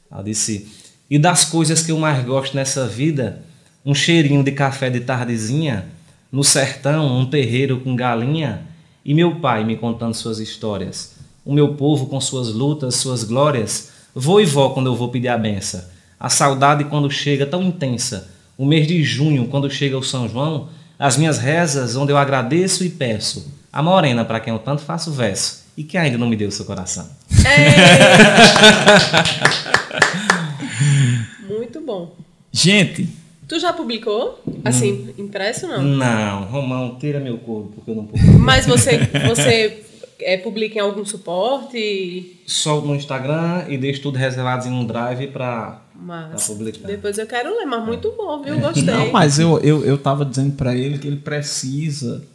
Ela 0.10 0.24
disse: 0.24 0.68
E 1.10 1.20
das 1.20 1.46
coisas 1.46 1.84
que 1.84 1.92
eu 1.92 2.00
mais 2.00 2.26
gosto 2.26 2.56
nessa 2.56 2.88
vida, 2.88 3.44
um 3.86 3.94
cheirinho 3.94 4.44
de 4.44 4.52
café 4.52 4.90
de 4.90 5.02
tardezinha, 5.02 5.86
no 6.32 6.44
sertão, 6.44 7.20
um 7.20 7.26
terreiro 7.26 7.82
com 7.82 7.96
galinha, 7.96 8.62
e 9.06 9.14
meu 9.14 9.36
pai 9.36 9.64
me 9.64 9.76
contando 9.76 10.16
suas 10.16 10.40
histórias. 10.40 11.16
O 11.46 11.54
meu 11.54 11.76
povo 11.76 12.08
com 12.08 12.20
suas 12.20 12.48
lutas, 12.48 12.96
suas 12.96 13.24
glórias. 13.24 13.92
Vou 14.16 14.42
e 14.42 14.46
vó 14.46 14.70
quando 14.70 14.88
eu 14.88 14.96
vou 14.96 15.10
pedir 15.10 15.28
a 15.28 15.38
benção 15.38 15.82
a 16.20 16.30
saudade 16.30 16.84
quando 16.86 17.10
chega 17.12 17.46
tão 17.46 17.62
intensa, 17.64 18.30
o 18.58 18.66
mês 18.66 18.88
de 18.88 19.04
junho, 19.04 19.48
quando 19.48 19.70
chega 19.70 19.98
o 19.98 20.04
São 20.04 20.28
João, 20.28 20.70
as 20.98 21.16
minhas 21.16 21.38
rezas, 21.38 21.96
onde 21.96 22.12
eu 22.12 22.18
agradeço 22.18 22.84
e 22.84 22.90
peço, 22.90 23.52
a 23.78 23.84
morena 23.84 24.26
para 24.26 24.40
quem 24.40 24.52
eu 24.52 24.58
tanto 24.58 24.82
faço 24.82 25.12
verso, 25.12 25.64
e 25.78 25.84
que 25.84 26.00
ainda 26.00 26.18
não 26.18 26.28
me 26.28 26.36
deu 26.36 26.48
o 26.48 26.52
seu 26.52 26.66
coração. 26.66 27.08
É. 27.46 27.76
Muito 31.48 31.80
bom. 31.82 32.16
Gente. 32.52 33.08
Tu 33.48 33.60
já 33.60 33.72
publicou? 33.72 34.44
Assim, 34.66 34.92
hum. 34.94 35.14
impresso 35.20 35.68
não? 35.68 35.84
Não, 35.84 36.46
Romão, 36.46 36.98
tira 37.00 37.20
meu 37.20 37.38
corpo, 37.38 37.74
porque 37.76 37.92
eu 37.92 37.96
não 37.96 38.06
publico. 38.08 38.40
Mas 38.40 38.66
você, 38.66 38.98
você 39.28 39.84
é, 40.22 40.38
publica 40.38 40.80
em 40.80 40.82
algum 40.82 41.06
suporte? 41.06 42.36
Só 42.48 42.82
no 42.82 42.96
Instagram 42.96 43.66
e 43.70 43.78
deixo 43.78 44.02
tudo 44.02 44.18
reservado 44.18 44.68
em 44.68 44.72
um 44.72 44.88
drive 44.88 45.28
para 45.28 45.82
publicar. 46.48 46.88
Depois 46.88 47.20
eu 47.20 47.28
quero 47.28 47.56
ler, 47.56 47.66
mas 47.68 47.86
muito 47.86 48.12
bom, 48.18 48.42
viu? 48.42 48.60
Gostei. 48.60 48.86
Não, 48.86 49.12
mas 49.12 49.38
eu, 49.38 49.60
eu, 49.60 49.86
eu 49.86 50.00
tava 50.00 50.26
dizendo 50.26 50.54
para 50.54 50.76
ele 50.76 50.98
que 50.98 51.06
ele 51.06 51.18
precisa 51.18 52.26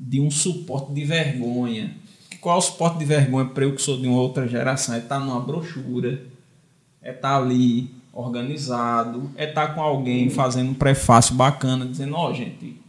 de 0.00 0.18
um 0.18 0.30
suporte 0.30 0.92
de 0.92 1.04
vergonha. 1.04 1.94
Qual 2.40 2.56
é 2.56 2.58
o 2.58 2.62
suporte 2.62 2.98
de 2.98 3.04
vergonha 3.04 3.44
para 3.44 3.64
eu 3.64 3.74
que 3.74 3.82
sou 3.82 4.00
de 4.00 4.08
uma 4.08 4.18
outra 4.18 4.48
geração? 4.48 4.94
É 4.94 4.98
estar 4.98 5.18
tá 5.18 5.24
numa 5.24 5.40
brochura, 5.40 6.22
é 7.02 7.10
estar 7.10 7.28
tá 7.28 7.36
ali 7.36 7.90
organizado, 8.12 9.30
é 9.36 9.46
estar 9.46 9.68
tá 9.68 9.74
com 9.74 9.82
alguém 9.82 10.30
fazendo 10.30 10.70
um 10.70 10.74
prefácio 10.74 11.34
bacana, 11.34 11.84
dizendo, 11.84 12.14
ó, 12.14 12.30
oh, 12.30 12.34
gente, 12.34 12.80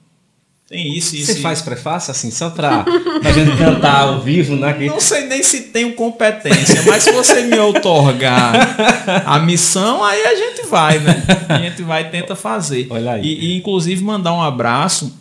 tem 0.69 0.97
isso, 0.97 1.17
isso. 1.17 1.33
Você 1.33 1.41
faz 1.41 1.61
prefácio 1.61 2.11
assim, 2.11 2.31
só 2.31 2.49
para 2.49 2.85
a 3.25 3.31
gente 3.33 3.57
cantar 3.57 4.03
ao 4.03 4.21
vivo, 4.21 4.55
né? 4.55 4.71
Que... 4.73 4.87
Não 4.87 5.01
sei 5.01 5.25
nem 5.25 5.43
se 5.43 5.63
tenho 5.63 5.93
competência, 5.95 6.81
mas 6.87 7.03
se 7.03 7.11
você 7.11 7.41
me 7.41 7.59
outorgar 7.59 8.53
a 9.25 9.37
missão, 9.39 10.01
aí 10.01 10.23
a 10.23 10.33
gente 10.33 10.65
vai, 10.67 10.97
né? 10.99 11.23
A 11.49 11.57
gente 11.57 11.83
vai 11.83 12.03
e 12.03 12.05
tenta 12.05 12.37
fazer. 12.37 12.87
Olha 12.89 13.11
aí. 13.11 13.21
E, 13.21 13.47
e 13.47 13.57
inclusive 13.57 14.01
mandar 14.01 14.33
um 14.33 14.41
abraço 14.41 15.19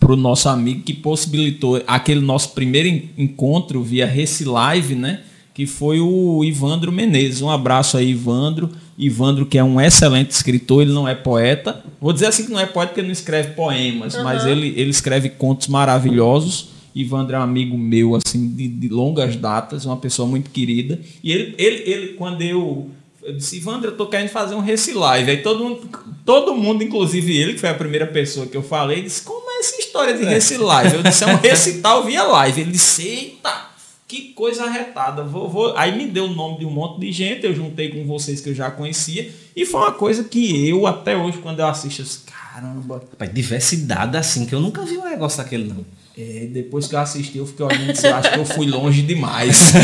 para 0.00 0.12
o 0.12 0.16
nosso 0.16 0.48
amigo 0.48 0.82
que 0.82 0.92
possibilitou 0.92 1.82
aquele 1.86 2.20
nosso 2.20 2.50
primeiro 2.50 3.08
encontro 3.16 3.82
via 3.82 4.06
Reci 4.06 4.44
Live, 4.44 4.94
né? 4.94 5.20
Que 5.54 5.66
foi 5.66 6.00
o 6.00 6.44
Ivandro 6.44 6.92
Menezes. 6.92 7.40
Um 7.40 7.50
abraço 7.50 7.96
aí, 7.96 8.10
Ivandro. 8.10 8.70
Ivandro, 8.98 9.46
que 9.46 9.58
é 9.58 9.64
um 9.64 9.80
excelente 9.80 10.30
escritor, 10.30 10.82
ele 10.82 10.92
não 10.92 11.06
é 11.06 11.14
poeta. 11.14 11.84
Vou 12.00 12.12
dizer 12.12 12.26
assim 12.26 12.46
que 12.46 12.52
não 12.52 12.60
é 12.60 12.66
poeta 12.66 12.88
porque 12.88 13.00
ele 13.00 13.08
não 13.08 13.12
escreve 13.12 13.54
poemas, 13.54 14.14
uhum. 14.14 14.24
mas 14.24 14.44
ele, 14.44 14.68
ele 14.76 14.90
escreve 14.90 15.28
contos 15.30 15.68
maravilhosos. 15.68 16.68
Ivandro 16.94 17.36
é 17.36 17.38
um 17.38 17.42
amigo 17.42 17.76
meu, 17.76 18.14
assim, 18.16 18.48
de, 18.48 18.68
de 18.68 18.88
longas 18.88 19.36
datas, 19.36 19.84
uma 19.84 19.98
pessoa 19.98 20.26
muito 20.26 20.50
querida. 20.50 20.98
E 21.22 21.30
ele, 21.30 21.54
ele, 21.58 21.90
ele 21.90 22.06
quando 22.14 22.40
eu, 22.40 22.90
eu 23.22 23.34
disse, 23.34 23.58
Ivandro, 23.58 23.90
eu 23.90 23.96
tô 23.96 24.06
querendo 24.06 24.30
fazer 24.30 24.54
um 24.54 24.60
Recilive. 24.60 25.30
Aí 25.30 25.42
todo 25.42 25.62
mundo, 25.62 25.88
todo 26.24 26.54
mundo, 26.54 26.82
inclusive 26.82 27.36
ele, 27.36 27.52
que 27.52 27.60
foi 27.60 27.68
a 27.68 27.74
primeira 27.74 28.06
pessoa 28.06 28.46
que 28.46 28.56
eu 28.56 28.62
falei, 28.62 29.02
disse, 29.02 29.22
como 29.22 29.45
essa 29.58 29.76
história 29.80 30.16
de. 30.16 30.24
Recilive? 30.24 30.96
Eu 30.96 31.02
disse, 31.02 31.24
é 31.24 31.26
um 31.26 31.36
recital 31.36 32.04
via 32.04 32.22
live. 32.22 32.60
Ele 32.60 32.72
disse, 32.72 33.06
eita! 33.06 33.66
Que 34.08 34.32
coisa 34.34 34.64
arretada. 34.64 35.24
Vou, 35.24 35.48
vou... 35.48 35.76
Aí 35.76 35.96
me 35.96 36.06
deu 36.06 36.26
o 36.26 36.34
nome 36.34 36.60
de 36.60 36.64
um 36.64 36.70
monte 36.70 37.00
de 37.00 37.10
gente, 37.10 37.44
eu 37.44 37.52
juntei 37.52 37.88
com 37.88 38.06
vocês 38.06 38.40
que 38.40 38.50
eu 38.50 38.54
já 38.54 38.70
conhecia. 38.70 39.32
E 39.54 39.66
foi 39.66 39.80
uma 39.80 39.92
coisa 39.92 40.22
que 40.22 40.68
eu, 40.68 40.86
até 40.86 41.16
hoje, 41.16 41.38
quando 41.38 41.58
eu 41.58 41.66
assisto, 41.66 42.02
eu 42.02 42.04
disse, 42.04 42.20
caramba. 42.20 43.02
Rapaz, 43.10 43.34
diversidade 43.34 44.16
assim, 44.16 44.46
que 44.46 44.54
eu 44.54 44.60
nunca 44.60 44.82
vi 44.84 44.96
um 44.96 45.04
negócio 45.04 45.38
daquele, 45.42 45.64
não. 45.64 45.84
É, 46.18 46.48
depois 46.50 46.86
que 46.86 46.94
eu 46.94 46.98
assisti, 46.98 47.36
eu 47.36 47.46
fiquei 47.46 47.66
olhando 47.66 47.90
e 47.90 47.92
disse, 47.92 48.06
acho 48.06 48.32
que 48.32 48.38
eu 48.38 48.44
fui 48.46 48.66
longe 48.66 49.02
demais. 49.02 49.74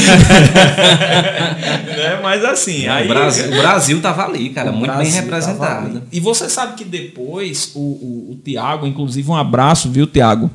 né? 1.86 2.20
Mas 2.22 2.42
assim. 2.42 2.88
Aí, 2.88 3.04
o, 3.04 3.08
Brasil, 3.08 3.46
o 3.48 3.50
Brasil 3.50 4.00
tava 4.00 4.24
ali, 4.24 4.48
cara, 4.48 4.72
muito 4.72 4.90
Brasil 4.90 5.12
bem 5.12 5.20
representado. 5.20 6.02
E 6.10 6.18
você 6.18 6.48
sabe 6.48 6.74
que 6.74 6.84
depois 6.84 7.72
o, 7.74 7.80
o, 7.80 8.30
o 8.30 8.40
Tiago, 8.42 8.86
inclusive 8.86 9.30
um 9.30 9.36
abraço, 9.36 9.90
viu, 9.90 10.06
Tiago? 10.06 10.50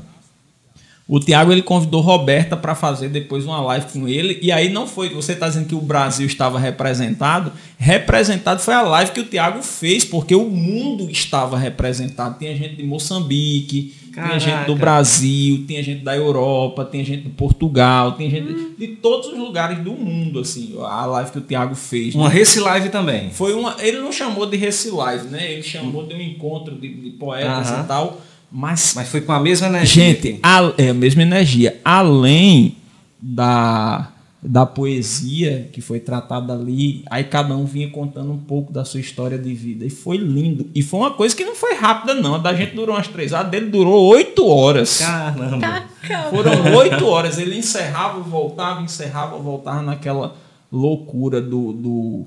O 1.08 1.18
Tiago 1.18 1.50
ele 1.50 1.62
convidou 1.62 2.02
Roberta 2.02 2.54
para 2.54 2.74
fazer 2.74 3.08
depois 3.08 3.46
uma 3.46 3.60
live 3.62 3.86
com 3.86 4.06
ele. 4.06 4.38
E 4.42 4.52
aí 4.52 4.70
não 4.70 4.86
foi. 4.86 5.08
Você 5.08 5.32
está 5.32 5.48
dizendo 5.48 5.66
que 5.66 5.74
o 5.74 5.80
Brasil 5.80 6.26
estava 6.26 6.58
representado. 6.58 7.50
Representado 7.78 8.60
foi 8.60 8.74
a 8.74 8.82
live 8.82 9.12
que 9.12 9.20
o 9.20 9.24
Tiago 9.24 9.62
fez, 9.62 10.04
porque 10.04 10.34
o 10.34 10.50
mundo 10.50 11.08
estava 11.08 11.56
representado. 11.56 12.38
Tinha 12.38 12.54
gente 12.54 12.76
de 12.76 12.82
Moçambique, 12.82 13.94
Caraca. 14.18 14.38
tinha 14.38 14.56
gente 14.56 14.66
do 14.66 14.76
Brasil, 14.76 15.64
tinha 15.66 15.82
gente 15.82 16.04
da 16.04 16.16
Europa, 16.16 16.88
tinha 16.90 17.04
gente 17.04 17.22
de 17.22 17.30
Portugal, 17.30 18.16
tinha 18.16 18.28
gente 18.28 18.52
hum. 18.52 18.74
de 18.78 18.88
todos 18.88 19.28
os 19.28 19.38
lugares 19.38 19.78
do 19.78 19.92
mundo, 19.92 20.40
assim. 20.40 20.74
A 20.80 21.06
live 21.06 21.30
que 21.30 21.38
o 21.38 21.42
Tiago 21.42 21.74
fez. 21.74 22.14
Uma 22.14 22.28
né? 22.28 22.34
Reci 22.34 22.60
Live 22.60 22.88
também. 22.90 23.30
Foi 23.30 23.54
uma. 23.54 23.76
Ele 23.80 23.98
não 23.98 24.12
chamou 24.12 24.46
de 24.46 24.56
Reci 24.56 24.90
Live, 24.90 25.28
né? 25.28 25.52
Ele 25.52 25.62
chamou 25.62 26.06
de 26.06 26.14
um 26.14 26.20
encontro 26.20 26.74
de, 26.74 26.88
de 26.88 27.10
poetas 27.10 27.70
uh 27.70 27.74
-huh. 27.74 27.84
e 27.84 27.86
tal 27.86 28.20
mas, 28.50 28.94
Mas 28.96 29.08
foi 29.08 29.20
com 29.20 29.32
a 29.32 29.40
mesma 29.40 29.66
energia. 29.66 30.04
Gente, 30.04 30.40
a, 30.42 30.72
é 30.78 30.88
a 30.88 30.94
mesma 30.94 31.22
energia. 31.22 31.78
Além 31.84 32.76
da, 33.20 34.10
da 34.48 34.64
poesia 34.64 35.68
que 35.70 35.82
foi 35.82 36.00
tratada 36.00 36.54
ali, 36.54 37.04
aí 37.10 37.22
cada 37.22 37.54
um 37.54 37.66
vinha 37.66 37.90
contando 37.90 38.32
um 38.32 38.38
pouco 38.38 38.72
da 38.72 38.82
sua 38.82 38.98
história 38.98 39.36
de 39.36 39.52
vida. 39.52 39.84
E 39.84 39.90
foi 39.90 40.16
lindo. 40.16 40.70
E 40.74 40.82
foi 40.82 41.00
uma 41.00 41.10
coisa 41.10 41.36
que 41.36 41.44
não 41.44 41.54
foi 41.54 41.74
rápida, 41.74 42.14
não. 42.14 42.36
A 42.36 42.38
da 42.38 42.54
gente 42.54 42.74
durou 42.74 42.94
umas 42.94 43.06
três 43.08 43.34
horas, 43.34 43.46
a 43.46 43.50
dele 43.50 43.66
durou 43.66 44.08
oito 44.08 44.46
horas. 44.46 45.00
Caramba. 45.00 45.84
Foram 46.30 46.76
oito 46.76 47.06
horas. 47.06 47.36
Ele 47.36 47.58
encerrava, 47.58 48.20
voltava, 48.20 48.80
encerrava, 48.80 49.36
voltava 49.36 49.82
naquela 49.82 50.34
loucura 50.72 51.42
do, 51.42 51.74
do, 51.74 52.26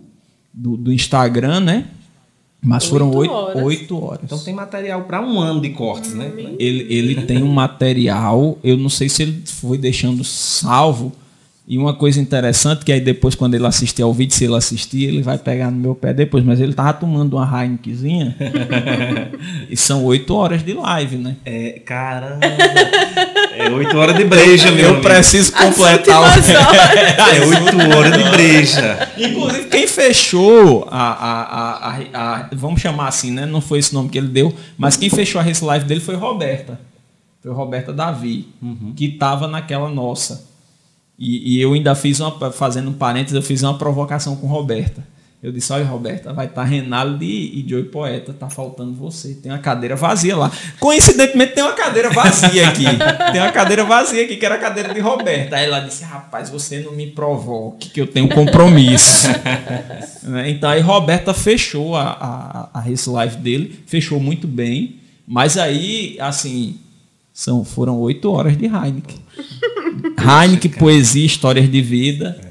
do, 0.54 0.78
do 0.78 0.94
Instagram, 0.94 1.60
né? 1.62 1.88
Mas 2.64 2.86
foram 2.86 3.10
oito 3.16 3.34
horas. 3.34 3.64
oito 3.64 4.00
horas. 4.00 4.22
Então 4.26 4.38
tem 4.38 4.54
material 4.54 5.06
para 5.06 5.20
um 5.26 5.40
ano 5.40 5.60
de 5.60 5.72
cortes, 5.72 6.14
né? 6.14 6.32
Ele, 6.60 6.86
ele 6.88 7.22
tem 7.24 7.42
um 7.42 7.52
material, 7.52 8.60
eu 8.64 8.78
não 8.78 8.90
sei 8.90 9.10
se 9.10 9.24
ele 9.24 9.42
foi 9.48 9.80
deixando 9.80 10.24
salvo, 10.24 11.12
e 11.72 11.78
uma 11.78 11.94
coisa 11.94 12.20
interessante, 12.20 12.84
que 12.84 12.92
aí 12.92 13.00
depois, 13.00 13.34
quando 13.34 13.54
ele 13.54 13.66
assistir 13.66 14.02
ao 14.02 14.14
vídeo, 14.14 14.36
se 14.36 14.44
ele 14.44 14.58
assistir, 14.58 15.06
ele 15.06 15.22
vai 15.22 15.38
pegar 15.38 15.72
no 15.72 15.78
meu 15.78 15.96
pé 15.96 16.14
depois. 16.14 16.44
Mas 16.44 16.60
ele 16.60 16.74
tava 16.74 16.92
tomando 16.92 17.38
uma 17.38 17.64
Heinekenzinha. 17.64 18.36
e 19.72 19.78
são 19.78 20.04
oito 20.04 20.36
horas 20.36 20.66
de 20.66 20.74
live, 20.74 21.16
né? 21.16 21.38
É, 21.46 21.82
caramba. 21.86 22.46
É 23.56 23.70
oito 23.70 23.98
horas 23.98 24.18
de 24.18 24.26
breja, 24.26 24.70
meu 24.70 24.84
Eu 24.84 24.90
amigo. 24.90 25.02
preciso 25.02 25.54
completar 25.54 26.22
o... 26.22 26.26
É 26.26 27.40
oito 27.46 27.98
horas 27.98 28.18
de 28.18 28.30
breja. 28.32 29.10
Inclusive, 29.18 29.70
quem 29.70 29.88
fechou 29.88 30.86
a, 30.92 31.14
a, 31.14 31.90
a, 31.90 32.36
a, 32.36 32.50
Vamos 32.52 32.82
chamar 32.82 33.08
assim, 33.08 33.32
né? 33.32 33.46
Não 33.46 33.62
foi 33.62 33.80
esse 33.80 33.94
nome 33.94 34.10
que 34.10 34.18
ele 34.18 34.28
deu, 34.28 34.54
mas 34.78 34.98
quem 34.98 35.10
fechou 35.10 35.40
a 35.40 35.44
Race 35.46 35.64
Live 35.64 35.86
dele 35.86 36.02
foi 36.02 36.16
Roberta. 36.16 36.78
Foi 37.42 37.54
Roberta 37.54 37.94
Davi, 37.94 38.50
uhum. 38.62 38.92
que 38.94 39.08
tava 39.08 39.48
naquela 39.48 39.88
nossa. 39.90 40.51
E, 41.24 41.58
e, 41.58 41.62
eu 41.62 41.74
ainda 41.74 41.94
fiz 41.94 42.20
uma, 42.20 42.52
fazendo 42.52 42.90
um 42.90 42.94
parênteses, 42.94 43.36
eu 43.36 43.44
fiz 43.44 43.62
uma 43.62 43.78
provocação 43.78 44.36
com 44.36 44.48
Roberta. 44.48 45.06
Eu 45.42 45.52
disse, 45.52 45.72
olha, 45.72 45.86
Roberta, 45.86 46.34
vai 46.34 46.48
estar 46.48 46.64
tá 46.64 46.68
Renaldo 46.68 47.24
e, 47.24 47.60
e 47.60 47.70
Joey 47.70 47.84
Poeta, 47.86 48.34
tá 48.34 48.50
faltando 48.50 48.96
você. 48.96 49.36
Tem 49.36 49.52
uma 49.52 49.60
cadeira 49.60 49.96
vazia 49.96 50.36
lá. 50.36 50.52
Coincidentemente, 50.80 51.54
tem 51.54 51.64
uma 51.64 51.74
cadeira 51.74 52.10
vazia 52.10 52.68
aqui. 52.68 52.86
tem 53.32 53.40
uma 53.40 53.52
cadeira 53.52 53.84
vazia 53.84 54.24
aqui, 54.24 54.36
que 54.36 54.46
era 54.46 54.56
a 54.56 54.58
cadeira 54.58 54.92
de 54.94 55.00
Roberta. 55.00 55.58
Aí 55.58 55.66
ela 55.66 55.80
disse, 55.80 56.04
rapaz, 56.04 56.50
você 56.50 56.80
não 56.80 56.94
me 56.94 57.06
provoque, 57.06 57.90
que 57.90 58.02
eu 58.02 58.08
tenho 58.08 58.28
compromisso. 58.28 59.28
Né? 60.24 60.52
então 60.52 60.70
aí 60.70 60.82
Roberta 60.82 61.34
fechou 61.34 61.96
a, 61.96 62.04
a, 62.04 62.80
a 62.80 62.80
Race 62.80 63.10
Life 63.10 63.38
dele, 63.38 63.80
fechou 63.88 64.20
muito 64.20 64.48
bem. 64.48 64.98
Mas 65.28 65.58
aí, 65.58 66.16
assim, 66.20 66.80
são, 67.34 67.64
foram 67.64 68.00
oito 68.00 68.30
horas 68.32 68.58
de 68.58 68.66
Heineken. 68.66 69.20
Heineken, 70.18 70.72
poesia, 70.72 71.26
histórias 71.26 71.70
de 71.70 71.82
vida 71.82 72.51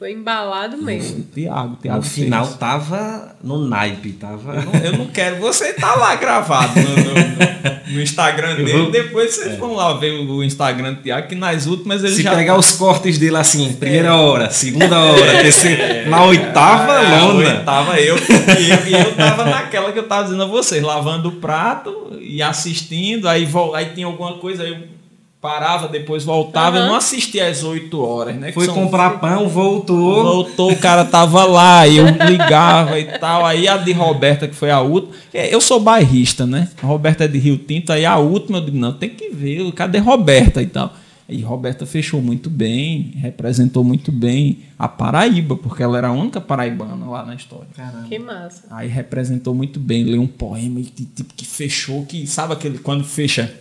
foi 0.00 0.12
embalado 0.12 0.78
mesmo. 0.78 1.26
Tiago, 1.34 1.76
Tiago. 1.76 1.98
No 1.98 2.02
final 2.02 2.46
fez. 2.46 2.56
tava 2.56 3.36
no 3.44 3.68
naipe, 3.68 4.12
tava. 4.12 4.54
Eu 4.54 4.62
não, 4.62 4.74
eu 4.80 4.92
não 4.96 5.06
quero. 5.08 5.36
Você 5.40 5.74
tá 5.74 5.94
lá 5.94 6.16
gravado 6.16 6.72
no, 6.80 6.96
no, 6.96 7.94
no 7.96 8.00
Instagram 8.00 8.56
dele. 8.56 8.72
Vou... 8.72 8.90
Depois 8.90 9.34
vocês 9.34 9.52
é. 9.52 9.56
vão 9.56 9.74
lá 9.74 9.92
ver 9.92 10.12
o 10.12 10.42
Instagram 10.42 10.94
do 10.94 11.02
Tiago, 11.02 11.28
que 11.28 11.34
nas 11.34 11.66
últimas 11.66 12.02
ele 12.02 12.14
Se 12.14 12.22
já. 12.22 12.30
Se 12.30 12.36
pegar 12.36 12.56
os 12.56 12.72
cortes 12.72 13.18
dele 13.18 13.36
assim, 13.36 13.74
primeira 13.74 14.08
é. 14.08 14.12
hora, 14.12 14.50
segunda 14.50 14.98
hora, 14.98 15.42
terceira. 15.42 15.82
É. 15.82 16.08
Na 16.08 16.24
oitava, 16.24 16.94
é, 16.94 17.20
lona. 17.20 17.58
Oitava 17.58 18.00
eu, 18.00 18.16
e 18.16 18.92
eu, 18.92 19.00
eu 19.00 19.14
tava 19.14 19.44
naquela 19.44 19.92
que 19.92 19.98
eu 19.98 20.08
tava 20.08 20.24
dizendo 20.24 20.44
a 20.44 20.46
vocês, 20.46 20.82
lavando 20.82 21.28
o 21.28 21.32
prato 21.32 22.18
e 22.22 22.42
assistindo, 22.42 23.28
aí, 23.28 23.46
aí 23.74 23.84
tinha 23.94 24.06
alguma 24.06 24.38
coisa, 24.38 24.62
aí 24.62 24.70
eu 24.70 24.99
parava, 25.40 25.88
depois 25.88 26.22
voltava. 26.22 26.76
Uhum. 26.76 26.82
Eu 26.82 26.88
não 26.88 26.96
assistia 26.96 27.48
às 27.48 27.64
8 27.64 28.00
horas, 28.00 28.36
né? 28.36 28.52
Foi 28.52 28.66
comprar 28.68 29.18
pão, 29.18 29.48
voltou. 29.48 30.22
Voltou, 30.22 30.70
o 30.70 30.76
cara 30.76 31.04
tava 31.04 31.44
lá, 31.44 31.88
eu 31.88 32.04
ligava 32.06 32.98
e 33.00 33.06
tal. 33.18 33.46
Aí 33.46 33.66
a 33.66 33.76
de 33.78 33.92
Roberta, 33.92 34.46
que 34.46 34.54
foi 34.54 34.70
a 34.70 34.80
última. 34.80 35.14
É, 35.32 35.52
eu 35.52 35.60
sou 35.60 35.80
bairrista, 35.80 36.46
né? 36.46 36.68
A 36.82 36.86
Roberta 36.86 37.24
é 37.24 37.28
de 37.28 37.38
Rio 37.38 37.56
Tinto, 37.56 37.92
aí 37.92 38.04
a 38.04 38.18
última 38.18 38.58
eu 38.58 38.64
digo, 38.64 38.76
não, 38.76 38.92
tem 38.92 39.08
que 39.08 39.30
ver, 39.30 39.70
cadê 39.72 39.98
Roberta 39.98 40.62
e 40.62 40.66
tal. 40.66 40.92
E 41.26 41.42
Roberta 41.42 41.86
fechou 41.86 42.20
muito 42.20 42.50
bem, 42.50 43.12
representou 43.16 43.84
muito 43.84 44.10
bem 44.10 44.58
a 44.76 44.88
Paraíba, 44.88 45.54
porque 45.54 45.80
ela 45.80 45.96
era 45.96 46.08
a 46.08 46.12
única 46.12 46.40
paraibana 46.40 47.06
lá 47.06 47.24
na 47.24 47.36
história. 47.36 47.68
Caramba. 47.76 48.08
Que 48.08 48.18
massa. 48.18 48.64
Aí 48.68 48.88
representou 48.88 49.54
muito 49.54 49.78
bem, 49.78 50.02
leu 50.02 50.20
um 50.20 50.26
poema 50.26 50.80
tipo 50.82 51.32
que 51.34 51.46
fechou, 51.46 52.04
que 52.04 52.26
sabe 52.26 52.52
aquele 52.52 52.78
quando 52.78 53.04
fecha 53.04 53.54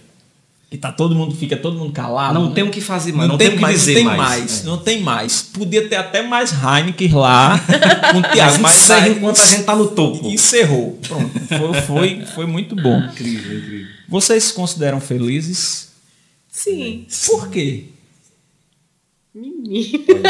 que 0.69 0.77
tá 0.77 0.91
todo 0.91 1.15
mundo 1.15 1.35
fica 1.35 1.57
todo 1.57 1.77
mundo 1.77 1.91
calado. 1.91 2.33
Não 2.35 2.49
né? 2.49 2.55
tem 2.55 2.63
o 2.63 2.69
que 2.69 2.79
fazer 2.79 3.11
mais, 3.11 3.27
não, 3.27 3.33
não 3.33 3.37
tem, 3.37 3.49
tem 3.49 3.59
mais, 3.59 3.79
dizer 3.79 3.93
não 3.93 3.99
tem 3.99 4.05
mais. 4.05 4.19
mais 4.19 4.61
é. 4.61 4.65
Não 4.65 4.77
tem 4.77 5.01
mais. 5.01 5.41
Podia 5.41 5.89
ter 5.89 5.95
até 5.95 6.21
mais 6.21 6.51
Heineken 6.53 7.11
lá 7.13 7.59
com 8.11 8.19
o 8.19 8.21
Thiago, 8.21 8.59
mas 8.61 8.83
encerra 8.83 9.09
enquanto 9.09 9.41
a 9.41 9.45
gente 9.45 9.63
tá 9.63 9.75
no 9.75 9.87
topo. 9.87 10.25
Encerrou. 10.29 10.99
Pronto. 11.07 11.39
Foi, 11.47 11.81
foi, 11.81 12.25
foi 12.35 12.45
muito 12.45 12.75
bom. 12.75 12.99
Incrível, 12.99 13.57
incrível. 13.57 13.87
Vocês 14.07 14.43
se 14.43 14.53
consideram 14.53 15.01
felizes? 15.01 15.89
Sim. 16.51 17.07
Por 17.25 17.49
quê? 17.49 17.85
Menino. 19.33 20.03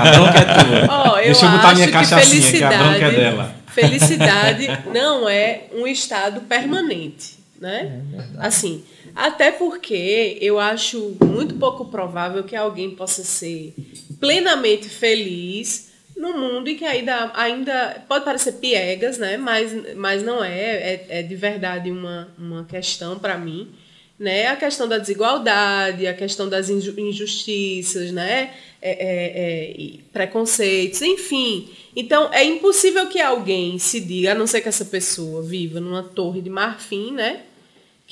a 0.00 0.10
bronca 0.12 0.38
é 0.38 0.86
tua. 0.86 1.12
Oh, 1.12 1.18
eu 1.18 1.24
Deixa 1.24 1.46
eu 1.46 1.50
botar 1.50 1.74
minha 1.74 1.90
cachaçinha, 1.90 2.52
que 2.52 2.64
a 2.64 2.78
bronca 2.78 3.06
é 3.06 3.10
dela. 3.10 3.54
Felicidade 3.66 4.68
não 4.94 5.28
é 5.28 5.64
um 5.74 5.86
estado 5.86 6.42
permanente, 6.42 7.38
né? 7.64 8.02
É 8.36 8.46
assim, 8.46 8.84
até 9.14 9.50
porque 9.50 10.36
eu 10.40 10.58
acho 10.58 11.16
muito 11.24 11.54
pouco 11.54 11.86
provável 11.86 12.44
que 12.44 12.54
alguém 12.54 12.90
possa 12.90 13.24
ser 13.24 13.74
plenamente 14.20 14.88
feliz 14.88 15.92
no 16.16 16.32
mundo 16.38 16.68
e 16.68 16.74
que 16.74 16.84
ainda, 16.84 17.32
ainda 17.34 18.04
pode 18.06 18.24
parecer 18.24 18.52
piegas, 18.52 19.18
né? 19.18 19.36
Mas, 19.36 19.94
mas 19.96 20.22
não 20.22 20.44
é, 20.44 20.94
é, 20.94 21.06
é 21.08 21.22
de 21.22 21.34
verdade 21.34 21.90
uma, 21.90 22.28
uma 22.38 22.64
questão 22.64 23.18
para 23.18 23.38
mim. 23.38 23.68
Né? 24.16 24.46
A 24.46 24.54
questão 24.54 24.86
da 24.86 24.96
desigualdade, 24.96 26.06
a 26.06 26.14
questão 26.14 26.48
das 26.48 26.70
injustiças, 26.70 28.12
né? 28.12 28.54
É, 28.80 28.90
é, 28.90 29.32
é, 29.36 29.90
preconceitos, 30.12 31.02
enfim. 31.02 31.68
Então, 31.96 32.32
é 32.32 32.44
impossível 32.44 33.08
que 33.08 33.20
alguém 33.20 33.78
se 33.78 33.98
diga, 34.00 34.32
a 34.32 34.34
não 34.34 34.46
ser 34.46 34.60
que 34.60 34.68
essa 34.68 34.84
pessoa 34.84 35.42
viva 35.42 35.80
numa 35.80 36.02
torre 36.02 36.40
de 36.40 36.50
marfim, 36.50 37.12
né? 37.12 37.42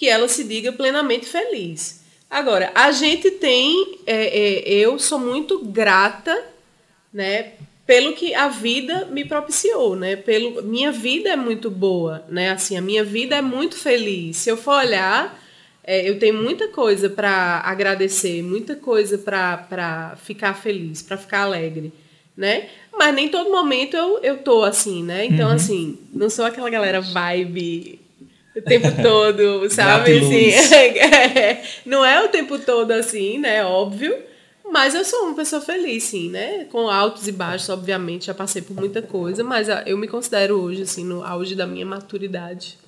Que 0.03 0.09
ela 0.09 0.27
se 0.27 0.43
diga 0.43 0.73
plenamente 0.73 1.27
feliz. 1.27 2.03
Agora, 2.29 2.73
a 2.75 2.91
gente 2.91 3.31
tem, 3.31 4.01
é, 4.05 4.37
é, 4.37 4.69
eu 4.69 4.99
sou 4.99 5.17
muito 5.17 5.65
grata, 5.65 6.45
né, 7.15 7.53
pelo 7.87 8.13
que 8.13 8.35
a 8.35 8.49
vida 8.49 9.05
me 9.13 9.25
propiciou, 9.25 9.95
né? 9.95 10.17
Pelo 10.17 10.61
minha 10.65 10.91
vida 10.91 11.29
é 11.29 11.37
muito 11.37 11.71
boa, 11.71 12.25
né? 12.29 12.51
Assim, 12.51 12.77
a 12.77 12.81
minha 12.81 13.05
vida 13.05 13.37
é 13.37 13.43
muito 13.43 13.77
feliz. 13.77 14.39
Se 14.39 14.51
eu 14.51 14.57
for 14.57 14.75
olhar, 14.75 15.41
é, 15.85 16.09
eu 16.09 16.19
tenho 16.19 16.35
muita 16.35 16.67
coisa 16.67 17.09
para 17.09 17.61
agradecer, 17.65 18.43
muita 18.43 18.75
coisa 18.75 19.17
para 19.17 20.17
ficar 20.25 20.55
feliz, 20.55 21.01
para 21.01 21.17
ficar 21.17 21.43
alegre, 21.43 21.93
né? 22.37 22.69
Mas 22.93 23.15
nem 23.15 23.29
todo 23.29 23.53
momento 23.53 23.97
eu, 23.97 24.19
eu 24.19 24.39
tô 24.39 24.65
assim, 24.65 25.05
né? 25.05 25.27
Então, 25.27 25.49
uhum. 25.49 25.55
assim, 25.55 25.97
não 26.13 26.29
sou 26.29 26.45
aquela 26.45 26.71
galera 26.71 27.01
vibe 27.01 28.02
o 28.57 28.63
tempo 28.63 28.89
todo, 29.03 29.71
sabe? 29.71 30.19
Assim, 30.19 30.53
não 31.87 32.05
é 32.05 32.23
o 32.25 32.29
tempo 32.29 32.59
todo 32.59 32.91
assim, 32.93 33.39
né? 33.39 33.65
Óbvio. 33.65 34.15
Mas 34.71 34.95
eu 34.95 35.05
sou 35.05 35.27
uma 35.27 35.35
pessoa 35.35 35.61
feliz, 35.61 36.05
sim, 36.05 36.31
né? 36.31 36.65
Com 36.71 36.89
altos 36.89 37.29
e 37.29 37.33
baixos, 37.33 37.69
obviamente, 37.69 38.27
já 38.27 38.35
passei 38.35 38.63
por 38.63 38.75
muita 38.75 39.03
coisa, 39.03 39.45
mas 39.45 39.69
eu 39.85 39.99
me 39.99 40.09
considero 40.09 40.59
hoje, 40.61 40.83
assim, 40.83 41.05
no 41.05 41.23
auge 41.23 41.55
da 41.55 41.67
minha 41.67 41.85
maturidade. 41.85 42.79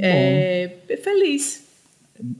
É, 0.00 0.72
feliz. 1.02 1.62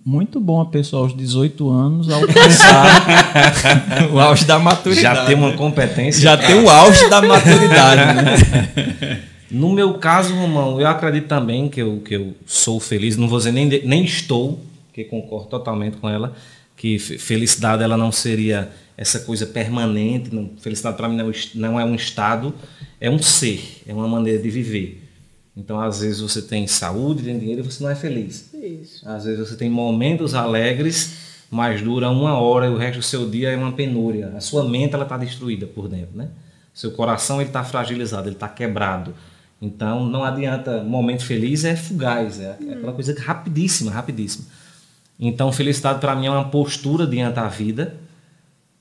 Muito 0.05 0.40
bom 0.40 0.61
a 0.61 0.66
pessoa 0.66 1.03
aos 1.03 1.16
18 1.16 1.70
anos 1.70 2.11
alcançar 2.11 3.07
o 4.12 4.20
auge 4.20 4.44
da 4.44 4.59
maturidade. 4.59 5.16
Já 5.16 5.27
tem 5.27 5.35
uma 5.35 5.53
competência. 5.53 6.20
Já 6.20 6.36
tem 6.36 6.62
o 6.62 6.69
auge 6.69 7.09
da 7.09 7.23
maturidade, 7.23 8.15
né? 8.15 9.23
No 9.53 9.70
meu 9.70 9.95
caso, 9.99 10.35
Romão, 10.35 10.81
eu 10.81 10.87
acredito 10.87 11.29
também 11.29 11.69
que 11.69 11.83
eu, 11.83 12.01
que 12.01 12.16
eu 12.16 12.35
sou 12.47 12.81
feliz, 12.81 13.19
não 13.19 13.29
vou 13.29 13.37
dizer 13.37 13.53
nem, 13.53 13.66
nem 13.85 14.03
estou, 14.03 14.59
que 14.95 15.05
concordo 15.05 15.51
totalmente 15.51 15.99
com 15.99 16.09
ela, 16.09 16.35
que 16.74 16.99
felicidade 16.99 17.83
ela 17.83 17.99
não 17.99 18.11
seria 18.11 18.73
essa 18.97 19.20
coisa 19.20 19.45
permanente, 19.45 20.35
não, 20.35 20.53
felicidade 20.59 20.97
para 20.97 21.07
mim 21.07 21.16
não, 21.16 21.31
não 21.55 21.79
é 21.79 21.85
um 21.85 21.95
estado, 21.95 22.55
é 22.99 23.11
um 23.11 23.19
ser, 23.20 23.83
é 23.87 23.93
uma 23.93 24.09
maneira 24.09 24.43
de 24.43 24.49
viver. 24.49 25.03
Então, 25.55 25.79
às 25.79 26.01
vezes 26.01 26.20
você 26.20 26.41
tem 26.41 26.66
saúde, 26.66 27.23
tem 27.23 27.39
dinheiro 27.39 27.61
e 27.61 27.62
você 27.62 27.85
não 27.85 27.91
é 27.91 27.95
feliz. 27.95 28.49
Isso. 28.55 29.07
Às 29.07 29.27
vezes 29.27 29.51
você 29.51 29.55
tem 29.55 29.69
momentos 29.69 30.35
alegres, 30.35 31.45
mas 31.51 31.83
dura 31.83 32.09
uma 32.09 32.39
hora 32.39 32.69
e 32.69 32.70
o 32.70 32.79
resto 32.79 33.01
do 33.01 33.05
seu 33.05 33.29
dia 33.29 33.51
é 33.51 33.57
uma 33.57 33.73
penúria. 33.73 34.33
A 34.35 34.41
sua 34.41 34.65
mente 34.65 34.95
ela 34.95 35.03
está 35.03 35.19
destruída 35.19 35.66
por 35.66 35.89
dentro, 35.89 36.16
né? 36.16 36.31
Seu 36.73 36.93
coração 36.93 37.39
ele 37.39 37.51
está 37.51 37.62
fragilizado, 37.62 38.29
ele 38.29 38.35
está 38.35 38.49
quebrado. 38.49 39.15
Então 39.62 40.05
não 40.05 40.24
adianta, 40.24 40.82
momento 40.82 41.24
feliz 41.24 41.64
é 41.64 41.76
fugaz, 41.76 42.40
é 42.40 42.51
aquela 42.51 42.93
coisa 42.93 43.16
rapidíssima, 43.16 43.93
rapidíssima. 43.93 44.44
Então 45.20 45.52
felicidade 45.52 46.01
para 46.01 46.16
mim 46.16 46.26
é 46.26 46.30
uma 46.30 46.48
postura 46.48 47.06
diante 47.06 47.36
da 47.36 47.47
vida. 47.47 47.94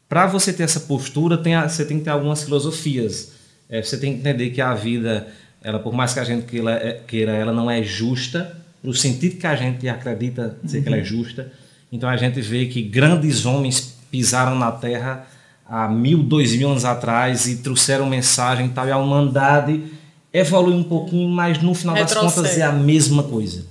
Para 0.09 0.25
você 0.25 0.51
ter 0.51 0.63
essa 0.63 0.79
postura, 0.79 1.37
tem 1.37 1.53
a, 1.53 1.69
você 1.69 1.85
tem 1.85 1.99
que 1.99 2.05
ter 2.05 2.09
algumas 2.09 2.43
filosofias. 2.43 3.33
É, 3.69 3.83
você 3.83 3.95
tem 3.95 4.13
que 4.13 4.19
entender 4.21 4.49
que 4.49 4.59
a 4.59 4.73
vida, 4.73 5.27
ela 5.63 5.77
por 5.77 5.93
mais 5.93 6.15
que 6.15 6.19
a 6.19 6.23
gente 6.23 6.47
queira, 6.47 6.71
é, 6.71 6.93
queira 7.07 7.31
ela 7.33 7.53
não 7.53 7.69
é 7.69 7.83
justa, 7.83 8.57
no 8.83 8.91
sentido 8.91 9.37
que 9.37 9.45
a 9.45 9.55
gente 9.55 9.87
acredita 9.87 10.57
ser 10.65 10.77
uhum. 10.77 10.83
que 10.83 10.89
ela 10.89 10.97
é 10.97 11.03
justa. 11.03 11.51
Então 11.91 12.09
a 12.09 12.17
gente 12.17 12.41
vê 12.41 12.65
que 12.65 12.81
grandes 12.81 13.45
homens 13.45 13.99
pisaram 14.09 14.57
na 14.57 14.71
terra 14.71 15.27
há 15.69 15.87
mil, 15.87 16.23
dois 16.23 16.55
mil 16.55 16.71
anos 16.71 16.85
atrás 16.85 17.45
e 17.45 17.57
trouxeram 17.57 18.07
mensagem 18.07 18.65
e 18.65 18.69
tal, 18.69 18.87
e 18.87 18.91
a 18.91 18.97
humanidade 18.97 20.00
evolui 20.33 20.73
um 20.73 20.83
pouquinho, 20.83 21.29
mas 21.29 21.61
no 21.61 21.73
final 21.73 21.95
das 21.95 22.13
contas 22.13 22.57
é 22.57 22.63
a 22.63 22.71
mesma 22.71 23.23
coisa. 23.23 23.65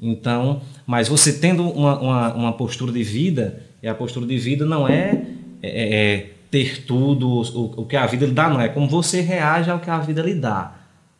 Então, 0.00 0.62
mas 0.86 1.08
você 1.08 1.32
tendo 1.32 1.68
uma, 1.68 2.00
uma, 2.00 2.34
uma, 2.34 2.52
postura 2.52 2.90
de 2.90 3.02
vida, 3.02 3.62
e 3.82 3.88
a 3.88 3.94
postura 3.94 4.26
de 4.26 4.38
vida 4.38 4.64
não 4.64 4.88
é, 4.88 5.24
é, 5.62 5.94
é 5.94 6.30
ter 6.50 6.84
tudo, 6.84 7.28
o, 7.28 7.82
o, 7.82 7.86
que 7.86 7.96
a 7.96 8.06
vida 8.06 8.24
lhe 8.24 8.32
dá, 8.32 8.48
não 8.48 8.60
é 8.60 8.68
como 8.68 8.88
você 8.88 9.20
reage 9.20 9.70
ao 9.70 9.78
que 9.78 9.90
a 9.90 9.98
vida 9.98 10.22
lhe 10.22 10.34
dá. 10.34 10.74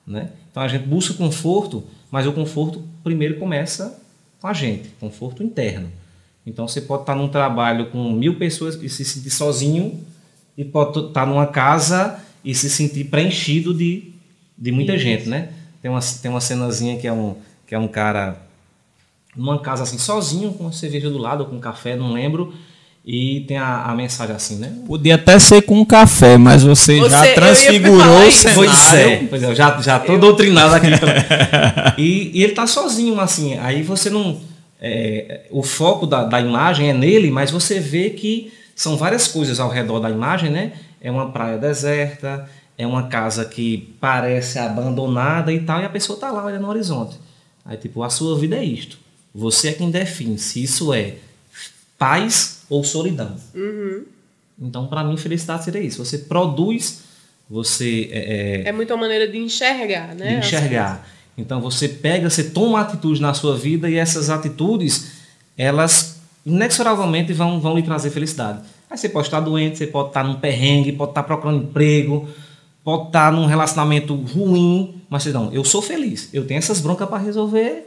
Né? 0.07 0.31
Então 0.51 0.63
a 0.63 0.69
gente 0.69 0.87
busca 0.87 1.15
conforto, 1.15 1.85
mas 2.11 2.27
o 2.27 2.33
conforto 2.33 2.83
primeiro 3.05 3.39
começa 3.39 4.03
com 4.41 4.49
a 4.49 4.53
gente, 4.55 4.89
conforto 4.99 5.43
interno. 5.43 5.91
Então 6.47 6.67
você 6.67 6.81
pode 6.81 7.03
estar 7.03 7.15
num 7.15 7.29
trabalho 7.29 7.91
com 7.91 8.11
mil 8.13 8.37
pessoas 8.37 8.75
e 8.83 8.89
se 8.89 9.05
sentir 9.05 9.31
sozinho, 9.31 10.01
e 10.57 10.65
pode 10.65 10.99
estar 10.99 11.27
numa 11.27 11.47
casa 11.47 12.19
e 12.45 12.55
se 12.55 12.69
sentir 12.69 13.05
preenchido 13.05 13.73
de 13.73 14.11
de 14.61 14.71
muita 14.71 14.95
Isso. 14.95 15.03
gente, 15.03 15.29
né? 15.29 15.49
Tem 15.81 15.91
uma, 15.91 16.01
tem 16.01 16.31
uma 16.31 16.41
cenazinha 16.41 16.99
que 16.99 17.07
é 17.07 17.13
um, 17.13 17.37
que 17.67 17.75
é 17.75 17.79
um 17.79 17.89
cara 17.89 18.37
numa 19.35 19.59
casa 19.61 19.85
assim, 19.85 19.99
sozinho, 19.99 20.53
com 20.53 20.65
uma 20.65 20.73
cerveja 20.73 21.09
do 21.09 21.17
lado, 21.19 21.43
ou 21.45 21.47
com 21.49 21.59
café, 21.59 21.97
não 21.97 22.13
lembro. 22.13 22.53
E 23.05 23.45
tem 23.49 23.57
a, 23.57 23.85
a 23.85 23.95
mensagem 23.95 24.37
assim, 24.37 24.57
né? 24.57 24.73
Podia 24.87 25.15
até 25.15 25.39
ser 25.39 25.63
com 25.63 25.81
um 25.81 25.85
café, 25.87 26.37
mas 26.37 26.63
você, 26.63 26.99
Você- 26.99 27.07
eu 27.07 27.09
já 27.11 27.35
transfigurou 27.35 28.27
o 28.27 28.31
cenário. 28.31 28.55
Pois 28.71 28.93
é, 28.95 29.17
pois 29.31 29.43
é, 29.43 29.47
eu 29.47 29.55
já, 29.55 29.81
já 29.81 29.99
tô 29.99 30.19
doutrinado 30.19 30.75
aqui. 30.75 30.89
então. 30.93 31.09
e, 31.97 32.31
e 32.35 32.45
ele 32.45 32.53
tá 32.53 32.67
sozinho, 32.67 33.19
assim, 33.19 33.57
aí 33.59 33.83
você 33.83 34.11
não. 34.11 34.39
é, 34.81 35.47
o 35.51 35.63
foco 35.63 36.07
da, 36.07 36.25
da 36.25 36.41
imagem 36.41 36.91
é 36.91 36.93
nele, 36.93 37.31
mas 37.31 37.51
você 37.51 37.81
vê 37.81 38.11
que 38.11 38.53
são 38.77 38.99
várias 38.99 39.27
coisas 39.27 39.59
ao 39.59 39.71
redor 39.71 40.01
da 40.01 40.11
imagem, 40.11 40.51
né? 40.51 40.73
É 41.01 41.11
uma 41.11 41.31
praia 41.31 41.57
deserta, 41.57 42.47
é 42.81 42.87
uma 42.87 43.09
casa 43.09 43.45
que 43.45 43.95
parece 44.01 44.59
abandonada 44.59 45.53
e 45.53 45.61
tal, 45.61 45.83
e 45.83 45.85
a 45.85 45.89
pessoa 45.91 46.19
tá 46.19 46.31
lá 46.31 46.47
olhando 46.47 46.63
no 46.63 46.69
horizonte. 46.71 47.19
Aí, 47.63 47.77
tipo, 47.77 48.03
a 48.03 48.09
sua 48.09 48.39
vida 48.39 48.57
é 48.57 48.65
isto. 48.65 48.99
Você 49.35 49.69
é 49.69 49.73
quem 49.75 49.91
define 49.91 50.39
se 50.39 50.63
isso 50.63 50.95
é 50.95 51.17
paz 51.99 52.63
ou 52.71 52.83
solidão. 52.83 53.37
Então, 54.59 54.87
para 54.87 55.05
mim, 55.05 55.19
felicidade 55.19 55.63
seria 55.65 55.83
isso. 55.83 56.03
Você 56.03 56.17
produz, 56.17 57.03
você 57.51 58.09
é, 58.11 58.63
é, 58.65 58.69
É 58.69 58.73
muito 58.73 58.95
uma 58.95 59.03
maneira 59.03 59.29
de 59.29 59.37
enxergar, 59.37 60.15
né? 60.15 60.31
de 60.31 60.47
enxergar. 60.47 61.07
Então 61.37 61.61
você 61.61 61.87
pega, 61.87 62.31
você 62.31 62.45
toma 62.45 62.69
uma 62.69 62.81
atitude 62.81 63.21
na 63.21 63.35
sua 63.35 63.57
vida 63.57 63.91
e 63.91 63.97
essas 63.97 64.31
atitudes, 64.31 65.13
elas 65.57 66.21
inexoravelmente 66.47 67.33
vão, 67.35 67.61
vão 67.61 67.77
lhe 67.77 67.83
trazer 67.83 68.09
felicidade. 68.09 68.61
Aí 68.91 68.97
você 68.97 69.09
pode 69.09 69.27
estar 69.27 69.41
doente, 69.41 69.77
você 69.77 69.87
pode 69.87 70.09
estar 70.09 70.25
num 70.25 70.35
perrengue, 70.35 70.93
pode 70.93 71.11
estar 71.11 71.23
procurando 71.23 71.63
emprego, 71.63 72.29
pode 72.85 73.07
estar 73.09 73.33
num 73.33 73.47
relacionamento 73.47 74.15
ruim, 74.15 75.01
mas 75.09 75.23
você 75.23 75.31
não, 75.31 75.53
eu 75.53 75.65
sou 75.65 75.83
feliz, 75.83 76.29
eu 76.33 76.47
tenho 76.47 76.59
essas 76.59 76.81
broncas 76.81 77.09
para 77.09 77.19
resolver, 77.19 77.87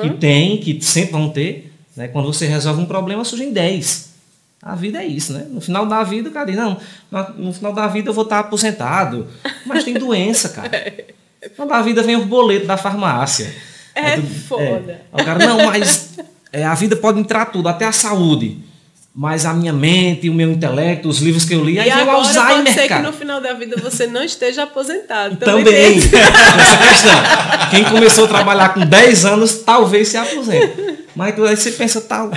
que 0.00 0.10
tem, 0.10 0.58
que 0.58 0.78
sempre 0.80 1.12
vão 1.12 1.28
ter. 1.30 1.72
Né? 1.96 2.06
Quando 2.08 2.26
você 2.32 2.46
resolve 2.46 2.82
um 2.82 2.86
problema, 2.86 3.24
surgem 3.24 3.52
10. 3.52 4.10
A 4.62 4.74
vida 4.74 5.02
é 5.02 5.06
isso, 5.06 5.32
né? 5.32 5.46
No 5.50 5.58
final 5.60 5.86
da 5.86 6.02
vida, 6.04 6.28
o 6.28 6.32
cara 6.32 6.44
diz, 6.44 6.54
não, 6.56 6.76
no 7.38 7.50
final 7.52 7.72
da 7.72 7.86
vida 7.86 8.10
eu 8.10 8.14
vou 8.14 8.24
estar 8.24 8.40
aposentado. 8.40 9.26
Mas 9.64 9.84
tem 9.84 9.94
doença, 9.94 10.50
cara. 10.50 10.70
No 11.42 11.50
final 11.50 11.66
da 11.68 11.80
vida 11.80 12.02
vem 12.02 12.16
o 12.16 12.26
boleto 12.26 12.66
da 12.66 12.76
farmácia. 12.76 13.50
É 13.94 14.16
tu- 14.16 14.22
foda. 14.46 15.00
Aí 15.12 15.22
o 15.22 15.24
cara, 15.24 15.46
não, 15.46 15.64
mas 15.66 16.10
é, 16.52 16.62
a 16.64 16.74
vida 16.74 16.94
pode 16.94 17.18
entrar 17.18 17.46
tudo, 17.46 17.68
até 17.70 17.86
a 17.86 17.92
saúde. 17.92 18.58
Mas 19.12 19.44
a 19.44 19.52
minha 19.52 19.72
mente, 19.72 20.30
o 20.30 20.34
meu 20.34 20.52
intelecto, 20.52 21.08
os 21.08 21.18
livros 21.18 21.44
que 21.44 21.52
eu 21.52 21.64
li, 21.64 21.78
aí 21.80 21.88
E 21.88 21.90
o 21.90 21.94
agora 21.94 22.18
pode 22.24 22.38
Alzheimer, 22.38 22.72
ser 22.72 22.82
que 22.82 22.88
cara. 22.88 23.02
no 23.02 23.12
final 23.12 23.40
da 23.40 23.52
vida 23.54 23.76
você 23.82 24.06
não 24.06 24.22
esteja 24.22 24.62
aposentado. 24.62 25.36
Também, 25.36 25.64
tem- 25.64 25.98
essa 25.98 26.76
questão. 26.88 27.70
Quem 27.70 27.84
começou 27.84 28.26
a 28.26 28.28
trabalhar 28.28 28.68
com 28.72 28.80
10 28.86 29.24
anos, 29.24 29.54
talvez 29.64 30.08
se 30.08 30.16
aposente. 30.16 31.00
Mas 31.16 31.38
aí 31.40 31.56
você 31.56 31.72
pensa, 31.72 32.00
tal, 32.00 32.30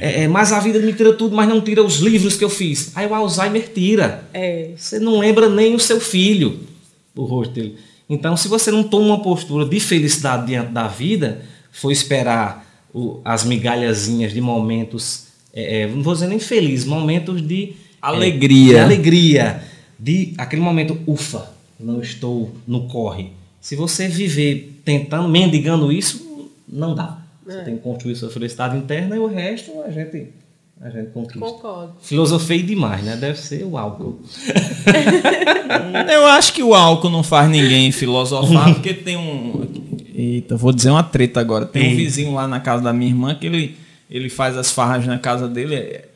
é, 0.00 0.24
é, 0.24 0.28
mas 0.28 0.52
a 0.52 0.60
vida 0.60 0.78
me 0.78 0.92
tira 0.92 1.14
tudo, 1.14 1.34
mas 1.34 1.48
não 1.48 1.58
tira 1.60 1.82
os 1.82 1.96
livros 2.00 2.36
que 2.36 2.44
eu 2.44 2.50
fiz. 2.50 2.92
Aí 2.94 3.06
o 3.06 3.14
Alzheimer 3.14 3.66
tira. 3.72 4.24
É. 4.34 4.72
Você 4.76 4.98
não 4.98 5.18
lembra 5.18 5.48
nem 5.48 5.74
o 5.74 5.80
seu 5.80 5.98
filho, 5.98 6.60
o 7.16 7.24
rosto 7.24 7.54
dele. 7.54 7.76
Então, 8.10 8.36
se 8.36 8.46
você 8.46 8.70
não 8.70 8.82
toma 8.82 9.06
uma 9.06 9.22
postura 9.22 9.64
de 9.64 9.80
felicidade 9.80 10.46
diante 10.48 10.70
da 10.70 10.86
vida, 10.86 11.40
for 11.72 11.90
esperar 11.90 12.66
o- 12.92 13.20
as 13.24 13.42
migalhazinhas 13.42 14.34
de 14.34 14.40
momentos, 14.40 15.29
é, 15.52 15.82
é, 15.82 15.86
não 15.86 16.02
vou 16.02 16.14
dizer 16.14 16.28
nem 16.28 16.38
feliz, 16.38 16.84
momentos 16.84 17.46
de 17.46 17.74
Alegria. 18.00 18.74
de 18.74 18.78
alegria, 18.78 19.62
de 19.98 20.34
aquele 20.38 20.62
momento, 20.62 20.98
ufa, 21.06 21.50
não 21.78 22.00
estou 22.00 22.54
no 22.66 22.88
corre. 22.88 23.32
Se 23.60 23.76
você 23.76 24.08
viver 24.08 24.80
tentando, 24.84 25.28
mendigando 25.28 25.92
isso, 25.92 26.48
não 26.66 26.94
dá. 26.94 27.18
Você 27.44 27.64
tem 27.64 27.76
que 27.76 27.82
construir 27.82 28.16
sua 28.16 28.30
felicidade 28.30 28.76
interna 28.76 29.16
e 29.16 29.18
o 29.18 29.26
resto 29.26 29.72
a 29.84 29.90
gente, 29.90 30.28
a 30.80 30.88
gente 30.88 31.10
conquista. 31.10 31.40
Concordo. 31.40 31.94
Filosofei 32.00 32.62
demais, 32.62 33.02
né? 33.02 33.16
Deve 33.16 33.38
ser 33.38 33.64
o 33.64 33.76
álcool. 33.76 34.20
Eu 36.10 36.26
acho 36.26 36.52
que 36.52 36.62
o 36.62 36.74
álcool 36.74 37.10
não 37.10 37.22
faz 37.22 37.50
ninguém 37.50 37.90
filosofar, 37.92 38.72
porque 38.74 38.94
tem 38.94 39.16
um. 39.16 39.66
Eita, 40.14 40.56
vou 40.56 40.72
dizer 40.72 40.90
uma 40.90 41.02
treta 41.02 41.40
agora. 41.40 41.66
Tem 41.66 41.82
um 41.82 41.86
Eita. 41.86 41.96
vizinho 41.96 42.34
lá 42.34 42.46
na 42.46 42.60
casa 42.60 42.82
da 42.82 42.92
minha 42.92 43.10
irmã 43.10 43.34
que 43.34 43.46
ele, 43.46 43.76
ele 44.10 44.28
faz 44.28 44.56
as 44.56 44.70
farras 44.70 45.06
na 45.06 45.18
casa 45.18 45.46
dele. 45.48 45.74
é- 45.74 46.08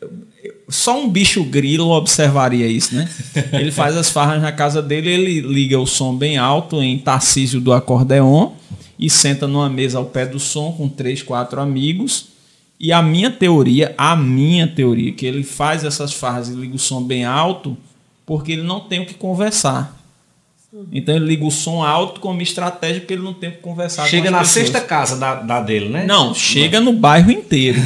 Só 0.69 0.99
um 0.99 1.09
bicho 1.09 1.45
grilo 1.45 1.91
observaria 1.91 2.67
isso, 2.67 2.95
né? 2.95 3.09
Ele 3.53 3.71
faz 3.71 3.97
as 3.97 4.11
farras 4.11 4.41
na 4.43 4.51
casa 4.51 4.81
dele, 4.83 5.11
ele 5.11 5.41
liga 5.41 5.79
o 5.79 5.87
som 5.87 6.15
bem 6.17 6.37
alto 6.39 6.83
em 6.83 6.99
Tarcísio 6.99 7.61
do 7.61 7.73
acordeon 7.73 8.53
e 8.99 9.09
senta 9.11 9.47
numa 9.47 9.69
mesa 9.69 9.99
ao 9.99 10.07
pé 10.07 10.25
do 10.27 10.39
som 10.41 10.73
com 10.73 10.89
três, 10.89 11.23
quatro 11.23 11.61
amigos. 11.61 12.29
E 12.81 12.93
a 12.93 13.03
minha 13.03 13.31
teoria, 13.31 13.95
a 13.97 14.17
minha 14.17 14.67
teoria, 14.67 15.13
que 15.13 15.25
ele 15.25 15.45
faz 15.45 15.85
essas 15.85 16.13
farras 16.13 16.49
e 16.49 16.55
liga 16.55 16.75
o 16.75 16.79
som 16.79 17.03
bem 17.03 17.25
alto 17.25 17.77
porque 18.27 18.53
ele 18.53 18.63
não 18.63 18.81
tem 18.81 19.01
o 19.01 19.07
que 19.07 19.15
conversar. 19.15 20.04
Então 20.93 21.15
ele 21.15 21.27
liga 21.27 21.45
o 21.45 21.51
som 21.51 21.83
alto 21.83 22.21
como 22.21 22.41
estratégia 22.43 23.01
porque 23.01 23.15
ele 23.15 23.23
não 23.23 23.35
tem 23.35 23.51
o 23.51 23.53
que 23.53 23.59
conversar 23.59 24.07
Chega 24.07 24.27
com 24.27 24.33
na 24.33 24.41
as 24.41 24.49
pessoas. 24.49 24.67
sexta 24.71 24.81
casa 24.87 25.17
da, 25.17 25.37
da 25.37 25.61
dele, 25.61 25.89
né? 25.89 26.05
Não, 26.05 26.35
chega 26.35 26.81
no 26.81 26.93
bairro 26.93 27.31
inteiro. 27.31 27.81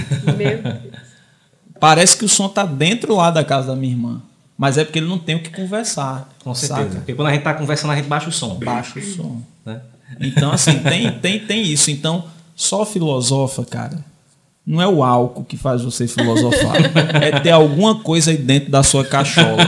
Parece 1.79 2.17
que 2.17 2.25
o 2.25 2.29
som 2.29 2.49
tá 2.49 2.65
dentro 2.65 3.15
lá 3.15 3.31
da 3.31 3.45
casa 3.45 3.69
da 3.69 3.77
minha 3.77 3.93
irmã. 3.93 4.23
Mas 4.57 4.77
é 4.77 4.85
porque 4.85 4.99
ele 4.99 5.07
não 5.07 5.19
tem 5.19 5.37
o 5.37 5.43
que 5.43 5.51
conversar. 5.51 6.29
Com 6.43 6.53
certeza. 6.53 6.83
saca? 6.83 6.97
Porque 6.97 7.15
quando 7.15 7.29
a 7.29 7.33
gente 7.33 7.43
tá 7.43 7.55
conversando, 7.55 7.93
a 7.93 7.97
gente 7.97 8.09
baixa 8.09 8.29
o 8.29 8.33
som. 8.33 8.57
Baixa 8.57 8.99
o 8.99 9.03
som. 9.03 9.41
Né? 9.65 9.81
Então, 10.21 10.51
assim, 10.51 10.79
tem, 10.81 11.13
tem, 11.13 11.39
tem 11.39 11.63
isso. 11.63 11.91
Então, 11.93 12.25
só 12.57 12.85
filosofa, 12.85 13.65
cara. 13.65 14.05
Não 14.69 14.83
é 14.83 14.87
o 14.87 15.03
álcool 15.03 15.45
que 15.45 15.57
faz 15.57 15.83
você 15.83 16.07
filosofar. 16.07 16.77
é 17.23 17.41
ter 17.41 17.53
alguma 17.53 18.01
coisa 18.01 18.31
aí 18.31 18.37
dentro 18.37 18.71
da 18.71 18.83
sua 18.83 19.03
cachola. 19.03 19.65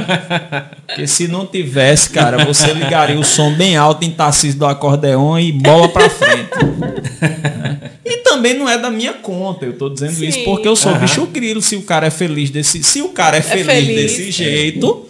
Porque 0.86 1.06
se 1.06 1.26
não 1.26 1.46
tivesse, 1.46 2.10
cara, 2.10 2.44
você 2.44 2.74
ligaria 2.74 3.18
o 3.18 3.24
som 3.24 3.50
bem 3.54 3.78
alto 3.78 4.04
em 4.04 4.10
Tarcísio 4.10 4.58
do 4.58 4.66
acordeon 4.66 5.38
e 5.38 5.52
bola 5.52 5.88
pra 5.88 6.10
frente. 6.10 6.50
Né? 6.76 7.90
E 8.04 8.18
também 8.18 8.52
não 8.52 8.68
é 8.68 8.76
da 8.76 8.90
minha 8.90 9.14
conta. 9.14 9.64
Eu 9.64 9.72
tô 9.72 9.88
dizendo 9.88 10.12
Sim. 10.12 10.28
isso 10.28 10.44
porque 10.44 10.68
eu 10.68 10.76
sou 10.76 10.92
Aham. 10.92 11.00
bicho 11.00 11.26
grilo. 11.28 11.62
Se 11.62 11.76
o 11.76 11.82
cara 11.82 12.08
é 12.08 12.10
feliz 12.10 12.50
desse, 12.50 12.82
se 12.82 13.00
o 13.00 13.08
cara 13.08 13.38
é 13.38 13.42
feliz, 13.42 13.66
feliz. 13.66 13.94
desse 13.96 14.30
jeito, 14.30 15.06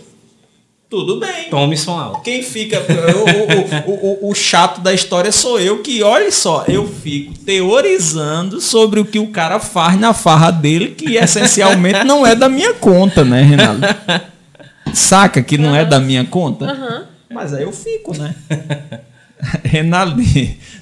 tudo 0.90 1.20
bem. 1.20 1.48
Tome 1.48 1.76
som 1.76 1.98
alto. 1.98 2.20
Quem 2.22 2.42
fica. 2.42 2.80
O, 3.86 3.90
o, 3.90 4.26
o, 4.26 4.30
o- 4.30 4.34
chato 4.34 4.80
da 4.80 4.92
história 4.92 5.30
sou 5.30 5.58
eu, 5.60 5.80
que 5.82 6.02
olha 6.02 6.30
só, 6.32 6.64
eu 6.66 6.86
fico 6.86 7.32
teorizando 7.44 8.60
sobre 8.60 8.98
o 9.00 9.04
que 9.04 9.18
o 9.20 9.28
cara 9.28 9.60
faz 9.60 9.98
na 9.98 10.12
farra 10.12 10.50
dele, 10.50 10.88
que 10.90 11.16
essencialmente 11.16 12.02
não 12.04 12.26
é 12.26 12.34
da 12.34 12.48
minha 12.48 12.74
conta, 12.74 13.24
né, 13.24 13.40
Renato? 13.42 13.80
Saca 14.92 15.40
que 15.42 15.56
não 15.56 15.74
é 15.76 15.84
da 15.84 16.00
minha 16.00 16.24
conta? 16.24 17.08
Mas 17.32 17.54
aí 17.54 17.62
eu 17.62 17.72
fico, 17.72 18.16
né? 18.18 18.34
Renato, 19.64 20.16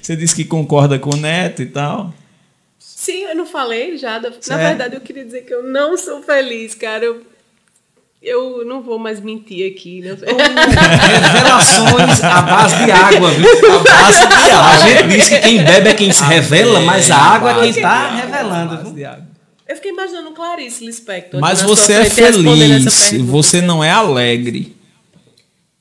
você 0.01 0.15
disse 0.15 0.35
que 0.35 0.43
concorda 0.43 0.97
com 0.99 1.11
o 1.13 1.17
Neto 1.17 1.61
e 1.61 1.67
tal. 1.67 2.13
Sim, 2.79 3.23
eu 3.23 3.35
não 3.35 3.45
falei 3.45 3.97
já. 3.97 4.19
da- 4.19 4.29
Na 4.31 4.35
Certo. 4.41 4.59
verdade, 4.59 4.95
eu 4.95 5.01
queria 5.01 5.23
dizer 5.23 5.41
que 5.45 5.53
eu 5.53 5.63
não 5.63 5.97
sou 5.97 6.21
feliz, 6.21 6.75
cara. 6.75 7.05
Eu, 7.05 7.21
eu 8.21 8.65
não 8.65 8.81
vou 8.81 8.99
mais 8.99 9.21
mentir 9.21 9.71
aqui. 9.71 10.01
Né? 10.01 10.15
Revelações 11.33 12.23
à 12.23 12.41
base 12.41 12.83
de 12.83 12.91
água, 12.91 13.31
viu? 13.31 13.47
À 13.47 13.79
base 13.79 14.27
de 14.27 14.51
água. 14.51 14.69
A 14.69 14.77
gente 14.77 15.07
diz 15.07 15.29
que 15.29 15.39
quem 15.39 15.63
bebe 15.63 15.89
é 15.89 15.93
quem 15.93 16.11
se 16.11 16.23
revela, 16.23 16.81
mas 16.81 17.09
a 17.09 17.17
água 17.17 17.51
é 17.51 17.61
quem 17.61 17.69
está 17.69 18.09
revelando. 18.09 18.93
viu? 18.93 19.07
Eu 19.67 19.75
fiquei 19.75 19.91
imaginando 19.91 20.31
Clarice 20.31 20.85
Lispector. 20.85 21.39
Mas 21.39 21.61
você 21.61 21.93
é 21.93 22.05
feliz, 22.05 23.11
você 23.21 23.61
não 23.61 23.83
é 23.83 23.91
alegre. 23.91 24.78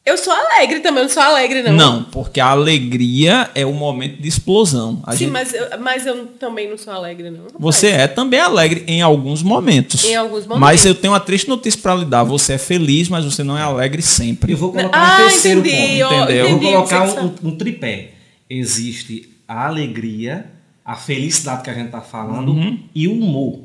Eu 0.08 0.16
sou 0.16 0.32
alegre 0.32 0.80
também, 0.80 1.02
eu 1.02 1.08
não 1.08 1.12
sou 1.14 1.22
alegre, 1.22 1.62
não. 1.62 1.72
Não, 1.72 2.02
porque 2.04 2.40
a 2.40 2.46
alegria 2.46 3.50
é 3.54 3.66
o 3.66 3.72
momento 3.72 4.20
de 4.22 4.28
explosão. 4.28 5.02
A 5.04 5.12
Sim, 5.12 5.18
gente- 5.18 5.30
mas, 5.32 5.52
eu, 5.52 5.66
mas 5.80 6.06
eu 6.06 6.26
também 6.38 6.68
não 6.70 6.78
sou 6.78 6.92
alegre, 6.92 7.30
não. 7.30 7.44
Você 7.58 7.88
é 7.88 8.06
também 8.08 8.40
alegre 8.40 8.84
em 8.86 9.02
alguns 9.02 9.42
momentos. 9.42 10.04
Em 10.04 10.16
alguns 10.16 10.44
momentos. 10.46 10.60
Mas 10.60 10.86
eu 10.86 10.94
tenho 10.94 11.12
uma 11.12 11.20
triste 11.20 11.48
notícia 11.48 11.80
para 11.80 11.94
lhe 11.96 12.04
dar. 12.04 12.24
Você 12.24 12.54
é 12.54 12.58
feliz, 12.58 13.08
mas 13.08 13.24
você 13.24 13.42
não 13.42 13.56
é 13.58 13.62
alegre 13.62 14.00
sempre. 14.02 14.52
Eu 14.52 14.56
vou 14.56 14.72
colocar 14.72 14.98
Ah, 14.98 15.14
um 15.14 15.28
terceiro 15.28 15.60
entendi, 15.60 16.02
ponto. 16.02 16.14
entendeu? 16.14 16.36
Eu 16.46 16.48
vou 16.58 16.60
colocar 16.72 17.08
que 17.12 17.20
um, 17.20 17.34
um- 17.50 17.56
tripé. 17.56 18.10
Existe 18.48 19.28
a 19.46 19.66
alegria, 19.66 20.46
a 20.84 20.94
felicidade 20.96 21.62
que 21.62 21.70
a 21.70 21.74
gente 21.74 21.86
está 21.86 22.00
falando 22.00 22.52
Uhum. 22.52 22.78
e 22.94 23.06
o 23.06 23.12
humor. 23.12 23.60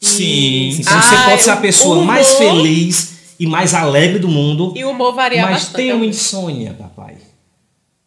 Sim. 0.00 0.76
Então 0.80 0.96
Ah, 0.96 1.02
você 1.02 1.16
pode 1.30 1.42
ser 1.42 1.50
a 1.50 1.56
pessoa 1.56 2.04
mais 2.04 2.34
feliz 2.34 3.13
e 3.38 3.46
mais 3.46 3.74
alegre 3.74 4.18
do 4.18 4.28
mundo, 4.28 4.72
E 4.76 4.84
o 4.84 4.90
humor 4.90 5.14
varia 5.14 5.42
mas 5.42 5.52
bastante. 5.64 5.76
tem 5.76 5.92
uma 5.92 6.06
insônia, 6.06 6.74
papai. 6.78 7.16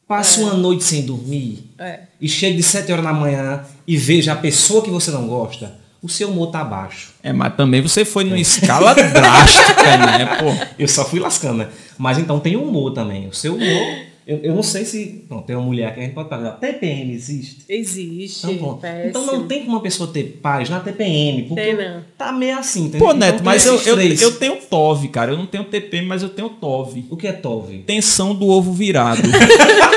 Passa 0.07 0.39
uma 0.41 0.53
noite 0.53 0.83
sem 0.85 1.01
dormir 1.05 1.69
É. 1.77 1.99
e 2.21 2.29
chega 2.29 2.55
de 2.55 2.63
7 2.63 2.91
horas 2.91 3.03
da 3.03 3.11
manhã 3.13 3.61
e 3.85 3.97
veja 3.97 4.31
a 4.33 4.35
pessoa 4.37 4.81
que 4.81 4.89
você 4.89 5.11
não 5.11 5.27
gosta, 5.27 5.75
o 6.01 6.07
seu 6.07 6.29
humor 6.29 6.47
tá 6.49 6.63
baixo. 6.63 7.09
É, 7.21 7.33
mas 7.33 7.53
também 7.55 7.81
você 7.81 8.05
foi 8.05 8.23
numa 8.23 8.39
escala 8.39 8.93
drástica, 8.93 9.97
né, 9.97 10.25
pô? 10.39 10.45
Eu 10.79 10.87
só 10.87 11.03
fui 11.03 11.19
lascando, 11.19 11.55
né? 11.59 11.67
Mas 11.97 12.17
então 12.17 12.39
tem 12.39 12.55
humor 12.55 12.93
também. 12.93 13.27
O 13.27 13.33
seu 13.33 13.55
humor 13.55 13.97
Eu, 14.27 14.39
eu 14.43 14.53
não 14.55 14.61
sei 14.61 14.83
se. 14.83 15.23
Bom, 15.29 15.41
tem 15.41 15.55
uma 15.55 15.63
mulher 15.65 15.93
que 15.93 16.01
a 16.01 16.03
gente 16.03 16.13
pode 16.13 16.27
perguntar. 16.27 16.51
TPM 16.57 17.13
existe? 17.13 17.63
Existe. 17.69 18.51
Então, 18.51 18.77
péssimo. 18.77 19.09
então 19.09 19.25
não 19.25 19.47
tem 19.47 19.59
como 19.61 19.71
uma 19.77 19.81
pessoa 19.81 20.11
ter 20.11 20.39
paz 20.41 20.69
na 20.69 20.81
TPM, 20.81 21.43
porque 21.43 21.61
Tem, 21.61 21.77
não. 21.77 22.03
tá 22.17 22.33
meio 22.33 22.57
assim, 22.57 22.87
entendeu? 22.87 23.07
Pô, 23.07 23.13
Neto, 23.13 23.35
Então, 23.35 23.45
mas 23.45 23.65
eu, 23.65 23.79
eu, 23.79 23.97
eu 24.01 24.31
tenho 24.37 24.57
TOV, 24.57 25.07
cara. 25.07 25.31
Eu 25.31 25.37
não 25.37 25.45
tenho 25.45 25.63
TPM, 25.63 26.05
mas 26.05 26.21
eu 26.23 26.27
tenho 26.29 26.49
TOV. 26.49 27.05
O 27.09 27.15
que 27.15 27.25
é 27.25 27.31
TOV? 27.31 27.83
Tensão 27.87 28.35
do 28.35 28.47
ovo 28.47 28.73
virado. 28.73 29.21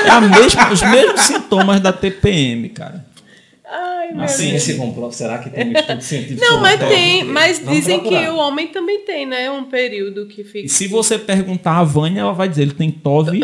é 0.05 0.09
a 0.09 0.21
mesma, 0.21 0.71
os 0.71 0.81
mesmos 0.81 1.19
sintomas 1.21 1.81
da 1.81 1.91
TPM, 1.91 2.69
cara. 2.69 3.05
Ai, 3.69 4.11
meu 4.13 4.21
A 4.23 4.25
Deus. 4.27 4.31
ciência 4.31 4.75
comprova. 4.77 5.11
Será 5.11 5.39
que 5.39 5.49
tem 5.49 5.67
um 5.67 5.71
estudo 5.73 6.01
científico 6.01 6.41
Não, 6.41 6.61
mas 6.61 6.79
tem. 6.79 7.25
Mas 7.25 7.59
Vamos 7.59 7.75
dizem 7.79 7.99
procurar. 7.99 8.21
que 8.23 8.29
o 8.29 8.35
homem 8.37 8.67
também 8.67 8.99
tem, 9.05 9.25
né? 9.25 9.51
Um 9.51 9.65
período 9.65 10.25
que 10.27 10.43
fica. 10.45 10.65
E 10.65 10.69
se 10.69 10.87
você 10.87 11.19
perguntar 11.19 11.79
a 11.79 11.83
Vânia, 11.83 12.21
ela 12.21 12.33
vai 12.33 12.47
dizer, 12.47 12.61
ele 12.63 12.73
tem 12.73 12.89
TOV 12.91 13.41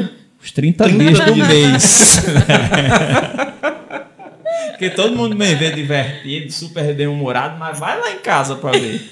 os 0.48 0.52
30, 0.52 0.84
30 0.86 1.03
dias 1.03 1.19
do 1.26 1.36
mês. 1.36 2.22
Porque 4.72 4.90
todo 4.91 5.15
mundo 5.15 5.36
me 5.36 5.56
vê 5.56 5.72
divertido, 5.72 6.52
super 6.52 6.95
bem-humorado, 6.95 7.57
mas 7.57 7.80
vai 7.80 7.99
lá 7.99 8.11
em 8.14 8.19
casa 8.19 8.56
pra 8.56 8.72
ver. 8.72 9.10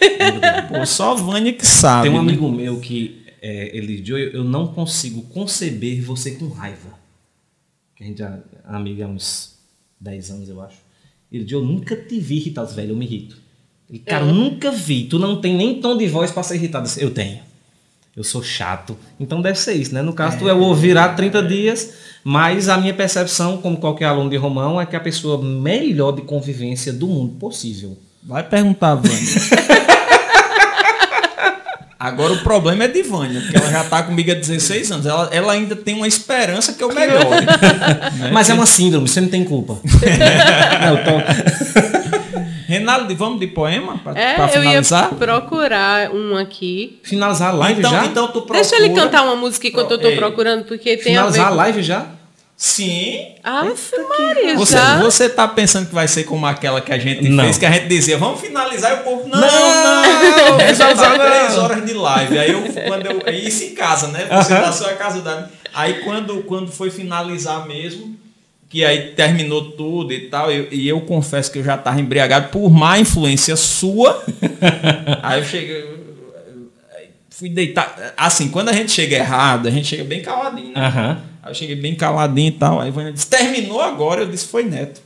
Pô, 0.70 0.86
só 0.86 1.14
a 1.14 1.16
Vânia 1.16 1.52
que 1.52 1.66
sabe. 1.66 2.04
Tem 2.04 2.12
um 2.12 2.22
né? 2.24 2.30
amigo 2.30 2.50
meu 2.52 2.80
que 2.80 3.26
é, 3.42 3.76
ele 3.76 4.00
diz, 4.00 4.10
eu, 4.10 4.18
eu 4.18 4.44
não 4.44 4.68
consigo 4.68 5.24
conceber 5.24 6.02
você 6.02 6.32
com 6.32 6.48
raiva. 6.50 6.94
Que 7.96 8.04
a 8.04 8.08
gente 8.08 8.20
já 8.20 8.30
é 8.30 8.40
amigo 8.66 9.04
há 9.04 9.08
uns 9.08 9.56
10 10.00 10.32
anos, 10.32 10.50
eu 10.50 10.62
acho. 10.62 10.78
Ele 11.32 11.44
diz, 11.44 11.54
eu 11.54 11.64
nunca 11.64 11.96
te 11.96 12.20
vi 12.20 12.38
irritado, 12.38 12.74
velho, 12.74 12.92
eu 12.92 12.96
me 12.96 13.06
irrito. 13.06 13.38
Ele, 13.90 14.00
cara, 14.00 14.26
eu 14.26 14.34
nunca 14.34 14.72
vi, 14.72 15.06
tu 15.06 15.18
não 15.18 15.42
tem 15.42 15.58
nem 15.58 15.82
tom 15.82 15.98
de 15.98 16.08
voz 16.08 16.32
pra 16.32 16.44
ser 16.44 16.56
irritado. 16.56 16.88
Eu 17.00 17.12
tenho. 17.12 17.40
Eu 18.16 18.24
sou 18.24 18.42
chato. 18.42 18.98
Então 19.20 19.42
deve 19.42 19.60
ser 19.60 19.74
isso, 19.74 19.94
né? 19.94 20.02
No 20.02 20.14
caso, 20.14 20.38
tu 20.38 20.48
é 20.48 20.54
o 20.54 20.74
virar 20.74 21.10
30 21.10 21.44
dias, 21.44 21.94
mas 22.24 22.70
a 22.70 22.78
minha 22.78 22.94
percepção, 22.94 23.58
como 23.58 23.76
qualquer 23.76 24.06
aluno 24.06 24.30
de 24.30 24.38
Romão, 24.38 24.80
é 24.80 24.86
que 24.86 24.96
a 24.96 25.02
pessoa 25.02 25.44
melhor 25.44 26.14
de 26.14 26.22
convivência 26.22 26.94
do 26.94 27.08
mundo 27.08 27.34
possível. 27.38 27.98
Vai 28.24 28.42
perguntar 28.42 28.92
a 28.92 28.96
Vânia. 28.96 29.20
Agora 32.06 32.34
o 32.34 32.38
problema 32.44 32.84
é 32.84 32.88
de 32.88 33.02
Vânia, 33.02 33.42
porque 33.42 33.58
ela 33.58 33.72
já 33.72 33.84
tá 33.84 34.04
comigo 34.04 34.30
há 34.32 34.36
16 34.36 34.92
anos. 34.92 35.06
Ela, 35.08 35.30
ela 35.32 35.54
ainda 35.54 35.76
tem 35.76 35.96
uma 35.96 36.08
esperança 36.08 36.74
que 36.74 36.84
eu 36.84 36.94
melhore. 36.94 37.46
Mas 38.32 38.50
é 38.50 38.54
uma 38.54 38.68
síndrome, 38.68 39.08
você 39.08 39.20
não 39.22 39.28
tem 39.28 39.44
culpa. 39.44 39.80
não, 40.86 40.98
tô... 41.04 41.85
Reinaldo, 42.68 43.16
vamos 43.16 43.40
de 43.40 43.48
poema 43.48 43.98
pra, 44.00 44.12
É, 44.20 44.34
pra 44.36 44.44
eu 44.46 44.64
ia 44.64 44.70
finalizar? 44.84 45.10
procurar 45.16 46.12
um 46.12 46.36
aqui. 46.36 47.00
Finalizar 47.04 47.50
a 47.50 47.54
live 47.54 47.80
então, 47.80 47.92
já? 47.92 48.06
então 48.06 48.28
tu 48.28 48.42
procura. 48.42 48.60
Deixa 48.60 48.76
ele 48.78 48.90
cantar 48.94 49.24
uma 49.24 49.36
música 49.36 49.68
enquanto 49.68 49.92
eu 49.92 49.98
tô 50.00 50.08
Ei. 50.08 50.16
procurando, 50.18 50.66
porque 50.66 50.98
tem 50.98 51.16
a 51.18 51.26
ver. 51.26 51.32
Finalizar 51.34 51.48
a 51.48 51.56
live 51.56 51.84
já? 51.84 52.06
Sim. 52.58 53.20
Ah, 53.44 53.66
Maria, 54.18 54.56
Você, 54.56 54.78
já. 54.78 54.98
você 55.00 55.28
tá 55.28 55.46
pensando 55.46 55.88
que 55.90 55.94
vai 55.94 56.08
ser 56.08 56.24
como 56.24 56.46
aquela 56.46 56.80
que 56.80 56.92
a 56.94 56.98
gente 56.98 57.28
Não. 57.28 57.44
fez, 57.44 57.58
que 57.58 57.66
a 57.66 57.72
gente 57.72 57.88
dizia, 57.88 58.18
vamos 58.18 58.40
finalizar 58.40 58.92
e 58.92 59.02
o 59.02 59.04
povo, 59.04 59.28
não, 59.28 59.40
Não, 59.42 59.48
não, 59.50 60.58
não, 60.58 60.74
já 60.74 60.96
tá 60.96 61.20
três 61.20 61.58
horas 61.58 61.86
de 61.86 61.94
live. 61.94 62.40
Aí 62.40 62.52
eu, 62.52 62.62
quando 62.88 63.06
eu, 63.08 63.34
isso 63.34 63.66
em 63.66 63.76
casa, 63.76 64.08
né? 64.08 64.26
Você 64.32 64.54
Aham. 64.54 64.62
na 64.68 64.72
sua 64.72 64.94
casa 64.94 65.22
da. 65.22 65.50
Aí 65.74 65.96
quando, 66.06 66.44
quando 66.44 66.72
foi 66.72 66.90
finalizar 66.90 67.68
mesmo, 67.68 68.16
que 68.76 68.84
aí 68.84 69.12
terminou 69.16 69.72
tudo 69.72 70.12
e 70.12 70.28
tal, 70.28 70.52
eu- 70.52 70.68
e 70.70 70.86
eu 70.86 71.00
confesso 71.00 71.50
que 71.50 71.60
eu 71.60 71.64
já 71.64 71.78
tava 71.78 71.98
embriagado 72.02 72.50
por 72.50 72.70
má 72.70 73.00
influência 73.00 73.56
sua. 73.56 74.22
aí 75.24 75.40
eu 75.40 75.46
cheguei. 75.46 75.96
Fui 77.30 77.48
deitar. 77.50 78.14
Assim, 78.18 78.50
quando 78.50 78.68
a 78.68 78.74
gente 78.74 78.92
chega 78.92 79.16
errado, 79.16 79.68
a 79.70 79.72
gente 79.72 79.88
chega 79.88 80.04
bem 80.04 80.22
caladinho, 80.22 80.74
né? 80.74 80.86
Aham. 80.88 81.22
Aí 81.42 81.52
eu 81.52 81.56
cheguei 81.56 81.76
bem 81.78 81.96
caladinho 81.96 82.50
e 82.50 82.52
tal. 82.52 82.82
Aí 82.82 82.92
Vânia 82.92 83.14
disse, 83.14 83.28
terminou 83.28 83.80
agora? 83.82 84.22
Eu 84.24 84.28
disse, 84.30 84.46
foi 84.48 84.64
Neto. 84.64 85.00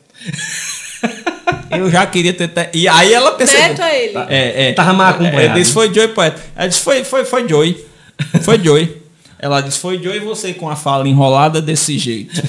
eu 1.72 1.92
já 1.92 2.08
queria 2.08 2.34
ter. 2.34 2.48
ter- 2.48 2.72
E 2.74 2.88
aí 2.88 3.14
ela 3.14 3.34
percebeu. 3.34 3.68
Neto 3.70 3.82
é 3.84 4.04
ele. 4.04 4.18
É, 4.30 4.70
é. 4.70 4.74
Tava 4.74 4.94
mal 4.94 5.10
acompanhado. 5.10 5.58
Eu 5.58 5.62
disse, 5.62 5.72
foi 5.74 5.94
Joy 5.94 6.08
Poeta. 6.10 6.42
Ela 6.56 6.68
disse, 6.68 6.82
foi, 6.82 7.04
foi, 7.04 7.24
foi 7.24 7.48
Joy. 7.48 7.86
Foi 8.42 8.58
Joy. 8.64 8.98
Ela 9.40 9.62
disse, 9.62 9.80
foi 9.80 9.98
Joy 10.04 10.18
e 10.18 10.20
você 10.20 10.54
com 10.54 10.70
a 10.70 10.76
fala 10.76 11.08
enrolada 11.08 11.62
desse 11.62 11.98
jeito. 11.98 12.42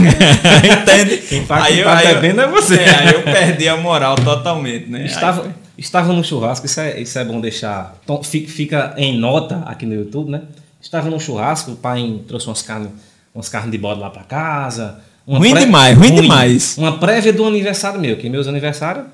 Entende? 0.82 1.16
Quem 1.18 1.44
tá- 1.44 1.66
quem 1.66 1.82
tá 1.82 1.96
bebendo 1.96 2.40
é 2.40 2.46
você. 2.48 2.76
É, 2.76 2.94
aí 2.96 3.14
eu 3.14 3.22
perdi 3.22 3.68
a 3.68 3.76
moral 3.76 4.16
totalmente, 4.16 4.88
né? 4.88 5.04
Estava, 5.04 5.54
estava 5.76 6.12
no 6.12 6.22
churrasco, 6.24 6.66
isso 6.66 6.80
é, 6.80 7.00
isso 7.00 7.18
é 7.18 7.24
bom 7.24 7.40
deixar. 7.40 7.94
Então, 8.04 8.22
fi- 8.22 8.46
fica 8.46 8.94
em 8.96 9.18
nota 9.18 9.62
aqui 9.66 9.84
no 9.86 9.94
YouTube, 9.94 10.30
né? 10.30 10.42
Estava 10.80 11.10
no 11.10 11.18
churrasco, 11.20 11.72
o 11.72 11.76
pai 11.76 12.20
trouxe 12.26 12.46
umas 12.46 12.62
carnes 12.62 12.90
umas 13.34 13.48
carnes 13.48 13.70
de 13.70 13.78
bode 13.78 14.00
lá 14.00 14.10
pra 14.10 14.22
casa. 14.22 14.98
Uma 15.26 15.38
Ruim 15.38 15.54
demais, 15.54 15.96
ruim 15.96 16.14
demais. 16.14 16.76
Uma 16.78 16.98
prévia 16.98 17.32
do 17.32 17.44
aniversário 17.44 18.00
meu, 18.00 18.16
que 18.16 18.28
meus 18.28 18.48
aniversários 18.48 19.04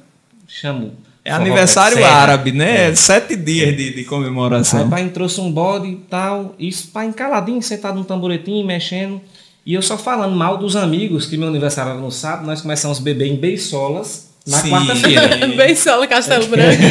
chamo. 0.48 0.92
É 1.24 1.30
forró 1.30 1.42
aniversário 1.42 1.96
Serra. 1.96 2.10
árabe, 2.22 2.52
né? 2.52 2.90
É. 2.90 2.94
Sete 2.94 3.34
dias 3.34 3.76
de, 3.76 3.90
de 3.92 3.98
Aí 4.00 4.04
comemoração. 4.04 4.86
o 4.86 4.90
pai 4.90 5.08
trouxe 5.08 5.40
um 5.40 5.50
bode 5.50 5.88
e 5.88 5.96
tal, 5.96 6.54
e 6.58 6.68
isso 6.68 6.88
pai 6.92 7.06
encaladinho, 7.06 7.60
sentado 7.62 7.98
no 7.98 8.04
tamboretinho, 8.04 8.64
mexendo. 8.66 9.20
E 9.66 9.72
eu 9.74 9.80
só 9.82 9.96
falando 9.96 10.34
mal 10.36 10.58
dos 10.58 10.76
amigos, 10.76 11.24
que 11.26 11.36
meu 11.38 11.48
aniversário 11.48 11.92
era 11.92 12.00
no 12.00 12.10
sábado, 12.10 12.46
nós 12.46 12.60
começamos 12.60 12.98
a 12.98 13.02
beber 13.02 13.28
em 13.28 13.36
beisolas 13.36 14.28
na 14.46 14.60
quarta-feira. 14.62 15.46
Bem 15.56 15.74
solo 15.74 16.06
Castelo 16.06 16.46
Branco. 16.52 16.82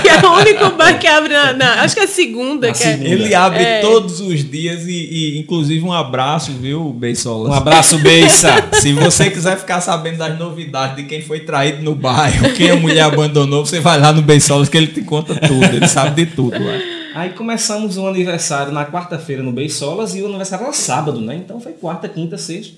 que 0.00 0.08
é 0.08 0.26
o 0.26 0.32
único 0.32 0.70
bar 0.78 0.98
que 0.98 1.06
abre 1.06 1.34
na. 1.34 1.52
na- 1.52 1.82
acho 1.82 1.94
que 1.94 2.00
é 2.00 2.06
segunda. 2.06 2.68
Na 2.68 2.72
que 2.72 2.82
é- 2.82 2.92
segunda. 2.92 3.06
Ele 3.10 3.34
abre 3.34 3.62
É. 3.62 3.80
todos 3.82 4.18
os 4.20 4.50
dias 4.50 4.86
e, 4.86 4.92
e, 5.34 5.38
inclusive 5.38 5.84
um 5.84 5.92
abraço, 5.92 6.52
viu, 6.52 6.84
Beisolas? 6.90 7.52
Um 7.52 7.54
abraço, 7.54 7.98
Beissa! 7.98 8.48
Se 8.80 8.94
você 8.94 9.28
quiser 9.30 9.58
ficar 9.58 9.82
sabendo 9.82 10.16
das 10.16 10.38
novidades 10.38 10.96
de 10.96 11.02
quem 11.02 11.20
foi 11.20 11.40
traído 11.40 11.82
no 11.82 11.94
bairro, 11.94 12.50
quem 12.54 12.70
a 12.70 12.76
mulher 12.76 13.02
abandonou, 13.02 13.66
você 13.66 13.78
vai 13.78 14.00
lá 14.00 14.10
no 14.10 14.22
Beisolas 14.22 14.70
que 14.70 14.78
ele 14.78 14.86
te 14.86 15.02
conta 15.02 15.34
tudo. 15.34 15.62
Ele 15.66 15.86
sabe 15.86 16.24
de 16.24 16.30
tudo 16.32 16.52
lá. 16.64 16.78
Aí 17.14 17.30
começamos 17.30 17.96
o 17.96 18.06
aniversário 18.06 18.72
na 18.72 18.86
quarta-feira 18.86 19.42
no 19.42 19.52
Beisolas 19.52 20.14
e 20.14 20.22
o 20.22 20.26
aniversário 20.26 20.64
era 20.64 20.72
sábado, 20.72 21.20
né? 21.20 21.36
Então 21.36 21.60
foi 21.60 21.72
quarta, 21.72 22.08
quinta, 22.08 22.38
sexta. 22.38 22.74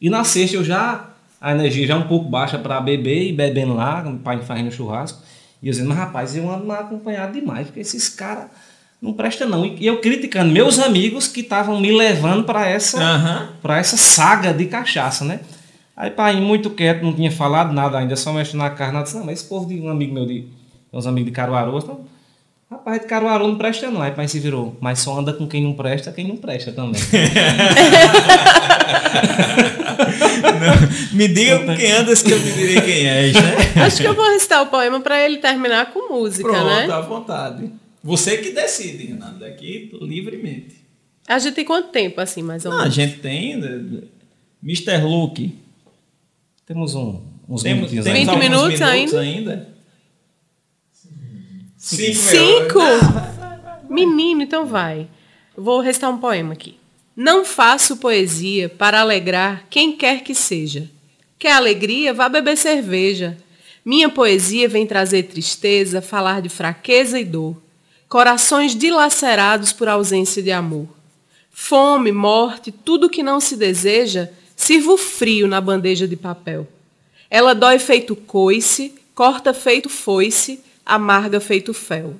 E 0.00 0.08
na 0.08 0.24
sexta 0.24 0.56
eu 0.56 0.64
já, 0.64 1.10
a 1.40 1.52
energia 1.52 1.86
já 1.86 1.96
um 1.96 2.06
pouco 2.08 2.28
baixa 2.28 2.58
para 2.58 2.80
beber 2.80 3.28
e 3.28 3.32
bebendo 3.32 3.74
lá, 3.74 4.02
o 4.06 4.18
pai 4.18 4.40
fazendo 4.42 4.70
churrasco. 4.70 5.22
E 5.62 5.68
eu 5.68 5.72
dizendo, 5.72 5.88
mas 5.88 5.98
rapaz, 5.98 6.36
eu 6.36 6.50
ando 6.50 6.70
acompanhado 6.72 7.32
demais, 7.32 7.66
porque 7.66 7.80
esses 7.80 8.08
caras 8.08 8.46
não 9.00 9.12
prestam 9.12 9.48
não. 9.48 9.64
E 9.66 9.86
eu 9.86 10.00
criticando 10.00 10.52
meus 10.52 10.78
amigos 10.78 11.26
que 11.26 11.40
estavam 11.40 11.80
me 11.80 11.90
levando 11.90 12.44
para 12.44 12.68
essa, 12.68 13.00
Aham. 13.00 13.48
pra 13.60 13.78
essa 13.78 13.96
saga 13.96 14.52
de 14.52 14.66
cachaça, 14.66 15.24
né? 15.24 15.40
Aí 15.96 16.10
pai, 16.10 16.40
muito 16.40 16.70
quieto, 16.70 17.02
não 17.02 17.12
tinha 17.12 17.30
falado 17.30 17.72
nada 17.72 17.98
ainda, 17.98 18.16
só 18.16 18.32
mexendo 18.32 18.60
na 18.60 18.70
carne. 18.70 18.98
Eu 18.98 19.02
disse, 19.02 19.16
não, 19.16 19.24
mas 19.24 19.40
esse 19.40 19.48
povo 19.48 19.66
de 19.66 19.80
um 19.80 19.88
amigo 19.88 20.14
meu, 20.14 20.26
de, 20.26 20.46
uns 20.92 21.06
amigos 21.06 21.26
de 21.26 21.32
Caruaru, 21.32 21.78
então, 21.78 22.00
Rapaz, 22.72 23.02
de 23.02 23.06
Caruaru 23.06 23.46
não 23.48 23.58
presta 23.58 23.90
não. 23.90 24.00
Aí 24.00 24.12
pai 24.12 24.26
se 24.26 24.38
virou. 24.40 24.74
Mas 24.80 25.00
só 25.00 25.18
anda 25.18 25.30
com 25.34 25.46
quem 25.46 25.62
não 25.62 25.74
presta, 25.74 26.10
quem 26.10 26.26
não 26.26 26.38
presta 26.38 26.72
também. 26.72 26.98
Não, 30.60 31.16
me 31.18 31.28
diga 31.28 31.58
com 31.66 31.76
quem 31.76 31.92
andas 31.92 32.22
que 32.22 32.30
eu 32.30 32.38
te 32.42 32.50
direi 32.52 32.80
quem 32.80 33.06
és, 33.06 33.34
né? 33.34 33.82
Acho 33.84 33.98
que 33.98 34.06
eu 34.06 34.14
vou 34.14 34.26
recitar 34.32 34.62
o 34.62 34.66
poema 34.66 35.00
para 35.00 35.22
ele 35.22 35.36
terminar 35.38 35.92
com 35.92 36.14
música, 36.14 36.48
Pronto, 36.48 36.64
né? 36.64 36.90
à 36.90 37.00
vontade. 37.00 37.70
Você 38.02 38.38
que 38.38 38.50
decide, 38.52 39.06
Renato, 39.08 39.38
daqui 39.38 39.90
livremente. 40.00 40.76
A 41.28 41.38
gente 41.38 41.54
tem 41.54 41.64
quanto 41.64 41.88
tempo, 41.90 42.20
assim, 42.20 42.42
mais 42.42 42.64
ou 42.64 42.70
Não, 42.72 42.78
a 42.78 42.82
menos? 42.82 42.94
gente 42.94 43.18
tem 43.18 43.56
né, 43.56 44.00
Mr. 44.62 44.96
Luke. 45.04 45.54
Temos 46.66 46.94
um, 46.94 47.20
uns 47.48 47.62
Temos, 47.62 47.90
minutinhos 47.92 48.04
temos 48.04 48.18
Vinte 48.20 48.28
aí. 48.30 48.34
alguns 48.34 48.48
minutos 48.48 48.82
ainda? 48.82 49.20
ainda? 49.20 49.71
Cinco. 51.82 52.14
Cinco? 52.14 52.78
Menino, 53.90 54.40
então 54.40 54.64
vai. 54.64 55.08
Vou 55.56 55.80
recitar 55.80 56.10
um 56.10 56.18
poema 56.18 56.52
aqui. 56.52 56.76
Não 57.16 57.44
faço 57.44 57.96
poesia 57.96 58.68
para 58.68 59.00
alegrar 59.00 59.66
quem 59.68 59.96
quer 59.96 60.22
que 60.22 60.32
seja. 60.32 60.88
Quer 61.40 61.54
alegria, 61.54 62.14
vá 62.14 62.28
beber 62.28 62.56
cerveja. 62.56 63.36
Minha 63.84 64.08
poesia 64.08 64.68
vem 64.68 64.86
trazer 64.86 65.24
tristeza, 65.24 66.00
falar 66.00 66.40
de 66.40 66.48
fraqueza 66.48 67.18
e 67.18 67.24
dor. 67.24 67.60
Corações 68.08 68.76
dilacerados 68.76 69.72
por 69.72 69.88
ausência 69.88 70.40
de 70.40 70.52
amor. 70.52 70.86
Fome, 71.50 72.12
morte, 72.12 72.70
tudo 72.70 73.10
que 73.10 73.24
não 73.24 73.40
se 73.40 73.56
deseja, 73.56 74.30
sirvo 74.54 74.96
frio 74.96 75.48
na 75.48 75.60
bandeja 75.60 76.06
de 76.06 76.14
papel. 76.14 76.64
Ela 77.28 77.56
dói 77.56 77.80
feito 77.80 78.14
coice, 78.14 78.94
corta 79.16 79.52
feito 79.52 79.88
foice, 79.88 80.60
amarga 80.84 81.40
feito 81.40 81.72
fel. 81.72 82.14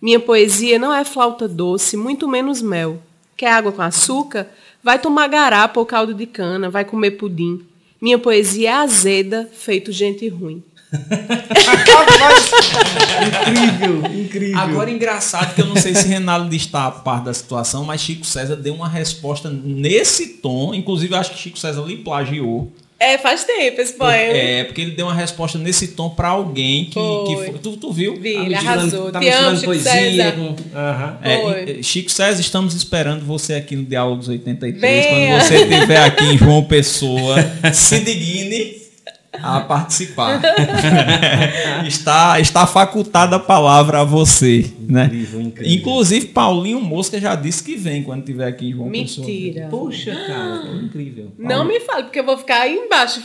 Minha 0.00 0.20
poesia 0.20 0.78
não 0.78 0.92
é 0.92 1.04
flauta 1.04 1.48
doce, 1.48 1.96
muito 1.96 2.28
menos 2.28 2.60
mel. 2.60 3.02
Quer 3.36 3.52
água 3.52 3.72
com 3.72 3.82
açúcar? 3.82 4.48
Vai 4.82 4.98
tomar 4.98 5.28
garapa 5.28 5.80
ou 5.80 5.86
caldo 5.86 6.12
de 6.12 6.26
cana, 6.26 6.68
vai 6.68 6.84
comer 6.84 7.12
pudim. 7.12 7.62
Minha 8.00 8.18
poesia 8.18 8.68
é 8.68 8.72
azeda, 8.72 9.48
feito 9.52 9.90
gente 9.90 10.28
ruim. 10.28 10.62
incrível, 13.50 14.20
incrível. 14.20 14.58
Agora, 14.58 14.90
engraçado 14.90 15.54
que 15.54 15.62
eu 15.62 15.66
não 15.66 15.76
sei 15.76 15.94
se 15.94 16.06
Renaldo 16.06 16.54
está 16.54 16.86
a 16.86 16.90
par 16.90 17.22
da 17.22 17.32
situação, 17.32 17.84
mas 17.84 18.00
Chico 18.00 18.24
César 18.24 18.56
deu 18.56 18.74
uma 18.74 18.88
resposta 18.88 19.50
nesse 19.50 20.34
tom. 20.34 20.74
Inclusive, 20.74 21.14
eu 21.14 21.18
acho 21.18 21.30
que 21.32 21.38
Chico 21.38 21.58
César 21.58 21.82
lhe 21.82 21.96
plagiou. 21.96 22.72
É, 22.98 23.18
faz 23.18 23.44
tempo 23.44 23.80
esse 23.80 23.92
poema. 23.94 24.36
É, 24.36 24.64
porque 24.64 24.80
ele 24.80 24.92
deu 24.92 25.06
uma 25.06 25.14
resposta 25.14 25.58
nesse 25.58 25.88
tom 25.88 26.08
pra 26.10 26.28
alguém 26.28 26.84
que 26.86 26.92
que 26.92 27.34
Foi. 27.36 27.50
Tu, 27.60 27.76
tu 27.76 27.92
viu? 27.92 28.16
Vi, 28.18 28.34
Tá 28.34 28.40
ele 28.40 28.54
arrasou. 28.54 29.10
tá 29.12 29.20
Te 29.20 29.28
amo, 29.28 29.50
misturando 29.50 29.56
Chico 29.56 29.66
poesia 29.66 29.92
César. 30.24 30.32
com- 30.32 30.78
Aham. 30.78 31.18
É, 31.22 31.82
Chico 31.82 32.10
César, 32.10 32.40
estamos 32.40 32.74
esperando 32.74 33.24
você 33.24 33.54
aqui 33.54 33.76
no 33.76 33.84
Diálogos 33.84 34.28
83. 34.28 34.80
Venha. 34.80 35.36
Quando 35.38 35.42
você 35.48 35.56
estiver 35.56 35.98
aqui 36.02 36.24
em 36.24 36.38
João 36.38 36.64
Pessoa, 36.64 37.36
se 37.74 38.00
digne 38.00 38.83
a 39.42 39.60
participar. 39.60 40.40
está, 41.86 42.38
está 42.40 42.66
facultada 42.66 43.36
a 43.36 43.40
palavra 43.40 44.00
a 44.00 44.04
você. 44.04 44.70
Né? 44.80 45.06
Incrível, 45.06 45.40
incrível. 45.40 45.72
Inclusive, 45.72 46.26
Paulinho 46.26 46.80
Mosca 46.80 47.18
já 47.20 47.34
disse 47.34 47.62
que 47.62 47.74
vem 47.76 48.02
quando 48.02 48.20
estiver 48.20 48.46
aqui 48.46 48.68
em 48.68 48.72
João 48.72 48.90
Pessoa. 48.90 49.26
Mentira. 49.26 49.68
Poxa, 49.70 50.14
cara, 50.14 50.62
foi 50.66 50.76
incrível. 50.84 51.32
Não 51.38 51.64
me 51.64 51.80
fale, 51.80 52.04
porque 52.04 52.20
eu 52.20 52.24
vou 52.26 52.36
ficar 52.36 52.62
aí 52.62 52.76
embaixo 52.76 53.20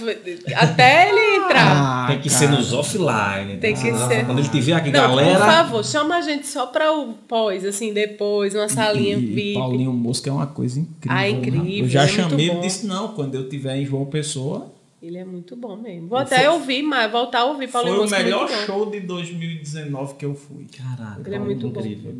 até 0.56 1.10
ele 1.10 1.46
entrar. 1.46 1.68
Ah, 1.72 2.08
Tem 2.08 2.20
que 2.20 2.30
cara. 2.30 2.40
ser 2.40 2.50
nos 2.50 2.74
offline. 2.74 3.58
Tem 3.60 3.74
que 3.76 3.90
Ah, 3.90 4.08
ser. 4.08 4.26
Quando 4.26 4.40
ele 4.40 4.50
tiver 4.50 4.74
aqui, 4.74 4.92
Não, 4.92 5.00
galera. 5.02 5.32
por 5.38 5.46
favor, 5.46 5.86
chama 5.86 6.16
a 6.18 6.22
gente 6.22 6.48
só 6.48 6.68
para 6.68 6.92
o 6.94 7.14
pós, 7.28 7.66
assim, 7.66 7.94
depois, 7.94 8.56
uma 8.56 8.70
salinha 8.70 9.18
E 9.18 9.26
VIP. 9.26 9.54
Paulinho 9.56 9.92
Mosca 9.94 10.30
é 10.30 10.34
uma 10.34 10.48
coisa 10.48 10.80
incrível. 10.80 11.18
Ah, 11.18 11.22
né? 11.22 11.30
incrível, 11.30 11.84
Eu 11.86 11.90
já 11.90 12.04
é 12.04 12.08
chamei 12.08 12.50
ele 12.50 12.58
e 12.60 12.62
disse: 12.62 12.86
não, 12.86 13.10
quando 13.10 13.36
eu 13.36 13.44
estiver 13.44 13.76
em 13.78 13.86
João 13.86 14.06
Pessoa. 14.06 14.72
Ele 15.02 15.18
é 15.18 15.26
muito 15.26 15.56
bom 15.56 15.78
mesmo. 15.78 16.10
Vou 16.10 16.18
até 16.18 16.50
ouvir, 16.50 16.84
mas 16.84 17.10
voltar 17.12 17.40
a 17.40 17.46
ouvir 17.46 17.70
Paulinho 17.70 17.96
foi 17.96 18.06
o 18.06 18.10
Mosca, 18.10 18.24
melhor 18.24 18.48
bom. 18.50 18.56
show 18.66 18.92
de 18.92 19.00
2019 19.00 20.16
que 20.16 20.26
eu 20.26 20.36
fui. 20.36 20.66
Caraca, 20.66 21.22
Ele 21.26 21.36
é 21.36 21.40
muito 21.40 21.70
bom. 21.70 21.82
Eu. 21.82 22.18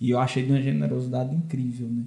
E 0.00 0.10
eu 0.10 0.18
achei 0.18 0.42
de 0.42 0.50
uma 0.50 0.60
generosidade 0.60 1.34
incrível, 1.34 1.88
né? 1.88 2.04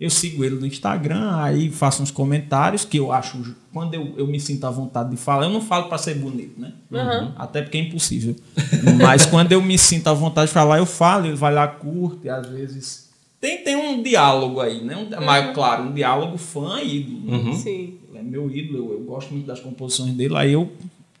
Eu 0.00 0.10
sigo 0.10 0.44
ele 0.44 0.56
no 0.56 0.66
Instagram, 0.66 1.36
aí 1.36 1.70
faço 1.70 2.02
uns 2.02 2.10
comentários 2.10 2.84
que 2.84 2.96
eu 2.96 3.12
acho. 3.12 3.54
Quando 3.72 3.94
eu, 3.94 4.14
eu 4.16 4.26
me 4.26 4.40
sinto 4.40 4.66
à 4.66 4.70
vontade 4.70 5.10
de 5.10 5.16
falar, 5.16 5.44
eu 5.44 5.50
não 5.50 5.60
falo 5.60 5.88
para 5.88 5.96
ser 5.96 6.14
bonito, 6.14 6.60
né? 6.60 6.72
Aham. 6.92 7.32
Até 7.36 7.62
porque 7.62 7.78
é 7.78 7.82
impossível. 7.82 8.34
Mas 9.00 9.26
quando 9.26 9.52
eu 9.52 9.62
me 9.62 9.78
sinto 9.78 10.08
à 10.08 10.12
vontade 10.12 10.48
de 10.48 10.54
falar, 10.54 10.78
eu 10.78 10.86
falo, 10.86 11.26
ele 11.26 11.36
vai 11.36 11.54
lá, 11.54 11.68
curte, 11.68 12.28
às 12.28 12.48
vezes. 12.48 13.01
Tem, 13.42 13.58
tem 13.58 13.74
um 13.74 14.00
diálogo 14.00 14.60
aí, 14.60 14.80
né? 14.84 14.96
Um, 14.96 15.24
Mas, 15.24 15.52
claro, 15.52 15.82
um 15.82 15.92
diálogo 15.92 16.38
fã 16.38 16.80
e 16.80 16.98
ídolo. 16.98 17.42
né? 17.44 17.52
Sim. 17.54 17.94
Ele 18.08 18.18
é 18.18 18.22
meu 18.22 18.48
ídolo, 18.48 18.78
eu, 18.78 18.92
eu 18.92 19.00
gosto 19.00 19.32
muito 19.32 19.48
das 19.48 19.58
composições 19.58 20.12
dele. 20.12 20.36
Aí 20.36 20.52
eu 20.52 20.70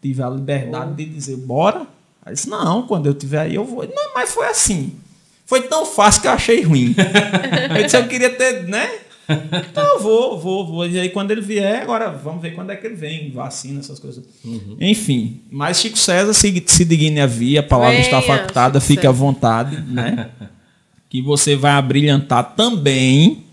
tive 0.00 0.22
a 0.22 0.30
liberdade 0.30 0.94
de 0.94 1.04
dizer, 1.04 1.36
bora. 1.38 1.84
Aí 2.24 2.34
disse, 2.34 2.48
não, 2.48 2.86
quando 2.86 3.06
eu 3.06 3.14
tiver 3.14 3.40
aí 3.40 3.56
eu 3.56 3.64
vou. 3.64 3.84
Não, 3.84 4.14
mas 4.14 4.32
foi 4.32 4.46
assim. 4.46 4.92
Foi 5.44 5.62
tão 5.62 5.84
fácil 5.84 6.22
que 6.22 6.28
eu 6.28 6.32
achei 6.32 6.62
ruim. 6.62 6.94
eu 7.76 7.82
disse, 7.82 7.96
eu 7.96 8.06
queria 8.06 8.30
ter, 8.30 8.68
né? 8.68 8.88
Então 9.28 9.84
eu 9.84 10.00
vou, 10.00 10.38
vou, 10.38 10.64
vou. 10.64 10.86
E 10.86 11.00
aí 11.00 11.08
quando 11.08 11.32
ele 11.32 11.40
vier, 11.40 11.82
agora 11.82 12.08
vamos 12.08 12.40
ver 12.40 12.54
quando 12.54 12.70
é 12.70 12.76
que 12.76 12.86
ele 12.86 12.94
vem, 12.94 13.32
vacina, 13.32 13.80
essas 13.80 13.98
coisas. 13.98 14.22
Enfim, 14.80 15.40
mas 15.50 15.80
Chico 15.80 15.98
César 15.98 16.32
se, 16.32 16.62
se 16.66 16.84
digne 16.84 17.20
a 17.20 17.26
vir, 17.26 17.58
a 17.58 17.62
palavra 17.64 17.98
está 17.98 18.20
Venha, 18.20 18.38
facultada, 18.38 18.78
Chico 18.78 18.92
fique 18.92 19.06
à 19.08 19.10
vontade, 19.10 19.80
né? 19.90 20.30
que 21.12 21.20
você 21.20 21.54
vai 21.54 21.72
abrilhantar 21.72 22.54
também 22.56 23.44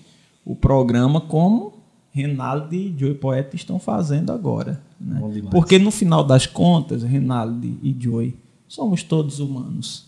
o 0.45 0.55
programa 0.55 1.19
como 1.19 1.73
Renaldo 2.09 2.73
e 2.73 2.95
Joey 2.97 3.15
Poeta 3.15 3.53
estão 3.53 3.77
fazendo 3.77 4.31
agora. 4.31 4.81
Né? 4.97 5.19
Porque 5.51 5.77
no 5.77 5.91
final 5.91 6.23
das 6.23 6.45
contas, 6.45 7.03
Renaldo 7.03 7.67
e 7.83 7.93
Joey, 7.99 8.33
somos 8.65 9.03
todos 9.03 9.41
humanos. 9.41 10.05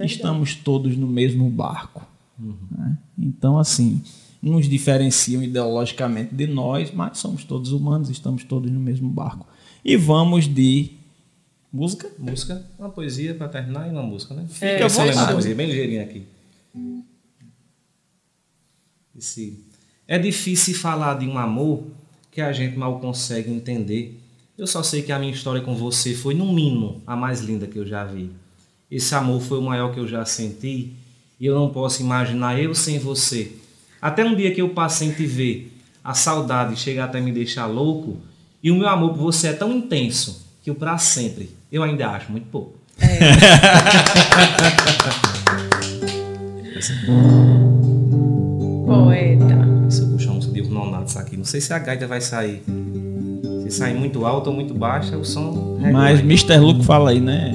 É. 0.00 0.04
Estamos 0.04 0.56
todos 0.56 0.96
no 0.96 1.06
mesmo 1.06 1.48
barco. 1.48 2.04
né? 2.36 2.98
Então, 3.16 3.56
assim, 3.56 4.02
nos 4.42 4.68
diferenciam 4.68 5.44
ideologicamente 5.44 6.34
de 6.34 6.48
nós, 6.48 6.90
mas 6.92 7.18
somos 7.18 7.44
todos 7.44 7.70
humanos, 7.70 8.10
estamos 8.10 8.42
todos 8.42 8.68
no 8.68 8.80
mesmo 8.80 9.08
barco. 9.08 9.46
E 9.84 9.96
vamos 9.96 10.52
de 10.52 10.90
música? 11.72 12.10
Música, 12.18 12.66
uma 12.76 12.88
poesia 12.88 13.32
pra 13.32 13.46
terminar 13.46 13.86
e 13.86 13.92
uma 13.92 14.02
música, 14.02 14.34
né? 14.34 14.44
É, 14.60 14.88
Fica 14.88 15.02
uma 15.02 15.12
fechou. 15.12 15.26
poesia, 15.28 15.54
bem 15.54 15.68
ligeirinha 15.68 16.02
aqui. 16.02 16.26
Esse... 19.20 19.62
É 20.08 20.18
difícil 20.18 20.74
falar 20.74 21.18
de 21.18 21.26
um 21.26 21.38
amor 21.38 21.84
que 22.30 22.40
a 22.40 22.52
gente 22.52 22.76
mal 22.76 22.98
consegue 22.98 23.50
entender. 23.50 24.18
Eu 24.56 24.66
só 24.66 24.82
sei 24.82 25.02
que 25.02 25.12
a 25.12 25.18
minha 25.18 25.32
história 25.32 25.60
com 25.60 25.76
você 25.76 26.14
foi, 26.14 26.34
no 26.34 26.50
mínimo, 26.50 27.02
a 27.06 27.14
mais 27.14 27.42
linda 27.42 27.66
que 27.66 27.78
eu 27.78 27.86
já 27.86 28.02
vi. 28.02 28.30
Esse 28.90 29.14
amor 29.14 29.42
foi 29.42 29.58
o 29.58 29.62
maior 29.62 29.92
que 29.92 30.00
eu 30.00 30.08
já 30.08 30.24
senti 30.24 30.94
e 31.38 31.46
eu 31.46 31.54
não 31.54 31.68
posso 31.68 32.02
imaginar 32.02 32.58
eu 32.58 32.74
sem 32.74 32.98
você. 32.98 33.52
Até 34.00 34.24
um 34.24 34.34
dia 34.34 34.52
que 34.52 34.62
eu 34.62 34.70
passei 34.70 35.08
em 35.08 35.12
te 35.12 35.26
ver, 35.26 35.70
a 36.02 36.14
saudade 36.14 36.76
chega 36.76 37.04
até 37.04 37.20
me 37.20 37.30
deixar 37.30 37.66
louco 37.66 38.16
e 38.62 38.70
o 38.70 38.76
meu 38.76 38.88
amor 38.88 39.10
por 39.10 39.18
você 39.18 39.48
é 39.48 39.52
tão 39.52 39.70
intenso 39.70 40.46
que 40.62 40.70
o 40.70 40.74
pra 40.74 40.96
sempre 40.96 41.50
eu 41.70 41.82
ainda 41.82 42.08
acho 42.08 42.32
muito 42.32 42.46
pouco. 42.46 42.78
Poeta. 48.90 49.44
Se 49.88 50.02
eu 50.02 50.08
puxar 50.08 50.32
um 50.32 50.40
de 50.40 50.68
nonatos 50.68 51.16
aqui, 51.16 51.36
não 51.36 51.44
sei 51.44 51.60
se 51.60 51.72
a 51.72 51.78
gaita 51.78 52.08
vai 52.08 52.20
sair. 52.20 52.60
Se 53.62 53.70
sair 53.70 53.94
muito 53.94 54.26
alta 54.26 54.50
ou 54.50 54.56
muito 54.56 54.74
baixa, 54.74 55.16
o 55.16 55.24
som. 55.24 55.76
regula 55.80 55.92
Mas. 55.92 56.20
Mr. 56.20 56.58
Luke 56.58 56.84
fala 56.84 57.10
aí, 57.10 57.20
né? 57.20 57.52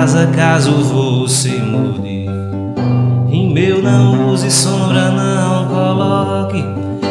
Casa 0.00 0.26
caso 0.28 0.72
você 0.82 1.58
mude. 1.58 2.24
Em 3.30 3.52
meu 3.52 3.82
não 3.82 4.32
use 4.32 4.50
sombra, 4.50 5.10
não 5.10 5.66
coloque. 5.66 6.64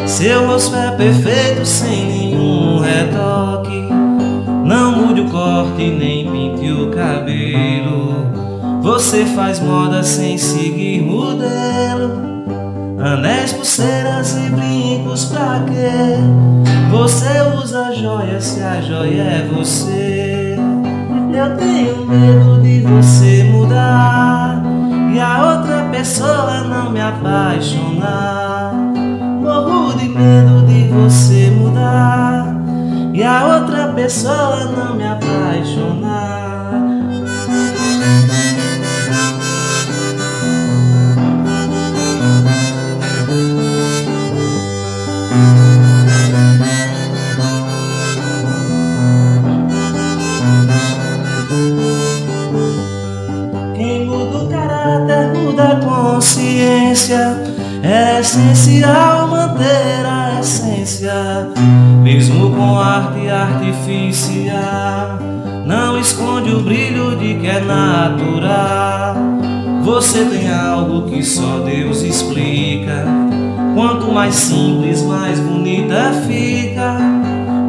Seu 0.06 0.48
rosto 0.48 0.74
é 0.74 0.90
perfeito 0.96 1.64
sem 1.64 2.06
nenhum 2.06 2.80
retoque. 2.80 3.88
Não 4.64 4.90
mude 4.90 5.20
o 5.20 5.30
corte 5.30 5.88
nem 5.88 6.28
pinte 6.32 6.72
o 6.72 6.90
cabelo. 6.90 8.26
Você 8.82 9.24
faz 9.24 9.60
moda 9.60 10.02
sem 10.02 10.36
seguir 10.36 11.00
modelo. 11.00 12.10
Anéis, 12.98 13.52
pulseiras 13.52 14.36
e 14.36 14.50
brincos 14.50 15.26
pra 15.26 15.62
quê? 15.68 16.18
Você 16.90 17.40
usa 17.56 17.94
joia 17.94 18.40
se 18.40 18.60
a 18.60 18.80
joia 18.80 19.22
é 19.22 19.48
você. 19.54 20.56
Eu 21.32 21.56
tenho 21.56 22.04
medo 22.06 22.39
outra 33.30 33.92
pessoa 33.92 34.64
não 34.64 34.96
me 34.96 35.04
apaixonar. 35.06 36.50
Quem 53.76 54.06
muda 54.06 54.38
o 54.38 54.48
caráter 54.48 55.32
muda 55.34 55.68
a 55.68 55.76
consciência. 55.76 57.36
É 57.82 58.20
essencial 58.20 59.19
artificial. 63.90 65.18
Não 65.66 65.98
esconde 65.98 66.52
o 66.54 66.60
brilho 66.60 67.16
de 67.16 67.34
que 67.34 67.46
é 67.46 67.60
natural. 67.60 69.16
Você 69.82 70.24
tem 70.24 70.52
algo 70.52 71.08
que 71.08 71.22
só 71.22 71.58
Deus 71.64 72.02
explica. 72.02 73.04
Quanto 73.74 74.12
mais 74.12 74.34
simples, 74.34 75.02
mais 75.02 75.40
bonita 75.40 76.12
fica. 76.26 76.96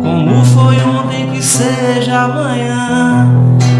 Como 0.02 0.46
foi 0.46 0.78
ontem 0.84 1.30
que 1.32 1.42
seja 1.42 2.24
amanhã. 2.24 3.30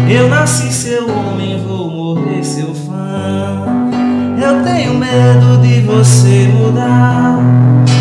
Eu 0.08 0.28
nasci 0.28 0.72
seu 0.72 1.08
homem, 1.08 1.62
vou 1.66 1.90
morrer 1.90 2.44
seu 2.44 2.74
fã. 2.74 3.64
Eu 4.40 4.62
tenho 4.64 4.94
medo 4.94 5.58
de 5.62 5.80
você 5.82 6.48
mudar 6.48 7.38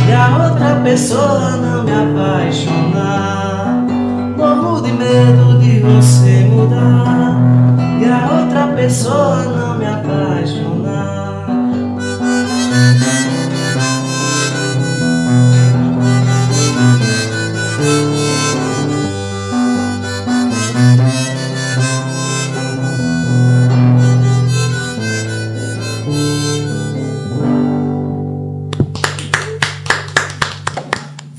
e 0.09 0.11
a 0.11 0.49
outra 0.49 0.81
pessoa 0.83 1.57
não 1.57 1.83
me 1.83 1.91
apaixonar. 1.91 2.90
Medo 5.01 5.57
de 5.59 5.79
você 5.79 6.43
mudar 6.45 7.35
e 7.99 8.05
a 8.05 8.39
outra 8.43 8.67
pessoa 8.75 9.43
não 9.45 9.77
me 9.79 9.85
apaixonar. 9.87 11.47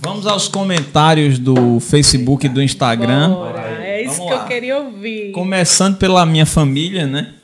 Vamos 0.00 0.26
aos 0.26 0.48
comentários 0.48 1.38
do 1.38 1.78
Facebook 1.80 2.46
e 2.46 2.48
do 2.48 2.62
Instagram. 2.62 3.30
Bora, 3.30 3.60
é 3.84 4.02
isso 4.02 4.16
Vamos 4.16 4.26
que 4.26 4.30
lá. 4.30 4.36
eu 4.36 4.40
queria 4.54 4.78
ouvir. 4.78 5.32
Começando 5.32 5.96
pela 5.96 6.24
minha 6.26 6.46
família, 6.46 7.06
né? 7.06 7.34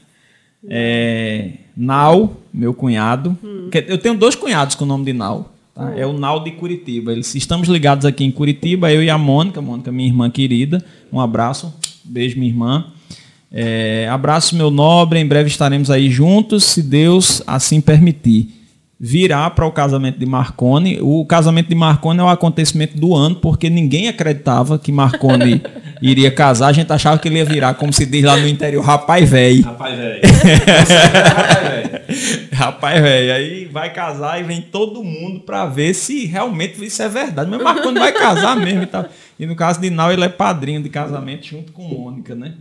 É, 0.69 1.51
Nau, 1.77 2.37
meu 2.53 2.75
cunhado. 2.75 3.37
Que- 3.71 3.85
Eu 3.89 3.99
tenho 3.99 4.17
dois 4.17 4.35
cunhados 4.35 4.75
com 4.75 4.85
o 4.85 4.89
nome 4.89 5.05
de 5.05 5.13
Nau. 5.13 5.53
tá? 5.75 5.93
É 5.97 6.05
o 6.05 6.13
Nau 6.13 6.43
de 6.43 6.51
Curitiba. 6.53 7.13
Eles 7.13 7.35
estamos 7.35 7.69
ligados 7.69 8.05
aqui 8.05 8.25
em 8.25 8.31
Curitiba, 8.31 8.93
eu 8.93 9.03
e 9.03 9.09
a 9.11 9.17
Mônica. 9.19 9.61
Mônica, 9.63 9.93
minha 9.93 10.09
irmã 10.09 10.29
querida. 10.31 10.85
Um 11.13 11.21
abraço. 11.21 11.73
Beijo, 12.05 12.39
minha 12.39 12.51
irmã. 12.51 12.87
É, 13.51 14.09
abraço, 14.11 14.57
meu 14.57 14.71
nobre. 14.71 15.19
Em 15.21 15.27
breve 15.27 15.49
estaremos 15.49 15.91
aí 15.91 16.11
juntos, 16.11 16.65
se 16.65 16.83
Deus 16.83 17.43
assim 17.47 17.81
permitir. 17.81 18.49
Virá 19.01 19.49
para 19.49 19.65
o 19.65 19.71
casamento 19.71 20.19
de 20.19 20.27
Marconi. 20.27 20.99
O 21.01 21.25
casamento 21.25 21.69
de 21.69 21.75
Marconi 21.77 22.19
é 22.19 22.23
o 22.25 22.29
acontecimento 22.29 22.99
do 22.99 23.15
ano, 23.15 23.37
porque 23.37 23.71
ninguém 23.71 24.09
acreditava 24.09 24.77
que 24.77 24.91
Marconi 24.91 25.63
iria 26.03 26.33
casar. 26.33 26.67
A 26.67 26.73
gente 26.73 26.93
achava 26.93 27.17
que 27.17 27.29
ele 27.29 27.39
ia 27.39 27.45
virar, 27.45 27.75
como 27.75 27.93
se 27.93 28.05
diz 28.05 28.25
lá 28.25 28.37
no 28.37 28.49
interior, 28.49 28.85
rapaz 28.85 29.31
velho. 29.31 29.63
Rapaz, 29.63 29.97
velho. 29.97 30.21
Rapaz, 32.53 33.01
velho. 33.01 33.35
Aí 33.35 33.67
vai 33.67 33.93
casar 33.93 34.41
e 34.41 34.43
vem 34.43 34.61
todo 34.61 35.05
mundo 35.05 35.41
pra 35.41 35.67
ver 35.67 35.95
se 35.95 36.27
realmente 36.27 36.85
isso 36.85 37.01
é 37.01 37.09
verdade. 37.09 37.49
Mas 37.49 37.63
Marconi 37.63 38.01
vai 38.01 38.13
casar 38.13 38.57
mesmo 38.57 38.83
e 38.83 38.87
tal. 38.87 39.07
E 39.39 39.47
no 39.47 39.55
caso 39.55 39.81
de 39.81 39.91
Nau, 39.91 40.11
ele 40.11 40.25
é 40.25 40.29
padrinho 40.29 40.83
de 40.83 40.89
casamento 40.89 41.47
junto 41.47 41.71
com 41.71 41.83
Mônica, 41.83 42.35
né? 42.35 42.55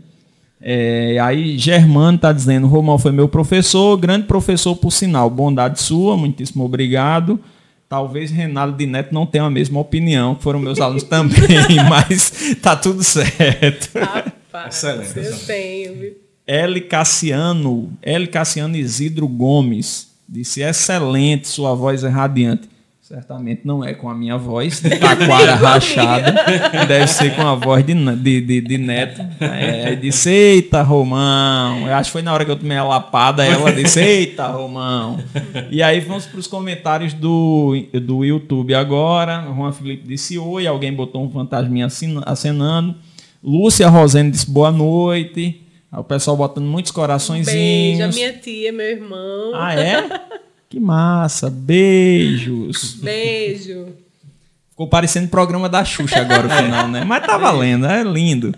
É, 0.60 1.18
aí 1.22 1.58
Germano 1.58 2.18
tá 2.18 2.32
dizendo, 2.34 2.68
Romão 2.68 2.98
foi 2.98 3.12
meu 3.12 3.28
professor, 3.28 3.96
grande 3.98 4.26
professor 4.26 4.76
por 4.76 4.92
sinal, 4.92 5.30
bondade 5.30 5.80
sua, 5.80 6.18
muitíssimo 6.18 6.66
obrigado. 6.66 7.40
Talvez 7.88 8.32
Renato 8.32 8.74
de 8.74 8.86
Neto 8.86 9.14
não 9.14 9.26
tenha 9.26 9.46
a 9.46 9.50
mesma 9.50 9.80
opinião, 9.80 10.36
foram 10.40 10.60
meus 10.60 10.80
alunos 10.80 11.04
também, 11.08 11.78
mas 11.88 12.56
tá 12.62 12.76
tudo 12.76 13.04
certo. 13.04 13.98
Rapaz, 13.98 14.84
Excelente, 14.84 15.18
eu 15.18 15.40
tenho? 15.46 16.16
L. 16.46 16.82
Cassiano, 16.82 17.92
L. 18.02 18.28
Cassiano 18.28 18.76
Isidro 18.76 19.28
Gomes, 19.28 20.12
disse: 20.28 20.62
excelente, 20.62 21.48
sua 21.48 21.76
voz 21.76 22.04
é 22.04 22.10
radiante. 22.10 22.70
Certamente 23.08 23.62
não 23.64 23.86
é 23.86 23.94
com 23.94 24.10
a 24.10 24.14
minha 24.14 24.38
voz, 24.38 24.82
de 24.82 24.90
taquara 24.90 25.56
rachada, 25.56 26.44
deve 26.86 27.08
ser 27.08 27.34
com 27.38 27.42
a 27.48 27.56
voz 27.56 27.82
de, 27.86 27.94
de, 27.94 28.42
de, 28.42 28.60
de 28.60 28.78
Neto. 28.78 29.22
É, 29.40 29.96
disse: 29.96 30.30
Eita, 30.30 30.82
Romão. 30.82 31.88
Eu 31.88 31.94
acho 31.94 32.10
que 32.10 32.12
foi 32.12 32.22
na 32.22 32.34
hora 32.34 32.44
que 32.44 32.52
eu 32.52 32.58
tomei 32.58 32.76
a 32.76 32.84
lapada, 32.84 33.46
ela 33.46 33.72
disse: 33.72 34.02
Eita, 34.02 34.48
Romão. 34.48 35.24
E 35.72 35.82
aí 35.82 36.02
vamos 36.02 36.26
para 36.26 36.38
os 36.38 36.48
comentários 36.48 37.14
do, 37.14 37.82
do 37.94 38.26
YouTube 38.26 38.76
agora. 38.76 39.42
Juan 39.56 39.72
Felipe 39.72 40.06
disse: 40.06 40.38
Oi, 40.38 40.68
alguém 40.68 40.92
botou 40.92 41.24
um 41.24 41.30
fantasminha 41.30 41.86
acena- 41.86 42.24
acenando. 42.26 42.94
Lúcia 43.42 43.88
Rosene 43.88 44.32
disse: 44.32 44.52
Boa 44.52 44.70
noite. 44.70 45.62
O 45.94 46.04
pessoal 46.04 46.36
botando 46.36 46.66
muitos 46.66 46.92
coraçõezinhos. 46.92 47.54
Beijo, 47.54 48.04
a 48.04 48.08
minha 48.10 48.34
tia, 48.34 48.74
meu 48.74 48.86
irmão. 48.86 49.54
Ah, 49.56 49.74
é? 49.74 50.04
Que 50.70 50.80
massa. 50.80 51.50
Beijos. 51.50 52.96
Beijo. 52.96 53.88
Ficou 54.70 54.88
parecendo 54.88 55.28
programa 55.30 55.68
da 55.68 55.84
Xuxa 55.84 56.20
agora 56.20 56.46
o 56.48 56.50
final, 56.64 56.88
né? 56.88 57.04
Mas 57.04 57.26
tá 57.26 57.38
valendo, 57.38 57.86
é 57.86 58.04
lindo. 58.04 58.54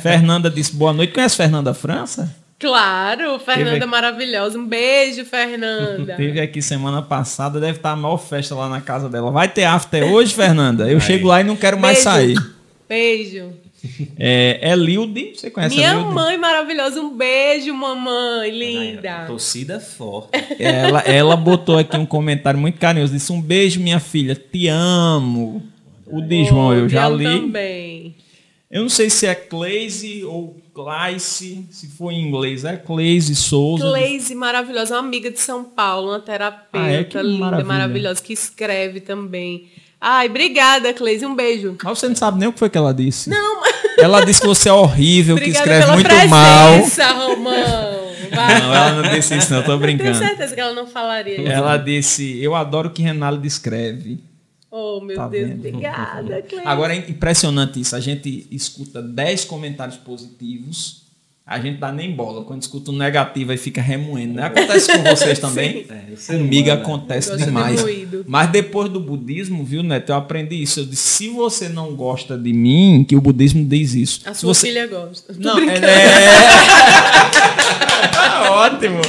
Fernanda 0.00 0.48
disse 0.48 0.74
boa 0.74 0.92
noite. 0.92 1.12
Conhece 1.12 1.36
Fernanda 1.36 1.74
França? 1.74 2.34
Claro, 2.58 3.40
Fernanda 3.40 3.72
Teve- 3.72 3.86
maravilhosa. 3.86 4.56
Um 4.56 4.66
beijo, 4.66 5.24
Fernanda. 5.24 6.14
Teve 6.14 6.40
aqui 6.40 6.62
semana 6.62 7.02
passada, 7.02 7.58
deve 7.58 7.78
estar 7.78 7.90
a 7.90 7.96
maior 7.96 8.18
festa 8.18 8.54
lá 8.54 8.68
na 8.68 8.80
casa 8.80 9.08
dela. 9.08 9.32
Vai 9.32 9.48
ter 9.48 9.64
after 9.64 10.04
hoje, 10.04 10.32
Fernanda? 10.32 10.88
Eu 10.88 11.00
chego 11.00 11.26
lá 11.26 11.40
e 11.40 11.44
não 11.44 11.56
quero 11.56 11.76
mais 11.78 12.04
Beijo. 12.04 12.08
sair. 12.10 12.36
Beijo. 12.88 13.52
É, 14.18 14.70
Elilde, 14.72 15.32
você 15.34 15.50
conhece 15.50 15.74
Minha 15.76 15.92
Elilde? 15.94 16.14
mãe 16.14 16.38
maravilhosa. 16.38 17.00
Um 17.00 17.16
beijo, 17.16 17.74
mamãe. 17.74 18.50
Linda. 18.50 19.24
Torcida 19.26 19.80
forte. 19.80 20.30
Ela, 20.58 21.00
ela 21.00 21.36
botou 21.36 21.78
aqui 21.78 21.96
um 21.96 22.06
comentário 22.06 22.58
muito 22.60 22.78
carinhoso. 22.78 23.12
Disse: 23.12 23.32
Um 23.32 23.40
beijo, 23.40 23.80
minha 23.80 23.98
filha. 24.00 24.34
Te 24.34 24.68
amo. 24.68 25.62
O 26.06 26.20
de 26.20 26.44
João 26.44 26.72
eu 26.74 26.88
já 26.88 27.08
li. 27.08 27.24
também. 27.24 28.14
Eu 28.70 28.82
não 28.82 28.88
sei 28.88 29.10
se 29.10 29.26
é 29.26 29.34
Cleise 29.34 30.24
ou 30.24 30.56
Claice, 30.72 31.66
se 31.70 31.88
for 31.88 32.10
em 32.10 32.26
inglês, 32.26 32.64
é 32.64 32.74
Cleise 32.74 33.34
Souza. 33.36 33.86
Cleise, 33.90 34.34
maravilhosa, 34.34 34.94
uma 34.94 35.00
amiga 35.06 35.30
de 35.30 35.38
São 35.38 35.62
Paulo, 35.62 36.08
uma 36.08 36.20
terapeuta 36.20 36.78
Ah, 36.86 36.90
é? 36.90 37.04
Que 37.04 37.20
linda, 37.22 37.38
maravilha. 37.38 37.66
maravilhosa, 37.68 38.22
que 38.22 38.32
escreve 38.32 39.00
também. 39.00 39.68
Ai, 40.04 40.26
obrigada, 40.28 40.92
Cleise, 40.92 41.24
um 41.24 41.34
beijo. 41.36 41.76
Mas 41.82 41.98
você 41.98 42.08
não 42.08 42.16
sabe 42.16 42.36
nem 42.40 42.48
o 42.48 42.52
que 42.52 42.58
foi 42.58 42.68
que 42.68 42.76
ela 42.76 42.92
disse. 42.92 43.30
Não, 43.30 43.60
mas... 43.60 43.72
Ela 44.02 44.24
disse 44.24 44.40
que 44.40 44.46
você 44.48 44.68
é 44.68 44.72
horrível, 44.72 45.36
que 45.36 45.50
escreve 45.50 45.82
pela 45.82 45.92
muito 45.94 46.08
presença, 46.08 47.14
mal. 47.14 47.28
Romão. 47.28 48.12
Vai. 48.34 48.60
Não, 48.60 48.74
ela 48.74 49.02
não 49.02 49.10
disse 49.14 49.36
isso, 49.36 49.50
não, 49.52 49.58
eu 49.58 49.62
tô 49.64 49.68
Tenho 49.72 49.80
brincando. 49.80 50.18
certeza 50.18 50.54
que 50.54 50.60
ela 50.60 50.72
não 50.72 50.86
falaria 50.88 51.40
isso. 51.40 51.48
Ela 51.52 51.76
disse, 51.76 52.42
eu 52.42 52.54
adoro 52.56 52.88
o 52.88 52.90
que 52.90 53.02
Renalo 53.02 53.38
descreve. 53.38 54.18
Oh, 54.70 55.00
meu 55.02 55.14
Tá 55.14 55.28
Deus, 55.28 55.50
vendo? 55.50 55.58
obrigada, 55.68 56.42
Cleise. 56.42 56.66
Agora 56.66 56.94
é 56.94 56.98
impressionante 57.08 57.78
isso. 57.80 57.94
A 57.94 58.00
gente 58.00 58.46
escuta 58.50 59.00
10 59.02 59.44
comentários 59.44 59.98
positivos, 59.98 61.01
a 61.52 61.60
gente 61.60 61.78
dá 61.78 61.92
nem 61.92 62.10
bola. 62.10 62.44
Quando 62.44 62.62
escuta 62.62 62.90
um 62.90 62.96
negativo 62.96 63.52
aí 63.52 63.58
fica 63.58 63.82
remoendo. 63.82 64.34
Né? 64.34 64.44
Acontece 64.44 64.90
com 64.90 65.02
vocês 65.02 65.38
também? 65.40 65.86
É, 65.88 66.14
Comigo 66.26 66.62
humano, 66.62 66.64
né? 66.64 66.72
acontece 66.72 67.36
de 67.36 67.44
demais. 67.44 67.84
Mas 68.26 68.50
depois 68.50 68.88
do 68.88 68.98
budismo, 68.98 69.62
viu, 69.64 69.82
Neto? 69.82 70.10
Eu 70.10 70.16
aprendi 70.16 70.62
isso. 70.62 70.80
Eu 70.80 70.86
disse: 70.86 71.02
se 71.02 71.28
você 71.28 71.68
não 71.68 71.94
gosta 71.94 72.38
de 72.38 72.52
mim, 72.52 73.04
que 73.06 73.14
o 73.14 73.20
budismo 73.20 73.64
diz 73.64 73.94
isso. 73.94 74.20
A 74.24 74.32
se 74.32 74.40
sua 74.40 74.54
você... 74.54 74.68
filha 74.68 74.86
gosta. 74.86 75.34
Não, 75.38 75.58
é... 75.58 75.78
É 78.44 78.48
ótimo. 78.50 79.00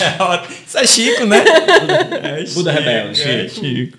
Isso 0.66 0.78
é 0.78 0.86
Chico, 0.86 1.24
né? 1.26 1.38
É 1.38 2.44
Buda 2.54 2.72
Chico, 2.72 2.84
rebelde, 2.84 3.22
é 3.22 3.48
Chico. 3.48 3.98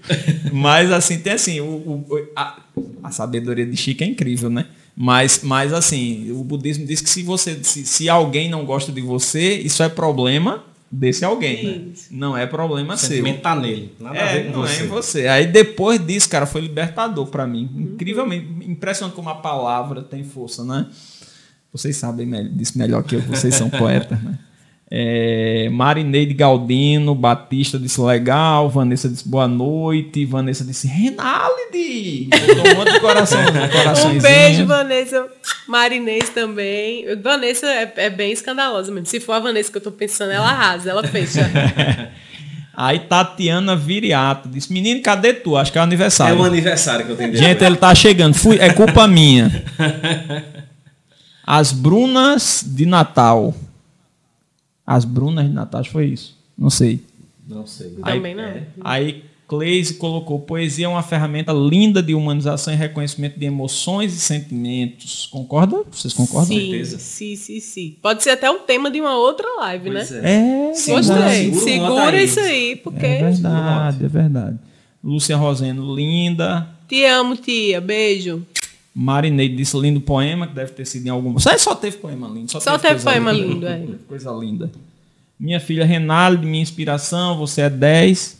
Mas 0.51 0.91
assim, 0.91 1.19
tem 1.19 1.33
assim, 1.33 1.59
o, 1.61 1.65
o- 1.65 2.27
a, 2.35 2.59
a 3.03 3.11
sabedoria 3.11 3.65
de 3.65 3.75
Chico 3.77 4.03
é 4.03 4.07
incrível, 4.07 4.49
né? 4.49 4.65
Mas, 4.95 5.41
mas 5.43 5.73
assim, 5.73 6.31
o 6.31 6.43
budismo 6.43 6.85
diz 6.85 7.01
que 7.01 7.09
se 7.09 7.23
você 7.23 7.59
se, 7.63 7.85
se 7.85 8.09
alguém 8.09 8.49
não 8.49 8.65
gosta 8.65 8.91
de 8.91 9.01
você, 9.01 9.53
isso 9.55 9.81
é 9.81 9.89
problema 9.89 10.63
desse 10.91 11.23
alguém. 11.23 11.63
né? 11.65 11.81
Não 12.11 12.37
é 12.37 12.45
problema 12.45 12.95
O 12.95 12.97
seu. 12.97 13.09
sentimento 13.09 13.41
tá 13.41 13.55
nele. 13.55 13.93
Nada 13.99 14.19
a 14.19 14.23
É, 14.23 14.33
ver 14.33 14.45
com 14.51 14.59
não 14.59 14.67
você. 14.67 14.81
é 14.81 14.83
em 14.83 14.87
você. 14.87 15.27
Aí 15.27 15.47
depois 15.47 16.05
disso, 16.05 16.27
cara, 16.29 16.45
foi 16.45 16.59
libertador 16.61 17.27
pra 17.27 17.47
mim. 17.47 17.69
Incrivelmente, 17.93 18.45
impressionante 18.69 19.15
como 19.15 19.29
a 19.29 19.35
palavra 19.35 20.01
tem 20.03 20.23
força, 20.25 20.63
né? 20.65 20.87
Vocês 21.71 21.95
sabem 21.95 22.29
disso 22.53 22.77
melhor 22.77 23.01
que 23.03 23.15
eu, 23.15 23.21
vocês 23.21 23.55
são 23.55 23.69
poetas, 23.69 24.21
né? 24.21 24.37
É, 24.93 25.69
Marineide 25.71 26.33
Galdino, 26.33 27.15
Batista 27.15 27.79
disse 27.79 28.01
legal, 28.01 28.69
Vanessa 28.69 29.07
disse 29.07 29.25
boa 29.25 29.47
noite, 29.47 30.25
Vanessa 30.25 30.65
disse 30.65 30.85
Renalide! 30.85 32.27
Botou 32.29 32.73
um 32.73 32.75
monte 32.75 32.91
de 32.91 32.99
coração, 32.99 33.39
Um 34.13 34.19
beijo, 34.19 34.65
Vanessa. 34.65 35.27
Marinês 35.65 36.27
também. 36.29 37.05
Vanessa 37.23 37.67
é, 37.67 37.93
é 37.95 38.09
bem 38.09 38.33
escandalosa 38.33 38.91
mesmo. 38.91 39.05
Se 39.05 39.21
for 39.21 39.31
a 39.31 39.39
Vanessa 39.39 39.71
que 39.71 39.77
eu 39.77 39.81
tô 39.81 39.91
pensando, 39.93 40.31
ela 40.31 40.49
arrasa, 40.49 40.89
ela 40.89 41.07
fecha. 41.07 41.49
Aí 42.75 42.99
Tatiana 42.99 43.75
Viriato 43.77 44.49
disse: 44.49 44.73
Menino, 44.73 45.01
cadê 45.01 45.33
tu? 45.33 45.55
Acho 45.55 45.71
que 45.71 45.77
é 45.77 45.81
o 45.81 45.83
É 45.83 45.85
aniversário. 45.85 46.37
um 46.37 46.43
aniversário 46.43 47.05
que 47.05 47.11
eu 47.13 47.15
tenho 47.15 47.33
Gente, 47.35 47.63
ele 47.63 47.77
tá 47.77 47.95
chegando. 47.95 48.33
Fui, 48.33 48.57
é 48.59 48.73
culpa 48.73 49.07
minha. 49.07 49.63
As 51.47 51.71
Brunas 51.71 52.61
de 52.65 52.85
Natal. 52.85 53.53
As 54.85 55.05
Brunas 55.05 55.45
de 55.45 55.53
que 55.53 55.89
foi 55.89 56.07
isso. 56.07 56.37
Não 56.57 56.69
sei. 56.69 57.01
Não 57.47 57.65
sei. 57.65 57.89
Também 58.03 58.35
não. 58.35 58.43
é, 58.43 58.67
aí 58.81 59.23
Cleise 59.51 59.95
colocou: 59.95 60.39
poesia 60.39 60.85
é 60.85 60.87
uma 60.87 61.03
ferramenta 61.03 61.51
linda 61.51 62.01
de 62.01 62.13
humanização 62.15 62.73
e 62.73 62.77
reconhecimento 62.77 63.37
de 63.37 63.45
emoções 63.45 64.13
e 64.15 64.19
sentimentos. 64.19 65.27
Concorda? 65.29 65.83
Vocês 65.91 66.13
concordam? 66.13 66.47
Sim, 66.47 66.69
certeza. 66.69 66.97
sim, 66.99 67.35
sim, 67.35 67.59
sim. 67.59 67.97
Pode 68.01 68.23
ser 68.23 68.29
até 68.29 68.49
um 68.49 68.59
tema 68.59 68.89
de 68.89 69.01
uma 69.01 69.17
outra 69.17 69.45
live, 69.59 69.91
Pois 69.91 70.09
né? 70.11 70.21
é. 70.23 70.69
É, 70.69 70.73
Segura, 70.73 71.01
Gostei. 71.03 71.53
segura, 71.53 72.11
aí. 72.11 72.23
isso 72.23 72.39
aí, 72.39 72.75
porque. 72.77 73.05
é 73.05 73.23
verdade, 73.29 74.05
é 74.05 74.07
verdade. 74.07 74.59
Lúcia 75.03 75.35
Roseno, 75.35 75.93
linda. 75.95 76.69
Te 76.87 77.03
amo, 77.03 77.35
tia. 77.35 77.81
Beijo. 77.81 78.45
Marineide 78.93 79.55
disse 79.55 79.77
lindo 79.77 80.01
poema, 80.01 80.47
que 80.47 80.53
deve 80.53 80.71
ter 80.71 80.85
sido 80.85 81.07
em 81.07 81.09
algum. 81.09 81.37
Só, 81.39 81.57
só 81.57 81.75
teve 81.75 81.97
poema 81.97 82.27
lindo. 82.27 82.51
Só, 82.51 82.59
Só 82.59 82.77
teve 82.77 82.95
coisa 82.95 83.09
poema 83.09 83.31
linda. 83.31 83.53
lindo, 83.53 83.67
é. 83.67 83.95
Coisa 84.07 84.31
linda. 84.31 84.69
Minha 85.39 85.59
filha 85.59 85.85
Renalde, 85.85 86.45
minha 86.45 86.61
inspiração, 86.61 87.37
você 87.37 87.61
é 87.61 87.69
10. 87.69 88.37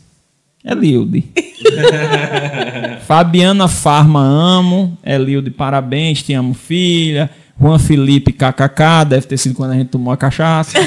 É 0.64 0.74
Lilde. 0.74 1.24
Fabiana 3.06 3.66
Farma, 3.66 4.20
amo. 4.22 4.96
É 5.02 5.18
Lilde, 5.18 5.50
parabéns, 5.50 6.22
te 6.22 6.32
amo, 6.34 6.54
filha. 6.54 7.28
Juan 7.60 7.78
Felipe, 7.78 8.32
kkk, 8.32 9.04
deve 9.08 9.26
ter 9.26 9.36
sido 9.36 9.54
quando 9.54 9.72
a 9.72 9.74
gente 9.74 9.88
tomou 9.88 10.12
a 10.12 10.16
cachaça. 10.16 10.78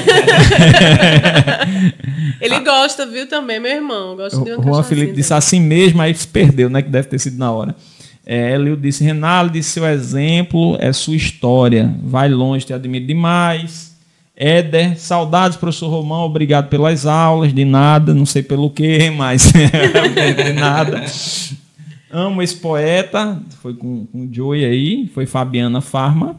Ele 2.40 2.58
gosta, 2.60 3.06
viu, 3.06 3.28
também, 3.28 3.60
meu 3.60 3.72
irmão. 3.72 4.16
Gosta 4.16 4.40
de 4.42 4.50
uma 4.52 4.60
O 4.60 4.62
Juan 4.62 4.82
Felipe 4.82 5.12
disse 5.12 5.28
também. 5.30 5.38
assim 5.38 5.60
mesmo, 5.60 6.02
aí 6.02 6.14
se 6.14 6.26
perdeu, 6.26 6.68
né? 6.68 6.82
Que 6.82 6.90
deve 6.90 7.08
ter 7.08 7.18
sido 7.18 7.38
na 7.38 7.50
hora. 7.50 7.74
É, 8.26 8.56
disse, 8.80 9.04
Renaldo, 9.04 9.62
seu 9.62 9.86
exemplo 9.86 10.76
é 10.80 10.92
sua 10.92 11.14
história. 11.14 11.94
Vai 12.02 12.28
longe, 12.28 12.66
te 12.66 12.74
admiro 12.74 13.06
demais. 13.06 13.96
Éder, 14.36 14.98
saudades, 14.98 15.56
professor 15.56 15.88
Romão, 15.88 16.24
obrigado 16.24 16.68
pelas 16.68 17.06
aulas, 17.06 17.54
de 17.54 17.64
nada, 17.64 18.12
não 18.12 18.26
sei 18.26 18.42
pelo 18.42 18.68
que, 18.68 19.08
mas 19.10 19.50
de 19.54 20.52
nada. 20.52 21.06
Amo 22.10 22.42
esse 22.42 22.56
poeta, 22.56 23.40
foi 23.62 23.72
com, 23.72 24.04
com 24.06 24.26
o 24.26 24.28
Joey 24.30 24.64
aí, 24.64 25.10
foi 25.14 25.24
Fabiana 25.24 25.80
Farma 25.80 26.36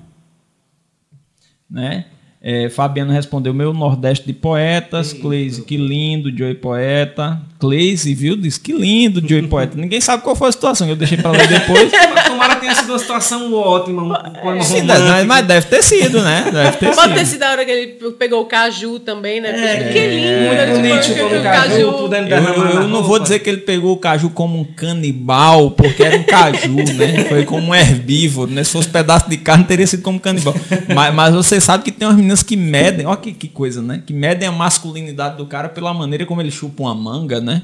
né? 1.69 2.05
É, 2.49 2.69
Fabiano 2.69 3.11
respondeu 3.11 3.53
meu 3.53 3.73
Nordeste 3.73 4.25
de 4.25 4.31
poetas, 4.31 5.11
Cleise, 5.11 5.63
que 5.63 5.75
lindo, 5.75 6.33
Joey 6.33 6.55
Poeta. 6.55 7.41
Cleise, 7.59 8.13
viu? 8.13 8.37
Diz 8.37 8.57
que 8.57 8.71
lindo, 8.71 9.19
Joey 9.19 9.49
Poeta. 9.49 9.77
Ninguém 9.77 9.99
sabe 9.99 10.23
qual 10.23 10.33
foi 10.33 10.47
a 10.47 10.51
situação, 10.53 10.87
eu 10.87 10.95
deixei 10.95 11.17
para 11.17 11.31
ler 11.31 11.45
depois. 11.45 11.91
Tenha 12.59 12.75
sido 12.75 12.89
uma 12.89 12.99
situação 12.99 13.53
ótima. 13.53 14.01
Um 14.03 14.33
poema 14.33 14.63
Sim, 14.63 14.81
romântico. 14.81 15.25
mas 15.27 15.45
deve 15.45 15.67
ter 15.67 15.83
sido, 15.83 16.21
né? 16.21 16.49
Deve 16.51 16.77
ter 16.77 16.95
Pode 16.95 17.13
ter 17.13 17.19
sido. 17.19 17.27
sido 17.33 17.43
a 17.43 17.51
hora 17.51 17.65
que 17.65 17.71
ele 17.71 17.87
pegou 18.17 18.41
o 18.41 18.45
caju 18.45 18.99
também, 18.99 19.41
né? 19.41 19.49
É, 19.49 19.91
que 19.91 20.07
lindo, 20.07 20.47
muito 20.47 20.61
ele 20.61 20.71
bonito, 20.71 21.07
pegou 21.07 21.29
chupando 21.29 21.39
o 21.39 21.43
caju, 21.43 21.93
podendo 21.93 22.29
Eu, 22.29 22.81
eu 22.81 22.87
não 22.87 23.03
vou 23.03 23.19
dizer 23.19 23.39
que 23.39 23.49
ele 23.49 23.61
pegou 23.61 23.93
o 23.93 23.97
caju 23.97 24.29
como 24.29 24.59
um 24.59 24.63
canibal, 24.63 25.71
porque 25.71 26.03
era 26.03 26.17
um 26.17 26.23
caju, 26.23 26.75
né? 26.93 27.25
Foi 27.29 27.45
como 27.45 27.67
um 27.69 27.75
herbívoro, 27.75 28.51
né? 28.51 28.63
Se 28.63 28.71
fosse 28.71 28.89
pedaço 28.89 29.29
de 29.29 29.37
carne, 29.37 29.63
teria 29.63 29.87
sido 29.87 30.03
como 30.03 30.19
canibal. 30.19 30.55
Mas, 30.93 31.13
mas 31.13 31.35
você 31.35 31.59
sabe 31.59 31.83
que 31.83 31.91
tem 31.91 32.07
umas 32.07 32.17
meninas 32.17 32.43
que 32.43 32.55
medem, 32.55 33.05
olha 33.05 33.17
que, 33.17 33.31
que 33.33 33.47
coisa, 33.47 33.81
né? 33.81 34.01
Que 34.05 34.13
medem 34.13 34.47
a 34.47 34.51
masculinidade 34.51 35.37
do 35.37 35.45
cara 35.45 35.69
pela 35.69 35.93
maneira 35.93 36.25
como 36.25 36.41
ele 36.41 36.51
chupa 36.51 36.83
uma 36.83 36.95
manga, 36.95 37.39
né? 37.39 37.61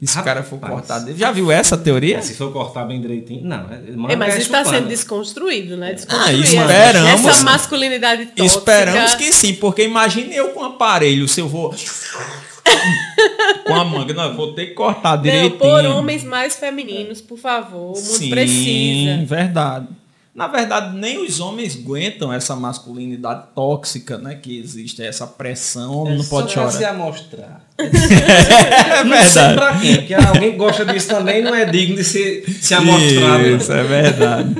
E 0.00 0.06
se 0.06 0.18
o 0.18 0.22
cara 0.22 0.42
for 0.42 0.58
cortado. 0.58 1.16
Já 1.16 1.30
viu 1.32 1.50
essa 1.50 1.78
teoria? 1.78 2.20
Se 2.20 2.34
for 2.34 2.52
cortar 2.52 2.84
bem 2.84 3.00
direitinho. 3.00 3.44
Não, 3.44 3.60
é, 3.70 4.12
É, 4.12 4.16
mas 4.16 4.34
é 4.34 4.38
isso 4.38 4.46
está 4.46 4.64
sendo 4.64 4.88
desconstruído, 4.88 5.76
né? 5.76 5.90
Ah, 5.90 5.94
Desconstruído. 5.94 6.44
esperamos. 6.44 7.24
Essa 7.26 7.42
masculinidade 7.44 8.26
tóxica. 8.26 8.44
Esperamos 8.44 9.14
que 9.14 9.32
sim, 9.32 9.54
porque 9.54 9.84
imagine 9.84 10.34
eu 10.34 10.48
com 10.48 10.60
um 10.60 10.64
aparelho, 10.64 11.26
se 11.28 11.40
eu 11.40 11.48
vou. 11.48 11.74
com 13.66 13.74
a 13.74 13.84
manga. 13.84 14.12
Não, 14.12 14.24
eu 14.24 14.34
vou 14.34 14.52
ter 14.52 14.66
que 14.66 14.72
cortar 14.74 15.16
Não, 15.16 15.22
direitinho. 15.22 15.58
por 15.58 15.84
homens 15.86 16.24
mais 16.24 16.56
femininos, 16.56 17.20
por 17.20 17.38
favor. 17.38 17.92
O 17.92 17.94
mundo 17.94 17.96
Sim, 17.96 18.30
precisa. 18.30 19.24
verdade. 19.24 19.86
Na 20.34 20.48
verdade, 20.48 20.96
nem 20.96 21.24
os 21.24 21.38
homens 21.38 21.76
aguentam 21.76 22.32
essa 22.32 22.56
masculinidade 22.56 23.44
tóxica, 23.54 24.18
né? 24.18 24.34
Que 24.34 24.58
existe, 24.58 25.00
essa 25.00 25.26
pressão, 25.28 25.92
o 25.92 25.98
homem 25.98 26.18
não 26.18 26.24
pode 26.24 26.50
chorar. 26.52 26.72
se 26.72 26.84
amostrar. 26.84 27.64
É 27.78 29.04
Não 29.04 29.16
sei 29.22 29.42
verdade. 29.42 29.54
pra 29.54 29.78
quem, 29.80 29.96
porque 29.96 30.14
alguém 30.14 30.56
gosta 30.56 30.84
disso 30.84 31.08
também 31.08 31.42
não 31.42 31.54
é 31.54 31.64
digno 31.64 31.96
de 31.96 32.04
se, 32.04 32.44
se 32.60 32.74
amostrar. 32.74 33.38
né? 33.38 33.48
Isso, 33.52 33.72
é 33.72 33.82
verdade. 33.84 34.54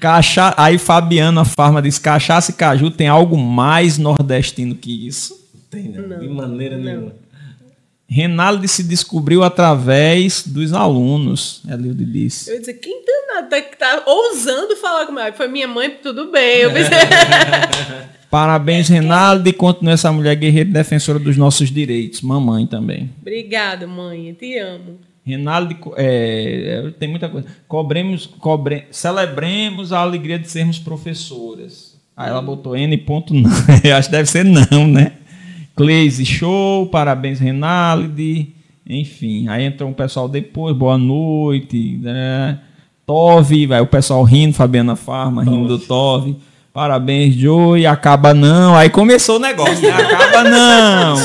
Cacha... 0.00 0.54
Aí 0.56 0.78
Fabiana 0.78 1.44
Farma 1.44 1.80
diz: 1.82 1.98
cachaça 1.98 2.50
e 2.50 2.54
caju 2.54 2.90
tem 2.90 3.08
algo 3.08 3.36
mais 3.36 3.98
nordestino 3.98 4.74
que 4.74 5.06
isso. 5.06 5.36
Tem, 5.70 5.88
não, 5.88 6.18
de 6.18 6.28
maneira 6.28 6.76
nenhuma. 6.78 7.12
Renaldo 8.10 8.66
se 8.66 8.82
descobriu 8.82 9.42
através 9.42 10.42
dos 10.46 10.72
alunos, 10.72 11.60
Elilde 11.68 12.06
disse. 12.06 12.48
Eu 12.48 12.54
ia 12.54 12.60
dizer, 12.60 12.74
quem 12.74 13.04
danado 13.28 13.48
tá, 13.48 13.62
tá 13.78 14.02
ousando 14.06 14.76
falar 14.76 15.06
comigo? 15.06 15.22
Aí 15.22 15.32
Foi 15.32 15.48
minha 15.48 15.68
mãe, 15.68 15.90
tudo 16.02 16.30
bem. 16.30 16.58
Eu 16.58 16.72
pensei, 16.72 16.96
Parabéns, 18.30 18.88
Renaldo, 18.88 19.48
e 19.48 19.52
continue 19.52 19.92
essa 19.92 20.12
mulher 20.12 20.36
guerreira 20.36 20.68
defensora 20.70 21.18
dos 21.18 21.36
nossos 21.36 21.70
direitos. 21.70 22.20
Mamãe 22.20 22.66
também. 22.66 23.10
Obrigada, 23.20 23.86
mãe. 23.86 24.34
Te 24.34 24.58
amo. 24.58 24.98
Renaldo, 25.24 25.76
é, 25.96 26.84
é, 26.86 26.90
tem 26.92 27.08
muita 27.08 27.28
coisa. 27.28 27.46
Cobremos, 27.66 28.26
cobre, 28.26 28.86
celebremos 28.90 29.92
a 29.92 30.00
alegria 30.00 30.38
de 30.38 30.50
sermos 30.50 30.78
professoras. 30.78 31.98
Aí 32.16 32.30
ela 32.30 32.42
botou 32.42 32.76
N 32.76 32.96
ponto 32.98 33.32
não. 33.32 33.50
Eu 33.84 33.96
acho 33.96 34.08
que 34.08 34.16
deve 34.16 34.28
ser 34.28 34.44
não, 34.44 34.86
né? 34.86 35.12
Cleise, 35.76 36.24
show, 36.26 36.86
parabéns, 36.86 37.38
Renaldi. 37.38 38.54
Enfim, 38.86 39.48
aí 39.48 39.64
entrou 39.64 39.88
um 39.88 39.94
pessoal 39.94 40.28
depois, 40.28 40.74
boa 40.74 40.98
noite. 40.98 41.98
Né? 41.98 42.58
Tove, 43.08 43.66
vai 43.66 43.80
o 43.80 43.86
pessoal 43.86 44.22
rindo, 44.22 44.52
Fabiana 44.54 44.94
Farma 44.94 45.42
rindo 45.42 45.66
do 45.66 45.78
Tove. 45.78 46.36
Parabéns, 46.74 47.34
Joey. 47.34 47.86
Acaba 47.86 48.34
não. 48.34 48.76
Aí 48.76 48.90
começou 48.90 49.36
o 49.36 49.40
negócio, 49.40 49.80
né? 49.80 49.90
Acaba 49.90 50.44
não. 50.44 51.16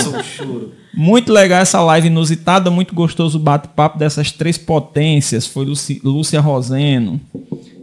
Muito 0.95 1.33
legal 1.33 1.59
essa 1.61 1.81
live 1.81 2.07
inusitada, 2.07 2.71
muito 2.71 2.95
gostoso 2.95 3.37
o 3.37 3.41
bate-papo 3.41 3.97
dessas 3.99 4.31
três 4.31 4.57
potências. 4.57 5.45
Foi 5.45 5.65
Luci- 5.65 5.99
Lúcia 6.03 6.39
Roseno. 6.39 7.19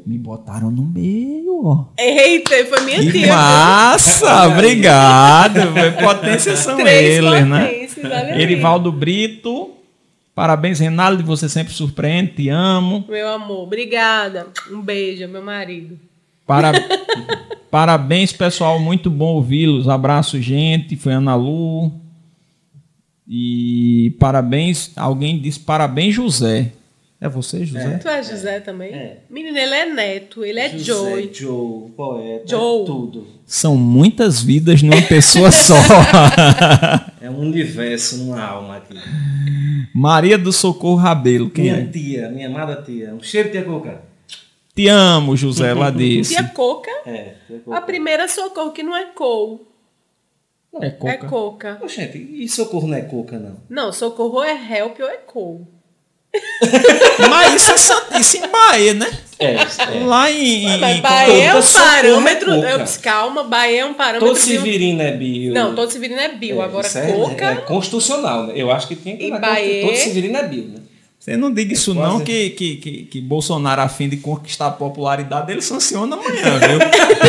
Me 0.07 0.17
botaram 0.17 0.71
no 0.71 0.83
meio, 0.83 1.61
ó. 1.67 1.85
Eita, 1.99 2.53
foi 2.71 2.81
minha 2.81 3.01
Que 3.01 3.13
tia. 3.13 3.35
massa! 3.35 4.47
Obrigado. 4.49 5.61
Potências 6.03 6.59
são 6.61 6.77
Três 6.79 7.19
eles, 7.19 7.47
né? 7.47 7.65
potências, 7.67 8.11
aí. 8.13 8.41
Erivaldo 8.43 8.91
Brito. 8.91 9.73
Parabéns, 10.35 10.79
Renaldo. 10.79 11.23
Você 11.25 11.49
sempre 11.49 11.73
surpreende. 11.73 12.33
Te 12.33 12.49
amo. 12.49 13.05
Meu 13.09 13.29
amor, 13.29 13.65
obrigada. 13.65 14.49
Um 14.71 14.81
beijo, 14.81 15.27
meu 15.29 15.43
marido. 15.43 15.99
Para... 16.47 16.73
Parabéns, 17.71 18.33
pessoal. 18.33 18.81
Muito 18.81 19.11
bom 19.11 19.35
ouvi-los. 19.35 19.89
Abraço, 19.89 20.41
gente. 20.41 20.97
Foi 20.97 21.13
Ana 21.13 21.35
Lu. 21.35 21.93
E 23.29 24.17
parabéns. 24.19 24.91
Alguém 24.97 25.39
disse 25.39 25.61
parabéns, 25.61 26.15
José. 26.15 26.73
É 27.21 27.29
você, 27.29 27.67
José? 27.67 27.99
Tu 27.99 28.09
é 28.09 28.23
José 28.23 28.61
também? 28.61 28.95
É. 28.95 29.19
Menino, 29.29 29.59
ele 29.59 29.75
é 29.75 29.85
neto, 29.87 30.43
ele 30.43 30.59
é 30.59 30.71
José, 30.71 30.83
Joey. 30.85 31.31
Joe, 31.35 31.91
poeta, 31.91 32.45
Joe. 32.49 32.83
é 32.83 32.87
tudo. 32.87 33.27
São 33.45 33.77
muitas 33.77 34.41
vidas 34.41 34.81
numa 34.83 35.03
pessoa 35.03 35.51
só. 35.53 35.75
É 37.21 37.29
um 37.29 37.41
universo 37.41 38.17
numa 38.19 38.43
alma 38.43 38.79
aqui. 38.79 38.95
Maria 39.95 40.39
do 40.39 40.51
Socorro 40.51 40.97
Rabelo, 40.97 41.51
quem 41.51 41.65
minha 41.65 41.77
é? 41.83 41.85
tia, 41.87 42.29
minha 42.31 42.49
amada 42.49 42.81
tia. 42.81 43.15
Um 43.15 43.23
cheiro 43.23 43.49
de 43.51 43.59
tia 43.59 43.65
Coca. 43.65 44.01
Te 44.75 44.89
amo, 44.89 45.37
José, 45.37 45.69
ela 45.69 45.91
disse. 45.93 46.33
Tia 46.35 46.45
Coca, 46.45 46.91
É, 47.05 47.35
tia 47.47 47.57
a 47.57 47.61
Coca. 47.61 47.81
primeira 47.83 48.29
socorro 48.29 48.71
que 48.73 48.83
não 48.83 48.97
é 48.97 49.05
cou, 49.07 49.69
É 50.81 50.87
é 50.87 50.91
coca. 50.91 51.27
coca. 51.29 51.79
Ô, 51.83 51.89
gente, 51.89 52.17
e 52.17 52.49
socorro 52.49 52.89
não 52.89 52.97
é 52.97 53.03
Coca, 53.03 53.39
não? 53.39 53.57
Não, 53.69 53.93
socorro 53.93 54.43
é 54.43 54.53
help 54.55 54.99
ou 55.01 55.09
é 55.11 55.17
cou. 55.19 55.67
Mas 57.29 57.55
isso 57.63 57.73
é 57.73 57.77
santíssimo 57.77 58.47
em 58.47 58.51
Bahia, 58.51 58.95
né? 58.95 59.11
É, 59.39 59.55
é. 59.55 60.05
Lá 60.05 60.31
em. 60.31 60.65
em- 60.67 60.79
Mas 60.81 60.97
em- 60.99 61.01
Bahia 61.01 61.45
é 61.45 61.55
um 61.55 61.59
é 61.59 61.63
parâmetro. 61.63 62.55
coca. 62.57 62.69
eu- 62.69 63.03
calma, 63.03 63.45
Bahia 63.45 63.81
é 63.81 63.85
um 63.87 63.95
parâmetro. 63.95 64.29
Todo 64.29 64.39
Severino 64.39 65.01
é 65.03 65.13
bio. 65.13 65.55
Não, 65.55 65.75
todo 65.75 65.91
Severino 65.91 66.21
é 66.21 66.29
bio. 66.29 66.61
É, 66.61 66.65
Agora, 66.65 66.87
é- 66.87 67.13
coca. 67.13 67.45
É, 67.47 67.55
constitucional, 67.57 68.47
né? 68.49 68.53
Eu 68.57 68.71
acho 68.71 68.87
que 68.87 68.97
tem 68.97 69.17
que 69.17 69.25
E 69.27 69.31
na 69.31 69.39
Bahia- 69.39 69.87
Todo 69.87 69.97
Severino 69.97 70.37
é 70.37 70.43
bio, 70.47 70.65
né? 70.65 70.80
Você 71.21 71.37
não 71.37 71.53
diga 71.53 71.75
isso, 71.75 71.95
quase- 71.95 72.13
não, 72.15 72.25
que, 72.25 72.49
que, 72.51 72.77
que, 72.77 73.03
que 73.05 73.21
Bolsonaro, 73.21 73.83
a 73.83 73.89
fim 73.91 74.09
de 74.09 74.17
conquistar 74.17 74.69
a 74.69 74.71
popularidade, 74.71 75.53
ele 75.53 75.61
sanciona 75.61 76.17
amanhã, 76.17 76.59
viu? 76.59 76.79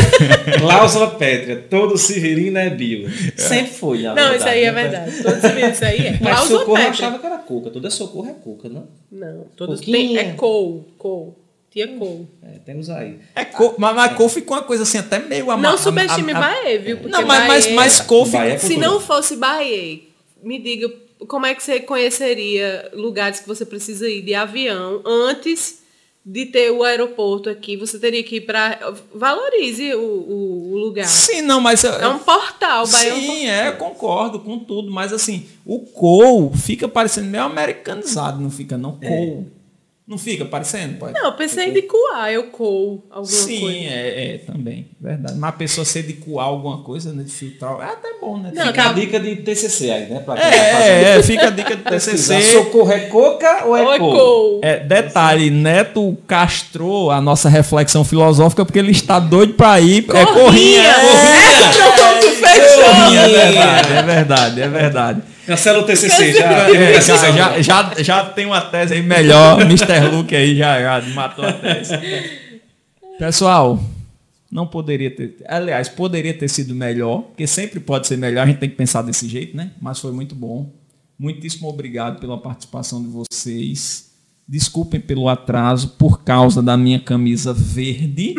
Cláusula 0.60 1.10
pétrea, 1.10 1.56
todo 1.68 1.98
Severino 1.98 2.56
é 2.58 2.70
bio. 2.70 3.06
Sempre 3.36 3.72
foi, 3.74 4.02
na 4.02 4.14
Não, 4.14 4.34
isso 4.34 4.46
aí 4.48 4.62
é 4.64 4.72
né? 4.72 4.82
verdade. 4.82 5.22
Todo 5.22 5.40
Severino, 5.40 5.72
isso 5.72 5.84
aí 5.84 6.06
é. 6.06 6.10
Mas 6.12 6.20
Cláusula 6.20 6.60
socorro 6.60 6.78
eu 6.78 6.88
achava 6.88 7.18
que 7.18 7.26
era 7.26 7.36
Coca. 7.38 7.70
Toda 7.70 7.90
socorro 7.90 8.28
é 8.30 8.32
Coca, 8.32 8.68
não? 8.70 8.88
Não, 9.10 9.44
todos 9.56 9.80
tem. 9.82 10.16
É 10.16 10.32
cou, 10.32 10.88
cou. 10.96 11.38
Tia 11.70 11.88
cou. 11.88 12.26
É, 12.42 12.58
temos 12.64 12.88
aí. 12.90 13.18
É 13.34 13.44
co, 13.44 13.74
mas, 13.78 13.94
mas 13.94 14.12
cor 14.14 14.28
ficou 14.28 14.56
uma 14.56 14.62
coisa 14.62 14.82
assim, 14.82 14.98
até 14.98 15.18
meio 15.18 15.50
ama- 15.50 15.62
Não 15.70 15.76
subestime 15.78 16.32
Bahia, 16.34 16.78
viu? 16.80 16.96
Porque 16.98 17.10
Não, 17.12 17.26
mas, 17.26 17.46
mas, 17.46 17.64
Bahia- 17.64 17.76
mas 17.76 18.00
Bahia 18.30 18.52
é 18.54 18.58
ficou. 18.58 18.70
Se 18.70 18.76
não 18.76 19.00
fosse 19.00 19.36
Bahia, 19.36 20.00
me 20.42 20.58
diga 20.62 20.90
como 21.26 21.46
é 21.46 21.54
que 21.54 21.62
você 21.62 21.80
conheceria 21.80 22.90
lugares 22.92 23.40
que 23.40 23.48
você 23.48 23.64
precisa 23.64 24.08
ir 24.08 24.22
de 24.22 24.34
avião 24.34 25.02
antes 25.04 25.82
de 26.24 26.46
ter 26.46 26.70
o 26.70 26.82
aeroporto 26.82 27.50
aqui? 27.50 27.76
Você 27.76 27.98
teria 27.98 28.22
que 28.22 28.36
ir 28.36 28.42
para. 28.42 28.78
Valorize 29.14 29.94
o, 29.94 30.00
o, 30.00 30.72
o 30.72 30.78
lugar. 30.78 31.06
Sim, 31.06 31.42
não, 31.42 31.60
mas. 31.60 31.84
É 31.84 32.08
um 32.08 32.18
portal, 32.18 32.84
o 32.84 32.88
Bahia 32.88 33.10
é 33.10 33.14
um 33.14 33.20
Sim, 33.20 33.26
portal. 33.26 33.46
é, 33.46 33.72
concordo 33.72 34.40
com 34.40 34.58
tudo, 34.58 34.90
mas 34.90 35.12
assim, 35.12 35.46
o 35.66 35.80
Cole 35.80 36.56
fica 36.56 36.88
parecendo 36.88 37.28
meio 37.28 37.44
americanizado, 37.44 38.40
não 38.40 38.50
fica, 38.50 38.76
não? 38.78 38.92
Cole. 38.96 39.61
Não 40.06 40.18
fica 40.18 40.44
parecendo? 40.44 40.98
Pode? 40.98 41.12
Não, 41.14 41.26
eu 41.26 41.32
pensei 41.34 41.70
de 41.70 41.82
coar, 41.82 42.30
eu 42.30 42.44
coo 42.50 43.04
alguma 43.08 43.24
Sim, 43.32 43.60
coisa. 43.60 43.78
é, 43.78 44.34
é, 44.34 44.38
também, 44.38 44.88
verdade. 45.00 45.38
Mas 45.38 45.48
a 45.48 45.52
pessoa 45.52 45.84
ser 45.84 46.02
de 46.02 46.14
coar 46.14 46.46
alguma 46.46 46.82
coisa, 46.82 47.12
né, 47.12 47.22
de 47.22 47.30
filtrar, 47.32 47.80
é 47.80 47.84
até 47.84 48.08
bom, 48.20 48.36
né? 48.36 48.50
Não, 48.52 48.66
Fica- 48.66 48.82
Fica 48.82 48.90
a 48.90 48.92
dica 48.92 49.20
de 49.20 49.36
TCC 49.36 49.90
aí, 49.92 50.10
né? 50.10 50.18
Pra 50.20 50.34
quem 50.36 50.44
é, 50.44 50.72
fazer. 50.72 50.90
é, 50.90 51.16
é, 51.18 51.22
fica 51.22 51.46
a 51.46 51.50
dica 51.50 51.76
Pesquisar. 51.76 52.34
TCC. 52.36 52.52
Socorro 52.52 52.90
é 52.92 53.00
coca 53.06 53.64
ou 53.64 53.76
é 53.76 54.00
Ou 54.00 54.60
é. 54.62 54.72
É, 54.72 54.80
detalhe, 54.80 55.50
Neto 55.50 56.18
castrou 56.26 57.10
a 57.12 57.20
nossa 57.20 57.48
reflexão 57.48 58.04
filosófica 58.04 58.64
porque 58.64 58.80
ele 58.80 58.90
está 58.90 59.20
doido 59.20 59.54
para 59.54 59.80
ir. 59.80 60.04
É 60.12 60.26
corrinha, 60.26 60.82
é, 60.82 61.72
Pronto, 61.72 62.11
fechou. 62.46 62.84
é 62.84 63.28
verdade, 63.28 63.92
é 63.92 64.02
verdade, 64.02 64.60
é 64.60 64.68
verdade. 64.68 65.22
Cancela 65.46 65.80
o 65.80 65.82
TCC 65.82 66.32
já. 66.34 66.70
É, 66.70 67.00
já, 67.00 67.32
já, 67.32 67.62
já, 67.62 67.94
já 67.98 68.24
tem 68.26 68.46
uma 68.46 68.60
tese 68.60 68.94
aí 68.94 69.02
melhor, 69.02 69.60
Mr. 69.62 70.08
Luke 70.10 70.34
aí 70.34 70.56
já, 70.56 71.00
já 71.00 71.08
matou 71.14 71.44
a 71.44 71.52
tese. 71.52 71.98
Pessoal, 73.18 73.82
não 74.50 74.66
poderia 74.66 75.10
ter. 75.10 75.36
Aliás, 75.48 75.88
poderia 75.88 76.34
ter 76.34 76.48
sido 76.48 76.74
melhor, 76.74 77.22
porque 77.22 77.46
sempre 77.46 77.80
pode 77.80 78.06
ser 78.06 78.18
melhor, 78.18 78.42
a 78.42 78.46
gente 78.46 78.58
tem 78.58 78.68
que 78.68 78.76
pensar 78.76 79.02
desse 79.02 79.28
jeito, 79.28 79.56
né? 79.56 79.70
Mas 79.80 79.98
foi 79.98 80.12
muito 80.12 80.34
bom. 80.34 80.70
Muitíssimo 81.18 81.68
obrigado 81.68 82.20
pela 82.20 82.36
participação 82.36 83.02
de 83.02 83.08
vocês. 83.08 84.10
Desculpem 84.46 85.00
pelo 85.00 85.28
atraso 85.28 85.90
por 85.90 86.22
causa 86.22 86.62
da 86.62 86.76
minha 86.76 87.00
camisa 87.00 87.52
verde. 87.52 88.34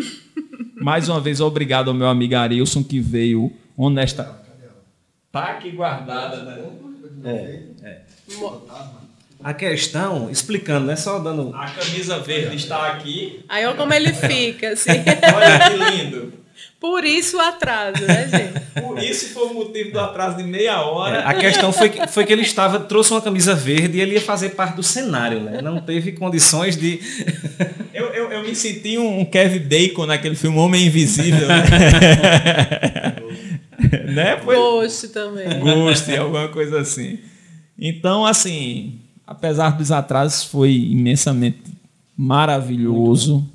Mais 0.84 1.08
uma 1.08 1.22
vez, 1.22 1.40
obrigado 1.40 1.88
ao 1.88 1.94
meu 1.94 2.08
amigo 2.08 2.36
Arilson 2.36 2.84
que 2.84 3.00
veio 3.00 3.52
honesta. 3.78 4.38
Tá 5.32 5.46
aqui 5.46 5.72
guardada, 5.72 6.44
né? 6.44 6.62
A 9.42 9.54
questão, 9.54 10.30
explicando, 10.30 10.86
não 10.86 10.94
é 10.94 10.96
só 10.98 11.20
dando. 11.20 11.56
A 11.56 11.68
camisa 11.70 12.20
verde 12.20 12.58
está 12.58 12.88
aqui. 12.88 13.44
Aí 13.48 13.66
olha 13.66 13.78
como 13.78 13.94
ele 13.94 14.12
fica, 14.14 14.70
assim. 14.72 14.92
Olha 14.92 15.70
que 15.70 16.04
lindo. 16.04 16.34
Por 16.80 17.04
isso 17.06 17.38
o 17.38 17.40
atraso, 17.40 18.04
né, 18.06 18.28
gente? 18.28 18.60
Por 18.82 19.00
isso 19.00 19.34
foi 19.34 19.48
o 19.48 19.54
motivo 19.54 19.92
do 19.92 20.00
atraso 20.00 20.38
de 20.38 20.44
meia 20.44 20.82
hora. 20.82 21.22
A 21.22 21.34
questão 21.34 21.72
foi 21.72 21.90
que, 21.90 22.08
foi 22.08 22.26
que 22.26 22.34
ele 22.34 22.42
estava, 22.42 22.80
trouxe 22.80 23.12
uma 23.12 23.22
camisa 23.22 23.56
verde 23.56 23.98
e 23.98 24.02
ele 24.02 24.16
ia 24.16 24.22
fazer 24.22 24.50
parte 24.50 24.76
do 24.76 24.84
cenário, 24.84 25.40
né? 25.40 25.62
Não 25.62 25.80
teve 25.80 26.12
condições 26.12 26.76
de. 26.78 27.00
Eu, 27.94 28.08
eu, 28.08 28.32
eu 28.32 28.42
me 28.42 28.56
senti 28.56 28.98
um 28.98 29.24
Kevin 29.24 29.60
Bacon 29.60 30.08
naquele 30.08 30.34
filme 30.34 30.58
Homem 30.58 30.88
Invisível. 30.88 31.48
Né? 31.48 31.64
né? 34.12 34.38
Foi 34.44 34.56
Gosto 34.56 35.10
também. 35.10 35.60
gosto, 35.60 36.10
alguma 36.10 36.48
coisa 36.48 36.80
assim. 36.80 37.20
Então, 37.78 38.26
assim, 38.26 39.00
apesar 39.28 39.78
dos 39.78 39.92
atrasos, 39.92 40.44
foi 40.44 40.72
imensamente 40.74 41.62
maravilhoso. 42.18 43.48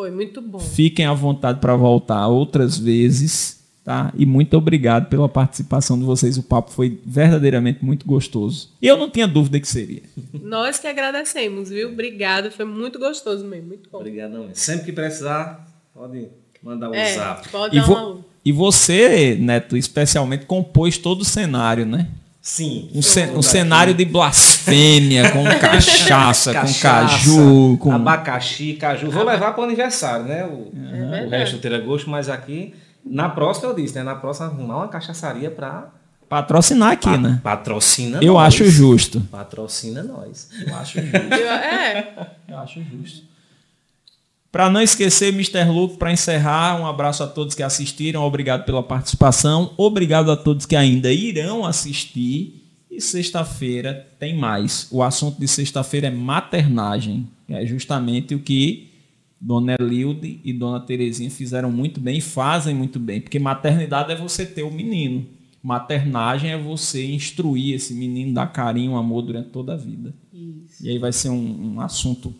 Foi 0.00 0.10
muito 0.10 0.40
bom. 0.40 0.58
Fiquem 0.58 1.04
à 1.04 1.12
vontade 1.12 1.60
para 1.60 1.76
voltar 1.76 2.26
outras 2.26 2.78
vezes, 2.78 3.60
tá? 3.84 4.10
E 4.16 4.24
muito 4.24 4.56
obrigado 4.56 5.08
pela 5.10 5.28
participação 5.28 5.98
de 5.98 6.04
vocês. 6.06 6.38
O 6.38 6.42
papo 6.42 6.70
foi 6.70 6.98
verdadeiramente 7.04 7.84
muito 7.84 8.06
gostoso. 8.06 8.70
E 8.80 8.86
eu 8.86 8.96
não 8.96 9.10
tinha 9.10 9.28
dúvida 9.28 9.60
que 9.60 9.68
seria. 9.68 10.02
Nós 10.42 10.78
que 10.78 10.86
agradecemos, 10.86 11.68
viu? 11.68 11.90
Obrigada, 11.90 12.50
foi 12.50 12.64
muito 12.64 12.98
gostoso 12.98 13.44
mesmo, 13.44 13.68
muito 13.68 13.90
bom. 13.90 13.98
Obrigado, 13.98 14.30
não. 14.32 14.48
Sempre 14.54 14.86
que 14.86 14.92
precisar, 14.92 15.68
pode 15.94 16.28
mandar 16.62 16.88
um 16.90 16.94
É, 16.94 17.14
zap. 17.14 17.48
pode 17.50 17.76
E, 17.76 17.80
dar 17.80 17.86
vo- 17.86 17.94
uma... 17.94 18.18
e 18.44 18.52
você, 18.52 19.36
Neto, 19.38 19.76
especialmente 19.76 20.46
compôs 20.46 20.96
todo 20.96 21.20
o 21.20 21.24
cenário, 21.26 21.84
né? 21.84 22.08
Sim. 22.40 22.88
Um, 22.94 23.02
ce- 23.02 23.30
um 23.36 23.42
cenário 23.42 23.92
de 23.92 24.02
blasfêmia, 24.06 24.49
com 25.32 25.44
cachaça, 25.58 26.52
com 26.54 26.60
Cachaça, 26.60 27.16
caju, 27.16 27.76
com. 27.78 27.92
abacaxi, 27.92 28.74
caju. 28.74 29.10
Vou 29.10 29.24
levar 29.24 29.52
para 29.52 29.60
o 29.60 29.64
aniversário, 29.64 30.26
né? 30.26 30.44
O, 30.44 30.68
o 30.68 30.72
verdade. 31.00 31.30
resto 31.30 31.56
do 31.56 31.60
gosto, 31.84 32.08
mas 32.10 32.28
aqui, 32.28 32.74
na 33.04 33.28
próxima 33.28 33.68
eu 33.70 33.74
disse, 33.74 33.94
né? 33.94 34.02
Na 34.02 34.14
próxima 34.14 34.46
arrumar 34.48 34.76
uma 34.78 34.88
cachaçaria 34.88 35.50
para 35.50 35.88
Patrocinar 36.28 36.92
aqui, 36.92 37.16
né? 37.18 37.40
patrocina 37.42 38.18
Eu 38.22 38.34
nós. 38.34 38.54
acho 38.54 38.64
justo. 38.70 39.20
Patrocina 39.32 40.02
nós. 40.04 40.48
Eu 40.64 40.74
acho 40.76 41.00
justo. 41.00 41.16
Eu- 41.16 41.50
É, 41.50 42.28
Eu 42.48 42.58
acho 42.58 42.80
justo. 42.84 43.22
Para 44.52 44.68
não 44.70 44.80
esquecer, 44.80 45.32
Mr. 45.32 45.64
Luke, 45.70 45.96
para 45.96 46.12
encerrar, 46.12 46.80
um 46.80 46.86
abraço 46.86 47.22
a 47.22 47.26
todos 47.26 47.54
que 47.54 47.62
assistiram, 47.62 48.22
obrigado 48.24 48.64
pela 48.64 48.82
participação, 48.82 49.72
obrigado 49.76 50.30
a 50.30 50.36
todos 50.36 50.66
que 50.66 50.74
ainda 50.74 51.12
irão 51.12 51.64
assistir. 51.64 52.59
E 53.00 53.02
sexta-feira 53.02 54.06
tem 54.18 54.36
mais. 54.36 54.86
O 54.90 55.02
assunto 55.02 55.40
de 55.40 55.48
sexta-feira 55.48 56.08
é 56.08 56.10
maternagem, 56.10 57.26
que 57.46 57.54
é 57.54 57.64
justamente 57.64 58.34
o 58.34 58.40
que 58.40 58.90
Dona 59.40 59.74
Elilde 59.80 60.38
e 60.44 60.52
Dona 60.52 60.78
Terezinha 60.80 61.30
fizeram 61.30 61.72
muito 61.72 61.98
bem 61.98 62.18
e 62.18 62.20
fazem 62.20 62.74
muito 62.74 62.98
bem, 63.00 63.22
porque 63.22 63.38
maternidade 63.38 64.12
é 64.12 64.16
você 64.16 64.44
ter 64.44 64.64
o 64.64 64.70
menino. 64.70 65.24
Maternagem 65.62 66.50
é 66.50 66.58
você 66.58 67.10
instruir 67.10 67.74
esse 67.74 67.94
menino, 67.94 68.34
dar 68.34 68.48
carinho, 68.48 68.94
amor 68.94 69.22
durante 69.22 69.48
toda 69.48 69.72
a 69.72 69.78
vida. 69.78 70.12
E 70.82 70.90
aí 70.90 70.98
vai 70.98 71.10
ser 71.10 71.30
um, 71.30 71.76
um 71.76 71.80
assunto 71.80 72.34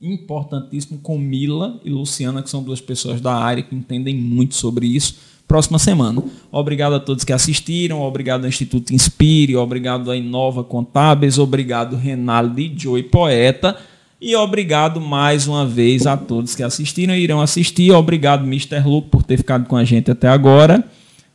importantíssimo 0.00 1.00
com 1.00 1.18
Mila 1.18 1.78
e 1.84 1.90
Luciana, 1.90 2.42
que 2.42 2.48
são 2.48 2.62
duas 2.62 2.80
pessoas 2.80 3.20
da 3.20 3.34
área 3.34 3.62
que 3.62 3.74
entendem 3.74 4.16
muito 4.16 4.54
sobre 4.54 4.86
isso. 4.86 5.18
Próxima 5.52 5.78
semana. 5.78 6.24
Obrigado 6.50 6.94
a 6.94 6.98
todos 6.98 7.24
que 7.24 7.32
assistiram, 7.32 8.00
obrigado 8.00 8.44
ao 8.44 8.48
Instituto 8.48 8.94
Inspire, 8.94 9.54
obrigado 9.54 10.10
à 10.10 10.16
Inova 10.16 10.64
Contábeis, 10.64 11.38
obrigado 11.38 11.94
Renaldi 11.94 12.72
Joy 12.74 13.02
Poeta 13.02 13.76
e 14.18 14.34
obrigado 14.34 14.98
mais 14.98 15.46
uma 15.46 15.66
vez 15.66 16.06
a 16.06 16.16
todos 16.16 16.54
que 16.54 16.62
assistiram 16.62 17.14
e 17.14 17.20
irão 17.20 17.38
assistir. 17.38 17.92
Obrigado, 17.92 18.46
Mr. 18.46 18.80
Luke, 18.82 19.10
por 19.10 19.22
ter 19.22 19.36
ficado 19.36 19.66
com 19.66 19.76
a 19.76 19.84
gente 19.84 20.10
até 20.10 20.26
agora, 20.26 20.82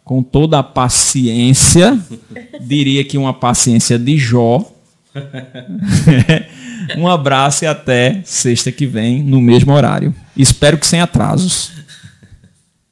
com 0.04 0.24
toda 0.24 0.58
a 0.58 0.64
paciência, 0.64 1.96
diria 2.60 3.04
que 3.04 3.20
uma 3.20 3.36
paciência 3.36 4.00
de 4.00 4.18
Jó. 4.18 4.66
um 6.98 7.08
abraço 7.08 7.66
e 7.66 7.68
até 7.68 8.20
sexta 8.26 8.72
que 8.72 8.88
vem, 8.88 9.22
no 9.22 9.40
mesmo 9.40 9.72
horário. 9.74 10.12
Espero 10.36 10.76
que 10.80 10.88
sem 10.88 11.02
atrasos. 11.02 11.72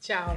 tchau. 0.00 0.36